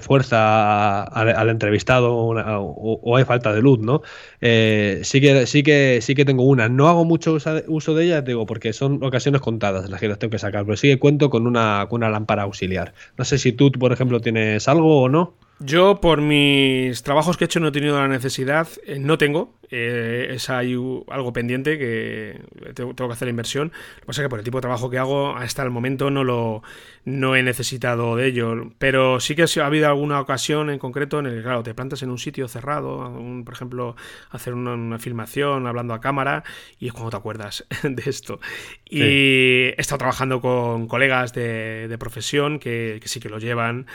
fuerza 0.00 1.02
al, 1.02 1.28
al 1.28 1.48
entrevistado 1.50 2.14
o, 2.14 3.16
hay 3.16 3.24
falta 3.24 3.52
de 3.52 3.60
luz, 3.60 3.78
¿no? 3.80 4.02
Eh, 4.40 5.00
sí, 5.02 5.20
que, 5.20 5.46
sí, 5.46 5.62
que, 5.62 5.98
sí 6.00 6.14
que 6.14 6.24
tengo 6.24 6.44
una. 6.44 6.68
No 6.68 6.88
hago 6.88 7.04
mucho 7.04 7.36
uso 7.68 7.94
de 7.94 8.04
ella, 8.04 8.22
digo, 8.22 8.46
porque 8.46 8.72
son 8.72 9.02
ocasiones 9.02 9.40
contadas 9.40 9.90
las 9.90 10.00
que 10.00 10.08
las 10.08 10.18
tengo 10.18 10.30
que 10.30 10.38
sacar, 10.38 10.64
pero 10.64 10.76
sí 10.76 10.88
que 10.88 10.98
con 11.18 11.46
una, 11.46 11.86
con 11.88 11.98
una 11.98 12.10
lámpara 12.10 12.44
auxiliar. 12.44 12.94
No 13.16 13.24
sé 13.24 13.38
si 13.38 13.52
tú, 13.52 13.72
por 13.72 13.92
ejemplo, 13.92 14.20
tienes 14.20 14.68
algo 14.68 15.02
o 15.02 15.08
no. 15.08 15.34
Yo, 15.62 16.00
por 16.00 16.22
mis 16.22 17.02
trabajos 17.02 17.36
que 17.36 17.44
he 17.44 17.46
hecho, 17.46 17.60
no 17.60 17.68
he 17.68 17.72
tenido 17.72 17.98
la 17.98 18.08
necesidad, 18.08 18.66
eh, 18.86 18.98
no 18.98 19.18
tengo, 19.18 19.58
eh, 19.70 20.28
es 20.30 20.48
ahí 20.48 20.72
algo 21.08 21.32
pendiente 21.34 21.78
que 21.78 22.40
tengo, 22.74 22.94
que 22.94 23.12
hacer 23.12 23.26
la 23.26 23.30
inversión. 23.30 23.68
Lo 23.68 24.00
que 24.00 24.06
pasa 24.06 24.22
es 24.22 24.24
que 24.24 24.30
por 24.30 24.38
el 24.38 24.44
tipo 24.44 24.56
de 24.56 24.62
trabajo 24.62 24.88
que 24.88 24.96
hago, 24.96 25.36
hasta 25.36 25.62
el 25.62 25.68
momento 25.68 26.10
no 26.10 26.24
lo 26.24 26.62
no 27.04 27.36
he 27.36 27.42
necesitado 27.42 28.16
de 28.16 28.26
ello. 28.26 28.72
Pero 28.78 29.20
sí 29.20 29.36
que 29.36 29.44
ha 29.60 29.66
habido 29.66 29.86
alguna 29.86 30.18
ocasión 30.20 30.70
en 30.70 30.78
concreto 30.78 31.18
en 31.18 31.26
el 31.26 31.36
que, 31.36 31.42
claro, 31.42 31.62
te 31.62 31.74
plantas 31.74 32.02
en 32.02 32.10
un 32.10 32.18
sitio 32.18 32.48
cerrado, 32.48 33.12
por 33.44 33.54
ejemplo, 33.54 33.96
hacer 34.30 34.54
una, 34.54 34.98
filmación 34.98 35.66
hablando 35.66 35.92
a 35.92 36.00
cámara, 36.00 36.42
y 36.78 36.86
es 36.86 36.92
cuando 36.92 37.10
te 37.10 37.16
acuerdas 37.18 37.66
de 37.82 38.02
esto. 38.06 38.40
Y 38.86 39.02
he 39.02 39.74
estado 39.76 39.98
trabajando 39.98 40.40
con 40.40 40.88
colegas 40.88 41.34
de, 41.34 41.96
profesión 42.00 42.58
que, 42.58 42.98
que 43.02 43.08
sí 43.08 43.20
que 43.20 43.28
lo 43.28 43.38
llevan 43.38 43.86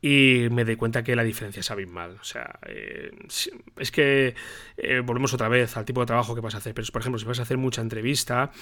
y 0.00 0.46
me 0.52 0.64
doy 0.64 0.76
cuenta 0.76 1.02
que 1.02 1.16
la 1.16 1.24
diferencia 1.24 1.60
es 1.60 1.70
abismal. 1.70 2.18
O 2.20 2.24
sea, 2.24 2.58
eh, 2.66 3.10
es 3.78 3.90
que 3.90 4.34
eh, 4.76 5.00
volvemos 5.04 5.34
otra 5.34 5.48
vez 5.48 5.76
al 5.76 5.84
tipo 5.84 6.00
de 6.00 6.06
trabajo 6.06 6.36
que 6.36 6.40
vas 6.40 6.54
a 6.54 6.58
hacer. 6.58 6.72
Pero, 6.72 6.86
por 6.92 7.02
ejemplo, 7.02 7.18
si 7.18 7.24
vas 7.24 7.40
a 7.40 7.42
hacer 7.42 7.56
mucha 7.56 7.82
entrevista 7.82 8.52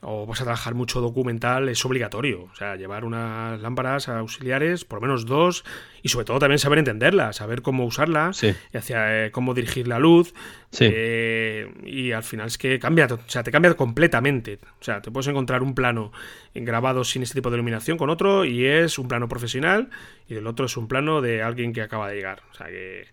o 0.00 0.26
vas 0.26 0.40
a 0.40 0.44
trabajar 0.44 0.74
mucho 0.74 1.00
documental, 1.00 1.68
es 1.68 1.84
obligatorio. 1.84 2.48
O 2.52 2.54
sea, 2.56 2.74
llevar 2.74 3.04
unas 3.04 3.60
lámparas 3.60 4.08
auxiliares, 4.08 4.84
por 4.84 5.00
lo 5.00 5.02
menos 5.02 5.26
dos, 5.26 5.64
y 6.02 6.08
sobre 6.08 6.24
todo 6.24 6.40
también 6.40 6.58
saber 6.58 6.80
entenderla, 6.80 7.32
saber 7.32 7.62
cómo 7.62 7.84
usarla, 7.84 8.32
y 8.42 8.76
hacia 8.76 9.26
eh, 9.26 9.30
cómo 9.30 9.54
dirigir 9.54 9.86
la 9.86 10.00
luz. 10.00 10.34
Y 10.78 12.12
al 12.12 12.22
final 12.22 12.46
es 12.46 12.56
que 12.56 12.78
cambia, 12.78 13.06
o 13.06 13.18
sea, 13.26 13.42
te 13.42 13.50
cambia 13.50 13.74
completamente. 13.74 14.58
O 14.80 14.84
sea, 14.84 15.02
te 15.02 15.10
puedes 15.10 15.26
encontrar 15.28 15.62
un 15.62 15.74
plano 15.74 16.12
grabado 16.54 17.04
sin 17.04 17.22
este 17.22 17.34
tipo 17.34 17.50
de 17.50 17.56
iluminación 17.56 17.98
con 17.98 18.10
otro 18.10 18.44
y 18.44 18.64
es 18.64 18.98
un 18.98 19.08
plano 19.08 19.28
profesional 19.28 19.90
y 20.28 20.34
el 20.34 20.46
otro 20.46 20.66
es 20.66 20.76
un 20.76 20.86
plano 20.88 21.20
de 21.20 21.42
alguien 21.42 21.72
que 21.72 21.82
acaba 21.82 22.08
de 22.08 22.16
llegar. 22.16 22.42
O 22.52 22.54
sea 22.54 22.66
que. 22.66 23.06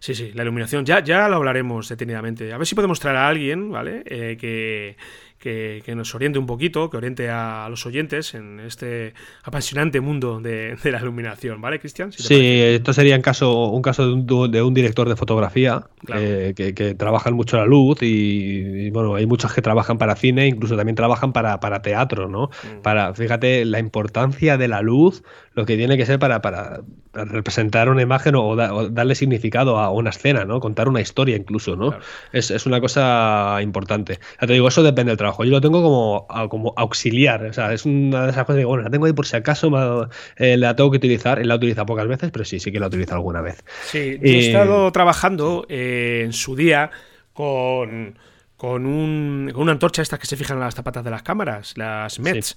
Sí, 0.00 0.14
sí, 0.14 0.30
la 0.32 0.42
iluminación. 0.42 0.84
Ya, 0.84 1.02
ya 1.02 1.28
lo 1.28 1.36
hablaremos 1.36 1.88
detenidamente. 1.88 2.52
A 2.52 2.58
ver 2.58 2.66
si 2.66 2.76
podemos 2.76 3.00
traer 3.00 3.16
a 3.16 3.28
alguien, 3.28 3.72
¿vale? 3.72 4.04
Eh, 4.06 4.36
que, 4.38 4.96
que, 5.38 5.82
nos 5.94 6.14
oriente 6.14 6.38
un 6.38 6.46
poquito, 6.46 6.90
que 6.90 6.96
oriente 6.96 7.30
a, 7.30 7.68
los 7.70 7.86
oyentes 7.86 8.34
en 8.34 8.60
este 8.60 9.14
apasionante 9.44 10.00
mundo 10.00 10.40
de, 10.40 10.76
la 10.84 11.00
iluminación, 11.00 11.60
¿vale, 11.60 11.78
Cristian? 11.78 12.12
sí, 12.12 12.60
esto 12.60 12.92
sería 12.92 13.14
en 13.14 13.22
caso, 13.22 13.68
un 13.70 13.82
caso 13.82 14.16
de 14.16 14.62
un, 14.62 14.74
director 14.74 15.08
de 15.08 15.16
fotografía 15.16 15.84
eh, 16.14 16.52
que, 16.56 16.94
trabajan 16.94 17.34
mucho 17.34 17.56
la 17.56 17.66
luz 17.66 17.98
y, 18.02 18.90
bueno, 18.90 19.14
hay 19.14 19.26
muchos 19.26 19.52
que 19.52 19.62
trabajan 19.62 19.98
para 19.98 20.16
cine, 20.16 20.46
incluso 20.46 20.76
también 20.76 20.96
trabajan 20.96 21.32
para, 21.32 21.60
para 21.60 21.82
teatro, 21.82 22.28
¿no? 22.28 22.46
Mm. 22.46 22.82
Para, 22.82 23.14
fíjate, 23.14 23.64
la 23.64 23.78
importancia 23.78 24.56
de 24.56 24.68
la 24.68 24.82
luz, 24.82 25.22
lo 25.54 25.66
que 25.66 25.76
tiene 25.76 25.96
que 25.96 26.06
ser 26.06 26.18
para, 26.18 26.40
para, 26.42 26.80
representar 27.12 27.88
una 27.88 28.02
imagen 28.02 28.34
o, 28.36 28.54
darle 28.56 29.14
significado 29.14 29.78
a 29.78 29.90
una 29.90 30.10
escena, 30.10 30.44
¿no? 30.44 30.60
Contar 30.60 30.88
una 30.88 31.00
historia 31.00 31.36
incluso, 31.36 31.76
¿no? 31.76 31.94
Es, 32.32 32.50
es, 32.50 32.66
una 32.66 32.80
cosa 32.80 33.58
importante. 33.62 34.20
Ya 34.40 34.46
te 34.46 34.52
digo, 34.52 34.68
eso 34.68 34.82
depende 34.82 35.10
del 35.10 35.16
trabajo 35.16 35.27
yo 35.36 35.50
lo 35.50 35.60
tengo 35.60 35.82
como, 35.82 36.48
como 36.48 36.72
auxiliar. 36.76 37.44
O 37.44 37.52
sea, 37.52 37.72
es 37.72 37.84
una 37.84 38.24
de 38.24 38.30
esas 38.30 38.44
cosas 38.44 38.60
que, 38.60 38.64
bueno, 38.64 38.84
la 38.84 38.90
tengo 38.90 39.06
ahí 39.06 39.12
por 39.12 39.26
si 39.26 39.36
acaso 39.36 40.08
eh, 40.36 40.56
la 40.56 40.76
tengo 40.76 40.90
que 40.90 40.96
utilizar. 40.98 41.38
Él 41.38 41.48
la 41.48 41.56
utiliza 41.56 41.86
pocas 41.86 42.06
veces, 42.06 42.30
pero 42.30 42.44
sí, 42.44 42.60
sí 42.60 42.72
que 42.72 42.80
la 42.80 42.88
utiliza 42.88 43.14
alguna 43.14 43.40
vez. 43.40 43.64
Sí, 43.84 44.18
he 44.22 44.38
estado 44.46 44.90
trabajando 44.92 45.66
eh, 45.68 46.22
en 46.24 46.32
su 46.32 46.56
día 46.56 46.90
con 47.32 48.16
con, 48.58 48.86
un, 48.86 49.50
con 49.52 49.62
una 49.62 49.72
antorcha 49.72 50.02
estas 50.02 50.18
que 50.18 50.26
se 50.26 50.36
fijan 50.36 50.56
en 50.56 50.64
las 50.64 50.74
zapatas 50.74 51.04
de 51.04 51.10
las 51.10 51.22
cámaras, 51.22 51.74
las 51.78 52.18
METs. 52.18 52.56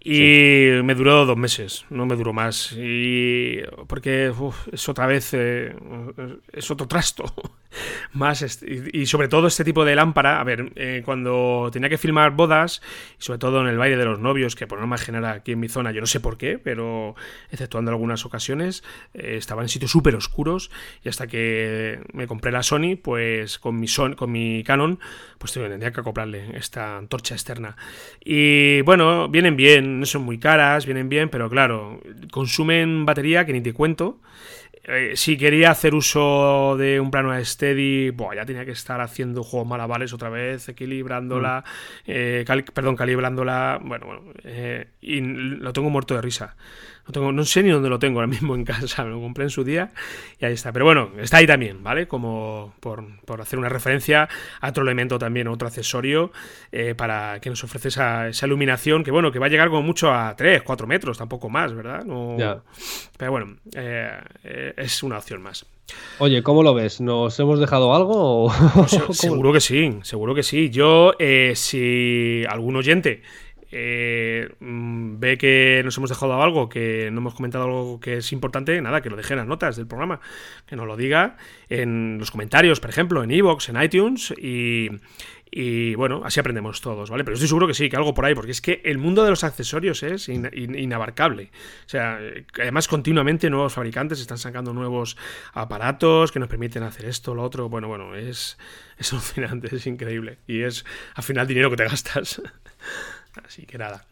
Y 0.00 0.70
me 0.84 0.94
duró 0.94 1.26
dos 1.26 1.36
meses, 1.36 1.84
no 1.90 2.06
me 2.06 2.16
duró 2.16 2.32
más. 2.32 2.72
Y 2.72 3.60
porque 3.86 4.32
es 4.72 4.88
otra 4.88 5.06
vez, 5.06 5.30
eh, 5.34 5.74
es 6.52 6.70
otro 6.70 6.86
trasto. 6.86 7.24
más 8.12 8.62
y, 8.62 9.06
sobre 9.06 9.28
todo 9.28 9.46
este 9.46 9.64
tipo 9.64 9.84
de 9.84 9.94
lámpara, 9.94 10.40
a 10.40 10.44
ver, 10.44 10.72
eh, 10.76 11.02
cuando 11.04 11.68
tenía 11.72 11.88
que 11.88 11.98
filmar 11.98 12.32
bodas, 12.32 12.80
y 13.18 13.22
sobre 13.22 13.38
todo 13.38 13.60
en 13.60 13.68
el 13.68 13.78
baile 13.78 13.96
de 13.96 14.04
los 14.04 14.18
novios, 14.18 14.56
que 14.56 14.66
por 14.66 14.78
norma 14.78 14.98
general 14.98 15.36
aquí 15.36 15.52
en 15.52 15.60
mi 15.60 15.68
zona, 15.68 15.92
yo 15.92 16.00
no 16.00 16.06
sé 16.06 16.20
por 16.20 16.38
qué, 16.38 16.58
pero 16.58 17.14
exceptuando 17.50 17.90
algunas 17.90 18.24
ocasiones, 18.24 18.82
eh, 19.14 19.34
estaba 19.36 19.62
en 19.62 19.68
sitios 19.68 19.90
súper 19.90 20.14
oscuros 20.14 20.70
y 21.04 21.08
hasta 21.08 21.26
que 21.26 22.00
me 22.12 22.26
compré 22.26 22.52
la 22.52 22.62
Sony, 22.62 22.96
pues 23.02 23.58
con 23.58 23.78
mi, 23.78 23.88
son, 23.88 24.14
con 24.14 24.32
mi 24.32 24.64
Canon, 24.64 24.98
pues 25.38 25.52
tendría 25.52 25.92
que 25.92 26.00
acoplarle 26.00 26.56
esta 26.56 26.96
antorcha 26.96 27.34
externa. 27.34 27.76
Y 28.24 28.80
bueno, 28.82 29.28
vienen 29.28 29.56
bien, 29.56 29.87
no 29.88 30.06
son 30.06 30.22
muy 30.22 30.38
caras, 30.38 30.86
vienen 30.86 31.08
bien, 31.08 31.28
pero 31.28 31.48
claro, 31.48 32.00
consumen 32.30 33.06
batería 33.06 33.44
que 33.46 33.52
ni 33.52 33.60
te 33.60 33.72
cuento. 33.72 34.18
Eh, 34.90 35.16
si 35.16 35.36
quería 35.36 35.70
hacer 35.70 35.94
uso 35.94 36.74
de 36.78 36.98
un 36.98 37.10
plano 37.10 37.30
a 37.30 37.44
steady, 37.44 38.10
ya 38.34 38.46
tenía 38.46 38.64
que 38.64 38.70
estar 38.70 39.02
haciendo 39.02 39.44
juegos 39.44 39.68
malabares 39.68 40.14
otra 40.14 40.30
vez, 40.30 40.66
equilibrándola, 40.70 41.62
mm. 41.62 42.02
eh, 42.06 42.44
perdón, 42.72 42.96
calibrándola, 42.96 43.80
bueno, 43.82 44.06
bueno, 44.06 44.22
eh, 44.44 44.86
y 45.02 45.20
lo 45.20 45.74
tengo 45.74 45.90
muerto 45.90 46.14
de 46.14 46.22
risa. 46.22 46.56
No, 47.06 47.12
tengo, 47.12 47.32
no 47.32 47.44
sé 47.44 47.62
ni 47.62 47.70
dónde 47.70 47.90
lo 47.90 47.98
tengo 47.98 48.20
ahora 48.20 48.26
mismo 48.32 48.54
en 48.54 48.64
casa, 48.64 49.04
me 49.04 49.10
lo 49.10 49.20
compré 49.20 49.44
en 49.44 49.50
su 49.50 49.62
día 49.62 49.90
y 50.40 50.46
ahí 50.46 50.54
está. 50.54 50.72
Pero 50.72 50.86
bueno, 50.86 51.10
está 51.18 51.36
ahí 51.36 51.46
también, 51.46 51.82
¿vale? 51.82 52.08
Como 52.08 52.74
por, 52.80 53.04
hacer 53.40 53.58
una 53.58 53.68
referencia 53.68 54.26
a 54.60 54.68
otro 54.70 54.82
elemento 54.82 55.18
también, 55.18 55.48
otro 55.48 55.68
accesorio 55.68 56.32
para 56.96 57.40
que 57.40 57.50
nos 57.50 57.62
ofrece 57.64 57.88
esa, 57.88 58.30
iluminación 58.42 59.04
que, 59.04 59.10
bueno, 59.10 59.32
que 59.32 59.38
va 59.38 59.46
a 59.46 59.48
llegar 59.48 59.68
como 59.68 59.82
mucho 59.82 60.12
a 60.12 60.34
3, 60.36 60.62
4 60.62 60.86
metros, 60.86 61.18
tampoco 61.18 61.48
más, 61.48 61.74
¿verdad? 61.74 62.04
Pero 63.18 63.32
bueno, 63.32 63.56
eh, 63.74 64.20
es 64.78 65.02
una 65.02 65.18
opción 65.18 65.42
más. 65.42 65.66
Oye, 66.18 66.42
¿cómo 66.42 66.62
lo 66.62 66.74
ves? 66.74 67.00
¿Nos 67.00 67.38
hemos 67.40 67.60
dejado 67.60 67.94
algo? 67.94 68.52
seguro 69.12 69.52
que 69.52 69.60
sí, 69.60 69.98
seguro 70.02 70.34
que 70.34 70.42
sí. 70.42 70.70
Yo, 70.70 71.12
si 71.54 72.44
algún 72.48 72.76
oyente 72.76 73.22
eh, 73.70 74.48
mm, 74.60 75.18
ve 75.18 75.36
que 75.36 75.82
nos 75.84 75.96
hemos 75.98 76.08
dejado 76.08 76.42
algo, 76.42 76.68
que 76.68 77.10
no 77.10 77.18
hemos 77.18 77.34
comentado 77.34 77.64
algo 77.64 78.00
que 78.00 78.18
es 78.18 78.32
importante, 78.32 78.80
nada, 78.80 79.02
que 79.02 79.10
lo 79.10 79.16
deje 79.16 79.34
en 79.34 79.38
las 79.38 79.46
notas 79.46 79.76
del 79.76 79.86
programa, 79.86 80.20
que 80.66 80.76
nos 80.76 80.86
lo 80.86 80.96
diga 80.96 81.36
en 81.68 82.18
los 82.18 82.30
comentarios, 82.30 82.80
por 82.80 82.90
ejemplo, 82.90 83.22
en 83.22 83.30
Evox, 83.30 83.68
en 83.68 83.82
iTunes 83.82 84.32
y, 84.38 84.88
bueno, 85.96 86.22
así 86.24 86.40
aprendemos 86.40 86.80
todos, 86.80 87.10
¿vale? 87.10 87.24
Pero 87.24 87.34
estoy 87.34 87.48
seguro 87.48 87.66
que 87.66 87.74
sí, 87.74 87.88
que 87.88 87.96
algo 87.96 88.14
por 88.14 88.24
ahí, 88.24 88.34
porque 88.34 88.52
es 88.52 88.60
que 88.60 88.80
el 88.84 88.98
mundo 88.98 89.24
de 89.24 89.30
los 89.30 89.44
accesorios 89.44 90.02
es 90.02 90.28
inabarcable. 90.28 91.50
O 91.86 91.88
sea, 91.88 92.20
además 92.54 92.88
continuamente 92.88 93.50
nuevos 93.50 93.72
fabricantes 93.72 94.20
están 94.20 94.38
sacando 94.38 94.72
nuevos 94.72 95.16
aparatos 95.52 96.32
que 96.32 96.38
nos 96.38 96.48
permiten 96.48 96.82
hacer 96.82 97.06
esto, 97.06 97.34
lo 97.34 97.42
otro. 97.42 97.68
Bueno, 97.68 97.88
bueno, 97.88 98.14
es, 98.14 98.58
es 98.98 99.12
alucinante, 99.12 99.74
es 99.74 99.86
increíble. 99.86 100.38
Y 100.46 100.62
es 100.62 100.84
al 101.14 101.24
final 101.24 101.46
dinero 101.46 101.70
que 101.70 101.76
te 101.76 101.84
gastas. 101.84 102.42
Así 103.44 103.66
que 103.66 103.78
nada. 103.78 104.06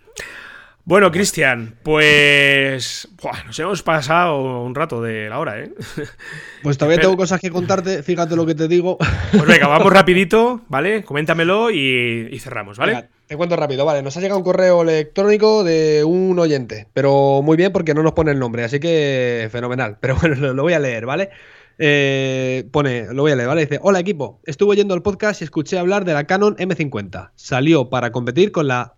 Bueno, 0.89 1.11
Cristian, 1.11 1.75
pues 1.83 3.09
nos 3.45 3.59
hemos 3.59 3.83
pasado 3.83 4.63
un 4.63 4.73
rato 4.73 5.03
de 5.03 5.29
la 5.29 5.41
hora, 5.41 5.59
¿eh? 5.59 5.73
Pues 6.63 6.79
todavía 6.79 7.01
tengo 7.01 7.17
cosas 7.17 7.41
que 7.41 7.51
contarte, 7.51 8.05
fíjate 8.05 8.37
lo 8.37 8.47
que 8.47 8.55
te 8.55 8.69
digo. 8.69 8.97
Pues 9.33 9.47
venga, 9.47 9.67
vamos 9.67 9.93
rapidito, 9.93 10.61
¿vale? 10.69 11.03
Coméntamelo 11.03 11.73
y, 11.73 12.39
cerramos, 12.39 12.79
¿vale? 12.79 13.09
te 13.27 13.37
cuento 13.37 13.57
rápido, 13.57 13.85
vale. 13.85 14.01
Nos 14.01 14.17
ha 14.17 14.21
llegado 14.21 14.39
un 14.39 14.45
correo 14.45 14.83
electrónico 14.83 15.65
de 15.65 16.05
un 16.05 16.39
oyente, 16.39 16.87
pero 16.93 17.43
muy 17.43 17.57
bien 17.57 17.73
porque 17.73 17.93
no 17.93 18.05
nos 18.05 18.13
pone 18.13 18.31
el 18.31 18.39
nombre, 18.39 18.63
así 18.63 18.79
que 18.79 19.49
fenomenal. 19.51 19.99
Pero 20.01 20.15
bueno, 20.15 20.53
lo 20.55 20.63
voy 20.63 20.75
a 20.75 20.79
leer, 20.79 21.05
¿vale? 21.05 21.31
Eh, 21.79 22.69
pone, 22.71 23.13
lo 23.13 23.23
voy 23.23 23.33
a 23.33 23.37
leer, 23.37 23.49
¿vale? 23.49 23.63
Dice, 23.63 23.81
hola 23.83 23.99
equipo, 23.99 24.41
estuve 24.45 24.71
oyendo 24.71 24.95
el 24.95 25.03
podcast 25.03 25.41
y 25.41 25.45
escuché 25.45 25.81
hablar 25.81 26.05
de 26.05 26.13
la 26.13 26.29
Canon 26.29 26.55
M50. 26.57 27.33
Salió 27.35 27.91
para 27.91 28.13
competir 28.13 28.53
con 28.53 28.69
la 28.69 28.96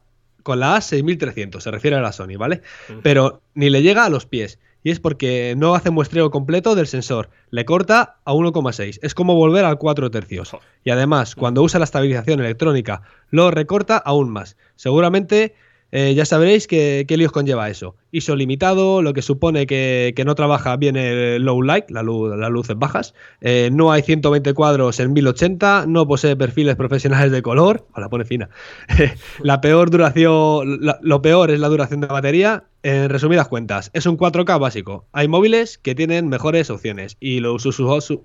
con 0.48 0.60
la 0.60 0.78
A6300, 0.78 1.60
se 1.60 1.70
refiere 1.70 1.94
a 1.98 2.00
la 2.00 2.10
Sony, 2.10 2.38
¿vale? 2.38 2.62
Pero 3.02 3.42
ni 3.52 3.68
le 3.68 3.82
llega 3.82 4.06
a 4.06 4.08
los 4.08 4.24
pies. 4.24 4.58
Y 4.82 4.90
es 4.90 4.98
porque 4.98 5.52
no 5.58 5.74
hace 5.74 5.90
muestreo 5.90 6.30
completo 6.30 6.74
del 6.74 6.86
sensor, 6.86 7.28
le 7.50 7.66
corta 7.66 8.16
a 8.24 8.32
1,6. 8.32 8.98
Es 9.02 9.12
como 9.12 9.34
volver 9.34 9.66
al 9.66 9.76
4 9.76 10.10
tercios. 10.10 10.56
Y 10.84 10.90
además, 10.90 11.34
cuando 11.34 11.62
usa 11.62 11.78
la 11.78 11.84
estabilización 11.84 12.40
electrónica, 12.40 13.02
lo 13.30 13.50
recorta 13.50 13.98
aún 13.98 14.30
más. 14.30 14.56
Seguramente 14.74 15.54
eh, 15.92 16.14
ya 16.14 16.24
sabréis 16.24 16.66
qué 16.66 17.04
líos 17.06 17.30
conlleva 17.30 17.68
eso. 17.68 17.94
ISO 18.10 18.36
limitado, 18.36 19.02
lo 19.02 19.12
que 19.12 19.22
supone 19.22 19.66
que, 19.66 20.14
no 20.24 20.34
trabaja 20.34 20.76
bien 20.76 20.96
el 20.96 21.42
low 21.42 21.62
light, 21.62 21.90
la 21.90 22.02
luz, 22.02 22.36
las 22.36 22.50
luces 22.50 22.76
bajas. 22.78 23.14
Eh, 23.40 23.70
no 23.72 23.92
hay 23.92 24.02
120 24.02 24.54
cuadros 24.54 25.00
en 25.00 25.12
1080, 25.12 25.84
no 25.86 26.06
posee 26.06 26.36
perfiles 26.36 26.76
profesionales 26.76 27.32
de 27.32 27.42
color. 27.42 27.86
la 27.96 28.08
pone 28.08 28.24
fina. 28.24 28.48
la 29.42 29.60
peor 29.60 29.90
duración, 29.90 30.80
lo 31.00 31.22
peor 31.22 31.50
es 31.50 31.60
la 31.60 31.68
duración 31.68 32.00
de 32.00 32.06
batería. 32.06 32.64
En 32.84 33.08
resumidas 33.08 33.48
cuentas, 33.48 33.90
es 33.92 34.06
un 34.06 34.16
4K 34.16 34.60
básico. 34.60 35.04
Hay 35.12 35.26
móviles 35.26 35.78
que 35.78 35.96
tienen 35.96 36.28
mejores 36.28 36.70
opciones 36.70 37.16
y, 37.18 37.40
los, 37.40 37.66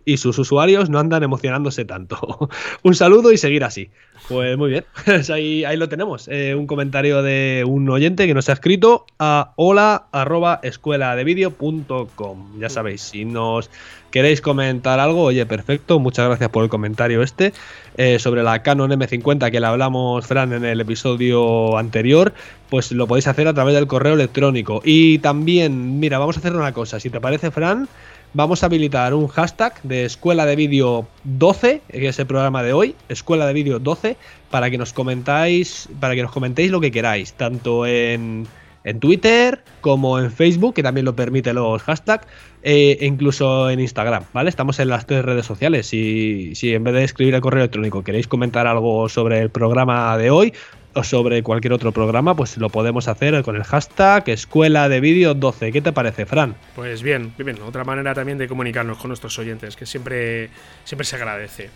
y 0.06 0.18
sus 0.18 0.38
usuarios 0.38 0.92
no 0.92 1.00
andan 1.00 1.24
emocionándose 1.24 1.86
tanto. 1.86 2.50
un 2.84 2.94
saludo 2.94 3.32
y 3.32 3.38
seguir 3.38 3.64
así. 3.64 3.90
Pues 4.30 4.56
muy 4.56 4.70
bien, 4.70 4.86
pues 5.06 5.32
ahí, 5.32 5.66
ahí 5.66 5.76
lo 5.76 5.90
tenemos. 5.90 6.28
Eh, 6.28 6.54
un 6.54 6.68
comentario 6.68 7.24
de 7.24 7.66
un 7.68 7.90
oyente 7.90 8.28
que 8.28 8.36
nos 8.36 8.48
ha 8.48 8.54
escrito 8.54 9.08
a 9.18 9.54
hola 9.58 9.73
arroba 9.80 10.60
escuela 10.64 11.16
de 11.16 11.24
vídeo.com. 11.24 12.60
Ya 12.60 12.70
sabéis, 12.70 13.02
si 13.02 13.26
nos 13.26 13.70
queréis 14.12 14.42
comentar 14.42 15.00
algo, 15.00 15.24
oye, 15.24 15.46
perfecto, 15.46 16.00
muchas 16.00 16.28
gracias 16.28 16.50
por 16.50 16.64
el 16.64 16.70
comentario 16.70 17.24
este 17.24 17.54
eh, 17.98 18.20
sobre 18.20 18.44
la 18.44 18.62
Canon 18.62 18.92
M50 18.92 19.50
que 19.52 19.60
le 19.60 19.66
hablamos, 19.66 20.28
Fran, 20.28 20.54
en 20.54 20.64
el 20.64 20.82
episodio 20.82 21.78
anterior, 21.78 22.34
pues 22.70 22.92
lo 22.92 23.08
podéis 23.08 23.28
hacer 23.28 23.48
a 23.48 23.54
través 23.54 23.74
del 23.74 23.88
correo 23.88 24.14
electrónico. 24.14 24.82
Y 24.84 25.20
también, 25.20 26.00
mira, 26.00 26.20
vamos 26.20 26.38
a 26.38 26.40
hacer 26.40 26.56
una 26.56 26.74
cosa, 26.74 27.00
si 27.00 27.10
te 27.10 27.20
parece, 27.20 27.50
Fran, 27.50 27.88
vamos 28.34 28.64
a 28.64 28.68
habilitar 28.68 29.14
un 29.14 29.28
hashtag 29.28 29.82
de 29.84 30.06
Escuela 30.06 30.46
de 30.46 30.56
Vídeo 30.56 31.08
12, 31.24 31.82
que 31.90 32.08
es 32.08 32.20
el 32.20 32.26
programa 32.26 32.64
de 32.64 32.74
hoy, 32.74 32.96
Escuela 33.10 33.48
de 33.48 33.54
Vídeo 33.54 33.80
12, 33.80 34.18
para 34.52 34.70
que 34.70 34.78
nos 34.78 34.94
comentáis, 34.94 35.90
para 36.00 36.16
que 36.16 36.22
nos 36.22 36.32
comentéis 36.32 36.72
lo 36.72 36.82
que 36.82 36.92
queráis, 36.92 37.34
tanto 37.34 37.86
en, 37.86 38.48
en 38.84 39.00
Twitter 39.00 39.64
como 39.82 40.20
en 40.20 40.32
Facebook, 40.32 40.74
que 40.74 40.84
también 40.84 41.06
lo 41.06 41.16
permite 41.16 41.54
los 41.54 41.82
hashtags, 41.84 42.28
e 42.62 42.98
incluso 43.02 43.70
en 43.70 43.80
Instagram, 43.80 44.24
¿vale? 44.34 44.50
Estamos 44.50 44.80
en 44.80 44.90
las 44.90 45.06
tres 45.06 45.24
redes 45.26 45.46
sociales. 45.46 45.88
Si, 45.88 46.56
si 46.56 46.74
en 46.74 46.84
vez 46.84 46.94
de 46.94 47.04
escribir 47.04 47.36
el 47.36 47.42
correo 47.42 47.62
electrónico 47.62 48.04
queréis 48.04 48.28
comentar 48.28 48.68
algo 48.68 49.10
sobre 49.10 49.40
el 49.40 49.50
programa 49.50 50.18
de 50.18 50.30
hoy, 50.30 50.54
o 50.94 51.04
sobre 51.04 51.44
cualquier 51.44 51.74
otro 51.74 51.92
programa, 51.92 52.36
pues 52.36 52.58
lo 52.58 52.70
podemos 52.70 53.08
hacer 53.08 53.42
con 53.44 53.56
el 53.56 53.64
hashtag 53.64 54.30
Escuela 54.30 54.90
de 54.90 55.00
Vídeo 55.00 55.34
12. 55.34 55.72
¿Qué 55.72 55.82
te 55.82 55.92
parece, 55.92 56.26
Fran? 56.26 56.56
Pues 56.76 57.02
bien, 57.02 57.34
bien, 57.38 57.58
otra 57.62 57.84
manera 57.84 58.14
también 58.14 58.38
de 58.38 58.48
comunicarnos 58.48 58.98
con 58.98 59.10
nuestros 59.10 59.38
oyentes, 59.40 59.76
que 59.76 59.86
siempre, 59.86 60.50
siempre 60.84 61.06
se 61.06 61.16
agradece. 61.16 61.70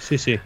Sí, 0.00 0.18
sí. 0.18 0.38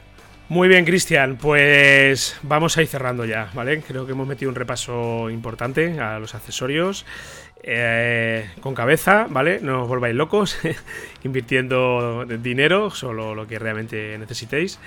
Muy 0.49 0.68
bien, 0.68 0.84
Cristian, 0.84 1.36
pues 1.38 2.36
vamos 2.43 2.76
a 2.76 2.82
ir 2.82 2.88
cerrando 2.88 3.24
ya, 3.24 3.51
¿vale? 3.55 3.80
Creo 3.80 4.05
que 4.05 4.12
hemos 4.12 4.26
metido 4.26 4.51
un 4.51 4.55
repaso 4.55 5.30
importante 5.30 5.99
a 5.99 6.18
los 6.18 6.34
accesorios. 6.34 7.07
Eh, 7.64 8.51
con 8.61 8.74
cabeza, 8.74 9.28
¿vale? 9.30 9.61
No 9.62 9.82
os 9.82 9.88
volváis 9.88 10.16
locos 10.16 10.59
invirtiendo 11.22 12.24
dinero, 12.26 12.90
solo 12.90 13.36
lo 13.36 13.47
que 13.47 13.59
realmente 13.59 14.18
necesitéis. 14.18 14.80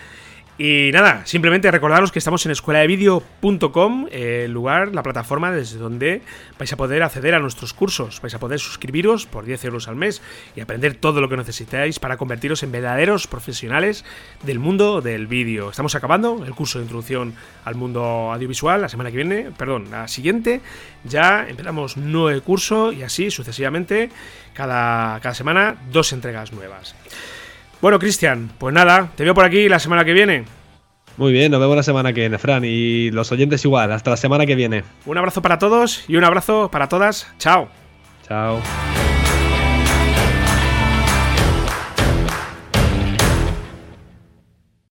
Y 0.58 0.92
nada, 0.94 1.26
simplemente 1.26 1.70
recordaros 1.70 2.14
que 2.14 2.20
estamos 2.20 2.46
en 2.46 2.54
escueladevideo.com, 2.54 4.08
el 4.10 4.52
lugar, 4.54 4.96
la 4.96 5.04
plataforma 5.04 5.52
desde 5.52 5.78
donde 5.78 6.22
vais 6.58 6.72
a 6.72 6.78
poder 6.78 7.04
acceder 7.04 7.36
a 7.36 7.40
nuestros 7.40 7.74
cursos. 7.74 8.22
Vais 8.22 8.34
a 8.36 8.40
poder 8.40 8.62
suscribiros 8.62 9.26
por 9.26 9.44
10 9.44 9.66
euros 9.66 9.90
al 9.90 9.98
mes 9.98 10.22
y 10.56 10.62
aprender 10.62 10.96
todo 10.96 11.20
lo 11.20 11.28
que 11.28 11.36
necesitáis 11.36 12.00
para 12.00 12.16
convertiros 12.16 12.64
en 12.64 12.72
verdaderos 12.72 13.28
profesionales 13.28 14.06
del 14.44 14.60
mundo 14.60 15.02
del 15.02 15.28
vídeo. 15.28 15.70
Estamos 15.70 15.94
acabando 15.94 16.46
el 16.46 16.56
curso 16.56 16.80
de 16.80 16.84
introducción 16.86 17.34
al 17.66 17.76
mundo 17.76 18.32
audiovisual 18.32 18.82
la 18.82 18.88
semana 18.88 19.12
que 19.12 19.18
viene, 19.18 19.52
perdón, 19.58 19.92
la 19.92 20.08
siguiente. 20.08 20.62
Ya 21.04 21.46
empezamos 21.50 21.98
nuevo 21.98 22.42
curso 22.42 22.94
y 22.94 23.04
así 23.04 23.30
sucesivamente, 23.30 24.10
cada, 24.54 25.20
cada 25.20 25.36
semana, 25.36 25.76
dos 25.92 26.14
entregas 26.14 26.54
nuevas. 26.54 26.96
Bueno, 27.86 28.00
Cristian, 28.00 28.50
pues 28.58 28.74
nada, 28.74 29.12
te 29.16 29.24
veo 29.24 29.36
por 29.36 29.46
aquí 29.46 29.70
la 29.70 29.78
semana 29.78 30.04
que 30.04 30.14
viene. 30.14 30.46
Muy 31.18 31.32
bien, 31.32 31.52
nos 31.52 31.62
vemos 31.62 31.76
la 31.76 31.84
semana 31.84 32.14
que 32.14 32.22
viene, 32.22 32.40
Fran, 32.40 32.64
y 32.66 33.12
los 33.12 33.32
oyentes 33.32 33.64
igual, 33.64 33.92
hasta 33.92 34.10
la 34.10 34.18
semana 34.18 34.48
que 34.48 34.56
viene. 34.56 34.84
Un 35.06 35.20
abrazo 35.20 35.44
para 35.44 35.60
todos 35.60 36.04
y 36.08 36.16
un 36.16 36.24
abrazo 36.24 36.72
para 36.72 36.90
todas. 36.90 37.32
Chao. 37.38 37.70
Chao. 38.28 38.60